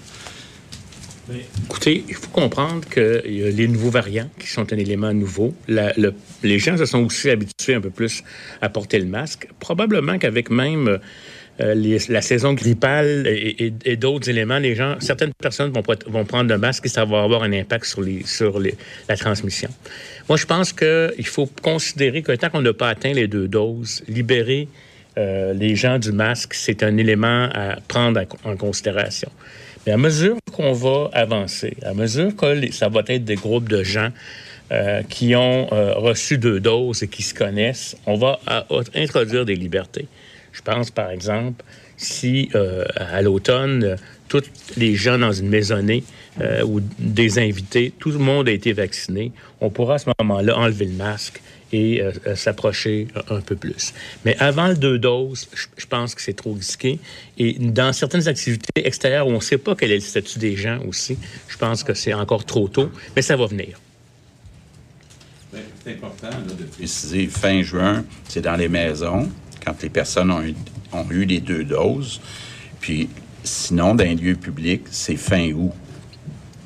Écoutez, 1.65 2.05
il 2.09 2.15
faut 2.15 2.31
comprendre 2.31 2.83
a 2.97 3.21
les 3.27 3.69
nouveaux 3.69 3.91
variants 3.91 4.31
qui 4.39 4.47
sont 4.47 4.73
un 4.73 4.77
élément 4.77 5.13
nouveau. 5.13 5.55
Les 5.69 6.59
gens 6.59 6.77
se 6.77 6.87
sont 6.87 7.05
aussi 7.05 7.29
habitués 7.31 7.75
un 7.75 7.81
peu 7.81 7.91
plus 7.91 8.23
à 8.63 8.69
porter 8.69 8.99
le 8.99 9.07
masque. 9.07 9.49
Probablement 9.61 10.19
qu'avec 10.19 10.51
même 10.51 10.99
euh, 11.61 11.99
la 12.09 12.23
saison 12.23 12.55
grippale 12.55 13.27
et, 13.27 13.97
d'autres 13.97 14.31
éléments, 14.31 14.59
les 14.59 14.75
gens, 14.75 14.97
certaines 15.01 15.33
personnes 15.35 15.73
vont, 15.73 16.25
prendre 16.25 16.49
le 16.49 16.59
masque 16.59 16.87
et 16.87 16.89
ça 16.89 17.05
va 17.05 17.23
avoir 17.23 17.43
un 17.43 17.53
impact 17.53 17.85
sur, 17.85 18.61
la 19.09 19.17
transmission. 19.17 19.69
Moi, 20.29 20.39
je 20.39 20.47
pense 20.47 20.73
qu'il 20.73 21.27
faut 21.27 21.49
considérer 21.63 22.23
que 22.23 22.33
tant 22.33 22.49
qu'on 22.49 22.63
n'a 22.63 22.73
pas 22.73 22.89
atteint 22.89 23.13
les 23.13 23.27
deux 23.27 23.49
doses, 23.49 24.03
libérer 24.09 24.69
euh, 25.19 25.53
les 25.53 25.75
gens 25.75 25.99
du 25.99 26.13
masque, 26.13 26.55
c'est 26.55 26.83
un 26.83 26.97
élément 26.97 27.49
à 27.53 27.77
prendre 27.89 28.23
en 28.45 28.57
considération. 28.57 29.31
Mais 29.89 29.95
à 29.95 29.97
mesure 29.97 30.37
qu'on 30.53 30.75
va 30.75 31.09
avancer, 31.15 31.75
à 31.83 31.95
mesure 31.95 32.37
que 32.37 32.71
ça 32.73 32.91
va 32.91 33.01
être 33.09 33.25
des 33.25 33.37
groupes 33.37 33.71
de 33.71 33.83
gens 33.83 34.11
euh, 34.71 35.03
qui 35.09 35.35
ont 35.35 35.67
euh, 35.73 35.95
reçu 35.95 36.37
deux 36.37 36.61
doses 36.61 37.03
et 37.03 37.09
qui 37.09 37.23
se 37.23 37.33
connaissent, 37.33 37.97
on 38.05 38.19
va 38.19 38.39
introduire 38.95 39.47
des 39.47 39.57
libertés. 39.57 40.07
Je 40.53 40.61
pense, 40.61 40.91
par 40.91 41.09
exemple, 41.11 41.65
si 41.97 42.51
euh, 42.55 42.85
à 42.97 43.23
l'automne, 43.23 43.97
tous 44.29 44.43
les 44.77 44.95
gens 44.95 45.19
dans 45.19 45.33
une 45.33 45.49
maisonnée 45.49 46.05
ou 46.67 46.81
des 46.99 47.39
invités, 47.39 47.91
tout 47.99 48.11
le 48.11 48.19
monde 48.19 48.47
a 48.47 48.53
été 48.53 48.75
vacciné, 48.75 49.33
on 49.63 49.71
pourra 49.71 49.95
à 49.95 49.99
ce 49.99 50.11
moment-là 50.21 50.55
enlever 50.59 50.85
le 50.85 50.93
masque 50.93 51.41
et 51.73 52.03
euh, 52.03 52.13
euh, 52.27 52.37
s'approcher 52.37 53.09
un 53.29 53.41
peu 53.41 53.57
plus. 53.57 53.93
Mais 54.25 54.37
avant 54.39 54.69
le 54.69 54.77
deux 54.77 54.99
doses, 54.99 55.49
je, 55.77 55.87
pense 55.87 56.15
que 56.15 56.23
c'est 56.23 56.35
trop 56.35 56.53
risqué. 56.53 56.99
Et 57.37 57.55
dans 57.59 57.93
certaines 57.93 58.27
activités 58.29 58.87
extérieures 58.87 59.27
où 59.27 59.31
on 59.31 59.37
ne 59.37 59.41
sait 59.41 59.59
pas 59.59 59.75
quel 59.75 59.91
est 59.91 59.97
le 59.97 60.01
statut 60.01 60.39
des 60.39 60.57
gens 60.57 60.81
aussi, 60.87 61.19
je 61.49 61.57
pense 61.57 61.83
que 61.83 61.95
c'est 61.95 62.15
encore 62.15 62.45
trop 62.45 62.69
tôt, 62.69 62.91
mais 63.15 63.23
ça 63.23 63.37
va 63.37 63.47
venir. 63.47 63.81
C'est 65.85 65.93
important 65.93 66.29
de 66.47 66.65
préciser 66.65 67.27
fin 67.27 67.63
juin, 67.63 68.05
c'est 68.29 68.43
dans 68.43 68.57
les 68.57 68.69
maisons, 68.69 69.31
quand 69.65 69.83
les 69.83 69.89
personnes 69.89 70.31
ont 70.31 70.43
eu, 70.43 70.55
ont 70.93 71.07
eu 71.11 71.25
les 71.25 71.41
deux 71.41 71.65
doses. 71.65 72.21
Puis 72.81 73.09
sinon, 73.43 73.95
dans 73.95 74.05
les 74.05 74.15
lieux 74.15 74.37
publics, 74.37 74.83
c'est 74.91 75.17
fin 75.17 75.51
août. 75.53 75.73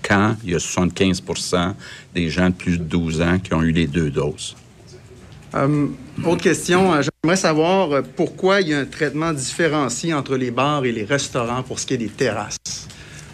Quand 0.03 0.37
il 0.43 0.51
y 0.51 0.55
a 0.55 0.59
75% 0.59 1.75
des 2.15 2.29
gens 2.29 2.51
de 2.51 2.55
plus 2.55 2.79
de 2.79 2.85
12 2.85 3.23
ans 3.23 3.39
qui 3.39 3.55
ont 3.55 3.63
eu 3.63 3.71
les 3.71 3.87
deux 3.87 4.11
doses. 4.11 4.57
Euh, 5.55 5.87
autre 6.25 6.43
question, 6.43 6.95
euh, 6.95 7.03
j'aimerais 7.03 7.37
savoir 7.37 7.93
euh, 7.93 8.03
pourquoi 8.17 8.61
il 8.63 8.69
y 8.69 8.75
a 8.75 8.79
un 8.79 8.85
traitement 8.87 9.33
différencié 9.33 10.15
entre 10.15 10.37
les 10.37 10.51
bars 10.51 10.85
et 10.85 10.93
les 10.93 11.05
restaurants 11.05 11.63
pour 11.63 11.79
ce 11.79 11.87
qui 11.87 11.95
est 11.95 11.99
des 11.99 12.09
terrasses? 12.09 12.57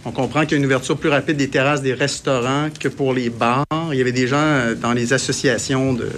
On 0.05 0.11
comprend 0.11 0.43
qu'il 0.43 0.53
y 0.53 0.55
a 0.55 0.59
une 0.59 0.66
ouverture 0.66 0.97
plus 0.97 1.11
rapide 1.11 1.36
des 1.36 1.49
terrasses 1.49 1.82
des 1.82 1.95
restaurants 1.95 2.69
que 2.78 2.89
pour 2.89 3.12
les 3.12 3.31
bars. 3.31 3.65
Il 3.93 3.99
y 3.99 4.01
avait 4.01 4.12
des 4.12 4.27
gens 4.27 4.74
dans 4.81 4.93
les 4.93 5.12
associations 5.12 5.93
de 5.93 6.09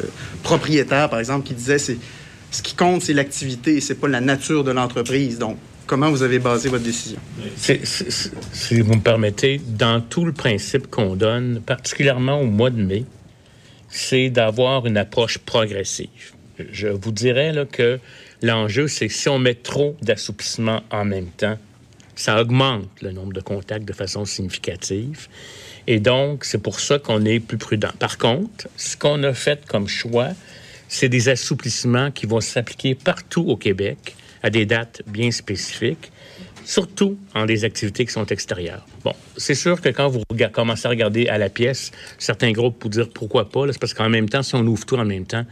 propriétaires, 0.43 1.11
par 1.11 1.19
exemple, 1.19 1.47
qui 1.47 1.55
disaient 1.55 1.79
ce 1.79 2.63
qui 2.63 2.75
compte, 2.75 3.03
c'est 3.03 3.15
l'activité, 3.15 3.81
c'est 3.81 3.95
pas 3.95 4.09
la 4.09 4.21
nature 4.21 4.65
de 4.65 4.71
l'entreprise. 4.71 5.39
Donc, 5.39 5.57
comment 5.87 6.11
vous 6.11 6.23
avez 6.23 6.39
basé 6.39 6.69
votre 6.69 6.85
décision? 6.85 7.19
Si 7.57 8.81
vous 8.81 8.95
me 8.95 9.01
permettez, 9.01 9.61
dans 9.67 10.01
tout 10.01 10.25
le 10.25 10.33
principe 10.33 10.89
qu'on 10.89 11.17
donne, 11.17 11.61
particulièrement 11.65 12.41
au 12.41 12.47
mois 12.47 12.71
de 12.71 12.83
mai, 12.83 13.05
c'est 13.91 14.31
d'avoir 14.31 14.87
une 14.87 14.97
approche 14.97 15.39
progressive. 15.39 16.33
Je 16.73 16.89
vous 16.89 17.13
dirais 17.13 17.53
que 17.71 17.99
l'enjeu, 18.43 18.89
c'est 18.89 19.09
si 19.09 19.29
on 19.29 19.39
met 19.39 19.55
trop 19.55 19.97
d'assouplissement 20.03 20.83
en 20.91 21.05
même 21.05 21.29
temps, 21.29 21.59
ça 22.15 22.41
augmente 22.41 22.89
le 23.03 23.13
nombre 23.13 23.33
de 23.33 23.41
contacts 23.41 23.87
de 23.87 23.93
façon 23.93 24.25
significative. 24.25 25.29
Et 25.87 26.01
donc, 26.01 26.45
c'est 26.45 26.63
pour 26.63 26.79
ça 26.79 26.99
qu'on 26.99 27.25
est 27.25 27.41
plus 27.41 27.57
prudent. 27.57 27.91
Par 27.99 28.19
contre, 28.19 28.69
ce 28.77 28.97
qu'on 28.97 29.23
a 29.23 29.33
fait 29.33 29.65
comme 29.67 29.89
choix, 29.89 30.29
c'est 30.89 31.09
des 31.09 31.29
assouplissements 31.29 32.11
qui 32.11 32.27
vont 32.27 32.41
s'appliquer 32.41 32.95
partout 32.95 33.45
au 33.49 33.57
Québec 33.57 34.17
à 34.43 34.51
des 34.51 34.67
dates 34.67 35.03
bien 35.07 35.31
spécifiques, 35.31 36.13
surtout 36.65 37.19
en 37.35 37.47
des 37.47 37.65
activités 37.65 38.05
qui 38.05 38.13
sont 38.13 38.27
extérieures. 38.27 38.87
Bon, 39.05 39.15
c'est 39.37 39.55
sûr 39.55 39.81
que 39.81 39.89
quand 39.89 40.09
vous 40.09 40.23
commencez 40.53 40.87
à 40.87 40.91
regarder 40.91 41.29
à 41.29 41.39
la 41.39 41.49
pièce, 41.49 41.91
certains 42.19 42.53
groupes 42.53 42.83
vous 42.83 42.89
dire 42.89 43.09
pourquoi 43.09 43.49
pas, 43.49 43.67
c'est 43.71 43.79
parce 43.79 43.95
qu'en 43.95 44.09
même 44.09 44.29
temps, 44.29 44.43
si 44.43 44.55
on 44.55 44.67
ouvre 44.67 44.85
tout 44.87 44.97
en 44.97 45.05
même 45.05 45.27
temps, 45.27 45.45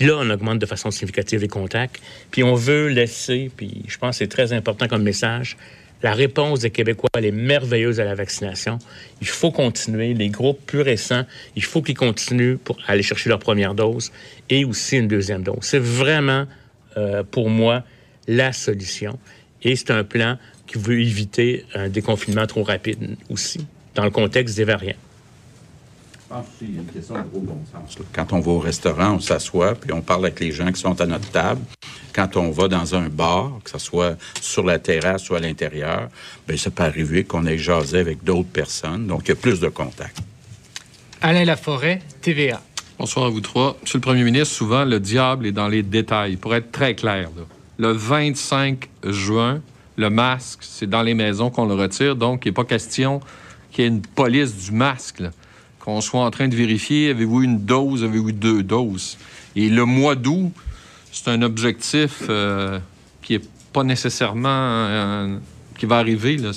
là, 0.00 0.16
on 0.18 0.30
augmente 0.30 0.58
de 0.58 0.66
façon 0.66 0.90
significative 0.90 1.40
les 1.40 1.48
contacts, 1.48 2.00
puis 2.30 2.42
on 2.42 2.54
veut 2.54 2.88
laisser, 2.88 3.50
puis 3.56 3.82
je 3.86 3.98
pense 3.98 4.16
que 4.16 4.24
c'est 4.24 4.28
très 4.30 4.52
important 4.52 4.88
comme 4.88 5.02
message, 5.02 5.56
la 6.02 6.14
réponse 6.14 6.60
des 6.60 6.70
Québécois, 6.70 7.10
elle 7.16 7.26
est 7.26 7.30
merveilleuse 7.30 8.00
à 8.00 8.04
la 8.04 8.16
vaccination. 8.16 8.78
Il 9.20 9.28
faut 9.28 9.52
continuer. 9.52 10.14
Les 10.14 10.30
groupes 10.30 10.60
plus 10.66 10.80
récents, 10.80 11.24
il 11.54 11.62
faut 11.62 11.80
qu'ils 11.80 11.96
continuent 11.96 12.56
pour 12.56 12.76
aller 12.88 13.04
chercher 13.04 13.28
leur 13.28 13.38
première 13.38 13.74
dose 13.74 14.10
et 14.50 14.64
aussi 14.64 14.96
une 14.96 15.06
deuxième 15.06 15.44
dose. 15.44 15.58
C'est 15.60 15.78
vraiment, 15.78 16.46
euh, 16.96 17.22
pour 17.22 17.50
moi, 17.50 17.84
la 18.26 18.52
solution. 18.52 19.16
Et 19.62 19.76
c'est 19.76 19.92
un 19.92 20.02
plan 20.02 20.38
qui 20.72 20.78
veut 20.78 21.00
éviter 21.00 21.64
un 21.74 21.88
déconfinement 21.88 22.46
trop 22.46 22.62
rapide 22.62 23.16
aussi, 23.28 23.66
dans 23.94 24.04
le 24.04 24.10
contexte 24.10 24.56
des 24.56 24.64
variants. 24.64 24.96
Je 26.14 26.34
pense 26.34 26.46
qu'il 26.58 26.74
y 26.74 26.78
a 26.78 26.80
une 26.80 26.86
question 26.86 27.14
de 27.14 27.28
gros 27.28 27.40
bon 27.40 27.58
sens. 27.70 27.98
là. 27.98 28.04
Quand 28.12 28.32
on 28.32 28.40
va 28.40 28.52
au 28.52 28.58
restaurant, 28.58 29.16
on 29.16 29.20
s'assoit, 29.20 29.74
puis 29.74 29.92
on 29.92 30.00
parle 30.00 30.24
avec 30.26 30.40
les 30.40 30.50
gens 30.50 30.72
qui 30.72 30.80
sont 30.80 30.98
à 30.98 31.04
notre 31.04 31.30
table. 31.30 31.60
Quand 32.14 32.36
on 32.36 32.50
va 32.50 32.68
dans 32.68 32.94
un 32.94 33.08
bar, 33.08 33.58
que 33.62 33.70
ce 33.70 33.78
soit 33.78 34.16
sur 34.40 34.64
la 34.64 34.78
terrasse 34.78 35.28
ou 35.28 35.34
à 35.34 35.40
l'intérieur, 35.40 36.08
bien, 36.48 36.56
ça 36.56 36.70
peut 36.70 36.84
arriver 36.84 37.24
qu'on 37.24 37.44
ait 37.44 37.58
jasé 37.58 37.98
avec 37.98 38.24
d'autres 38.24 38.48
personnes. 38.48 39.06
Donc, 39.06 39.22
il 39.24 39.28
y 39.28 39.32
a 39.32 39.36
plus 39.36 39.60
de 39.60 39.68
contacts. 39.68 40.18
Alain 41.20 41.44
Laforêt, 41.44 42.00
TVA. 42.22 42.62
Bonsoir 42.98 43.26
à 43.26 43.28
vous 43.28 43.40
trois. 43.40 43.76
Monsieur 43.82 43.98
le 43.98 44.02
Premier 44.02 44.24
ministre, 44.24 44.54
souvent, 44.54 44.84
le 44.86 45.00
diable 45.00 45.46
est 45.46 45.52
dans 45.52 45.68
les 45.68 45.82
détails. 45.82 46.36
Pour 46.36 46.54
être 46.54 46.72
très 46.72 46.94
clair, 46.94 47.28
là, 47.36 47.42
le 47.78 47.92
25 47.92 48.88
juin, 49.04 49.60
le 49.96 50.10
masque, 50.10 50.60
c'est 50.62 50.88
dans 50.88 51.02
les 51.02 51.14
maisons 51.14 51.50
qu'on 51.50 51.66
le 51.66 51.74
retire. 51.74 52.16
Donc, 52.16 52.44
il 52.44 52.48
n'est 52.48 52.52
pas 52.52 52.64
question 52.64 53.20
qu'il 53.70 53.84
y 53.84 53.86
ait 53.86 53.90
une 53.90 54.02
police 54.02 54.56
du 54.56 54.72
masque, 54.72 55.22
qu'on 55.78 56.00
soit 56.00 56.20
en 56.24 56.30
train 56.30 56.48
de 56.48 56.56
vérifier, 56.56 57.10
avez-vous 57.10 57.42
une 57.42 57.58
dose, 57.64 58.04
avez-vous 58.04 58.32
deux 58.32 58.62
doses? 58.62 59.18
Et 59.56 59.68
le 59.68 59.84
mois 59.84 60.14
d'août, 60.14 60.52
c'est 61.10 61.28
un 61.28 61.42
objectif 61.42 62.22
euh, 62.28 62.78
qui 63.22 63.34
n'est 63.34 63.44
pas 63.72 63.84
nécessairement 63.84 64.48
euh, 64.48 65.36
qui 65.78 65.86
va 65.86 65.98
arriver. 65.98 66.36
là. 66.36 66.52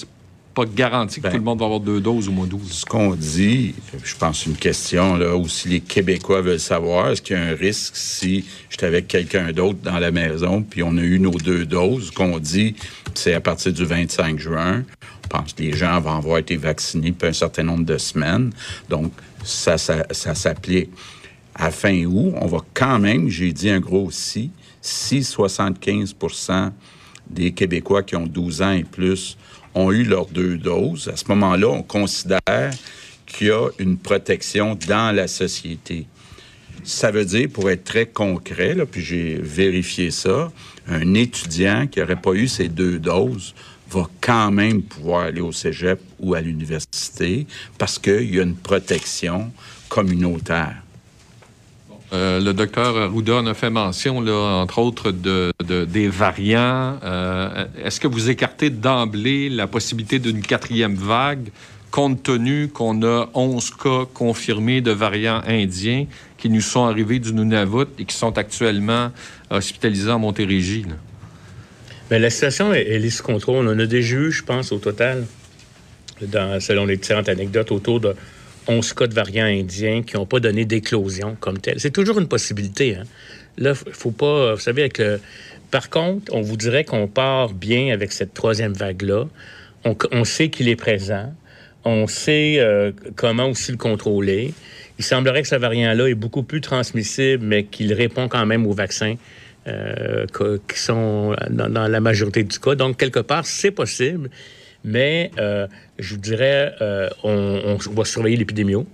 Pas 0.56 0.65
garanti 0.65 1.19
que 1.19 1.27
tout 1.27 1.36
le 1.36 1.44
monde 1.44 1.60
va 1.60 1.65
avoir 1.65 1.82
deux 1.82 1.99
doses 1.99 2.30
au 2.30 2.32
mois 2.32 2.45
d'août. 2.45 2.61
Ce 2.69 2.86
qu'on 2.86 3.14
dit, 3.14 3.76
je 4.03 4.15
pense 4.15 4.40
c'est 4.40 4.49
une 4.49 4.56
question 4.56 5.18
là 5.18 5.36
où 5.36 5.49
si 5.49 5.68
les 5.68 5.82
Québécois 5.82 6.41
veulent 6.41 6.60
savoir, 6.60 7.10
est-ce 7.10 7.22
qu'il 7.22 7.36
y 7.36 7.40
a 7.40 7.44
un 7.44 7.56
risque 7.56 7.98
si 7.98 8.45
j'étais 8.69 8.86
avec 8.86 9.10
quelqu'un 9.10 9.52
d'autre 9.52 9.80
dans 9.84 9.99
la 9.99 10.11
maison 10.11 10.61
puis 10.61 10.82
on 10.82 10.98
a 10.98 11.02
eu 11.02 11.19
nos 11.19 11.32
deux 11.32 11.65
doses, 11.65 12.07
ce 12.07 12.11
qu'on 12.14 12.40
dit, 12.40 12.73
c'est 13.14 13.34
à 13.34 13.41
partir 13.41 13.73
du 13.73 13.84
25 13.84 14.40
juin. 14.40 14.84
Je 15.23 15.27
pense 15.27 15.53
que 15.53 15.61
les 15.61 15.73
gens 15.73 15.99
vont 15.99 16.15
avoir 16.15 16.38
été 16.38 16.56
vaccinés 16.56 17.11
depuis 17.11 17.27
un 17.27 17.34
certain 17.34 17.64
nombre 17.64 17.84
de 17.84 17.98
semaines. 17.98 18.52
Donc, 18.90 19.11
ça, 19.44 19.77
ça, 19.77 20.06
ça 20.11 20.36
s'applique. 20.36 20.90
à 21.56 21.72
fin 21.72 22.06
août, 22.06 22.34
on 22.40 22.48
va 22.48 22.60
quand 22.73 22.99
même, 22.99 23.27
j'ai 23.27 23.52
dit 23.52 23.69
un 23.69 23.80
gros 23.80 24.10
si, 24.11 24.52
si 24.82 25.19
75% 25.19 26.72
des 27.30 27.52
Québécois 27.52 28.03
qui 28.03 28.15
ont 28.15 28.27
12 28.27 28.61
ans 28.61 28.72
et 28.72 28.84
plus 28.84 29.38
ont 29.76 29.92
eu 29.92 30.04
leurs 30.04 30.28
deux 30.28 30.58
doses, 30.58 31.10
à 31.14 31.18
ce 31.18 31.26
moment-là, 31.28 31.68
on 31.68 31.84
considère 31.84 32.72
qu'il 33.26 33.48
y 33.48 33.52
a 33.52 33.70
une 33.80 33.98
protection 33.98 34.78
dans 34.88 35.14
la 35.14 35.28
société. 35.28 36.08
Ça 36.84 37.12
veut 37.12 37.26
dire, 37.26 37.50
pour 37.52 37.70
être 37.70 37.84
très 37.84 38.06
concret, 38.06 38.76
puis 38.90 39.02
j'ai 39.04 39.36
vérifié 39.42 40.12
ça, 40.12 40.52
un 40.88 41.14
étudiant 41.14 41.88
qui 41.88 42.00
n'aurait 42.00 42.22
pas 42.22 42.34
eu 42.34 42.48
ses 42.48 42.70
deux 42.70 43.00
doses 43.00 43.54
va 43.90 44.08
quand 44.22 44.52
même 44.52 44.82
pouvoir 44.82 45.24
aller 45.24 45.42
au 45.42 45.52
cégep 45.52 46.00
ou 46.20 46.34
à 46.34 46.42
l'université 46.42 47.46
parce 47.78 48.00
qu'il 48.00 48.34
y 48.34 48.40
a 48.40 48.44
une 48.44 48.56
protection 48.56 49.52
communautaire. 49.90 50.85
Euh, 52.14 52.40
le 52.40 52.53
docteur 52.53 52.95
Arruda 52.98 53.36
en 53.38 53.48
a 53.48 53.53
fait 53.53 53.69
mention, 53.69 54.18
entre 54.19 54.80
autres, 54.80 55.11
de, 55.11 55.52
de- 55.68 55.86
des 55.86 56.07
variants. 56.07 56.98
Euh, 57.03 57.65
Est-ce 57.84 57.99
que 57.99 58.07
vous 58.07 58.30
écartez 58.30 58.69
d'emblée 58.69 59.49
la 59.49 59.68
possibilité 59.68 60.19
d'une 60.19 60.41
quatrième 60.41 60.95
vague, 60.95 61.49
compte 61.91 62.22
tenu 62.23 62.68
qu'on 62.68 63.02
a 63.03 63.27
11 63.34 63.72
cas 63.72 64.06
confirmés 64.14 64.82
de 64.82 64.91
variants 64.91 65.41
indiens 65.48 66.06
qui 66.38 66.49
nous 66.49 66.61
sont 66.61 66.86
arrivés 66.86 67.19
du 67.19 67.34
Nunavut 67.34 67.88
et 67.98 68.06
qui 68.06 68.15
sont 68.15 68.38
actuellement 68.38 69.11
hospitalisés 69.49 70.11
en 70.11 70.19
Montérégie? 70.19 70.84
là? 70.84 70.95
Ben, 72.10 72.22
la 72.22 72.30
situation, 72.30 72.72
elle, 72.72 72.86
elle 72.88 73.03
est 73.06 73.10
sous 73.10 73.23
contrôle. 73.23 73.68
On 73.68 73.80
a 73.80 73.86
déjà 73.88 74.15
eu, 74.18 74.32
je 74.32 74.44
pense, 74.44 74.72
au 74.72 74.77
total, 74.77 75.26
selon 76.60 76.86
les 76.86 76.98
différentes 76.98 77.30
anecdotes, 77.30 77.72
autour 77.72 77.99
de 77.99 78.14
11 78.68 78.94
cas 78.94 79.08
de 79.08 79.14
variants 79.14 79.46
indiens 79.46 80.04
qui 80.04 80.16
n'ont 80.16 80.26
pas 80.26 80.40
donné 80.40 80.66
d'éclosion 80.66 81.38
comme 81.40 81.60
tel. 81.60 81.80
C'est 81.80 81.92
toujours 81.92 82.20
une 82.20 82.28
possibilité. 82.28 82.96
Hein. 82.96 83.04
Là, 83.58 83.74
faut 83.76 84.12
pas... 84.12 84.56
Vous 84.56 84.62
savez, 84.62 84.82
avec. 84.84 85.02
Par 85.72 85.90
contre, 85.90 86.34
on 86.34 86.42
vous 86.42 86.58
dirait 86.58 86.84
qu'on 86.84 87.08
part 87.08 87.54
bien 87.54 87.94
avec 87.94 88.12
cette 88.12 88.34
troisième 88.34 88.74
vague-là. 88.74 89.26
On, 89.84 89.96
on 90.12 90.24
sait 90.24 90.50
qu'il 90.50 90.70
est 90.70 90.76
présent. 90.76 91.34
On 91.86 92.08
sait 92.08 92.56
euh, 92.60 92.92
comment 93.16 93.48
aussi 93.48 93.72
le 93.72 93.78
contrôler. 93.78 94.54
Il 94.98 95.06
semblerait 95.06 95.44
que 95.44 95.48
ce 95.48 95.56
variant-là 95.56 96.08
est 96.08 96.16
beaucoup 96.16 96.42
plus 96.42 96.62
transmissible, 96.62 97.46
mais 97.46 97.66
qu'il 97.66 97.94
répond 97.94 98.28
quand 98.28 98.46
même 98.46 98.66
aux 98.66 98.74
vaccins 98.74 99.16
euh, 99.68 100.26
qui 100.68 100.80
sont 100.80 101.36
dans 101.50 101.88
la 101.88 102.00
majorité 102.00 102.44
du 102.44 102.58
cas. 102.60 102.76
Donc, 102.76 102.98
quelque 102.98 103.20
part, 103.20 103.46
c'est 103.46 103.72
possible, 103.72 104.30
mais 104.86 105.32
euh, 105.40 105.68
je 105.99 106.14
vous 106.14 106.22
dirais, 106.22 106.74
euh, 106.80 107.10
on, 107.24 107.78
va 107.91 108.06
surveiller 108.06 108.38
l'épidémio. 108.38 108.86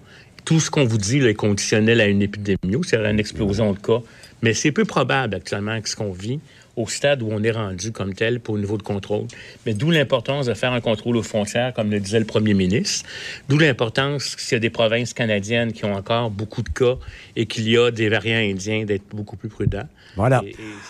Tout 0.46 0.60
ce 0.60 0.72
qu'on 0.72 0.86
vous 0.86 0.98
dit 0.98 1.20
est 1.20 1.36
conditionnel 1.36 2.02
à 2.02 2.08
une 2.08 2.22
épidémio, 2.22 2.82
c'est 2.84 2.98
une 2.98 3.20
explosion 3.20 3.74
de 3.74 3.78
cas. 3.78 4.00
Mais 4.42 4.54
c'est 4.54 4.72
peu 4.72 4.86
probable 4.86 5.36
actuellement 5.36 5.80
que 5.82 5.90
ce 5.90 5.96
qu'on 5.96 6.12
vit 6.12 6.40
au 6.76 6.88
stade 6.88 7.22
où 7.22 7.30
on 7.32 7.44
est 7.44 7.52
rendu 7.52 7.92
comme 7.92 8.14
tel 8.14 8.40
pour 8.40 8.56
le 8.56 8.62
niveau 8.62 8.78
de 8.78 8.84
contrôle. 8.84 9.26
Mais 9.66 9.74
d'où 9.74 9.92
l'importance 9.92 10.46
de 10.46 10.54
faire 10.54 10.74
un 10.74 10.82
contrôle 10.82 11.18
aux 11.18 11.24
frontières, 11.24 11.74
comme 11.74 11.92
le 11.92 12.00
disait 12.00 12.20
le 12.20 12.26
premier 12.26 12.54
ministre. 12.54 13.08
D'où 13.50 13.58
l'importance, 13.58 14.36
s'il 14.38 14.54
y 14.54 14.58
a 14.58 14.60
des 14.60 14.70
provinces 14.70 15.14
canadiennes 15.14 15.74
qui 15.74 15.86
ont 15.86 15.94
encore 15.94 16.30
beaucoup 16.30 16.62
de 16.62 16.70
cas 16.70 16.96
et 17.36 17.46
qu'il 17.46 17.70
y 17.70 17.78
a 17.78 17.92
des 17.92 18.10
variants 18.10 18.38
indiens, 18.38 18.86
d'être 18.86 19.04
beaucoup 19.14 19.36
plus 19.36 19.50
prudents. 19.50 19.88
Voilà. 20.16 20.44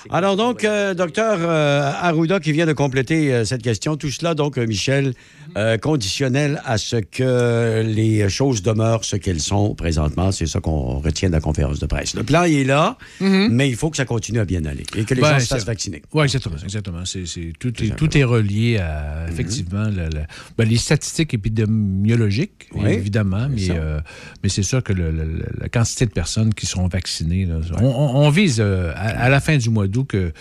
Alors 0.09 0.35
donc, 0.35 0.63
euh, 0.63 0.93
docteur 0.93 1.37
euh, 1.41 1.91
Arruda 2.01 2.39
qui 2.39 2.51
vient 2.51 2.65
de 2.65 2.73
compléter 2.73 3.33
euh, 3.33 3.45
cette 3.45 3.61
question, 3.61 3.95
tout 3.95 4.09
cela 4.09 4.33
donc, 4.33 4.57
euh, 4.57 4.65
Michel, 4.65 5.13
euh, 5.57 5.77
conditionnel 5.77 6.61
à 6.65 6.77
ce 6.77 6.95
que 6.97 7.83
les 7.85 8.29
choses 8.29 8.61
demeurent 8.61 9.03
ce 9.03 9.15
qu'elles 9.15 9.39
sont 9.41 9.75
présentement. 9.75 10.31
C'est 10.31 10.45
ça 10.45 10.59
qu'on 10.61 10.99
retient 10.99 11.29
de 11.29 11.33
la 11.33 11.41
conférence 11.41 11.79
de 11.79 11.85
presse. 11.85 12.13
Le 12.15 12.23
plan, 12.23 12.43
il 12.43 12.55
est 12.59 12.63
là, 12.63 12.97
mais 13.19 13.69
il 13.69 13.75
faut 13.75 13.89
que 13.89 13.97
ça 13.97 14.05
continue 14.05 14.39
à 14.39 14.45
bien 14.45 14.63
aller 14.65 14.83
et 14.95 15.03
que 15.03 15.13
les 15.13 15.21
Ben, 15.21 15.33
gens 15.33 15.39
se 15.39 15.45
fassent 15.47 15.65
vacciner. 15.65 16.01
Oui, 16.13 16.23
exactement. 16.23 16.55
exactement. 16.63 17.03
C'est- 17.05 17.23
tout, 17.59 17.83
est, 17.83 17.95
tout 17.95 18.17
est 18.17 18.23
relié 18.23 18.77
à, 18.77 19.25
effectivement, 19.29 19.85
le- 19.85 20.05
le- 20.05 20.25
ben, 20.57 20.67
les 20.67 20.77
statistiques 20.77 21.33
épidémiologiques, 21.33 22.67
Oui, 22.73 22.89
évidemment, 22.91 23.47
mais, 23.49 23.69
euh, 23.71 23.99
mais 24.43 24.49
c'est 24.49 24.63
sûr 24.63 24.81
que 24.83 24.93
le- 24.93 25.43
la 25.59 25.69
quantité 25.69 26.05
de 26.05 26.11
personnes 26.11 26.53
qui 26.53 26.65
seront 26.65 26.87
vaccinées, 26.87 27.45
là, 27.45 27.55
on, 27.79 27.85
on- 27.85 28.15
on 28.25 28.29
vise 28.29 28.57
euh, 28.59 28.91
à, 28.95 29.23
à 29.25 29.29
la 29.29 29.39
fin 29.41 29.57
du 29.57 29.69
mois 29.69 29.87
d'août 29.87 30.05
que, 30.07 30.31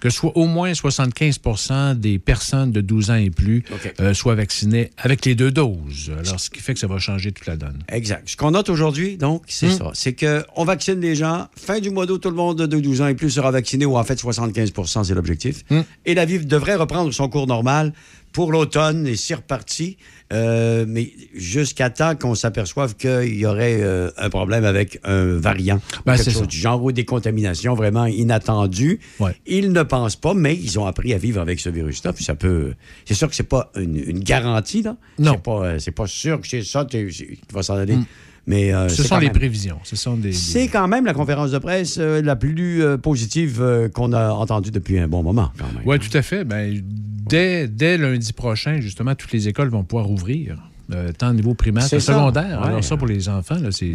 que 0.00 0.10
soit 0.10 0.36
au 0.36 0.46
moins 0.46 0.72
75% 0.74 1.94
des 1.94 2.18
personnes 2.18 2.72
de 2.72 2.80
12 2.80 3.10
ans 3.10 3.14
et 3.16 3.30
plus 3.30 3.64
soient 4.12 4.34
vaccinées 4.34 4.59
avec 4.98 5.24
les 5.24 5.34
deux 5.34 5.50
doses. 5.50 6.10
Alors, 6.18 6.38
ce 6.40 6.50
qui 6.50 6.60
fait 6.60 6.74
que 6.74 6.80
ça 6.80 6.86
va 6.86 6.98
changer 6.98 7.32
toute 7.32 7.46
la 7.46 7.56
donne. 7.56 7.78
Exact. 7.88 8.28
Ce 8.28 8.36
qu'on 8.36 8.50
note 8.52 8.68
aujourd'hui, 8.68 9.16
donc, 9.16 9.42
c'est 9.46 9.68
Hmm. 9.68 9.78
ça. 9.78 9.90
C'est 9.94 10.14
qu'on 10.14 10.64
vaccine 10.64 11.00
les 11.00 11.14
gens. 11.14 11.46
Fin 11.56 11.80
du 11.80 11.90
mois 11.90 12.06
d'août, 12.06 12.18
tout 12.22 12.30
le 12.30 12.36
monde 12.36 12.58
de 12.62 12.80
12 12.80 13.00
ans 13.02 13.06
et 13.06 13.14
plus 13.14 13.30
sera 13.30 13.50
vacciné, 13.50 13.84
ou 13.86 13.96
en 13.96 14.04
fait 14.04 14.18
75% 14.18 15.04
c'est 15.04 15.14
l'objectif. 15.14 15.64
Hmm. 15.70 15.80
Et 16.06 16.14
la 16.14 16.24
vie 16.24 16.38
devrait 16.44 16.76
reprendre 16.76 17.12
son 17.12 17.28
cours 17.28 17.46
normal 17.46 17.92
pour 18.32 18.52
l'automne, 18.52 19.06
et 19.06 19.16
c'est 19.16 19.34
reparti. 19.34 19.96
Euh, 20.32 20.84
mais 20.86 21.10
jusqu'à 21.34 21.90
temps 21.90 22.14
qu'on 22.14 22.36
s'aperçoive 22.36 22.94
qu'il 22.94 23.34
y 23.34 23.46
aurait 23.46 23.80
euh, 23.80 24.10
un 24.16 24.30
problème 24.30 24.64
avec 24.64 25.00
un 25.02 25.36
variant. 25.36 25.80
Ben, 26.06 26.14
quelque 26.14 26.30
chose 26.30 26.42
ça. 26.42 26.46
du 26.46 26.56
genre 26.56 26.82
ou 26.84 26.92
des 26.92 27.04
contaminations 27.04 27.74
vraiment 27.74 28.06
inattendues. 28.06 29.00
Ils 29.46 29.72
ne 29.72 29.82
pensent 29.82 30.14
pas, 30.14 30.34
mais 30.34 30.54
ils 30.54 30.78
ont 30.78 30.86
appris 30.86 31.14
à 31.14 31.18
vivre 31.18 31.40
avec 31.40 31.58
ce 31.58 31.68
virus-là. 31.68 32.12
Puis 32.12 32.22
ça 32.22 32.36
peut. 32.36 32.74
C'est 33.06 33.14
sûr 33.14 33.28
que 33.28 33.34
c'est 33.34 33.42
pas 33.42 33.72
une, 33.74 33.96
une 33.96 34.20
garantie, 34.20 34.82
là. 34.82 34.96
Non. 35.18 35.32
C'est 35.32 35.42
pas, 35.42 35.64
euh, 35.64 35.78
pas 35.96 36.06
sûr 36.06 36.40
que 36.40 36.46
c'est 36.46 36.62
ça 36.62 36.84
qui 36.84 37.08
va 37.52 37.62
s'en 37.64 37.74
aller. 37.74 37.96
Mm. 37.96 38.06
Mais 38.50 38.74
euh, 38.74 38.88
Ce 38.88 39.02
sont 39.04 39.18
les 39.18 39.26
même- 39.26 39.34
prévisions. 39.34 39.78
Ce 39.84 39.94
sont 39.96 40.16
des, 40.16 40.30
des- 40.30 40.32
C'est 40.32 40.68
quand 40.68 40.88
même 40.88 41.04
la 41.06 41.14
conférence 41.14 41.52
de 41.52 41.58
presse 41.58 41.96
euh, 41.98 42.20
la 42.20 42.36
plus 42.36 42.82
euh, 42.82 42.96
positive 42.98 43.62
qu'on 43.94 44.12
a 44.12 44.30
entendue 44.30 44.70
depuis 44.72 44.98
un 44.98 45.08
bon 45.08 45.22
moment. 45.22 45.52
quand 45.58 45.66
même. 45.72 45.82
Oui, 45.86 45.98
tout 46.00 46.14
à 46.16 46.22
fait. 46.22 46.44
Ben, 46.44 46.82
dès, 47.28 47.68
dès 47.68 47.96
lundi 47.96 48.32
prochain, 48.32 48.80
justement, 48.80 49.14
toutes 49.14 49.32
les 49.32 49.46
écoles 49.48 49.68
vont 49.68 49.84
pouvoir 49.84 50.10
ouvrir. 50.10 50.56
euh, 50.92 51.12
tant 51.16 51.30
au 51.30 51.34
niveau 51.34 51.54
primaire 51.54 51.88
que 51.88 52.00
secondaire. 52.00 52.60
Ouais. 52.60 52.66
Alors 52.66 52.82
ça, 52.82 52.96
pour 52.96 53.06
les 53.06 53.28
enfants, 53.28 53.56
c'est 53.70 53.94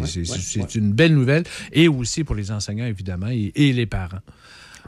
ouais. 0.60 0.66
une 0.76 0.92
belle 0.92 1.14
nouvelle. 1.14 1.44
Et 1.72 1.88
aussi 1.88 2.24
pour 2.24 2.34
les 2.34 2.50
enseignants, 2.50 2.86
évidemment, 2.86 3.28
et, 3.28 3.52
et 3.54 3.72
les 3.74 3.84
parents. 3.84 4.22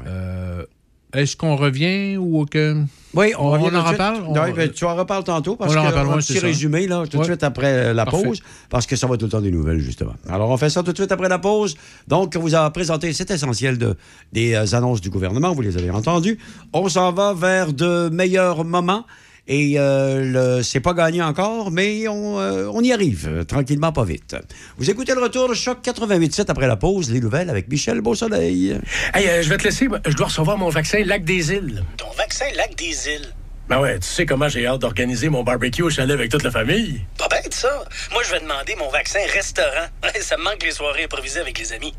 Euh, 0.06 0.64
Est-ce 1.14 1.36
qu'on 1.36 1.56
revient 1.56 2.16
ou 2.18 2.44
que... 2.44 2.76
Oui, 3.14 3.32
on, 3.38 3.56
de 3.56 3.74
en 3.76 3.82
reparle? 3.82 4.22
On- 4.28 4.34
Non, 4.34 4.52
ben, 4.54 4.70
tu 4.70 4.84
en 4.84 4.94
reparles 4.94 5.24
tantôt 5.24 5.56
parce 5.56 5.72
On 5.72 5.80
que 5.80 5.86
reparle, 5.86 6.08
un 6.08 6.10
ouais, 6.12 6.18
petit 6.18 6.38
résumé 6.38 6.86
là, 6.86 7.04
tout 7.06 7.16
de 7.16 7.22
Ouais. 7.22 7.24
suite 7.24 7.42
après 7.42 7.94
la 7.94 8.04
Parfait. 8.04 8.22
pause 8.24 8.42
parce 8.68 8.86
que 8.86 8.94
ça 8.96 9.06
va 9.06 9.16
tout 9.16 9.24
le 9.24 9.30
temps 9.30 9.40
des 9.40 9.50
nouvelles 9.50 9.78
justement. 9.80 10.12
Alors 10.28 10.50
on 10.50 10.56
fait 10.58 10.68
ça 10.68 10.82
tout 10.82 10.92
de 10.92 10.96
suite 10.98 11.10
après 11.10 11.30
la 11.30 11.38
pause. 11.38 11.74
Donc 12.06 12.34
on 12.36 12.40
vous 12.40 12.54
a 12.54 12.70
présenté 12.70 13.10
c'est 13.14 13.30
essentiel 13.30 13.78
de, 13.78 13.96
des 14.34 14.52
euh, 14.52 14.74
annonces 14.76 15.00
du 15.00 15.08
gouvernement, 15.08 15.52
vous 15.52 15.62
les 15.62 15.78
avez 15.78 15.90
entendues. 15.90 16.38
On 16.74 16.90
s'en 16.90 17.10
va 17.12 17.32
vers 17.32 17.72
de 17.72 18.10
meilleurs 18.10 18.62
moments. 18.66 19.04
Et 19.50 19.74
euh, 19.78 20.56
le- 20.58 20.62
c'est 20.62 20.80
pas 20.80 20.92
gagné 20.92 21.22
encore, 21.22 21.70
mais 21.70 22.06
on, 22.06 22.38
euh, 22.38 22.70
on 22.72 22.82
y 22.82 22.92
arrive, 22.92 23.46
tranquillement, 23.48 23.92
pas 23.92 24.04
vite. 24.04 24.36
Vous 24.76 24.90
écoutez 24.90 25.14
le 25.14 25.22
retour 25.22 25.48
de 25.48 25.54
Choc 25.54 25.78
88.7 25.82 26.50
après 26.50 26.66
la 26.66 26.76
pause, 26.76 27.10
les 27.10 27.20
nouvelles 27.20 27.48
avec 27.48 27.66
Michel 27.68 28.02
Beausoleil. 28.02 28.78
Hey, 29.14 29.26
euh, 29.26 29.42
je 29.42 29.48
vais 29.48 29.56
te 29.56 29.64
laisser. 29.64 29.88
Je 30.06 30.14
dois 30.14 30.26
recevoir 30.26 30.58
mon 30.58 30.68
vaccin 30.68 31.02
Lac 31.04 31.24
des 31.24 31.50
Îles. 31.52 31.82
Ton 31.96 32.10
vaccin 32.16 32.44
Lac 32.56 32.76
des 32.76 32.84
Îles? 33.08 33.34
Ben 33.70 33.80
ouais, 33.80 33.98
tu 33.98 34.06
sais 34.08 34.24
comment 34.26 34.48
j'ai 34.48 34.66
hâte 34.66 34.80
d'organiser 34.80 35.28
mon 35.28 35.42
barbecue 35.44 35.82
au 35.82 35.90
chalet 35.90 36.14
avec 36.14 36.30
toute 36.30 36.42
la 36.42 36.50
famille. 36.50 37.02
Pas 37.18 37.28
bête, 37.28 37.52
ça. 37.52 37.84
Moi, 38.12 38.22
je 38.26 38.32
vais 38.32 38.40
demander 38.40 38.74
mon 38.78 38.90
vaccin 38.90 39.18
restaurant. 39.34 39.86
ça 40.20 40.36
me 40.38 40.44
manque 40.44 40.62
les 40.62 40.70
soirées 40.72 41.04
improvisées 41.04 41.40
avec 41.40 41.58
les 41.58 41.72
amis. 41.72 41.94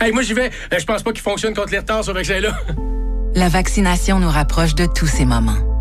Hey, 0.00 0.12
moi, 0.12 0.22
j'y 0.22 0.32
vais. 0.34 0.50
Euh, 0.72 0.78
Je 0.78 0.84
pense 0.84 1.02
pas 1.02 1.12
qu'il 1.12 1.22
fonctionne 1.22 1.54
contre 1.54 1.72
les 1.72 1.78
retards, 1.78 2.04
ce 2.04 2.10
vaccin-là. 2.12 2.58
La 3.34 3.48
vaccination 3.48 4.20
nous 4.20 4.30
rapproche 4.30 4.74
de 4.74 4.86
tous 4.86 5.06
ces 5.06 5.24
moments. 5.24 5.73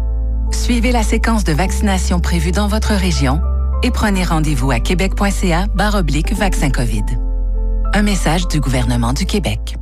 Suivez 0.54 0.92
la 0.92 1.02
séquence 1.02 1.44
de 1.44 1.52
vaccination 1.52 2.20
prévue 2.20 2.52
dans 2.52 2.68
votre 2.68 2.94
région 2.94 3.42
et 3.82 3.90
prenez 3.90 4.24
rendez-vous 4.24 4.70
à 4.70 4.80
québec.ca 4.80 5.66
barre 5.74 5.96
oblique 5.96 6.32
vaccin 6.32 6.70
COVID. 6.70 7.04
Un 7.94 8.04
message 8.04 8.48
du 8.48 8.60
gouvernement 8.60 9.14
du 9.14 9.26
Québec. 9.26 9.76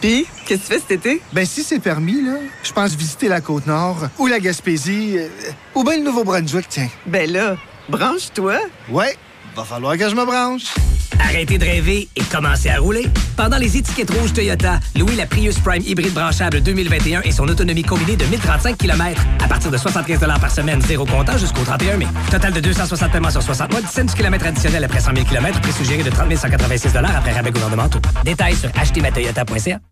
Puis, 0.00 0.26
qu'est-ce 0.46 0.60
que 0.60 0.66
tu 0.66 0.72
fais 0.72 0.78
cet 0.80 0.90
été? 0.92 1.22
Ben, 1.34 1.44
si 1.44 1.62
c'est 1.62 1.78
permis, 1.78 2.22
là, 2.22 2.36
je 2.62 2.72
pense 2.72 2.96
visiter 2.96 3.28
la 3.28 3.42
Côte-Nord 3.42 4.08
ou 4.18 4.26
la 4.26 4.40
Gaspésie 4.40 5.18
euh, 5.18 5.28
ou 5.74 5.84
bien 5.84 5.98
le 5.98 6.04
Nouveau-Brunswick, 6.04 6.66
tiens. 6.70 6.88
Ben 7.06 7.30
là, 7.30 7.56
branche-toi. 7.90 8.60
Ouais, 8.88 9.14
va 9.54 9.64
falloir 9.64 9.98
que 9.98 10.08
je 10.08 10.14
me 10.14 10.24
branche. 10.24 10.74
Arrêtez 11.22 11.58
de 11.58 11.64
rêver 11.64 12.08
et 12.16 12.22
commencez 12.30 12.68
à 12.68 12.78
rouler. 12.78 13.06
Pendant 13.36 13.58
les 13.58 13.76
étiquettes 13.76 14.10
rouges 14.10 14.32
Toyota, 14.32 14.80
louez 14.98 15.16
la 15.16 15.26
Prius 15.26 15.58
Prime 15.58 15.82
hybride 15.86 16.12
branchable 16.12 16.60
2021 16.60 17.22
et 17.22 17.32
son 17.32 17.48
autonomie 17.48 17.82
combinée 17.82 18.16
de 18.16 18.24
1035 18.24 18.76
km 18.76 19.22
à 19.42 19.48
partir 19.48 19.70
de 19.70 19.76
75 19.76 20.18
par 20.40 20.50
semaine, 20.50 20.80
zéro 20.82 21.04
comptant 21.06 21.38
jusqu'au 21.38 21.62
31 21.62 21.96
mai. 21.96 22.06
Total 22.30 22.52
de 22.52 22.60
260 22.60 23.12
paiements 23.12 23.30
sur 23.30 23.42
60 23.42 23.70
mois, 23.70 23.80
17 23.80 24.14
km 24.14 24.46
additionnels 24.46 24.84
après 24.84 25.00
100 25.00 25.14
000 25.14 25.26
km, 25.26 25.60
prix 25.60 25.72
suggéré 25.72 26.02
de 26.02 26.10
30 26.10 26.36
186 26.36 26.96
après 26.96 27.32
rabais 27.32 27.50
gouvernementaux. 27.50 28.00
Détails 28.24 28.56
sur 28.56 28.70
achetermatoyota.ca. 28.76 29.91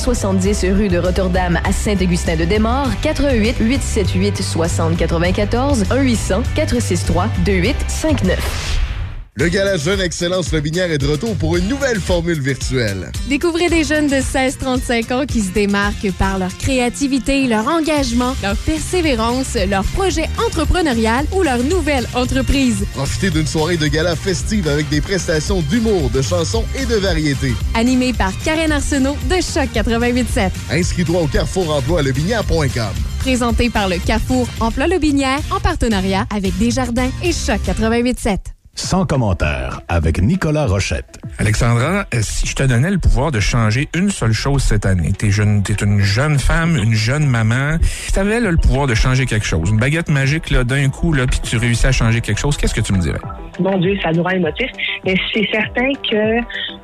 270 0.03 0.65
rue 0.73 0.87
de 0.87 0.97
Rotterdam 0.97 1.59
à 1.63 1.71
Saint-Augustin-de-Desmaures, 1.71 2.89
88 3.03 3.57
878 3.59 4.41
60 4.41 4.97
94 4.97 5.83
1 5.91 6.01
800 6.01 6.43
463 6.55 7.29
2859. 7.45 8.90
Le 9.35 9.47
Gala 9.47 9.77
Jeune 9.77 10.01
Excellence 10.01 10.51
Lobinière 10.51 10.91
est 10.91 10.97
de 10.97 11.07
retour 11.07 11.37
pour 11.37 11.55
une 11.55 11.69
nouvelle 11.69 12.01
formule 12.01 12.41
virtuelle. 12.41 13.13
Découvrez 13.29 13.69
des 13.69 13.85
jeunes 13.85 14.07
de 14.07 14.17
16-35 14.17 15.13
ans 15.13 15.25
qui 15.25 15.39
se 15.39 15.51
démarquent 15.51 16.11
par 16.19 16.37
leur 16.37 16.55
créativité, 16.57 17.47
leur 17.47 17.65
engagement, 17.69 18.35
leur 18.43 18.57
persévérance, 18.57 19.55
leur 19.69 19.85
projet 19.85 20.29
entrepreneurial 20.45 21.25
ou 21.31 21.43
leur 21.43 21.63
nouvelle 21.63 22.05
entreprise. 22.13 22.85
Profitez 22.93 23.29
d'une 23.29 23.47
soirée 23.47 23.77
de 23.77 23.87
gala 23.87 24.17
festive 24.17 24.67
avec 24.67 24.89
des 24.89 24.99
prestations 24.99 25.61
d'humour, 25.61 26.09
de 26.09 26.21
chansons 26.21 26.65
et 26.77 26.85
de 26.85 26.95
variétés. 26.95 27.53
Animé 27.73 28.11
par 28.11 28.33
Karen 28.43 28.73
Arsenault 28.73 29.15
de 29.29 29.35
Choc 29.35 29.69
88.7. 29.73 30.51
Inscris-toi 30.71 31.21
au 31.21 31.27
carrefour 31.27 31.73
emploi 31.73 32.01
lebinière.com. 32.01 32.93
Présenté 33.19 33.69
par 33.69 33.87
le 33.87 33.97
Carrefour 33.97 34.49
Emploi 34.59 34.87
Lobinière 34.87 35.39
en 35.51 35.61
partenariat 35.61 36.25
avec 36.35 36.57
Desjardins 36.57 37.11
et 37.23 37.31
Choc 37.31 37.61
88.7. 37.65 38.37
Sans 38.73 39.05
commentaire, 39.05 39.81
avec 39.89 40.21
Nicolas 40.21 40.65
Rochette. 40.65 41.19
Alexandra, 41.37 42.05
euh, 42.13 42.19
si 42.21 42.47
je 42.47 42.55
te 42.55 42.63
donnais 42.63 42.89
le 42.89 42.97
pouvoir 42.99 43.29
de 43.31 43.41
changer 43.41 43.89
une 43.93 44.09
seule 44.09 44.31
chose 44.31 44.63
cette 44.63 44.85
année, 44.85 45.11
t'es 45.11 45.29
jeune, 45.29 45.61
t'es 45.61 45.73
une 45.83 45.99
jeune 45.99 46.39
femme, 46.39 46.77
une 46.77 46.93
jeune 46.93 47.27
maman, 47.27 47.77
si 47.81 48.13
t'avais 48.13 48.39
là, 48.39 48.49
le 48.49 48.57
pouvoir 48.57 48.87
de 48.87 48.95
changer 48.95 49.25
quelque 49.25 49.45
chose, 49.45 49.69
une 49.69 49.77
baguette 49.77 50.09
magique 50.09 50.49
là 50.51 50.63
d'un 50.63 50.89
coup 50.89 51.11
là, 51.11 51.27
puis 51.27 51.41
tu 51.41 51.57
réussis 51.57 51.85
à 51.87 51.91
changer 51.91 52.21
quelque 52.21 52.39
chose, 52.39 52.55
qu'est-ce 52.55 52.73
que 52.73 52.79
tu 52.81 52.93
me 52.93 52.99
dirais? 52.99 53.19
Mon 53.59 53.77
Dieu, 53.77 53.95
ça 54.01 54.11
nous 54.13 54.23
rend 54.23 54.29
émotif. 54.29 54.67
Mais 55.05 55.15
c'est 55.33 55.47
certain 55.51 55.91
que 56.09 56.39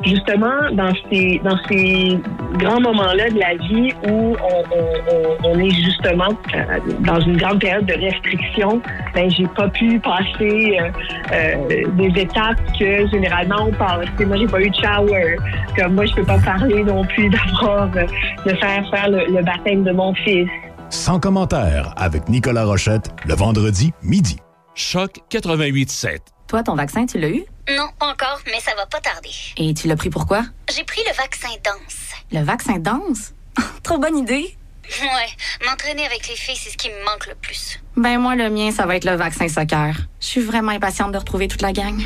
justement 0.06 0.70
dans 0.74 0.92
ces 1.10 1.40
dans 1.44 1.58
ces 1.70 2.20
grands 2.60 2.82
moments-là 2.82 3.30
de 3.30 3.40
la 3.40 3.56
vie 3.56 3.94
où 4.10 4.36
on, 4.36 4.64
on- 4.76 5.46
on- 5.46 5.52
on 5.56 5.60
est 5.60 5.72
justement 5.72 6.28
euh, 6.54 6.80
dans 7.00 7.20
une 7.22 7.38
grande 7.38 7.62
période 7.62 7.86
de 7.86 7.94
restriction, 7.94 8.82
ben 9.16 9.30
j'ai 9.32 9.48
pas 9.56 9.70
pu 9.70 9.98
passer 10.00 10.78
euh, 10.82 10.90
euh, 11.32 11.77
des 11.86 12.22
étapes 12.22 12.60
que 12.80 13.08
généralement 13.10 13.68
on 13.68 13.72
passe. 13.72 14.08
Moi, 14.20 14.38
j'ai 14.38 14.48
pas 14.48 14.62
eu 14.62 14.70
de 14.70 14.76
shower. 14.76 15.38
Comme 15.78 15.96
moi, 15.96 16.06
je 16.06 16.16
peux 16.16 16.26
pas 16.26 16.40
parler 16.40 16.84
non 16.84 17.06
plus 17.06 17.30
d'avoir 17.30 17.90
euh, 17.96 18.06
de 18.46 18.56
faire 18.56 18.90
faire 18.90 19.10
le, 19.10 19.26
le 19.26 19.44
baptême 19.44 19.84
de 19.84 19.92
mon 19.92 20.14
fils. 20.14 20.50
Sans 20.90 21.20
commentaire, 21.20 21.94
avec 21.98 22.30
Nicolas 22.30 22.66
Rochette, 22.66 23.12
le 23.26 23.36
vendredi 23.36 23.94
midi. 24.04 24.38
Choc 24.74 25.20
88.7. 25.32 26.20
Toi, 26.48 26.64
ton 26.64 26.76
vaccin, 26.76 27.06
tu 27.06 27.20
l'as 27.20 27.30
eu? 27.30 27.44
Non, 27.70 27.88
pas 28.00 28.08
encore, 28.12 28.40
mais 28.46 28.60
ça 28.62 28.72
va 28.78 28.86
pas 28.86 29.02
tarder. 29.02 29.30
Et 29.58 29.74
tu 29.74 29.88
l'as 29.88 29.98
pris 29.98 30.10
pourquoi? 30.10 30.44
J'ai 30.74 30.86
pris 30.86 31.02
le 31.06 31.14
vaccin 31.16 31.50
danse. 31.66 32.14
Le 32.32 32.42
vaccin 32.44 32.80
danse? 32.80 33.34
Trop 33.84 33.98
bonne 33.98 34.18
idée! 34.18 34.57
Ouais, 35.02 35.66
m'entraîner 35.68 36.06
avec 36.06 36.28
les 36.28 36.36
filles, 36.36 36.56
c'est 36.56 36.70
ce 36.70 36.78
qui 36.78 36.90
me 36.90 37.04
manque 37.06 37.28
le 37.28 37.36
plus. 37.36 37.80
Ben 37.96 38.20
moi, 38.20 38.36
le 38.36 38.50
mien, 38.50 38.72
ça 38.72 38.86
va 38.86 38.96
être 38.96 39.06
le 39.06 39.16
vaccin 39.16 39.48
soccer. 39.48 39.96
Je 40.20 40.26
suis 40.26 40.42
vraiment 40.42 40.72
impatiente 40.72 41.12
de 41.12 41.18
retrouver 41.18 41.48
toute 41.48 41.62
la 41.62 41.74
gang. 41.74 42.00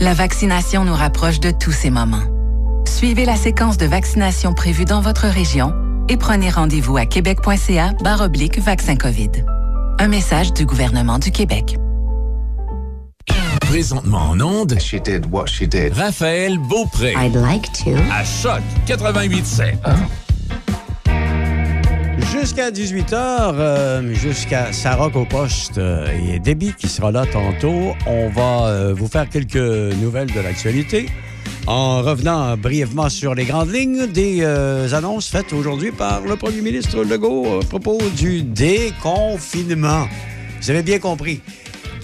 La 0.00 0.14
vaccination 0.14 0.84
nous 0.84 0.94
rapproche 0.94 1.40
de 1.40 1.50
tous 1.50 1.72
ces 1.72 1.90
moments. 1.90 2.22
Suivez 2.86 3.24
la 3.24 3.36
séquence 3.36 3.76
de 3.76 3.86
vaccination 3.86 4.54
prévue 4.54 4.84
dans 4.84 5.00
votre 5.00 5.26
région 5.26 5.74
et 6.08 6.16
prenez 6.16 6.50
rendez-vous 6.50 6.96
à 6.96 7.06
québec.ca 7.06 7.92
barre 8.02 8.22
oblique 8.22 8.58
vaccin 8.58 8.96
COVID. 8.96 9.30
Un 9.98 10.08
message 10.08 10.52
du 10.52 10.64
gouvernement 10.64 11.18
du 11.18 11.30
Québec. 11.32 11.76
Présentement 13.60 14.30
en 14.30 14.40
onde. 14.40 14.78
She 14.80 14.94
did 14.94 15.26
what 15.30 15.46
she 15.46 15.64
did. 15.64 15.92
Raphaël 15.92 16.58
Beaupré. 16.58 17.12
I'd 17.14 17.34
like 17.34 17.70
to. 17.84 17.90
À 18.10 18.24
Choc 18.24 18.62
88.7. 18.86 19.74
Jusqu'à 22.32 22.70
18h, 22.70 24.12
jusqu'à 24.12 24.72
Saroc 24.72 25.16
au 25.16 25.24
poste 25.24 25.78
euh, 25.78 26.06
et 26.30 26.38
Déby 26.38 26.74
qui 26.74 26.86
sera 26.88 27.10
là 27.10 27.24
tantôt. 27.24 27.94
On 28.06 28.28
va 28.28 28.66
euh, 28.66 28.94
vous 28.94 29.08
faire 29.08 29.28
quelques 29.28 29.56
nouvelles 29.56 30.30
de 30.30 30.40
l'actualité 30.40 31.06
en 31.66 32.02
revenant 32.02 32.56
brièvement 32.56 33.08
sur 33.08 33.34
les 33.34 33.46
grandes 33.46 33.72
lignes 33.72 34.06
des 34.06 34.40
euh, 34.42 34.92
annonces 34.92 35.28
faites 35.28 35.52
aujourd'hui 35.54 35.90
par 35.90 36.20
le 36.20 36.36
premier 36.36 36.60
ministre 36.60 37.02
Legault 37.02 37.60
à 37.60 37.64
propos 37.64 37.98
du 38.16 38.42
déconfinement. 38.42 40.06
Vous 40.60 40.70
avez 40.70 40.82
bien 40.82 40.98
compris. 40.98 41.40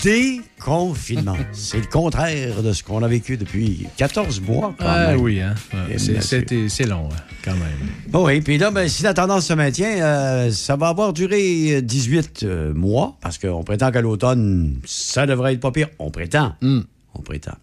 Déconfinement. 0.03 0.54
C'est 1.53 1.79
le 1.81 1.87
contraire 1.87 2.63
de 2.63 2.73
ce 2.73 2.83
qu'on 2.83 3.03
a 3.03 3.09
vécu 3.09 3.37
depuis 3.37 3.87
14 3.97 4.41
mois. 4.41 4.75
Quand 4.79 4.85
Ah 4.89 5.09
même. 5.13 5.21
oui, 5.21 5.41
hein? 5.41 5.55
Ouais, 5.73 5.95
Et 5.95 5.99
c'est- 5.99 6.87
long, 6.87 7.09
hein, 7.13 7.17
quand 7.45 7.53
même. 7.53 7.89
Bon, 8.09 8.27
oui, 8.27 8.41
puis 8.41 8.59
là, 8.59 8.71
ben, 8.71 8.89
si 8.89 9.03
la 9.03 9.15
tendance 9.15 9.47
se 9.47 9.53
maintient, 9.53 10.03
euh, 10.03 10.51
ça 10.51 10.77
va 10.77 10.89
avoir 10.89 11.13
duré 11.13 11.77
euh, 11.77 11.81
18 11.83 12.43
euh, 12.45 12.73
mois, 12.75 13.17
parce 13.21 13.39
qu'on 13.39 13.63
prétend 13.65 13.91
qu'à 13.91 14.01
l'automne, 14.01 14.77
ça 14.85 15.27
devrait 15.27 15.55
être 15.55 15.61
pas 15.61 15.71
pire. 15.73 15.89
On 15.99 16.11
prétend. 16.11 16.55
On 16.63 17.21
prétend. 17.23 17.55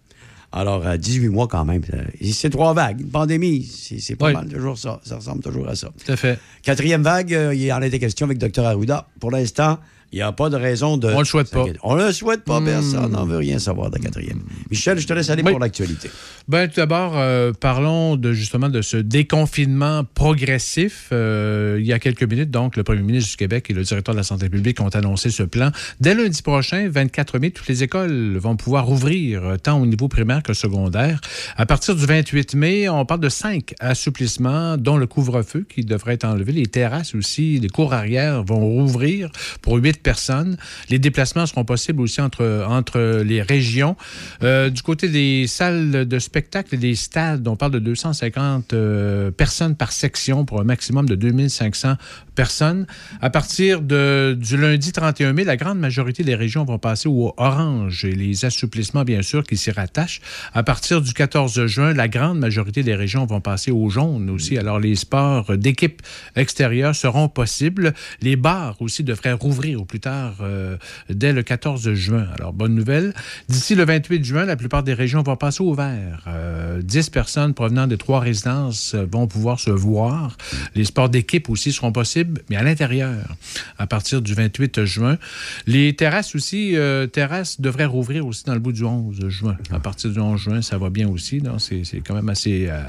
Alors, 0.54 0.86
euh, 0.86 0.96
18 0.98 1.28
mois 1.30 1.48
quand 1.48 1.64
même. 1.64 1.82
euh, 1.94 2.02
et 2.20 2.32
c'est 2.32 2.50
trois 2.50 2.74
vagues. 2.74 3.00
Une 3.00 3.08
pandémie, 3.08 3.64
c'est 3.64 4.00
c'est 4.00 4.16
pas 4.16 4.26
Oui. 4.26 4.32
mal 4.34 4.48
toujours 4.48 4.76
ça. 4.78 5.00
Ça 5.02 5.16
ressemble 5.16 5.42
toujours 5.42 5.66
à 5.68 5.74
ça. 5.74 5.90
Tout 6.04 6.12
à 6.12 6.16
fait. 6.16 6.38
Quatrième 6.62 7.02
vague, 7.02 7.30
il 7.54 7.72
en 7.72 7.80
était 7.80 7.98
question 7.98 8.26
avec 8.26 8.38
Dr. 8.38 8.64
Arruda. 8.66 9.08
Pour 9.18 9.30
l'instant, 9.30 9.78
il 10.12 10.16
n'y 10.16 10.22
a 10.22 10.32
pas 10.32 10.50
de 10.50 10.56
raison 10.56 10.96
de. 10.96 11.08
On 11.08 11.18
le 11.20 11.24
souhaite 11.24 11.50
pas. 11.50 11.64
On 11.82 11.94
le 11.94 12.12
souhaite 12.12 12.44
pas, 12.44 12.60
Hmm. 12.60 12.64
personne 12.66 13.12
n'en 13.12 13.24
veut 13.24 13.38
rien 13.38 13.58
savoir 13.58 13.90
de 13.90 13.96
la 13.96 14.02
quatrième. 14.02 14.40
Michel, 14.70 14.98
je 14.98 15.06
te 15.06 15.12
laisse 15.12 15.30
aller 15.30 15.42
pour 15.42 15.58
l'actualité. 15.58 16.10
Ben, 16.48 16.68
tout 16.68 16.76
d'abord, 16.76 17.12
euh, 17.16 17.52
parlons 17.58 18.16
de, 18.16 18.32
justement 18.32 18.68
de 18.68 18.82
ce 18.82 18.96
déconfinement 18.96 20.04
progressif. 20.14 21.08
Euh, 21.12 21.78
il 21.80 21.86
y 21.86 21.92
a 21.92 21.98
quelques 21.98 22.24
minutes, 22.24 22.50
donc, 22.50 22.76
le 22.76 22.82
premier 22.82 23.02
ministre 23.02 23.30
du 23.30 23.36
Québec 23.36 23.66
et 23.70 23.72
le 23.74 23.82
directeur 23.84 24.14
de 24.14 24.18
la 24.18 24.24
santé 24.24 24.48
publique 24.48 24.80
ont 24.80 24.88
annoncé 24.88 25.30
ce 25.30 25.42
plan. 25.44 25.70
Dès 26.00 26.14
lundi 26.14 26.42
prochain, 26.42 26.88
24 26.90 27.38
mai, 27.38 27.50
toutes 27.50 27.68
les 27.68 27.82
écoles 27.82 28.36
vont 28.36 28.56
pouvoir 28.56 28.90
ouvrir, 28.90 29.44
euh, 29.44 29.56
tant 29.56 29.80
au 29.80 29.86
niveau 29.86 30.08
primaire 30.08 30.42
que 30.42 30.52
secondaire. 30.52 31.20
À 31.56 31.64
partir 31.64 31.94
du 31.96 32.04
28 32.04 32.54
mai, 32.54 32.88
on 32.88 33.04
parle 33.06 33.20
de 33.20 33.28
cinq 33.28 33.74
assouplissements, 33.80 34.76
dont 34.76 34.96
le 34.96 35.06
couvre-feu 35.06 35.64
qui 35.68 35.84
devrait 35.84 36.14
être 36.14 36.24
enlevé. 36.24 36.52
Les 36.52 36.66
terrasses 36.66 37.14
aussi, 37.14 37.58
les 37.60 37.68
cours 37.68 37.94
arrière 37.94 38.42
vont 38.42 38.60
rouvrir 38.60 39.30
pour 39.62 39.76
huit 39.76 40.01
personnes. 40.02 40.56
Les 40.90 40.98
déplacements 40.98 41.46
seront 41.46 41.64
possibles 41.64 42.00
aussi 42.00 42.20
entre, 42.20 42.66
entre 42.68 43.22
les 43.22 43.42
régions. 43.42 43.96
Euh, 44.42 44.70
du 44.70 44.82
côté 44.82 45.08
des 45.08 45.46
salles 45.46 46.06
de 46.06 46.18
spectacle 46.18 46.74
et 46.74 46.78
des 46.78 46.94
stades, 46.94 47.46
on 47.48 47.56
parle 47.56 47.72
de 47.72 47.78
250 47.78 48.72
euh, 48.72 49.30
personnes 49.30 49.76
par 49.76 49.92
section 49.92 50.44
pour 50.44 50.60
un 50.60 50.64
maximum 50.64 51.08
de 51.08 51.14
2500 51.14 51.96
personnes. 52.34 52.86
À 53.20 53.30
partir 53.30 53.80
de, 53.80 54.36
du 54.38 54.56
lundi 54.56 54.92
31 54.92 55.32
mai, 55.32 55.44
la 55.44 55.56
grande 55.56 55.78
majorité 55.78 56.24
des 56.24 56.34
régions 56.34 56.64
vont 56.64 56.78
passer 56.78 57.08
au 57.08 57.34
orange 57.36 58.04
et 58.04 58.12
les 58.12 58.44
assouplissements, 58.44 59.04
bien 59.04 59.22
sûr, 59.22 59.44
qui 59.44 59.56
s'y 59.56 59.70
rattachent. 59.70 60.20
À 60.54 60.62
partir 60.62 61.00
du 61.00 61.12
14 61.12 61.66
juin, 61.66 61.92
la 61.92 62.08
grande 62.08 62.38
majorité 62.38 62.82
des 62.82 62.94
régions 62.94 63.26
vont 63.26 63.40
passer 63.40 63.70
au 63.70 63.88
jaune 63.90 64.30
aussi. 64.30 64.58
Alors, 64.58 64.80
les 64.80 64.96
sports 64.96 65.56
d'équipe 65.56 66.02
extérieure 66.36 66.94
seront 66.94 67.28
possibles. 67.28 67.92
Les 68.20 68.36
bars 68.36 68.80
aussi 68.80 69.04
devraient 69.04 69.32
rouvrir 69.32 69.82
au 69.82 69.84
plus 69.84 69.91
tard 70.00 70.36
euh, 70.40 70.76
dès 71.10 71.32
le 71.32 71.42
14 71.42 71.92
juin. 71.94 72.26
Alors, 72.34 72.52
bonne 72.52 72.74
nouvelle. 72.74 73.14
D'ici 73.48 73.74
le 73.74 73.84
28 73.84 74.24
juin, 74.24 74.44
la 74.44 74.56
plupart 74.56 74.82
des 74.82 74.94
régions 74.94 75.22
vont 75.22 75.36
passer 75.36 75.62
au 75.62 75.74
vert. 75.74 76.24
Euh, 76.26 76.80
10 76.82 77.10
personnes 77.10 77.54
provenant 77.54 77.86
des 77.86 77.98
trois 77.98 78.20
résidences 78.20 78.94
vont 78.94 79.26
pouvoir 79.26 79.60
se 79.60 79.70
voir. 79.70 80.36
Les 80.74 80.84
sports 80.84 81.08
d'équipe 81.08 81.48
aussi 81.48 81.72
seront 81.72 81.92
possibles, 81.92 82.42
mais 82.50 82.56
à 82.56 82.62
l'intérieur, 82.62 83.36
à 83.78 83.86
partir 83.86 84.22
du 84.22 84.34
28 84.34 84.84
juin. 84.84 85.18
Les 85.66 85.94
terrasses 85.94 86.34
aussi, 86.34 86.76
euh, 86.76 87.06
terrasses 87.06 87.60
devraient 87.60 87.86
rouvrir 87.86 88.26
aussi 88.26 88.44
dans 88.44 88.54
le 88.54 88.60
bout 88.60 88.72
du 88.72 88.84
11 88.84 89.28
juin. 89.28 89.56
À 89.70 89.80
partir 89.80 90.10
du 90.10 90.18
11 90.18 90.40
juin, 90.40 90.62
ça 90.62 90.78
va 90.78 90.90
bien 90.90 91.08
aussi. 91.08 91.42
c'est 91.58 92.00
quand 92.06 92.14
même 92.14 92.28
assez, 92.28 92.66
euh, 92.68 92.80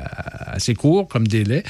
assez 0.48 0.74
court 0.74 1.08
comme 1.08 1.28
délai. 1.28 1.64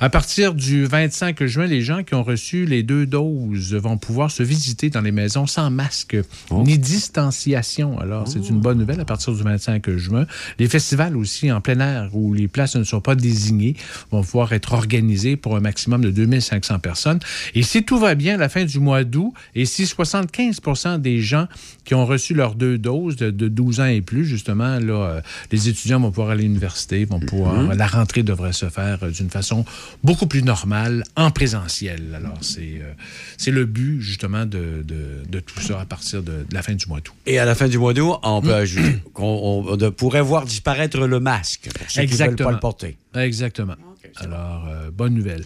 À 0.00 0.08
partir 0.08 0.54
du 0.54 0.84
25 0.84 1.44
juin, 1.44 1.66
les 1.66 1.82
gens 1.82 2.02
qui 2.02 2.14
ont 2.14 2.22
reçu 2.22 2.64
les 2.64 2.82
deux 2.82 3.06
doses 3.06 3.74
vont 3.74 3.98
pouvoir 3.98 4.30
se 4.30 4.42
visiter 4.42 4.79
dans 4.88 5.02
les 5.02 5.12
maisons 5.12 5.46
sans 5.46 5.70
masque 5.70 6.16
Oh. 6.50 6.62
ni 6.66 6.78
distanciation. 6.78 7.98
Alors, 7.98 8.26
c'est 8.28 8.48
une 8.48 8.60
bonne 8.60 8.78
nouvelle 8.78 9.00
à 9.00 9.04
partir 9.04 9.32
du 9.34 9.42
25 9.42 9.90
juin. 9.96 10.26
Les 10.58 10.68
festivals 10.68 11.16
aussi 11.16 11.50
en 11.52 11.60
plein 11.60 11.80
air 11.80 12.10
où 12.12 12.34
les 12.34 12.48
places 12.48 12.76
ne 12.76 12.84
sont 12.84 13.00
pas 13.00 13.14
désignées 13.14 13.76
vont 14.10 14.22
pouvoir 14.22 14.52
être 14.52 14.72
organisés 14.72 15.36
pour 15.36 15.56
un 15.56 15.60
maximum 15.60 16.02
de 16.02 16.10
2500 16.10 16.78
personnes. 16.78 17.20
Et 17.54 17.62
si 17.62 17.82
tout 17.84 17.98
va 17.98 18.14
bien 18.14 18.34
à 18.34 18.38
la 18.38 18.48
fin 18.48 18.64
du 18.64 18.78
mois 18.80 19.04
d'août 19.04 19.32
et 19.54 19.64
si 19.66 19.86
75 19.86 20.60
des 20.98 21.20
gens 21.20 21.46
qui 21.84 21.94
ont 21.94 22.06
reçu 22.06 22.34
leurs 22.34 22.54
deux 22.54 22.78
doses 22.78 23.16
de, 23.16 23.30
de 23.30 23.48
12 23.48 23.80
ans 23.80 23.86
et 23.86 24.00
plus, 24.00 24.24
justement, 24.24 24.78
là, 24.78 24.92
euh, 24.92 25.20
les 25.50 25.68
étudiants 25.68 26.00
vont 26.00 26.10
pouvoir 26.10 26.30
aller 26.30 26.44
à 26.44 26.46
l'université, 26.46 27.04
vont 27.04 27.20
pouvoir... 27.20 27.54
Mhm. 27.54 27.72
La 27.72 27.86
rentrée 27.86 28.22
devrait 28.22 28.52
se 28.52 28.68
faire 28.68 28.98
euh, 29.02 29.10
d'une 29.10 29.30
façon 29.30 29.64
beaucoup 30.04 30.26
plus 30.26 30.42
normale 30.42 31.04
en 31.16 31.30
présentiel. 31.30 32.14
Alors, 32.14 32.38
c'est 32.40 32.80
euh, 32.80 32.92
c'est 33.36 33.50
le 33.50 33.64
but, 33.64 34.00
justement, 34.00 34.46
de, 34.46 34.59
de- 34.82 35.22
de 35.28 35.40
tout 35.40 35.60
ça 35.60 35.80
à 35.80 35.84
partir 35.84 36.22
de, 36.22 36.32
de 36.48 36.54
la 36.54 36.62
fin 36.62 36.74
du 36.74 36.86
mois 36.86 37.00
d'août. 37.00 37.14
Et 37.26 37.38
à 37.38 37.44
la 37.44 37.54
fin 37.54 37.68
du 37.68 37.78
mois 37.78 37.92
d'août, 37.94 38.16
on 38.22 38.40
peut 38.42 38.54
ajouter 38.54 38.98
qu'on 39.14 39.24
on- 39.68 39.78
on 39.84 39.90
pourrait 39.92 40.20
voir 40.22 40.44
disparaître 40.44 40.98
le 40.98 41.20
masque 41.20 41.68
pour 41.72 41.90
ceux 41.90 42.02
qui 42.02 42.12
ne 42.12 42.18
veulent 42.28 42.36
pas 42.36 42.52
le 42.52 42.60
porter. 42.60 42.96
Exactement. 43.14 43.74
Alors, 44.16 44.66
euh, 44.68 44.90
bonne 44.90 45.14
nouvelle. 45.14 45.44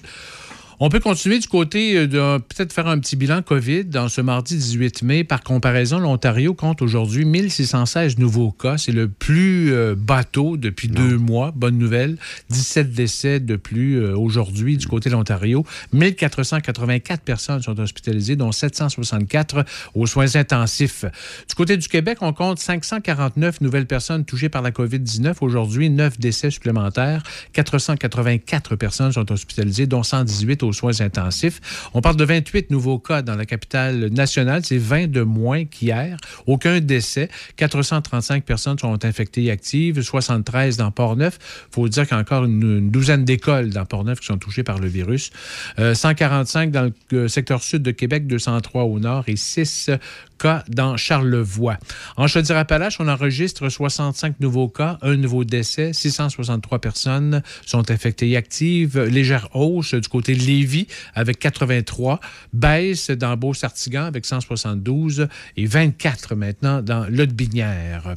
On 0.86 0.90
peut 0.90 1.00
continuer 1.00 1.38
du 1.38 1.48
côté 1.48 1.96
euh, 1.96 2.06
de 2.06 2.42
peut-être 2.42 2.74
faire 2.74 2.86
un 2.88 2.98
petit 2.98 3.16
bilan 3.16 3.40
COVID. 3.40 3.86
Dans 3.86 4.10
ce 4.10 4.20
mardi 4.20 4.54
18 4.54 5.00
mai, 5.02 5.24
par 5.24 5.42
comparaison, 5.42 5.98
l'Ontario 5.98 6.52
compte 6.52 6.82
aujourd'hui 6.82 7.24
1616 7.24 8.18
nouveaux 8.18 8.50
cas. 8.50 8.76
C'est 8.76 8.92
le 8.92 9.08
plus 9.08 9.72
euh, 9.72 9.94
bas 9.96 10.24
taux 10.24 10.58
depuis 10.58 10.88
deux 10.88 11.16
mois. 11.16 11.52
Bonne 11.56 11.78
nouvelle. 11.78 12.18
17 12.50 12.92
décès 12.92 13.40
de 13.40 13.56
plus 13.56 13.94
euh, 13.94 14.14
aujourd'hui 14.14 14.76
du 14.76 14.86
côté 14.86 15.08
de 15.08 15.14
l'Ontario. 15.14 15.64
1484 15.94 17.22
personnes 17.22 17.62
sont 17.62 17.80
hospitalisées, 17.80 18.36
dont 18.36 18.52
764 18.52 19.64
aux 19.94 20.06
soins 20.06 20.36
intensifs. 20.36 21.06
Du 21.48 21.54
côté 21.54 21.78
du 21.78 21.88
Québec, 21.88 22.18
on 22.20 22.34
compte 22.34 22.58
549 22.58 23.62
nouvelles 23.62 23.86
personnes 23.86 24.26
touchées 24.26 24.50
par 24.50 24.60
la 24.60 24.70
COVID-19. 24.70 25.36
Aujourd'hui, 25.40 25.88
9 25.88 26.20
décès 26.20 26.50
supplémentaires. 26.50 27.22
484 27.54 28.76
personnes 28.76 29.12
sont 29.12 29.32
hospitalisées, 29.32 29.86
dont 29.86 30.02
118 30.02 30.62
aux 30.62 30.73
soins 30.74 31.00
intensifs. 31.00 31.88
On 31.94 32.00
parle 32.00 32.16
de 32.16 32.24
28 32.24 32.70
nouveaux 32.70 32.98
cas 32.98 33.22
dans 33.22 33.36
la 33.36 33.46
capitale 33.46 34.08
nationale. 34.08 34.62
C'est 34.64 34.78
20 34.78 35.10
de 35.10 35.22
moins 35.22 35.64
qu'hier. 35.64 36.16
Aucun 36.46 36.80
décès. 36.80 37.28
435 37.56 38.44
personnes 38.44 38.78
sont 38.78 39.04
infectées 39.04 39.50
actives, 39.50 40.02
73 40.02 40.76
dans 40.76 40.90
Port-Neuf. 40.90 41.38
Il 41.70 41.74
faut 41.74 41.88
dire 41.88 42.04
qu'il 42.04 42.16
y 42.16 42.18
a 42.18 42.20
encore 42.20 42.44
une, 42.44 42.90
douzaine 42.90 43.24
d'écoles 43.24 43.70
dans 43.70 43.86
Port-Neuf 43.86 44.20
qui 44.20 44.26
sont 44.26 44.38
touchées 44.38 44.62
par 44.62 44.78
le 44.78 44.88
virus. 44.88 45.30
Euh, 45.78 45.94
145 45.94 46.70
dans 46.70 46.82
le 46.82 47.18
euh, 47.18 47.28
secteur 47.28 47.62
sud 47.62 47.82
de 47.82 47.90
Québec, 47.90 48.26
203 48.26 48.84
au 48.84 48.98
nord 48.98 49.24
et 49.28 49.36
6 49.36 49.90
cas 50.38 50.64
dans 50.68 50.96
Charlevoix. 50.96 51.78
En 52.16 52.26
Chaudière-Appalaches, 52.26 53.00
on 53.00 53.08
enregistre 53.08 53.68
65 53.68 54.40
nouveaux 54.40 54.68
cas, 54.68 54.98
un 55.02 55.16
nouveau 55.16 55.44
décès, 55.44 55.92
663 55.92 56.78
personnes 56.78 57.42
sont 57.66 57.90
infectées 57.90 58.30
et 58.30 58.36
actives. 58.36 59.00
Légère 59.00 59.48
hausse 59.54 59.94
du 59.94 60.08
côté 60.08 60.34
de 60.34 60.42
Lévis 60.42 60.86
avec 61.14 61.38
83, 61.38 62.20
baisse 62.52 63.10
dans 63.10 63.36
Beau-Sartigan 63.36 64.04
avec 64.04 64.26
172 64.26 65.28
et 65.56 65.66
24 65.66 66.34
maintenant 66.34 66.82
dans 66.82 67.06
Lotbinière. 67.08 68.16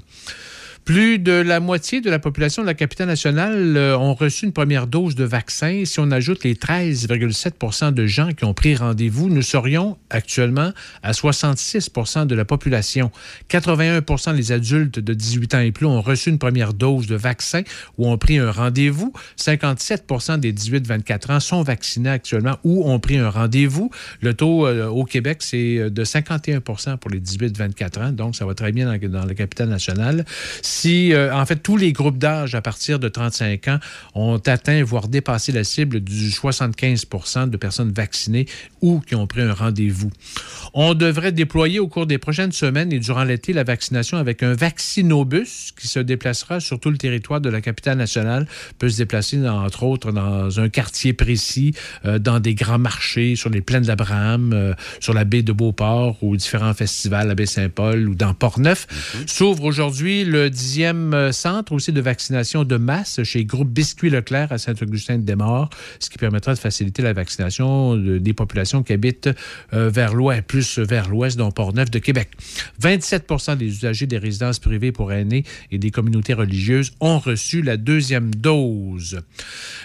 Plus 0.88 1.20
de 1.20 1.34
la 1.34 1.60
moitié 1.60 2.00
de 2.00 2.10
la 2.10 2.18
population 2.18 2.62
de 2.62 2.68
la 2.68 2.74
capitale 2.74 3.08
nationale 3.08 3.76
euh, 3.76 3.98
ont 3.98 4.14
reçu 4.14 4.46
une 4.46 4.54
première 4.54 4.88
dose 4.88 5.16
de 5.16 5.26
vaccin. 5.26 5.84
Si 5.84 6.00
on 6.00 6.12
ajoute 6.12 6.46
les 6.46 6.54
13,7% 6.54 7.94
de 7.94 8.06
gens 8.06 8.32
qui 8.32 8.46
ont 8.46 8.54
pris 8.54 8.74
rendez-vous, 8.74 9.28
nous 9.28 9.42
serions 9.42 9.98
actuellement 10.10 10.72
à 11.04 11.12
66% 11.12 12.26
de 12.26 12.36
la 12.36 12.46
population. 12.46 13.12
81% 13.50 14.38
des 14.38 14.54
adultes 14.54 15.00
de 15.00 15.14
18 15.14 15.56
ans 15.56 15.60
et 15.60 15.74
plus 15.74 15.86
ont 15.86 16.02
reçu 16.02 16.30
une 16.30 16.40
première 16.40 16.74
dose 16.74 17.06
de 17.06 17.18
vaccin 17.18 17.64
ou 17.98 18.08
ont 18.08 18.18
pris 18.18 18.38
un 18.38 18.50
rendez-vous. 18.50 19.12
57 19.36 20.40
des 20.40 20.54
18-24 20.54 21.34
ans 21.34 21.40
sont 21.42 21.64
vaccinés 21.64 22.12
actuellement 22.12 22.60
ou 22.64 22.90
ont 22.90 23.02
pris 23.02 23.18
un 23.18 23.30
rendez-vous. 23.30 23.92
Le 24.22 24.34
taux 24.34 24.66
euh, 24.66 24.88
au 24.88 25.04
Québec, 25.04 25.40
c'est 25.42 25.80
euh, 25.80 25.90
de 25.90 26.06
51% 26.06 26.96
pour 26.96 27.12
les 27.12 27.20
18-24 27.20 28.02
ans, 28.02 28.12
donc 28.14 28.38
ça 28.38 28.46
va 28.46 28.54
très 28.54 28.72
bien 28.72 28.86
dans, 28.86 29.10
dans 29.10 29.26
la 29.26 29.36
capitale 29.36 29.68
nationale. 29.68 30.24
Si, 30.80 31.12
euh, 31.12 31.34
en 31.36 31.44
fait, 31.48 31.56
tous 31.64 31.76
les 31.76 31.92
groupes 31.92 32.20
d'âge 32.20 32.54
à 32.54 32.62
partir 32.62 33.00
de 33.00 33.08
35 33.10 33.68
ans 33.68 33.80
ont 34.14 34.38
atteint, 34.46 34.84
voire 34.84 35.08
dépassé 35.08 35.52
la 35.52 35.64
cible 35.64 36.02
du 36.02 36.30
75% 36.30 37.50
de 37.50 37.58
personnes 37.58 37.92
vaccinées 37.92 38.46
ou 38.82 39.00
qui 39.00 39.16
ont 39.16 39.26
pris 39.26 39.42
un 39.42 39.54
rendez-vous. 39.54 40.12
On 40.76 40.94
devrait 40.94 41.32
déployer 41.32 41.80
au 41.80 41.88
cours 41.88 42.06
des 42.06 42.20
prochaines 42.20 42.52
semaines 42.52 42.94
et 42.94 43.00
durant 43.00 43.24
l'été 43.24 43.54
la 43.54 43.64
vaccination 43.64 44.18
avec 44.20 44.44
un 44.44 44.54
vaccinobus 44.54 45.72
qui 45.80 45.88
se 45.88 46.00
déplacera 46.00 46.60
sur 46.60 46.80
tout 46.80 46.92
le 46.92 46.98
territoire 46.98 47.42
de 47.42 47.50
la 47.50 47.62
capitale 47.62 47.98
nationale, 47.98 48.46
peut 48.78 48.90
se 48.90 48.98
déplacer, 48.98 49.38
dans- 49.38 49.64
entre 49.66 49.82
autres, 49.82 50.12
dans 50.12 50.60
un 50.60 50.70
quartier 50.70 51.14
précis, 51.14 51.74
euh, 52.06 52.20
dans 52.20 52.40
des 52.40 52.54
grands 52.54 52.78
marchés, 52.78 53.36
sur 53.36 53.50
les 53.50 53.62
plaines 53.62 53.84
d'Abraham, 53.86 54.52
euh, 54.54 54.74
sur 55.00 55.16
la 55.16 55.24
baie 55.24 55.42
de 55.42 55.54
Beauport 55.54 56.18
ou 56.22 56.38
différents 56.38 56.76
festivals 56.76 57.32
à 57.32 57.36
Baie-Saint-Paul 57.36 58.10
ou 58.10 58.14
dans 58.14 58.36
Port-Neuf. 58.36 58.86
S'ouvre 59.26 59.64
aujourd'hui 59.64 60.24
le 60.24 60.52
dixième 60.68 61.14
euh, 61.14 61.32
centre 61.32 61.72
aussi 61.72 61.94
de 61.94 62.02
vaccination 62.02 62.66
de 62.66 62.76
masse 62.76 63.24
chez 63.24 63.46
Groupe 63.46 63.70
Biscuit 63.70 64.10
Leclerc 64.10 64.52
à 64.52 64.58
Saint-Augustin-de-Desmaures, 64.58 65.70
ce 66.00 66.10
qui 66.10 66.18
permettra 66.18 66.54
de 66.54 66.60
faciliter 66.60 67.02
la 67.02 67.14
vaccination 67.14 67.96
de- 67.96 68.18
des 68.18 68.34
populations 68.34 68.84
qui 68.84 68.92
habitent 68.92 69.30
euh, 69.74 69.90
vers 69.90 70.14
l'ouest, 70.14 70.42
plus 70.44 70.78
vers 70.80 71.08
l'ouest, 71.10 71.38
dont 71.38 71.52
Port-Neuf 71.52 71.90
de 71.90 72.00
Québec. 72.00 72.32
27% 72.82 73.56
des 73.56 73.68
usagers 73.68 74.08
des 74.08 74.18
résidences 74.18 74.60
privées 74.60 74.92
pour 74.92 75.14
aînés 75.14 75.46
et 75.72 75.78
des 75.78 75.90
communautés 75.90 76.34
religieuses 76.34 76.92
ont 77.00 77.18
reçu 77.20 77.62
la 77.62 77.78
deuxième 77.78 78.36
dose. 78.36 79.22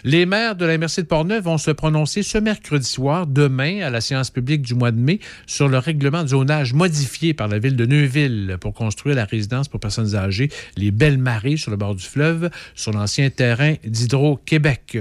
Les 0.02 0.26
maires 0.26 0.56
de 0.56 0.64
la 0.66 0.78
MRC 0.78 1.02
de 1.02 1.06
Portneuf 1.06 1.44
vont 1.44 1.58
se 1.58 1.70
prononcer 1.70 2.24
ce 2.24 2.38
mercredi 2.38 2.88
soir, 2.88 3.28
demain, 3.28 3.82
à 3.82 3.90
la 3.90 4.00
séance 4.00 4.30
publique 4.30 4.62
du 4.62 4.74
mois 4.74 4.90
de 4.90 4.98
mai, 4.98 5.20
sur 5.46 5.68
le 5.68 5.78
règlement 5.78 6.24
de 6.24 6.28
zonage 6.28 6.74
modifié 6.74 7.34
par 7.34 7.46
la 7.46 7.60
ville 7.60 7.76
de 7.76 7.86
Neuville 7.86 8.56
pour 8.60 8.74
construire 8.74 9.14
la 9.14 9.24
résidence 9.26 9.68
pour 9.68 9.78
personnes 9.78 10.16
âgées, 10.16 10.50
les 10.76 10.90
Belles 10.90 11.18
Marées, 11.18 11.56
sur 11.56 11.70
le 11.70 11.76
bord 11.76 11.94
du 11.94 12.04
fleuve, 12.04 12.50
sur 12.74 12.92
l'ancien 12.92 13.30
terrain 13.30 13.74
d'Hydro-Québec. 13.84 14.98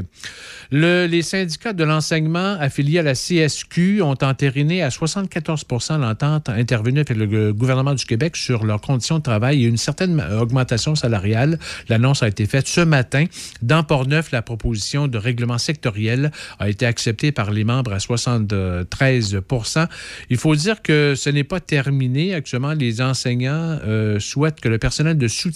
Le- 0.71 1.05
les 1.05 1.21
syndicats 1.21 1.73
de 1.73 1.83
l'enseignement 1.83 2.57
affiliés 2.59 2.99
à 2.99 3.03
la 3.03 3.13
CSQ 3.13 4.01
ont 4.01 4.17
entériné 4.21 4.81
à 4.83 4.89
74 4.89 5.65
l'entente 5.99 6.49
intervenue 6.49 6.99
avec 6.99 7.15
le 7.17 7.53
gouvernement 7.53 7.93
du 7.93 8.05
Québec 8.05 8.35
sur 8.35 8.65
leurs 8.65 8.81
conditions 8.81 9.17
de 9.17 9.23
travail 9.23 9.63
et 9.63 9.67
une 9.67 9.77
certaine 9.77 10.21
augmentation 10.39 10.95
salariale. 10.95 11.59
L'annonce 11.89 12.23
a 12.23 12.27
été 12.27 12.45
faite 12.45 12.67
ce 12.67 12.81
matin. 12.81 13.25
Dans 13.61 13.83
Port-Neuf, 13.83 14.31
la 14.31 14.41
proposition 14.41 15.07
de 15.07 15.17
règlement 15.17 15.57
sectoriel 15.57 16.31
a 16.59 16.69
été 16.69 16.85
acceptée 16.85 17.31
par 17.31 17.51
les 17.51 17.63
membres 17.63 17.93
à 17.93 17.99
73 17.99 19.37
Il 20.29 20.37
faut 20.37 20.55
dire 20.55 20.81
que 20.81 21.13
ce 21.15 21.29
n'est 21.29 21.43
pas 21.43 21.59
terminé. 21.59 22.33
Actuellement, 22.33 22.73
les 22.73 23.01
enseignants 23.01 23.79
euh, 23.83 24.19
souhaitent 24.19 24.59
que 24.59 24.69
le 24.69 24.77
personnel 24.77 25.17
de 25.17 25.27
soutien 25.27 25.50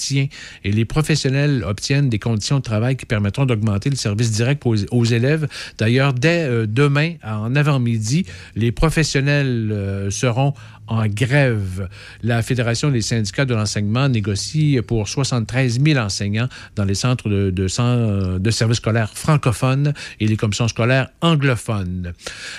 et 0.63 0.71
les 0.71 0.85
professionnels 0.85 1.63
obtiennent 1.65 2.09
des 2.09 2.19
conditions 2.19 2.57
de 2.57 2.63
travail 2.63 2.95
qui 2.95 3.05
permettront 3.05 3.45
d'augmenter 3.45 3.89
le 3.89 3.95
service 3.95 4.31
direct 4.31 4.63
aux, 4.65 5.05
élèves. 5.05 5.47
D'ailleurs, 5.77 6.13
dès 6.13 6.43
euh, 6.43 6.65
demain, 6.67 7.13
en 7.23 7.55
avant-midi, 7.55 8.25
les 8.55 8.71
professionnels 8.71 9.69
euh, 9.71 10.09
seront 10.09 10.53
en 10.87 11.07
grève. 11.07 11.89
La 12.23 12.41
Fédération 12.41 12.91
des 12.91 13.01
syndicats 13.01 13.45
de 13.45 13.53
l'enseignement 13.53 14.07
négocie 14.09 14.79
pour 14.85 15.07
73 15.07 15.79
000 15.83 15.99
enseignants 15.99 16.47
dans 16.75 16.85
les 16.85 16.95
centres 16.95 17.29
de, 17.29 17.67
services 17.67 18.77
scolaires 18.77 19.11
francophones 19.13 19.93
et 20.19 20.27
les 20.27 20.37
commissions 20.37 20.67
scolaires 20.67 21.09
anglophones. 21.21 22.13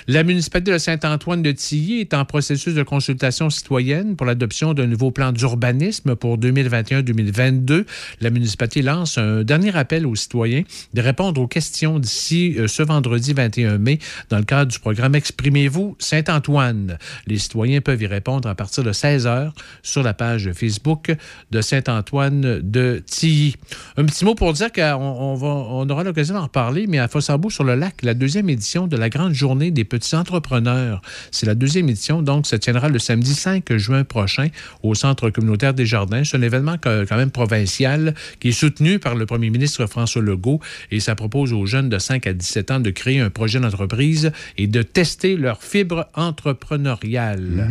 La 0.09 0.23
municipalité 0.23 0.73
de 0.73 0.79
Saint-Antoine 0.79 1.43
de 1.43 1.53
Tilly 1.53 2.01
est 2.01 2.15
en 2.15 2.25
processus 2.25 2.75
de 2.75 2.83
consultation 2.83 3.51
citoyenne 3.51 4.17
pour 4.17 4.27
l'adoption 4.27 4.75
d'un 4.75 4.87
nouveau 4.87 5.11
plan 5.11 5.33
d'urbanisme 5.33 6.17
pour 6.17 6.39
2021-2022. 6.39 7.85
La 8.21 8.31
municipalité 8.31 8.83
lance 8.83 9.19
un 9.19 9.43
dernier 9.43 9.77
appel 9.77 10.07
aux 10.07 10.17
citoyens 10.17 10.63
de 10.95 11.01
répondre 11.01 11.41
aux 11.41 11.47
questions 11.47 11.99
d'ici 11.99 12.57
euh, 12.59 12.67
ce 12.67 12.83
vendredi 12.83 13.33
21 13.33 13.79
mai 13.79 13.99
dans 14.31 14.39
le 14.39 14.45
cadre 14.45 14.71
du 14.71 14.79
programme 14.79 15.15
Exprimez-vous 15.15 15.97
Saint-Antoine. 15.99 16.99
Les 17.27 17.39
citoyens 17.39 17.81
peuvent 17.81 18.03
y 18.03 18.07
répondre 18.07 18.16
à 18.17 18.55
partir 18.55 18.83
de 18.83 18.93
16 18.93 19.27
heures 19.27 19.53
sur 19.83 20.03
la 20.03 20.15
page 20.15 20.51
Facebook 20.53 21.15
de 21.51 21.61
Saint-Antoine 21.61 22.61
de 22.63 23.03
Tilly. 23.07 23.57
Un 23.97 24.05
petit 24.05 24.25
mot 24.25 24.35
pour 24.35 24.53
dire 24.53 24.73
qu'on 24.73 25.89
aura 25.91 26.05
l'occasion 26.05 26.35
d'en 26.35 26.43
reparler, 26.43 26.87
mais 26.87 26.99
à 26.99 27.09
Fossabou 27.09 27.51
sur 27.51 27.65
le 27.65 27.75
lac, 27.75 28.03
la 28.03 28.15
deuxième 28.15 28.49
édition 28.51 28.87
de 28.87 28.97
la 28.97 29.09
grande 29.09 29.33
journée 29.33 29.71
des 29.71 29.85
petits 29.85 30.17
entrepreneurs. 30.17 31.03
C'est 31.31 31.47
la 31.47 31.55
deuxième 31.55 31.89
édition, 31.89 32.23
donc 32.23 32.47
ça 32.47 32.59
tiendra 32.59 32.89
le 32.89 32.99
samedi 32.99 33.35
5 33.35 33.77
juin 33.77 34.05
prochain 34.05 34.49
au 34.83 34.95
Centre 34.95 35.31
communautaire 35.31 35.75
des 35.75 35.87
Jardins. 35.87 36.25
C'est 36.25 36.37
un 36.37 36.43
événement 36.43 36.77
quand 36.83 37.17
même 37.17 37.31
provincial 37.31 38.15
qui 38.41 38.49
est 38.49 38.53
soutenu 38.53 38.99
par 38.99 39.15
le 39.15 39.27
premier 39.27 39.51
ministre 39.51 39.87
François 39.87 40.23
Legault 40.23 40.61
et 40.91 41.01
ça 41.01 41.15
propose 41.15 41.53
aux 41.53 41.67
jeunes 41.67 41.89
de 41.89 41.99
5 41.99 42.27
à 42.27 42.33
17 42.33 42.71
ans 42.71 42.81
de 42.81 42.91
créer 42.91 43.21
un 43.21 43.31
projet 43.31 43.61
d'entreprise 43.61 44.33
et 44.57 44.67
de 44.67 44.83
tester 44.83 45.37
leur 45.37 45.63
fibre 45.63 46.09
entrepreneuriale. 46.15 47.69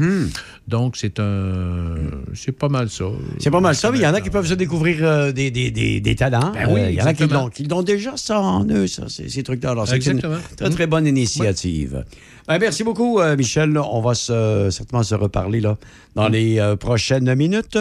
Donc, 0.68 0.96
c'est 0.98 1.20
un. 1.20 1.96
C'est 2.34 2.52
pas 2.52 2.70
mal 2.70 2.90
ça. 2.90 3.06
C'est 3.40 3.52
pas 3.52 3.60
mal 3.60 3.76
ça, 3.76 3.92
mais 3.92 4.00
il 4.00 4.04
y 4.04 4.08
en 4.08 4.14
a 4.14 4.22
qui 4.22 4.30
peuvent 4.30 4.48
se 4.48 4.54
découvrir 4.56 4.98
euh, 5.02 5.32
des, 5.32 5.52
des, 5.52 5.70
des, 5.72 6.00
des 6.02 6.16
talents. 6.16 6.52
Ben 6.54 6.68
oui, 6.70 6.80
Euh, 6.82 6.90
il 6.92 6.96
y 6.96 7.02
en 7.02 7.06
a 7.06 7.14
qui 7.14 7.28
l'ont, 7.28 7.50
qui 7.50 7.64
l'ont 7.66 7.84
déjà 7.84 8.18
ça 8.18 8.40
en 8.42 8.66
eux, 8.68 8.88
ça, 8.88 9.04
ces, 9.08 9.30
ces 9.30 9.44
trucs-là. 9.44 9.72
Alors, 9.72 9.88
c'est 9.88 9.98
une 10.06 10.20
très, 10.56 10.70
très 10.70 10.88
bonne 10.88 11.06
initiative. 11.08 12.04
Ben, 12.48 12.58
merci 12.60 12.84
beaucoup, 12.84 13.20
euh, 13.20 13.36
Michel. 13.38 13.78
On 13.78 14.02
va 14.02 14.16
se- 14.16 14.70
certainement 14.72 15.04
se 15.04 15.16
reparler 15.16 15.62
là, 15.62 15.78
dans 16.16 16.28
les 16.30 16.60
euh, 16.60 16.76
prochaines 16.76 17.34
minutes. 17.36 17.78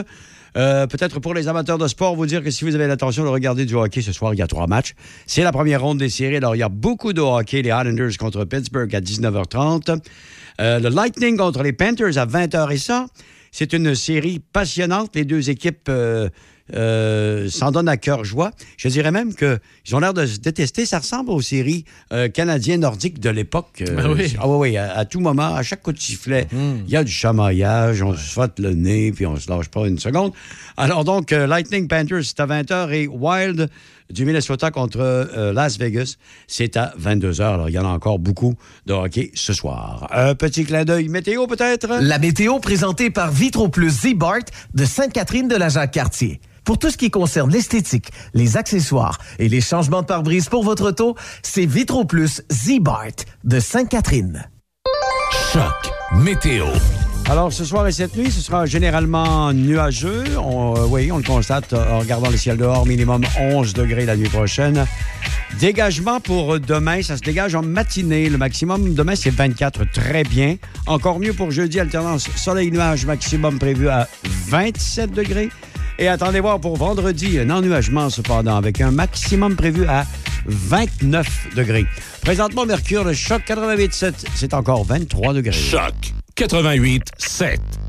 Euh, 0.56 0.86
Peut-être 0.86 1.18
pour 1.20 1.35
les 1.35 1.48
amateurs 1.48 1.78
de 1.78 1.89
sport, 1.89 2.14
vous 2.14 2.26
dire 2.26 2.40
que 2.43 2.51
si 2.51 2.64
vous 2.64 2.74
avez 2.76 2.86
l'intention 2.86 3.24
de 3.24 3.28
regarder 3.28 3.64
du 3.66 3.74
hockey 3.74 4.02
ce 4.02 4.12
soir, 4.12 4.35
il 4.35 4.39
y 4.39 4.43
a 4.43 4.47
trois 4.47 4.68
matchs. 4.68 4.94
C'est 5.26 5.43
la 5.43 5.51
première 5.51 5.82
ronde 5.82 5.98
des 5.98 6.09
séries. 6.09 6.36
Alors, 6.36 6.55
il 6.55 6.60
y 6.60 6.62
a 6.62 6.68
beaucoup 6.68 7.12
de 7.12 7.20
hockey. 7.20 7.62
Les 7.62 7.70
Islanders 7.70 8.16
contre 8.18 8.44
Pittsburgh 8.44 8.94
à 8.94 9.01
19h30. 9.01 9.98
Euh, 10.60 10.78
le 10.78 10.89
Lightning 10.89 11.36
contre 11.36 11.62
les 11.62 11.72
Panthers 11.72 12.18
à 12.18 12.26
20h. 12.26 12.72
Et 12.72 12.78
ça, 12.78 13.06
c'est 13.51 13.72
une 13.72 13.94
série 13.94 14.40
passionnante. 14.52 15.10
Les 15.14 15.24
deux 15.24 15.51
équipes 15.51 15.89
euh, 15.89 16.28
euh, 16.74 17.48
s'en 17.51 17.70
donnent 17.70 17.89
à 17.89 17.97
cœur 17.97 18.24
joie. 18.24 18.52
Je 18.76 18.89
dirais 18.89 19.10
même 19.10 19.35
qu'ils 19.35 19.59
ont 19.94 19.98
l'air 19.98 20.14
de 20.14 20.26
se 20.26 20.39
détester. 20.39 20.86
Ça 20.86 20.98
ressemble 20.98 21.31
aux 21.31 21.40
séries 21.40 21.85
euh, 22.12 22.28
canadiennes 22.28 22.81
nordiques 22.81 23.20
de 23.20 23.31
l'époque. 23.31 23.82
Ben 23.86 24.12
oui. 24.12 24.35
Ah 24.39 24.48
oui, 24.48 24.70
oui, 24.70 24.76
à, 24.76 24.97
à 24.97 25.05
tout 25.05 25.20
moment, 25.20 25.55
à 25.55 25.62
chaque 25.62 25.82
coup 25.82 25.93
de 25.93 26.01
sifflet, 26.01 26.47
il 26.52 26.89
y 26.90 26.97
a 26.97 27.05
du 27.05 27.12
chamaillage, 27.12 28.02
on 28.02 28.14
se 28.14 28.31
frotte 28.32 28.59
le 28.59 28.74
nez, 28.74 29.12
puis 29.12 29.26
on 29.26 29.36
se 29.36 29.51
lâche 29.51 29.68
pas 29.68 29.86
une 29.86 29.98
seconde. 29.98 30.32
Alors 30.76 31.05
donc, 31.05 31.31
Lightning 31.32 31.86
Panthers, 31.86 32.24
c'est 32.24 32.40
à 32.40 32.47
20h, 32.47 32.93
et 32.93 33.06
Wild 33.09 33.68
du 34.10 34.24
Minnesota 34.24 34.70
contre 34.70 35.01
euh, 35.01 35.52
Las 35.52 35.78
Vegas, 35.78 36.16
c'est 36.47 36.76
à 36.76 36.94
22h. 37.01 37.43
Alors, 37.43 37.68
il 37.68 37.72
y 37.72 37.78
en 37.78 37.86
a 37.86 37.93
encore 37.93 38.18
beaucoup 38.18 38.55
de 38.86 38.93
hockey 38.93 39.31
ce 39.35 39.52
soir. 39.52 40.09
Un 40.10 40.35
petit 40.35 40.64
clin 40.64 40.85
d'œil 40.85 41.09
météo, 41.09 41.47
peut-être? 41.47 41.98
La 42.01 42.18
météo 42.18 42.59
présentée 42.59 43.10
par 43.10 43.31
Vitro 43.31 43.68
Plus 43.68 43.90
Z-Bart 43.90 44.44
de 44.74 44.85
Sainte-Catherine 44.85 45.48
de 45.48 45.56
la 45.56 45.68
Jacques-Cartier. 45.68 46.40
Pour 46.64 46.78
tout 46.78 46.90
ce 46.90 46.97
qui 46.97 47.10
concerne 47.10 47.51
l'esthétique, 47.51 48.10
les 48.32 48.56
accessoires 48.56 49.18
et 49.39 49.48
les 49.48 49.60
changements 49.60 50.01
de 50.01 50.06
pare-brise 50.06 50.48
pour 50.48 50.64
votre 50.64 50.89
auto, 50.89 51.14
c'est 51.43 51.66
Vitro 51.66 52.05
Plus 52.05 52.43
Z-Bart 52.51 53.24
de 53.44 53.60
Sainte-Catherine. 53.60 54.48
Choc 55.52 55.93
météo. 56.16 56.66
Alors, 57.30 57.52
ce 57.52 57.64
soir 57.64 57.86
et 57.88 57.92
cette 57.92 58.16
nuit, 58.16 58.30
ce 58.30 58.40
sera 58.42 58.66
généralement 58.66 59.52
nuageux. 59.52 60.24
On, 60.38 60.76
euh, 60.76 60.86
oui, 60.86 61.10
on 61.10 61.16
le 61.16 61.22
constate 61.22 61.72
euh, 61.72 61.92
en 61.92 62.01
regardant 62.01 62.28
le 62.28 62.36
ciel 62.36 62.59
dehors, 62.59 62.84
minimum 62.86 63.22
11 63.40 63.72
degrés 63.72 64.05
la 64.05 64.14
nuit 64.14 64.28
prochaine. 64.28 64.84
Dégagement 65.59 66.20
pour 66.20 66.60
demain, 66.60 67.01
ça 67.02 67.16
se 67.16 67.22
dégage 67.22 67.55
en 67.55 67.62
matinée. 67.62 68.28
Le 68.28 68.36
maximum 68.36 68.92
demain, 68.92 69.16
c'est 69.16 69.30
24, 69.30 69.90
très 69.90 70.22
bien. 70.22 70.56
Encore 70.86 71.18
mieux 71.18 71.32
pour 71.32 71.51
jeudi, 71.51 71.80
alternance 71.80 72.28
soleil-nuage, 72.36 73.06
maximum 73.06 73.59
prévu 73.59 73.88
à 73.88 74.06
27 74.48 75.10
degrés. 75.10 75.48
Et 75.98 76.09
attendez 76.09 76.40
voir 76.40 76.60
pour 76.60 76.76
vendredi, 76.76 77.38
un 77.38 77.48
ennuagement 77.48 78.10
cependant, 78.10 78.56
avec 78.56 78.82
un 78.82 78.90
maximum 78.90 79.56
prévu 79.56 79.86
à 79.86 80.05
29 80.46 81.55
degrés. 81.56 81.86
Présentement, 82.20 82.66
Mercure, 82.66 83.02
le 83.02 83.14
choc 83.14 83.42
88,7, 83.48 84.12
c'est 84.34 84.52
encore 84.52 84.84
23 84.84 85.32
degrés. 85.32 85.52
Choc 85.52 86.12
88 86.36 87.12
7. 87.19 87.84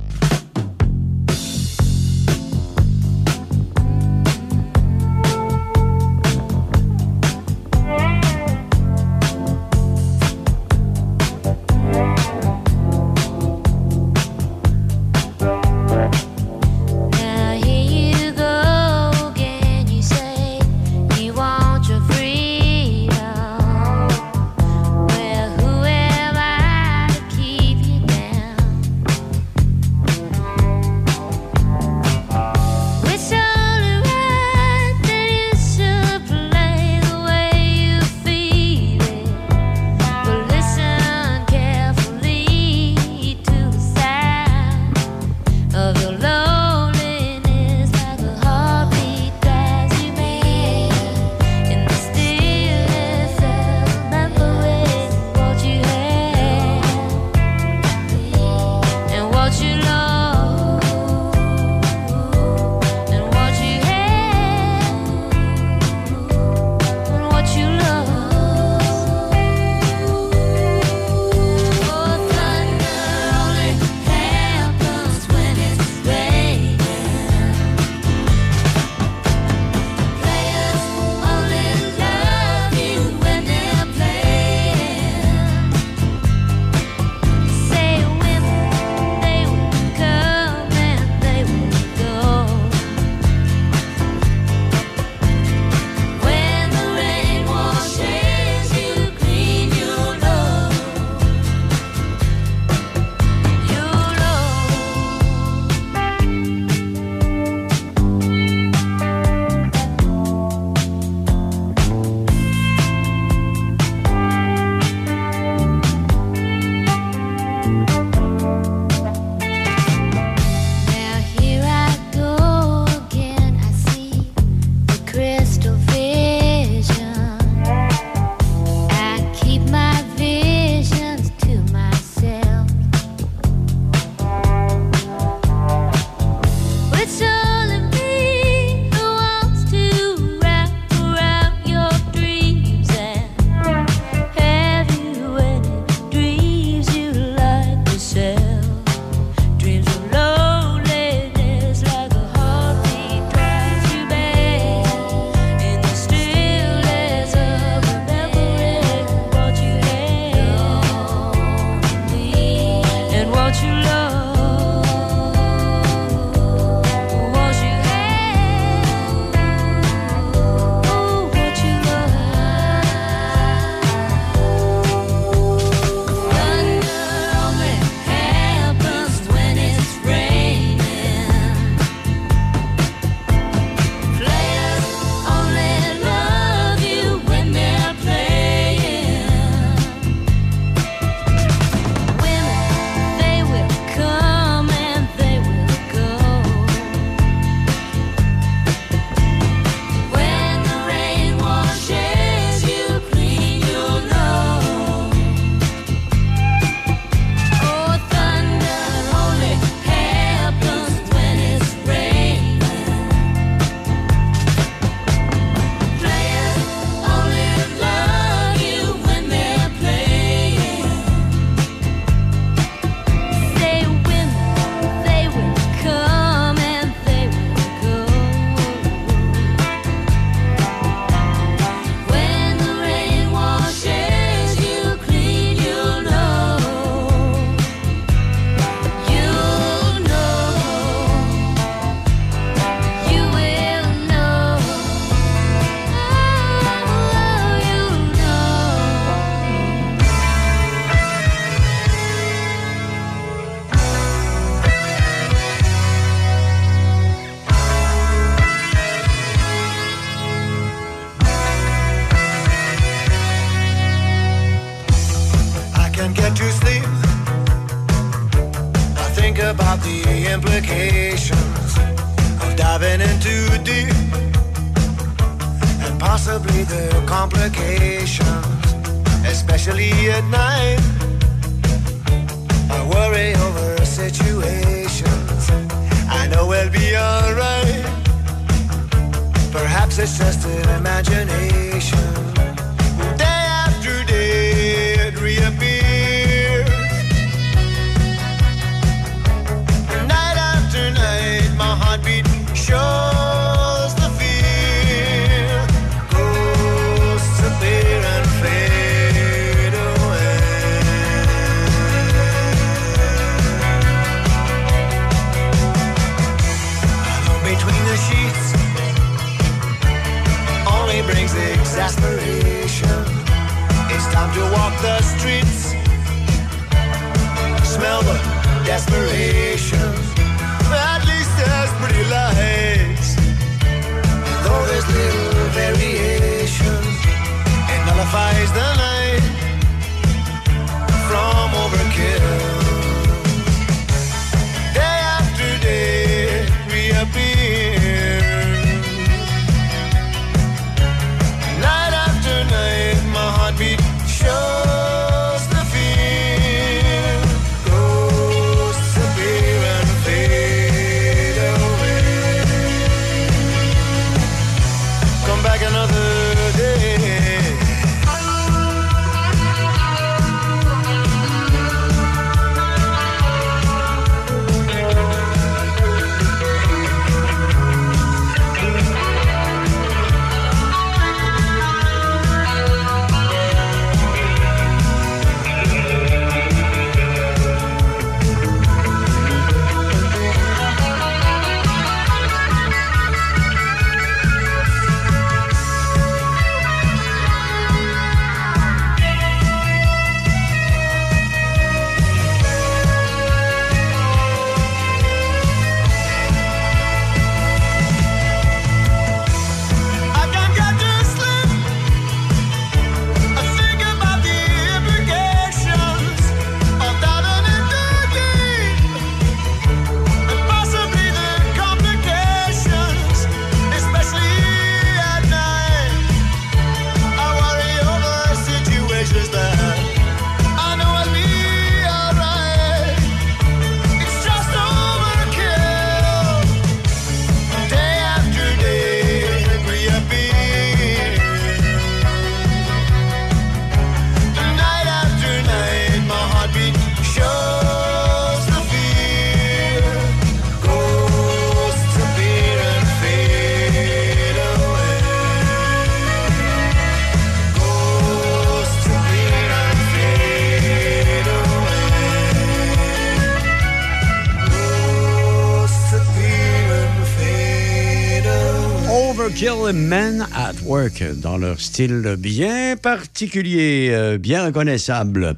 Men 469.73 470.27
at 470.35 470.53
Work, 470.63 471.03
dans 471.15 471.37
leur 471.37 471.59
style 471.59 472.15
bien 472.19 472.75
particulier, 472.77 473.89
euh, 473.91 474.17
bien 474.19 474.45
reconnaissable. 474.45 475.35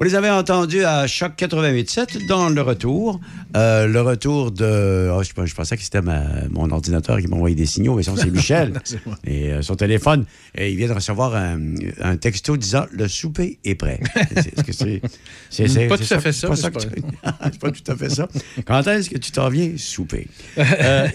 Vous 0.00 0.06
les 0.06 0.14
avez 0.14 0.30
entendus 0.30 0.82
à 0.82 1.06
Choc 1.06 1.32
88.7 1.36 2.26
dans 2.26 2.48
le 2.48 2.62
retour. 2.62 3.20
Euh, 3.54 3.86
le 3.86 4.00
retour 4.00 4.50
de... 4.50 5.10
oh, 5.14 5.22
je, 5.22 5.44
je 5.44 5.54
pensais 5.54 5.76
que 5.76 5.82
c'était 5.82 6.00
mon 6.00 6.70
ordinateur 6.70 7.20
qui 7.20 7.26
m'envoyait 7.26 7.54
des 7.54 7.66
signaux, 7.66 7.96
mais 7.96 8.02
c'est 8.02 8.30
Michel. 8.30 8.80
Moi. 9.04 9.16
et 9.26 9.52
euh, 9.52 9.60
son 9.60 9.74
téléphone, 9.76 10.24
et 10.54 10.70
il 10.70 10.76
vient 10.78 10.88
de 10.88 10.94
recevoir 10.94 11.34
un, 11.36 11.74
un 12.00 12.16
texto 12.16 12.56
disant 12.56 12.86
«Le 12.92 13.08
souper 13.08 13.58
est 13.62 13.74
prêt». 13.74 14.00
Est-ce 14.36 14.62
que 14.64 14.72
c'est... 14.72 15.02
c'est- 15.50 15.86
Pas 15.86 15.98
tout 15.98 16.14
à 16.14 16.18
fait 16.18 16.32
ça, 16.32 16.48
pas 16.48 16.54
que 16.70 16.78
tu- 16.78 16.88
c'est 17.52 17.60
pas 17.60 17.70
tout 17.70 17.92
à 17.92 17.94
fait 17.94 18.08
ça. 18.08 18.26
Quand 18.64 18.86
est-ce 18.86 19.10
que 19.10 19.18
tu 19.18 19.32
t'en 19.32 19.50
viens 19.50 19.72
souper? 19.76 20.28
Euh, 20.56 21.08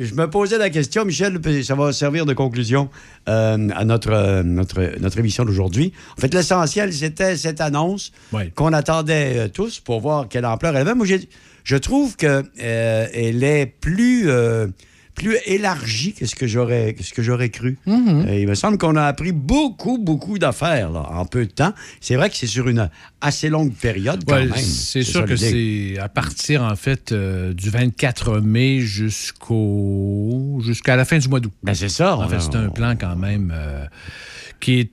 et, 0.00 0.04
je 0.04 0.14
me 0.16 0.28
posais 0.28 0.58
la 0.58 0.70
question, 0.70 1.04
Michel, 1.04 1.38
ça 1.62 1.76
va 1.76 1.92
servir 1.92 2.26
de 2.26 2.32
conclusion 2.32 2.88
à 3.26 3.56
notre, 3.84 4.42
notre, 4.42 4.98
notre 4.98 5.18
émission 5.20 5.44
d'aujourd'hui. 5.44 5.92
En 6.18 6.20
fait, 6.20 6.34
l'essentiel, 6.34 6.92
c'était 6.92 7.36
cette 7.36 7.60
annonce 7.60 8.10
qu'on 8.54 8.72
attendait 8.72 9.32
euh, 9.36 9.48
tous 9.48 9.80
pour 9.80 10.00
voir 10.00 10.28
quelle 10.28 10.44
ampleur 10.46 10.74
elle 10.76 10.82
avait. 10.88 10.94
Moi, 10.94 11.06
je 11.64 11.76
trouve 11.76 12.16
qu'elle 12.16 12.44
est 13.44 13.66
plus... 13.80 14.28
euh, 14.30 14.66
plus 15.14 15.38
élargie 15.46 16.12
que 16.12 16.26
ce 16.26 16.34
que 16.34 16.46
j'aurais 16.46 16.92
que 16.92 17.02
ce 17.02 17.14
que 17.14 17.22
j'aurais 17.22 17.48
cru. 17.48 17.78
Mhm. 17.86 18.26
Euh, 18.28 18.38
il 18.38 18.46
me 18.46 18.54
semble 18.54 18.76
qu'on 18.76 18.96
a 18.96 19.04
appris 19.04 19.32
beaucoup, 19.32 19.96
beaucoup 19.96 20.38
d'affaires 20.38 20.90
là, 20.90 21.06
en 21.10 21.24
peu 21.24 21.46
de 21.46 21.50
temps. 21.50 21.72
C'est 22.02 22.16
vrai 22.16 22.28
que 22.28 22.36
c'est 22.36 22.46
sur 22.46 22.68
une 22.68 22.90
assez 23.22 23.48
longue 23.48 23.72
période 23.72 24.22
quand 24.28 24.34
Ouais, 24.34 24.44
même. 24.44 24.54
c'est 24.58 25.02
sûr 25.04 25.24
que 25.24 25.32
l'idée. 25.32 25.94
c'est 25.94 26.00
à 26.02 26.10
partir, 26.10 26.62
en 26.64 26.76
fait, 26.76 27.12
euh, 27.12 27.54
du 27.54 27.70
24 27.70 28.40
mai 28.40 28.80
jusqu'au 29.50 30.60
jusqu'à 30.62 30.96
la 30.96 31.06
fin 31.06 31.16
du 31.16 31.28
mois 31.28 31.40
d'août. 31.40 31.52
Ben, 31.62 31.74
c'est 31.74 31.88
ça. 31.88 32.16
En 32.16 32.28
fait, 32.28 32.40
c'est 32.40 32.54
un 32.54 32.68
plan 32.68 32.94
quand 32.94 33.16
même 33.16 33.52
euh, 33.56 33.86
qui 34.60 34.80
est. 34.80 34.90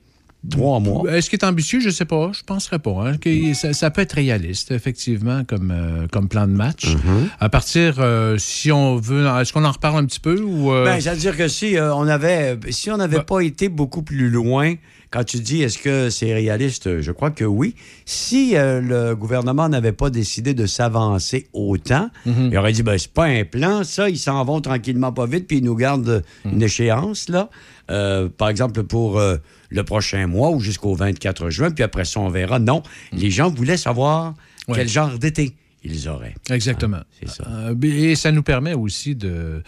Trois 0.50 0.78
mois. 0.80 1.10
Est-ce 1.10 1.30
qu'il 1.30 1.38
est 1.38 1.44
ambitieux? 1.44 1.80
Je 1.80 1.86
ne 1.86 1.92
sais 1.92 2.04
pas. 2.04 2.30
Je 2.32 2.40
ne 2.40 2.44
penserais 2.44 2.78
pas. 2.78 2.90
hein, 3.04 3.16
que 3.16 3.54
ça, 3.54 3.72
ça 3.72 3.90
peut 3.90 4.02
être 4.02 4.12
réaliste, 4.14 4.70
effectivement, 4.72 5.42
comme, 5.44 5.70
euh, 5.70 6.06
comme 6.10 6.28
plan 6.28 6.46
de 6.46 6.52
match. 6.52 6.86
Mm-hmm. 6.86 7.28
À 7.40 7.48
partir, 7.48 7.96
euh, 7.98 8.36
si 8.38 8.70
on 8.70 8.96
veut. 8.96 9.26
Est-ce 9.40 9.52
qu'on 9.52 9.64
en 9.64 9.72
reparle 9.72 9.98
un 9.98 10.06
petit 10.06 10.20
peu? 10.20 10.40
Ou, 10.40 10.72
euh, 10.72 10.84
Ben, 10.84 11.00
c'est-à-dire 11.00 11.36
que 11.36 11.48
si 11.48 11.76
euh, 11.78 11.94
on 11.94 12.06
avait, 12.06 12.58
si 12.70 12.90
on 12.90 12.96
n'avait 12.98 13.22
pas 13.22 13.40
été 13.40 13.68
beaucoup 13.68 14.02
plus 14.02 14.28
loin, 14.28 14.74
quand 15.10 15.24
tu 15.24 15.38
dis 15.38 15.62
est-ce 15.62 15.78
que 15.78 16.10
c'est 16.10 16.34
réaliste, 16.34 17.00
je 17.00 17.12
crois 17.12 17.30
que 17.30 17.44
oui. 17.44 17.74
Si 18.04 18.56
euh, 18.56 18.80
le 18.80 19.14
gouvernement 19.14 19.68
n'avait 19.68 19.92
pas 19.92 20.10
décidé 20.10 20.54
de 20.54 20.66
s'avancer 20.66 21.46
autant, 21.52 22.10
il 22.26 22.56
aurait 22.58 22.72
dit 22.72 22.82
ben 22.82 22.98
c'est 22.98 23.12
pas 23.12 23.26
un 23.26 23.44
plan, 23.44 23.84
ça 23.84 24.10
ils 24.10 24.18
s'en 24.18 24.44
vont 24.44 24.60
tranquillement 24.60 25.12
pas 25.12 25.26
vite 25.26 25.46
puis 25.46 25.58
ils 25.58 25.64
nous 25.64 25.76
gardent 25.76 26.24
une 26.44 26.62
échéance 26.62 27.28
là. 27.28 27.48
Euh, 27.90 28.28
par 28.36 28.48
exemple 28.48 28.82
pour 28.82 29.18
euh, 29.20 29.36
le 29.74 29.82
prochain 29.84 30.26
mois 30.26 30.50
ou 30.50 30.60
jusqu'au 30.60 30.94
24 30.94 31.50
juin, 31.50 31.70
puis 31.70 31.82
après 31.84 32.04
ça, 32.04 32.20
on 32.20 32.28
verra. 32.28 32.58
Non, 32.58 32.82
les 33.12 33.30
gens 33.30 33.50
voulaient 33.50 33.76
savoir 33.76 34.34
Ouais. 34.68 34.76
quel 34.76 34.88
genre 34.88 35.18
d'été 35.18 35.52
ils 35.82 36.08
auraient. 36.08 36.34
Exactement. 36.48 37.00
c'est 37.20 37.28
ça. 37.28 37.44
Euh, 37.48 37.74
et 37.82 38.14
ça 38.14 38.32
nous 38.32 38.42
permet 38.42 38.72
aussi 38.72 39.14
de, 39.14 39.62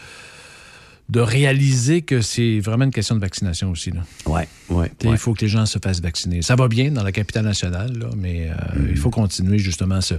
de 1.11 1.21
réaliser 1.21 2.01
que 2.03 2.21
c'est 2.23 2.61
vraiment 2.61 2.85
une 2.85 2.91
question 2.93 3.15
de 3.15 3.21
vaccination 3.21 3.71
aussi. 3.71 3.91
Là. 3.91 4.01
Ouais, 4.27 4.49
ouais, 4.71 4.91
Il 5.03 5.09
ouais. 5.11 5.17
faut 5.19 5.35
que 5.35 5.43
les 5.43 5.49
gens 5.49 5.67
se 5.67 5.79
fassent 5.79 6.01
vacciner. 6.01 6.41
Ça 6.43 6.57
va 6.57 6.69
bien 6.69 6.91
dans 6.91 7.03
la 7.03 7.13
capitale 7.13 7.45
nationale, 7.45 7.93
là, 7.99 8.09
mais 8.17 8.49
euh, 8.51 8.55
Mm. 8.81 8.87
il 8.91 8.97
faut 8.97 9.11
continuer 9.11 9.59
justement 9.59 9.97
à 9.97 10.01
se, 10.01 10.15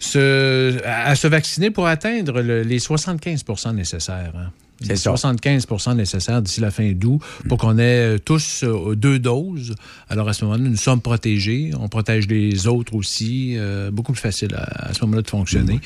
se- 0.00 0.82
à 0.84 1.14
se 1.14 1.26
vacciner 1.28 1.70
pour 1.70 1.86
atteindre 1.86 2.40
le- 2.42 2.62
les 2.62 2.78
75% 2.80 3.72
nécessaires. 3.74 4.32
hein. 4.36 4.50
C'est 4.82 4.88
Les 4.92 4.96
ça. 4.96 5.12
75% 5.14 5.94
nécessaires 5.96 6.42
d'ici 6.42 6.60
la 6.60 6.70
fin 6.70 6.90
d'août 6.92 7.20
pour 7.48 7.58
qu'on 7.58 7.78
ait 7.78 8.16
euh, 8.16 8.18
tous 8.18 8.62
euh, 8.64 8.94
deux 8.94 9.18
doses. 9.18 9.74
Alors, 10.08 10.28
à 10.28 10.32
ce 10.32 10.44
moment-là, 10.44 10.62
nous 10.62 10.76
sommes 10.76 11.00
protégés. 11.00 11.70
On 11.78 11.88
protège 11.88 12.26
les 12.28 12.66
autres 12.66 12.94
aussi. 12.94 13.54
euh, 13.56 13.90
beaucoup 13.90 14.12
plus 14.12 14.20
facile 14.20 14.54
à, 14.54 14.88
à 14.88 14.94
ce 14.94 15.00
moment-là 15.02 15.22
de 15.22 15.28
fonctionner. 15.30 15.80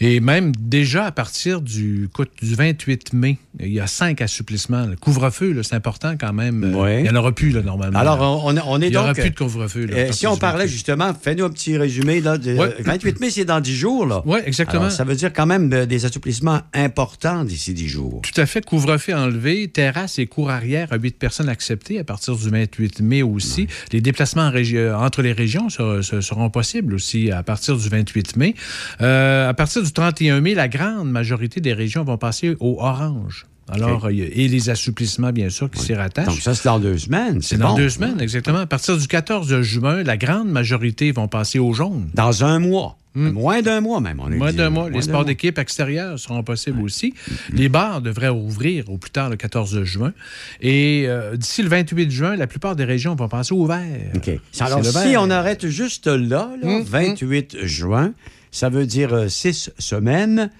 Et 0.00 0.20
même 0.20 0.52
déjà 0.58 1.06
à 1.06 1.12
partir 1.12 1.60
du, 1.60 2.04
écoute, 2.06 2.30
du 2.42 2.54
28 2.54 3.12
mai, 3.12 3.38
il 3.60 3.72
y 3.72 3.80
a 3.80 3.86
cinq 3.86 4.20
assouplissements. 4.20 4.86
Le 4.86 4.96
couvre-feu, 4.96 5.62
c'est 5.62 5.74
important 5.74 6.14
quand 6.18 6.32
même. 6.32 6.74
Il 6.98 7.02
n'y 7.02 7.10
en 7.10 7.14
aura 7.16 7.32
plus, 7.32 7.50
là, 7.50 7.62
normalement. 7.62 7.98
Alors, 7.98 8.20
on, 8.44 8.54
on 8.56 8.80
est 8.80 8.86
il 8.86 8.90
n'y 8.90 8.96
aura 8.96 9.08
donc. 9.12 9.20
plus 9.20 9.30
de 9.30 9.36
couvre-feu. 9.36 9.86
Euh, 9.92 10.12
si 10.12 10.26
on 10.26 10.36
parlait 10.36 10.64
28. 10.64 10.72
justement, 10.72 11.12
fais-nous 11.14 11.44
un 11.44 11.50
petit 11.50 11.76
résumé. 11.76 12.20
Là, 12.20 12.38
de, 12.38 12.54
Ouais. 12.54 12.74
28 12.80 13.20
mai, 13.20 13.30
c'est 13.30 13.44
dans 13.44 13.60
10 13.60 13.74
jours. 13.76 14.22
Oui, 14.26 14.38
exactement. 14.44 14.82
Alors, 14.82 14.92
ça 14.92 15.04
veut 15.04 15.14
dire 15.16 15.32
quand 15.32 15.46
même 15.46 15.68
des 15.86 16.04
assouplissements 16.04 16.60
importants 16.72 17.44
d'ici 17.44 17.72
10 17.74 17.88
jours. 17.88 18.20
Tout 18.22 18.33
à 18.40 18.46
fait. 18.46 18.64
Couvre-feu 18.64 19.14
enlevé, 19.14 19.68
terrasse 19.68 20.18
et 20.18 20.26
cours 20.26 20.50
arrière 20.50 20.92
à 20.92 20.96
8 20.96 21.18
personnes 21.18 21.48
acceptées 21.48 21.98
à 21.98 22.04
partir 22.04 22.36
du 22.36 22.48
28 22.48 23.00
mai 23.00 23.22
aussi. 23.22 23.66
Les 23.92 24.00
déplacements 24.00 24.42
en 24.42 24.52
euh, 24.54 24.96
entre 24.96 25.22
les 25.22 25.32
régions 25.32 25.68
se- 25.68 26.02
se- 26.02 26.20
seront 26.20 26.50
possibles 26.50 26.94
aussi 26.94 27.30
à 27.30 27.42
partir 27.42 27.76
du 27.76 27.88
28 27.88 28.36
mai. 28.36 28.54
Euh, 29.00 29.48
à 29.48 29.54
partir 29.54 29.82
du 29.82 29.92
31 29.92 30.40
mai, 30.40 30.54
la 30.54 30.68
grande 30.68 31.10
majorité 31.10 31.60
des 31.60 31.72
régions 31.72 32.04
vont 32.04 32.18
passer 32.18 32.56
au 32.60 32.76
orange. 32.80 33.46
Alors, 33.68 34.06
a- 34.06 34.12
et 34.12 34.48
les 34.48 34.70
assouplissements, 34.70 35.32
bien 35.32 35.48
sûr, 35.48 35.70
qui 35.70 35.80
s'y 35.80 35.94
rattachent. 35.94 36.26
Donc, 36.26 36.40
ça, 36.40 36.54
c'est 36.54 36.64
dans 36.68 36.78
deux 36.78 36.98
semaines. 36.98 37.40
C'est 37.42 37.56
dans 37.56 37.70
bon. 37.70 37.76
deux 37.76 37.88
semaines, 37.88 38.20
exactement. 38.20 38.58
À 38.58 38.66
partir 38.66 38.96
du 38.96 39.06
14 39.08 39.60
juin, 39.62 40.02
la 40.02 40.16
grande 40.16 40.48
majorité 40.48 41.12
vont 41.12 41.28
passer 41.28 41.58
au 41.58 41.72
jaune. 41.72 42.10
Dans 42.14 42.44
un 42.44 42.58
mois. 42.58 42.98
Moins 43.16 43.62
d'un 43.62 43.80
mois, 43.80 44.00
même. 44.00 44.18
On 44.18 44.28
est 44.32 44.36
Moins 44.36 44.52
d'un 44.52 44.70
mois. 44.70 44.90
Moins 44.90 44.92
Les 44.98 45.02
sports 45.02 45.24
d'équipe 45.24 45.56
extérieurs 45.60 46.18
seront 46.18 46.42
possibles 46.42 46.82
aussi. 46.82 47.14
Les 47.52 47.68
bars 47.68 48.02
devraient 48.02 48.28
rouvrir 48.28 48.90
au 48.90 48.98
plus 48.98 49.12
tard 49.12 49.30
le 49.30 49.36
14 49.36 49.84
juin. 49.84 50.12
Et 50.60 51.04
euh, 51.06 51.36
d'ici 51.36 51.62
le 51.62 51.68
28 51.68 52.10
juin, 52.10 52.34
la 52.34 52.48
plupart 52.48 52.74
des 52.74 52.82
régions 52.84 53.14
vont 53.14 53.28
passer 53.28 53.54
au 53.54 53.66
vert. 53.66 54.10
OK. 54.16 54.30
Alors, 54.58 54.78
le 54.80 54.84
si 54.90 55.16
on 55.16 55.30
arrête 55.30 55.68
juste 55.68 56.08
là, 56.08 56.50
Hum, 56.64 56.82
28 56.82 57.58
juin, 57.62 58.14
ça 58.50 58.68
veut 58.68 58.84
dire 58.84 59.14
euh, 59.14 59.28
six 59.28 59.70
semaines, 59.78 60.50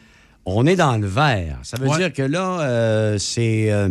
on 0.47 0.67
est 0.67 0.77
dans 0.77 0.97
le 0.97 1.07
vert. 1.07 1.59
Ça 1.63 1.77
veut 1.81 1.89
Ouais. 1.89 1.99
dire 1.99 2.13
que 2.13 2.23
là, 2.23 2.61
euh, 2.63 3.19
c'est... 3.19 3.71
euh, 3.73 3.89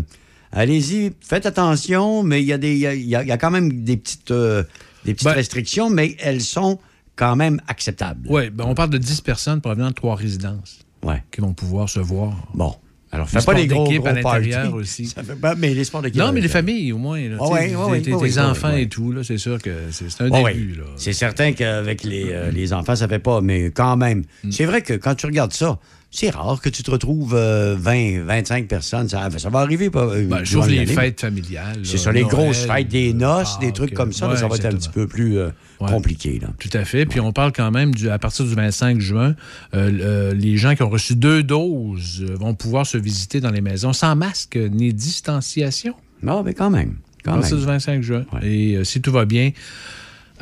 Allez-y, 0.56 1.12
faites 1.20 1.48
attention, 1.48 2.22
mais 2.22 2.42
il 2.42 2.46
y, 2.46 2.54
a 2.54 2.60
des- 2.60 2.74
il 2.74 2.78
y 2.80 2.86
a- 2.88 2.94
y 2.94 3.16
a- 3.16 3.24
y 3.24 3.32
a 3.32 3.38
quand 3.38 3.50
même 3.50 3.84
des 3.84 3.98
petites, 3.98 4.30
euh, 4.30 4.64
des 5.04 5.14
petites 5.16 5.26
Ben- 5.28 5.34
restrictions, 5.34 5.90
mais 5.90 6.16
elles 6.20 6.42
sont 6.42 6.80
quand 7.16 7.36
même 7.36 7.60
acceptables. 7.68 8.28
Oui, 8.30 8.52
ben, 8.52 8.66
on 8.68 8.76
parle 8.76 8.92
de 8.92 9.00
10 9.00 9.22
personnes 9.22 9.62
provenant 9.62 9.88
de 9.90 9.94
trois 9.96 10.16
résidences 10.16 10.80
Ouais. 11.04 11.24
qui 11.32 11.42
vont 11.42 11.54
pouvoir 11.54 11.90
se 11.90 12.00
voir. 12.00 12.34
Bon. 12.54 12.76
Alors, 13.12 13.26
Les 13.28 13.32
fais 13.32 13.36
pas 13.46 13.54
sports 13.54 13.66
gros, 13.68 13.84
gros 13.92 14.08
à 14.08 14.14
l'intérieur 14.14 14.74
aussi. 14.76 15.06
Ça 15.08 15.24
fait 15.24 15.36
pas- 15.36 15.54
mais 15.56 15.74
les 15.74 15.84
sports 15.84 16.02
d'équipe... 16.04 16.20
Non, 16.22 16.32
mais 16.32 16.42
les 16.42 16.48
familles, 16.48 16.92
au 16.94 16.98
moins. 17.00 17.20
là, 17.20 17.38
ouais, 17.42 17.50
ouais, 17.50 17.76
ouais, 17.76 18.02
tes, 18.02 18.14
ouais, 18.14 18.30
tes 18.30 18.40
ouais, 18.40 18.46
enfants 18.46 18.76
et 18.76 18.88
tout, 18.88 19.12
là, 19.12 19.24
c'est 19.24 19.38
sûr 19.40 19.60
que 19.60 19.72
c'est 19.92 20.06
un 20.22 20.30
Ouais, 20.30 20.54
début. 20.54 20.80
C'est 20.98 21.14
certain 21.14 21.54
qu'avec 21.54 22.04
les, 22.04 22.32
euh, 22.32 22.52
les 22.52 22.74
enfants, 22.74 22.96
ça 22.96 23.08
fait 23.08 23.20
pas, 23.20 23.42
mais 23.42 23.66
quand 23.72 23.98
même. 23.98 24.24
Mm. 24.44 24.52
C'est 24.52 24.66
vrai 24.66 24.82
que 24.84 24.94
quand 24.94 25.14
tu 25.16 25.26
regardes 25.28 25.54
ça, 25.54 25.80
c'est 26.16 26.30
rare 26.30 26.62
que 26.62 26.70
tu 26.70 26.84
te 26.84 26.92
retrouves 26.92 27.34
euh, 27.34 27.76
20, 27.78 28.24
25 28.24 28.68
personnes. 28.68 29.10
Ça, 29.10 29.28
ça 29.36 29.50
va 29.50 29.60
arriver 29.60 29.90
pas. 29.90 30.04
euh, 30.06 30.28
Ben, 30.28 30.46
sauf 30.46 30.68
les 30.68 30.86
fêtes 30.86 31.20
familiales. 31.22 31.80
C'est 31.84 31.98
ça, 31.98 32.12
les 32.12 32.22
grosses 32.24 32.66
fêtes, 32.66 32.88
des 32.88 33.14
noces, 33.14 33.58
des 33.60 33.68
Pâques, 33.68 33.76
trucs 33.76 33.94
comme 33.96 34.14
ça, 34.14 34.28
là, 34.28 34.34
ouais, 34.34 34.40
ça 34.40 34.48
va 34.48 34.56
être 34.56 34.66
un 34.66 34.78
petit 34.78 34.90
peu 34.90 35.08
plus 35.08 35.38
euh, 35.40 35.50
Ouais. 35.82 35.90
compliqué. 35.90 36.40
Là. 36.40 36.50
Tout 36.60 36.70
à 36.74 36.86
fait. 36.86 37.06
Puis 37.06 37.20
on 37.20 37.34
parle 37.34 37.52
quand 37.52 37.72
même, 37.72 37.94
du, 37.94 38.10
à 38.10 38.18
partir 38.20 38.46
du 38.46 38.54
25 38.54 39.00
juin, 39.02 39.36
euh, 39.74 39.92
euh, 40.00 40.34
les 40.34 40.56
gens 40.56 40.76
qui 40.76 40.84
ont 40.84 40.90
reçu 40.90 41.16
deux 41.16 41.44
doses 41.44 42.24
euh, 42.30 42.36
vont 42.40 42.54
pouvoir 42.54 42.86
se 42.86 42.98
visiter 42.98 43.42
dans 43.42 43.50
les 43.50 43.60
maisons 43.60 43.92
sans 43.92 44.16
masque 44.16 44.56
ni 44.56 44.94
distanciation. 44.94 45.94
Non, 46.22 46.44
mais 46.44 46.54
quand 46.54 46.70
même. 46.70 46.96
À 47.26 47.32
partir 47.32 47.52
même. 47.56 47.60
du 47.62 47.66
25 47.66 48.02
juin. 48.02 48.26
Et 48.42 48.76
euh, 48.78 48.84
si 48.84 49.02
tout 49.02 49.12
va 49.12 49.26
bien, 49.26 49.52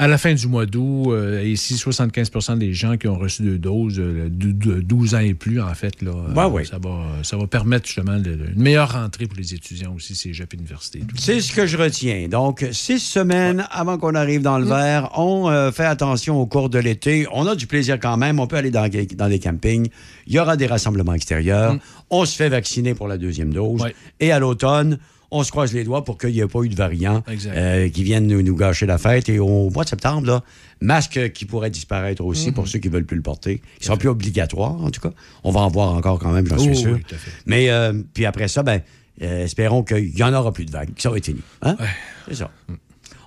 à 0.03 0.07
la 0.07 0.17
fin 0.17 0.33
du 0.33 0.47
mois 0.47 0.65
d'août, 0.65 1.11
euh, 1.11 1.43
ici, 1.45 1.75
75% 1.75 2.57
des 2.57 2.73
gens 2.73 2.97
qui 2.97 3.07
ont 3.07 3.17
reçu 3.19 3.43
deux 3.43 3.59
doses, 3.59 3.99
euh, 3.99 4.29
de, 4.31 4.51
de 4.51 4.81
12 4.81 5.13
ans 5.13 5.19
et 5.19 5.35
plus, 5.35 5.61
en 5.61 5.73
fait, 5.75 6.01
là, 6.01 6.11
euh, 6.11 6.49
ouais. 6.49 6.65
ça, 6.65 6.79
va, 6.81 7.05
ça 7.21 7.37
va 7.37 7.45
permettre 7.45 7.85
justement 7.85 8.17
de- 8.17 8.33
de- 8.35 8.47
une 8.55 8.61
meilleure 8.63 8.93
rentrée 8.93 9.27
pour 9.27 9.37
les 9.37 9.53
étudiants 9.53 9.93
aussi, 9.95 10.15
cégep 10.15 10.51
université. 10.53 11.01
C'est 11.19 11.39
ce 11.39 11.53
que 11.53 11.67
je 11.67 11.77
retiens. 11.77 12.27
Donc, 12.29 12.65
six 12.71 12.99
semaines 12.99 13.65
avant 13.69 13.99
qu'on 13.99 14.15
arrive 14.15 14.41
dans 14.41 14.57
le 14.57 14.65
Mm. 14.65 14.69
vert, 14.69 15.09
on 15.19 15.49
euh, 15.51 15.71
fait 15.71 15.85
attention 15.85 16.41
au 16.41 16.47
cours 16.47 16.69
de 16.69 16.79
l'été. 16.79 17.27
On 17.31 17.45
a 17.45 17.55
du 17.55 17.67
plaisir 17.67 17.99
quand 17.99 18.17
même. 18.17 18.39
On 18.39 18.47
peut 18.47 18.55
aller 18.55 18.71
dans, 18.71 18.89
dans 19.15 19.29
des 19.29 19.39
campings. 19.39 19.87
Il 20.25 20.33
y 20.33 20.39
aura 20.39 20.57
des 20.57 20.65
rassemblements 20.65 21.13
extérieurs. 21.13 21.77
On 22.09 22.25
se 22.25 22.35
fait 22.35 22.49
vacciner 22.49 22.95
pour 22.95 23.07
la 23.07 23.19
deuxième 23.19 23.53
dose. 23.53 23.79
Mm. 23.79 23.83
Ouais. 23.83 23.95
Et 24.19 24.31
à 24.31 24.39
l'automne, 24.39 24.97
on 25.31 25.43
se 25.43 25.51
croise 25.51 25.73
les 25.73 25.83
doigts 25.85 26.03
pour 26.03 26.17
qu'il 26.17 26.31
n'y 26.31 26.39
ait 26.39 26.47
pas 26.47 26.61
eu 26.63 26.69
de 26.69 26.75
variants 26.75 27.23
Exact. 27.27 27.55
euh, 27.55 27.89
qui 27.89 28.03
viennent 28.03 28.27
nous, 28.27 28.41
nous 28.41 28.55
gâcher 28.55 28.85
la 28.85 28.97
fête. 28.97 29.29
Et 29.29 29.39
au 29.39 29.69
mois 29.69 29.83
de 29.85 29.89
septembre, 29.89 30.27
là, 30.27 30.43
masque 30.81 31.31
qui 31.31 31.45
pourrait 31.45 31.69
disparaître 31.69 32.23
aussi 32.23 32.49
Mm-hmm. 32.49 32.53
pour 32.53 32.67
ceux 32.67 32.79
qui 32.79 32.89
ne 32.89 32.93
veulent 32.93 33.05
plus 33.05 33.15
le 33.17 33.23
porter. 33.23 33.61
Il 33.77 33.81
ne 33.81 33.85
sera 33.85 33.97
plus 33.97 34.09
obligatoire, 34.09 34.81
en 34.83 34.89
tout 34.91 34.99
cas. 35.01 35.11
On 35.43 35.51
va 35.51 35.61
en 35.61 35.69
voir 35.69 35.93
encore 35.93 36.19
quand 36.19 36.31
même, 36.31 36.45
j'en 36.47 36.57
suis 36.57 36.71
Oh, 36.71 36.75
sûr. 36.75 36.93
oui, 36.95 37.03
tout 37.07 37.15
à 37.15 37.17
fait. 37.17 37.31
Mais 37.45 37.69
euh, 37.69 37.93
puis 38.13 38.25
après 38.25 38.47
ça, 38.47 38.61
ben, 38.63 38.81
euh, 39.21 39.45
espérons 39.45 39.83
qu'il 39.83 40.13
n'y 40.13 40.23
en 40.23 40.33
aura 40.33 40.51
plus 40.51 40.65
de 40.65 40.71
vagues, 40.71 40.93
que 40.93 41.01
ça 41.01 41.09
va 41.09 41.17
être 41.17 41.25
fini. 41.25 41.41
Hein? 41.61 41.77
C'est 42.27 42.35
ça. 42.35 42.51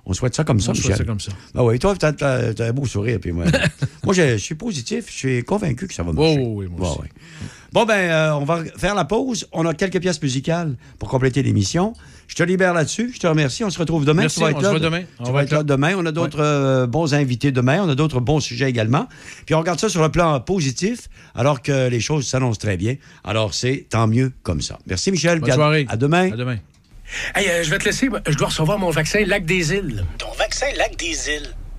On 0.07 0.13
souhaite 0.13 0.35
ça 0.35 0.45
comme 0.45 0.61
ça, 0.61 0.73
On 0.73 0.75
souhaite 0.75 0.85
Michel. 0.89 0.99
ça 0.99 1.05
comme 1.05 1.21
ça. 1.21 1.33
Ah 1.55 1.65
oui, 1.65 1.79
toi, 1.79 1.95
t'as, 1.97 2.13
t'as 2.13 2.67
un 2.69 2.73
beau 2.73 2.85
sourire. 2.85 3.19
Puis 3.21 3.33
moi, 3.33 3.47
moi 4.05 4.13
je, 4.13 4.33
je 4.33 4.37
suis 4.37 4.55
positif, 4.55 5.07
je 5.09 5.13
suis 5.17 5.43
convaincu 5.45 5.87
que 5.87 5.95
ça 5.95 6.03
va 6.03 6.13
marcher. 6.13 6.39
Oh, 6.45 6.53
oui, 6.57 6.67
moi 6.71 6.93
ouais. 7.01 7.09
Bon, 7.75 7.85
ben, 7.85 7.95
euh, 8.09 8.31
on 8.35 8.45
va 8.45 8.63
faire 8.77 8.95
la 8.95 9.05
pause. 9.05 9.49
On 9.51 9.67
a 9.67 9.75
quelques 9.75 10.01
pièces 10.01 10.23
musicales 10.23 10.77
pour 11.01 11.09
compléter 11.09 11.43
l'émission. 11.43 11.93
Je 12.29 12.37
te 12.37 12.45
libère 12.45 12.73
là-dessus. 12.73 13.11
Je 13.13 13.19
te 13.19 13.27
remercie. 13.27 13.65
On 13.65 13.71
se 13.71 13.81
retrouve 13.81 14.05
demain. 14.05 14.23
Merci, 14.23 14.37
Tu 14.37 14.45
vas 14.45 14.51
être 14.51 14.59
on 14.59 14.61
là 14.61 14.69
se 14.69 14.71
voit 14.71 14.79
de- 14.79 14.85
demain. 14.85 15.03
Tu 15.25 15.33
vas 15.33 15.43
être 15.43 15.51
là 15.53 15.63
demain. 15.65 15.95
On 15.99 16.07
a 16.07 16.13
d'autres 16.13 16.39
euh, 16.41 16.87
bons 16.87 17.15
invités 17.15 17.51
demain. 17.51 17.83
On 17.83 17.89
a 17.89 17.97
d'autres 17.97 18.21
bons 18.21 18.39
sujets 18.39 18.71
également. 18.71 19.09
Puis 19.45 19.57
on 19.57 19.59
regarde 19.59 19.81
ça 19.81 19.89
sur 19.89 20.03
le 20.03 20.09
plan 20.09 20.39
positif, 20.39 21.09
alors 21.35 21.63
que 21.63 21.89
les 21.89 21.99
choses 21.99 22.29
s'annoncent 22.29 22.61
très 22.61 22.77
bien. 22.77 22.95
Alors, 23.25 23.55
c'est 23.55 23.87
tant 23.91 24.07
mieux 24.07 24.31
comme 24.45 24.61
ça. 24.61 24.79
Merci, 24.87 25.11
Michel. 25.11 25.41
Bonne 25.41 25.51
à- 25.51 25.55
soirée. 25.55 25.87
À 25.89 25.97
demain. 25.97 26.31
À 26.33 26.37
demain. 26.37 26.59
Hey, 27.35 27.49
euh, 27.49 27.65
je 27.65 27.71
vais 27.71 27.79
te 27.79 27.87
laisser. 27.87 28.09
Je 28.29 28.37
dois 28.37 28.47
recevoir 28.49 28.79
mon 28.79 28.91
vaccin 28.91 29.25
Lac 29.27 29.45
des 29.45 29.73
Îles. 29.73 30.05
Ton 30.19 30.31
vaccin 30.39 30.67
Lac 30.79 30.97
des 30.97 31.29
Îles. 31.29 31.53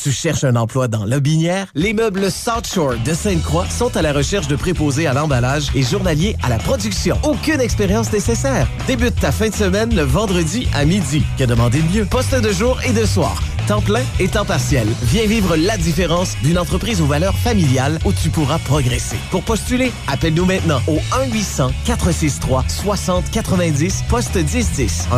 Tu 0.00 0.12
cherches 0.12 0.44
un 0.44 0.54
emploi 0.54 0.86
dans 0.86 1.04
Lobinière? 1.04 1.66
Les 1.74 1.92
meubles 1.92 2.30
South 2.30 2.68
Shore 2.72 2.94
de 3.04 3.12
Sainte-Croix 3.12 3.66
sont 3.68 3.96
à 3.96 4.02
la 4.02 4.12
recherche 4.12 4.46
de 4.46 4.54
préposés 4.54 5.08
à 5.08 5.12
l'emballage 5.12 5.70
et 5.74 5.82
journaliers 5.82 6.36
à 6.44 6.48
la 6.48 6.58
production. 6.58 7.18
Aucune 7.24 7.60
expérience 7.60 8.12
nécessaire. 8.12 8.68
Débute 8.86 9.16
ta 9.16 9.32
fin 9.32 9.48
de 9.48 9.54
semaine 9.54 9.92
le 9.96 10.02
vendredi 10.02 10.68
à 10.72 10.84
midi. 10.84 11.24
Que 11.36 11.42
demander 11.42 11.82
de 11.82 11.92
mieux? 11.92 12.04
Poste 12.04 12.40
de 12.40 12.52
jour 12.52 12.78
et 12.86 12.92
de 12.92 13.04
soir. 13.04 13.42
Temps 13.66 13.80
plein 13.80 14.04
et 14.20 14.28
temps 14.28 14.44
partiel. 14.44 14.86
Viens 15.02 15.26
vivre 15.26 15.56
la 15.56 15.76
différence 15.76 16.36
d'une 16.44 16.60
entreprise 16.60 17.00
aux 17.00 17.06
valeurs 17.06 17.36
familiales 17.36 17.98
où 18.04 18.12
tu 18.12 18.30
pourras 18.30 18.60
progresser. 18.60 19.16
Pour 19.32 19.42
postuler, 19.42 19.90
appelle-nous 20.06 20.46
maintenant 20.46 20.80
au 20.86 21.00
1-800-463-6090, 21.86 24.06
poste 24.08 24.36
1010. 24.36 25.08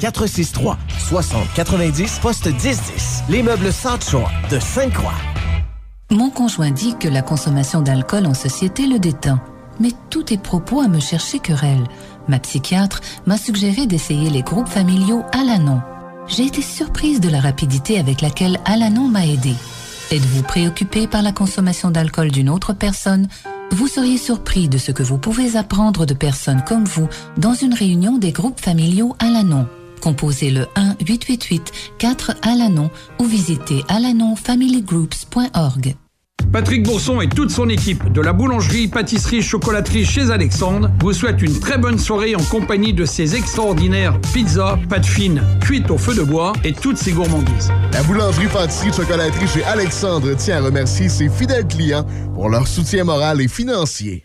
1-800-463-6090, 0.00 2.20
poste 2.20 2.46
1010. 2.46 3.24
Les 3.28 3.42
meubles 3.42 3.70
Shore 3.72 4.30
de 4.50 4.58
Sainte-Croix. 4.58 5.14
Mon 6.10 6.30
conjoint 6.30 6.70
dit 6.70 6.94
que 6.98 7.08
la 7.08 7.22
consommation 7.22 7.80
d'alcool 7.80 8.26
en 8.26 8.34
société 8.34 8.86
le 8.86 8.98
détend. 8.98 9.38
Mais 9.80 9.90
tous 10.10 10.24
tes 10.24 10.38
propos 10.38 10.80
à 10.80 10.88
me 10.88 11.00
chercher 11.00 11.38
querelle. 11.38 11.84
Ma 12.28 12.38
psychiatre 12.38 13.00
m'a 13.26 13.36
suggéré 13.36 13.86
d'essayer 13.86 14.30
les 14.30 14.42
groupes 14.42 14.68
familiaux 14.68 15.22
Alanon. 15.32 15.80
J'ai 16.28 16.46
été 16.46 16.62
surprise 16.62 17.20
de 17.20 17.28
la 17.28 17.40
rapidité 17.40 17.98
avec 17.98 18.20
laquelle 18.20 18.60
Alanon 18.64 19.08
m'a 19.08 19.26
aidé. 19.26 19.54
Êtes-vous 20.10 20.42
préoccupé 20.42 21.06
par 21.06 21.22
la 21.22 21.32
consommation 21.32 21.90
d'alcool 21.90 22.30
d'une 22.30 22.50
autre 22.50 22.72
personne? 22.72 23.28
Vous 23.72 23.88
seriez 23.88 24.18
surpris 24.18 24.68
de 24.68 24.78
ce 24.78 24.92
que 24.92 25.02
vous 25.02 25.18
pouvez 25.18 25.56
apprendre 25.56 26.06
de 26.06 26.14
personnes 26.14 26.62
comme 26.64 26.84
vous 26.84 27.08
dans 27.36 27.54
une 27.54 27.74
réunion 27.74 28.18
des 28.18 28.30
groupes 28.30 28.60
familiaux 28.60 29.16
Alanon. 29.18 29.66
Composez 30.00 30.50
le 30.50 30.66
1-888-4-ALANON 30.76 32.90
ou 33.18 33.24
visitez 33.24 33.82
alanonfamilygroups.org. 33.88 35.96
Patrick 36.52 36.82
Bourson 36.84 37.20
et 37.20 37.28
toute 37.28 37.50
son 37.50 37.68
équipe 37.68 38.12
de 38.12 38.20
la 38.20 38.32
boulangerie, 38.32 38.86
pâtisserie, 38.86 39.42
chocolaterie 39.42 40.04
chez 40.04 40.30
Alexandre 40.30 40.88
vous 41.00 41.12
souhaitent 41.12 41.42
une 41.42 41.58
très 41.58 41.78
bonne 41.78 41.98
soirée 41.98 42.36
en 42.36 42.42
compagnie 42.44 42.92
de 42.92 43.04
ces 43.04 43.34
extraordinaires 43.34 44.20
pizzas, 44.32 44.78
pâtes 44.88 45.04
fines, 45.04 45.42
cuites 45.60 45.90
au 45.90 45.98
feu 45.98 46.14
de 46.14 46.22
bois 46.22 46.52
et 46.62 46.72
toutes 46.72 46.96
ces 46.96 47.10
gourmandises. 47.10 47.72
La 47.92 48.04
boulangerie, 48.04 48.46
pâtisserie, 48.46 48.92
chocolaterie 48.92 49.48
chez 49.48 49.64
Alexandre 49.64 50.32
tient 50.36 50.58
à 50.58 50.60
remercier 50.60 51.08
ses 51.08 51.28
fidèles 51.28 51.66
clients 51.66 52.06
pour 52.34 52.48
leur 52.48 52.68
soutien 52.68 53.02
moral 53.02 53.40
et 53.40 53.48
financier. 53.48 54.24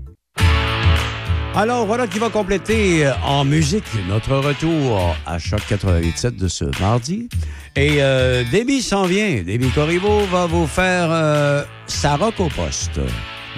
Alors, 1.53 1.85
voilà 1.85 2.07
qui 2.07 2.17
va 2.17 2.29
compléter 2.29 3.05
euh, 3.05 3.11
en 3.25 3.43
musique 3.43 3.83
notre 4.07 4.37
retour 4.37 5.15
à 5.25 5.37
Choc 5.37 5.59
87 5.67 6.37
de 6.37 6.47
ce 6.47 6.63
mardi. 6.79 7.27
Et 7.75 8.01
euh, 8.01 8.43
s'en 8.81 9.05
vient. 9.05 9.43
Déby 9.43 9.69
Corriveau 9.69 10.21
va 10.31 10.45
vous 10.45 10.65
faire 10.65 11.09
euh, 11.11 11.63
sa 11.87 12.15
rock 12.15 12.35
au 12.39 12.47
poste 12.47 13.01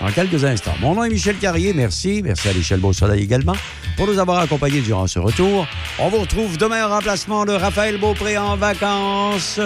dans 0.02 0.12
quelques 0.12 0.44
instants. 0.44 0.74
Mon 0.82 0.96
nom 0.96 1.04
est 1.04 1.10
Michel 1.10 1.38
Carrier. 1.38 1.72
Merci. 1.74 2.22
Merci 2.24 2.50
à 2.50 2.54
Michel 2.54 2.80
Beausoleil 2.80 3.24
également 3.24 3.56
pour 3.96 4.08
nous 4.08 4.18
avoir 4.18 4.40
accompagnés 4.40 4.82
durant 4.82 5.06
ce 5.06 5.20
retour. 5.20 5.68
On 6.00 6.10
vous 6.10 6.22
retrouve 6.22 6.58
demain 6.58 6.88
en 6.88 6.90
remplacement 6.90 7.46
de 7.46 7.52
Raphaël 7.52 8.00
Beaupré 8.00 8.40
en 8.40 8.58
vacances 8.58 9.60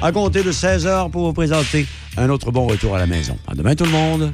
à 0.00 0.10
compter 0.10 0.42
de 0.42 0.52
16 0.52 0.86
h 0.86 1.10
pour 1.10 1.26
vous 1.26 1.34
présenter 1.34 1.86
un 2.16 2.30
autre 2.30 2.50
bon 2.50 2.66
retour 2.66 2.96
à 2.96 2.98
la 2.98 3.06
maison. 3.06 3.36
À 3.46 3.54
demain 3.54 3.74
tout 3.74 3.84
le 3.84 3.90
monde. 3.90 4.32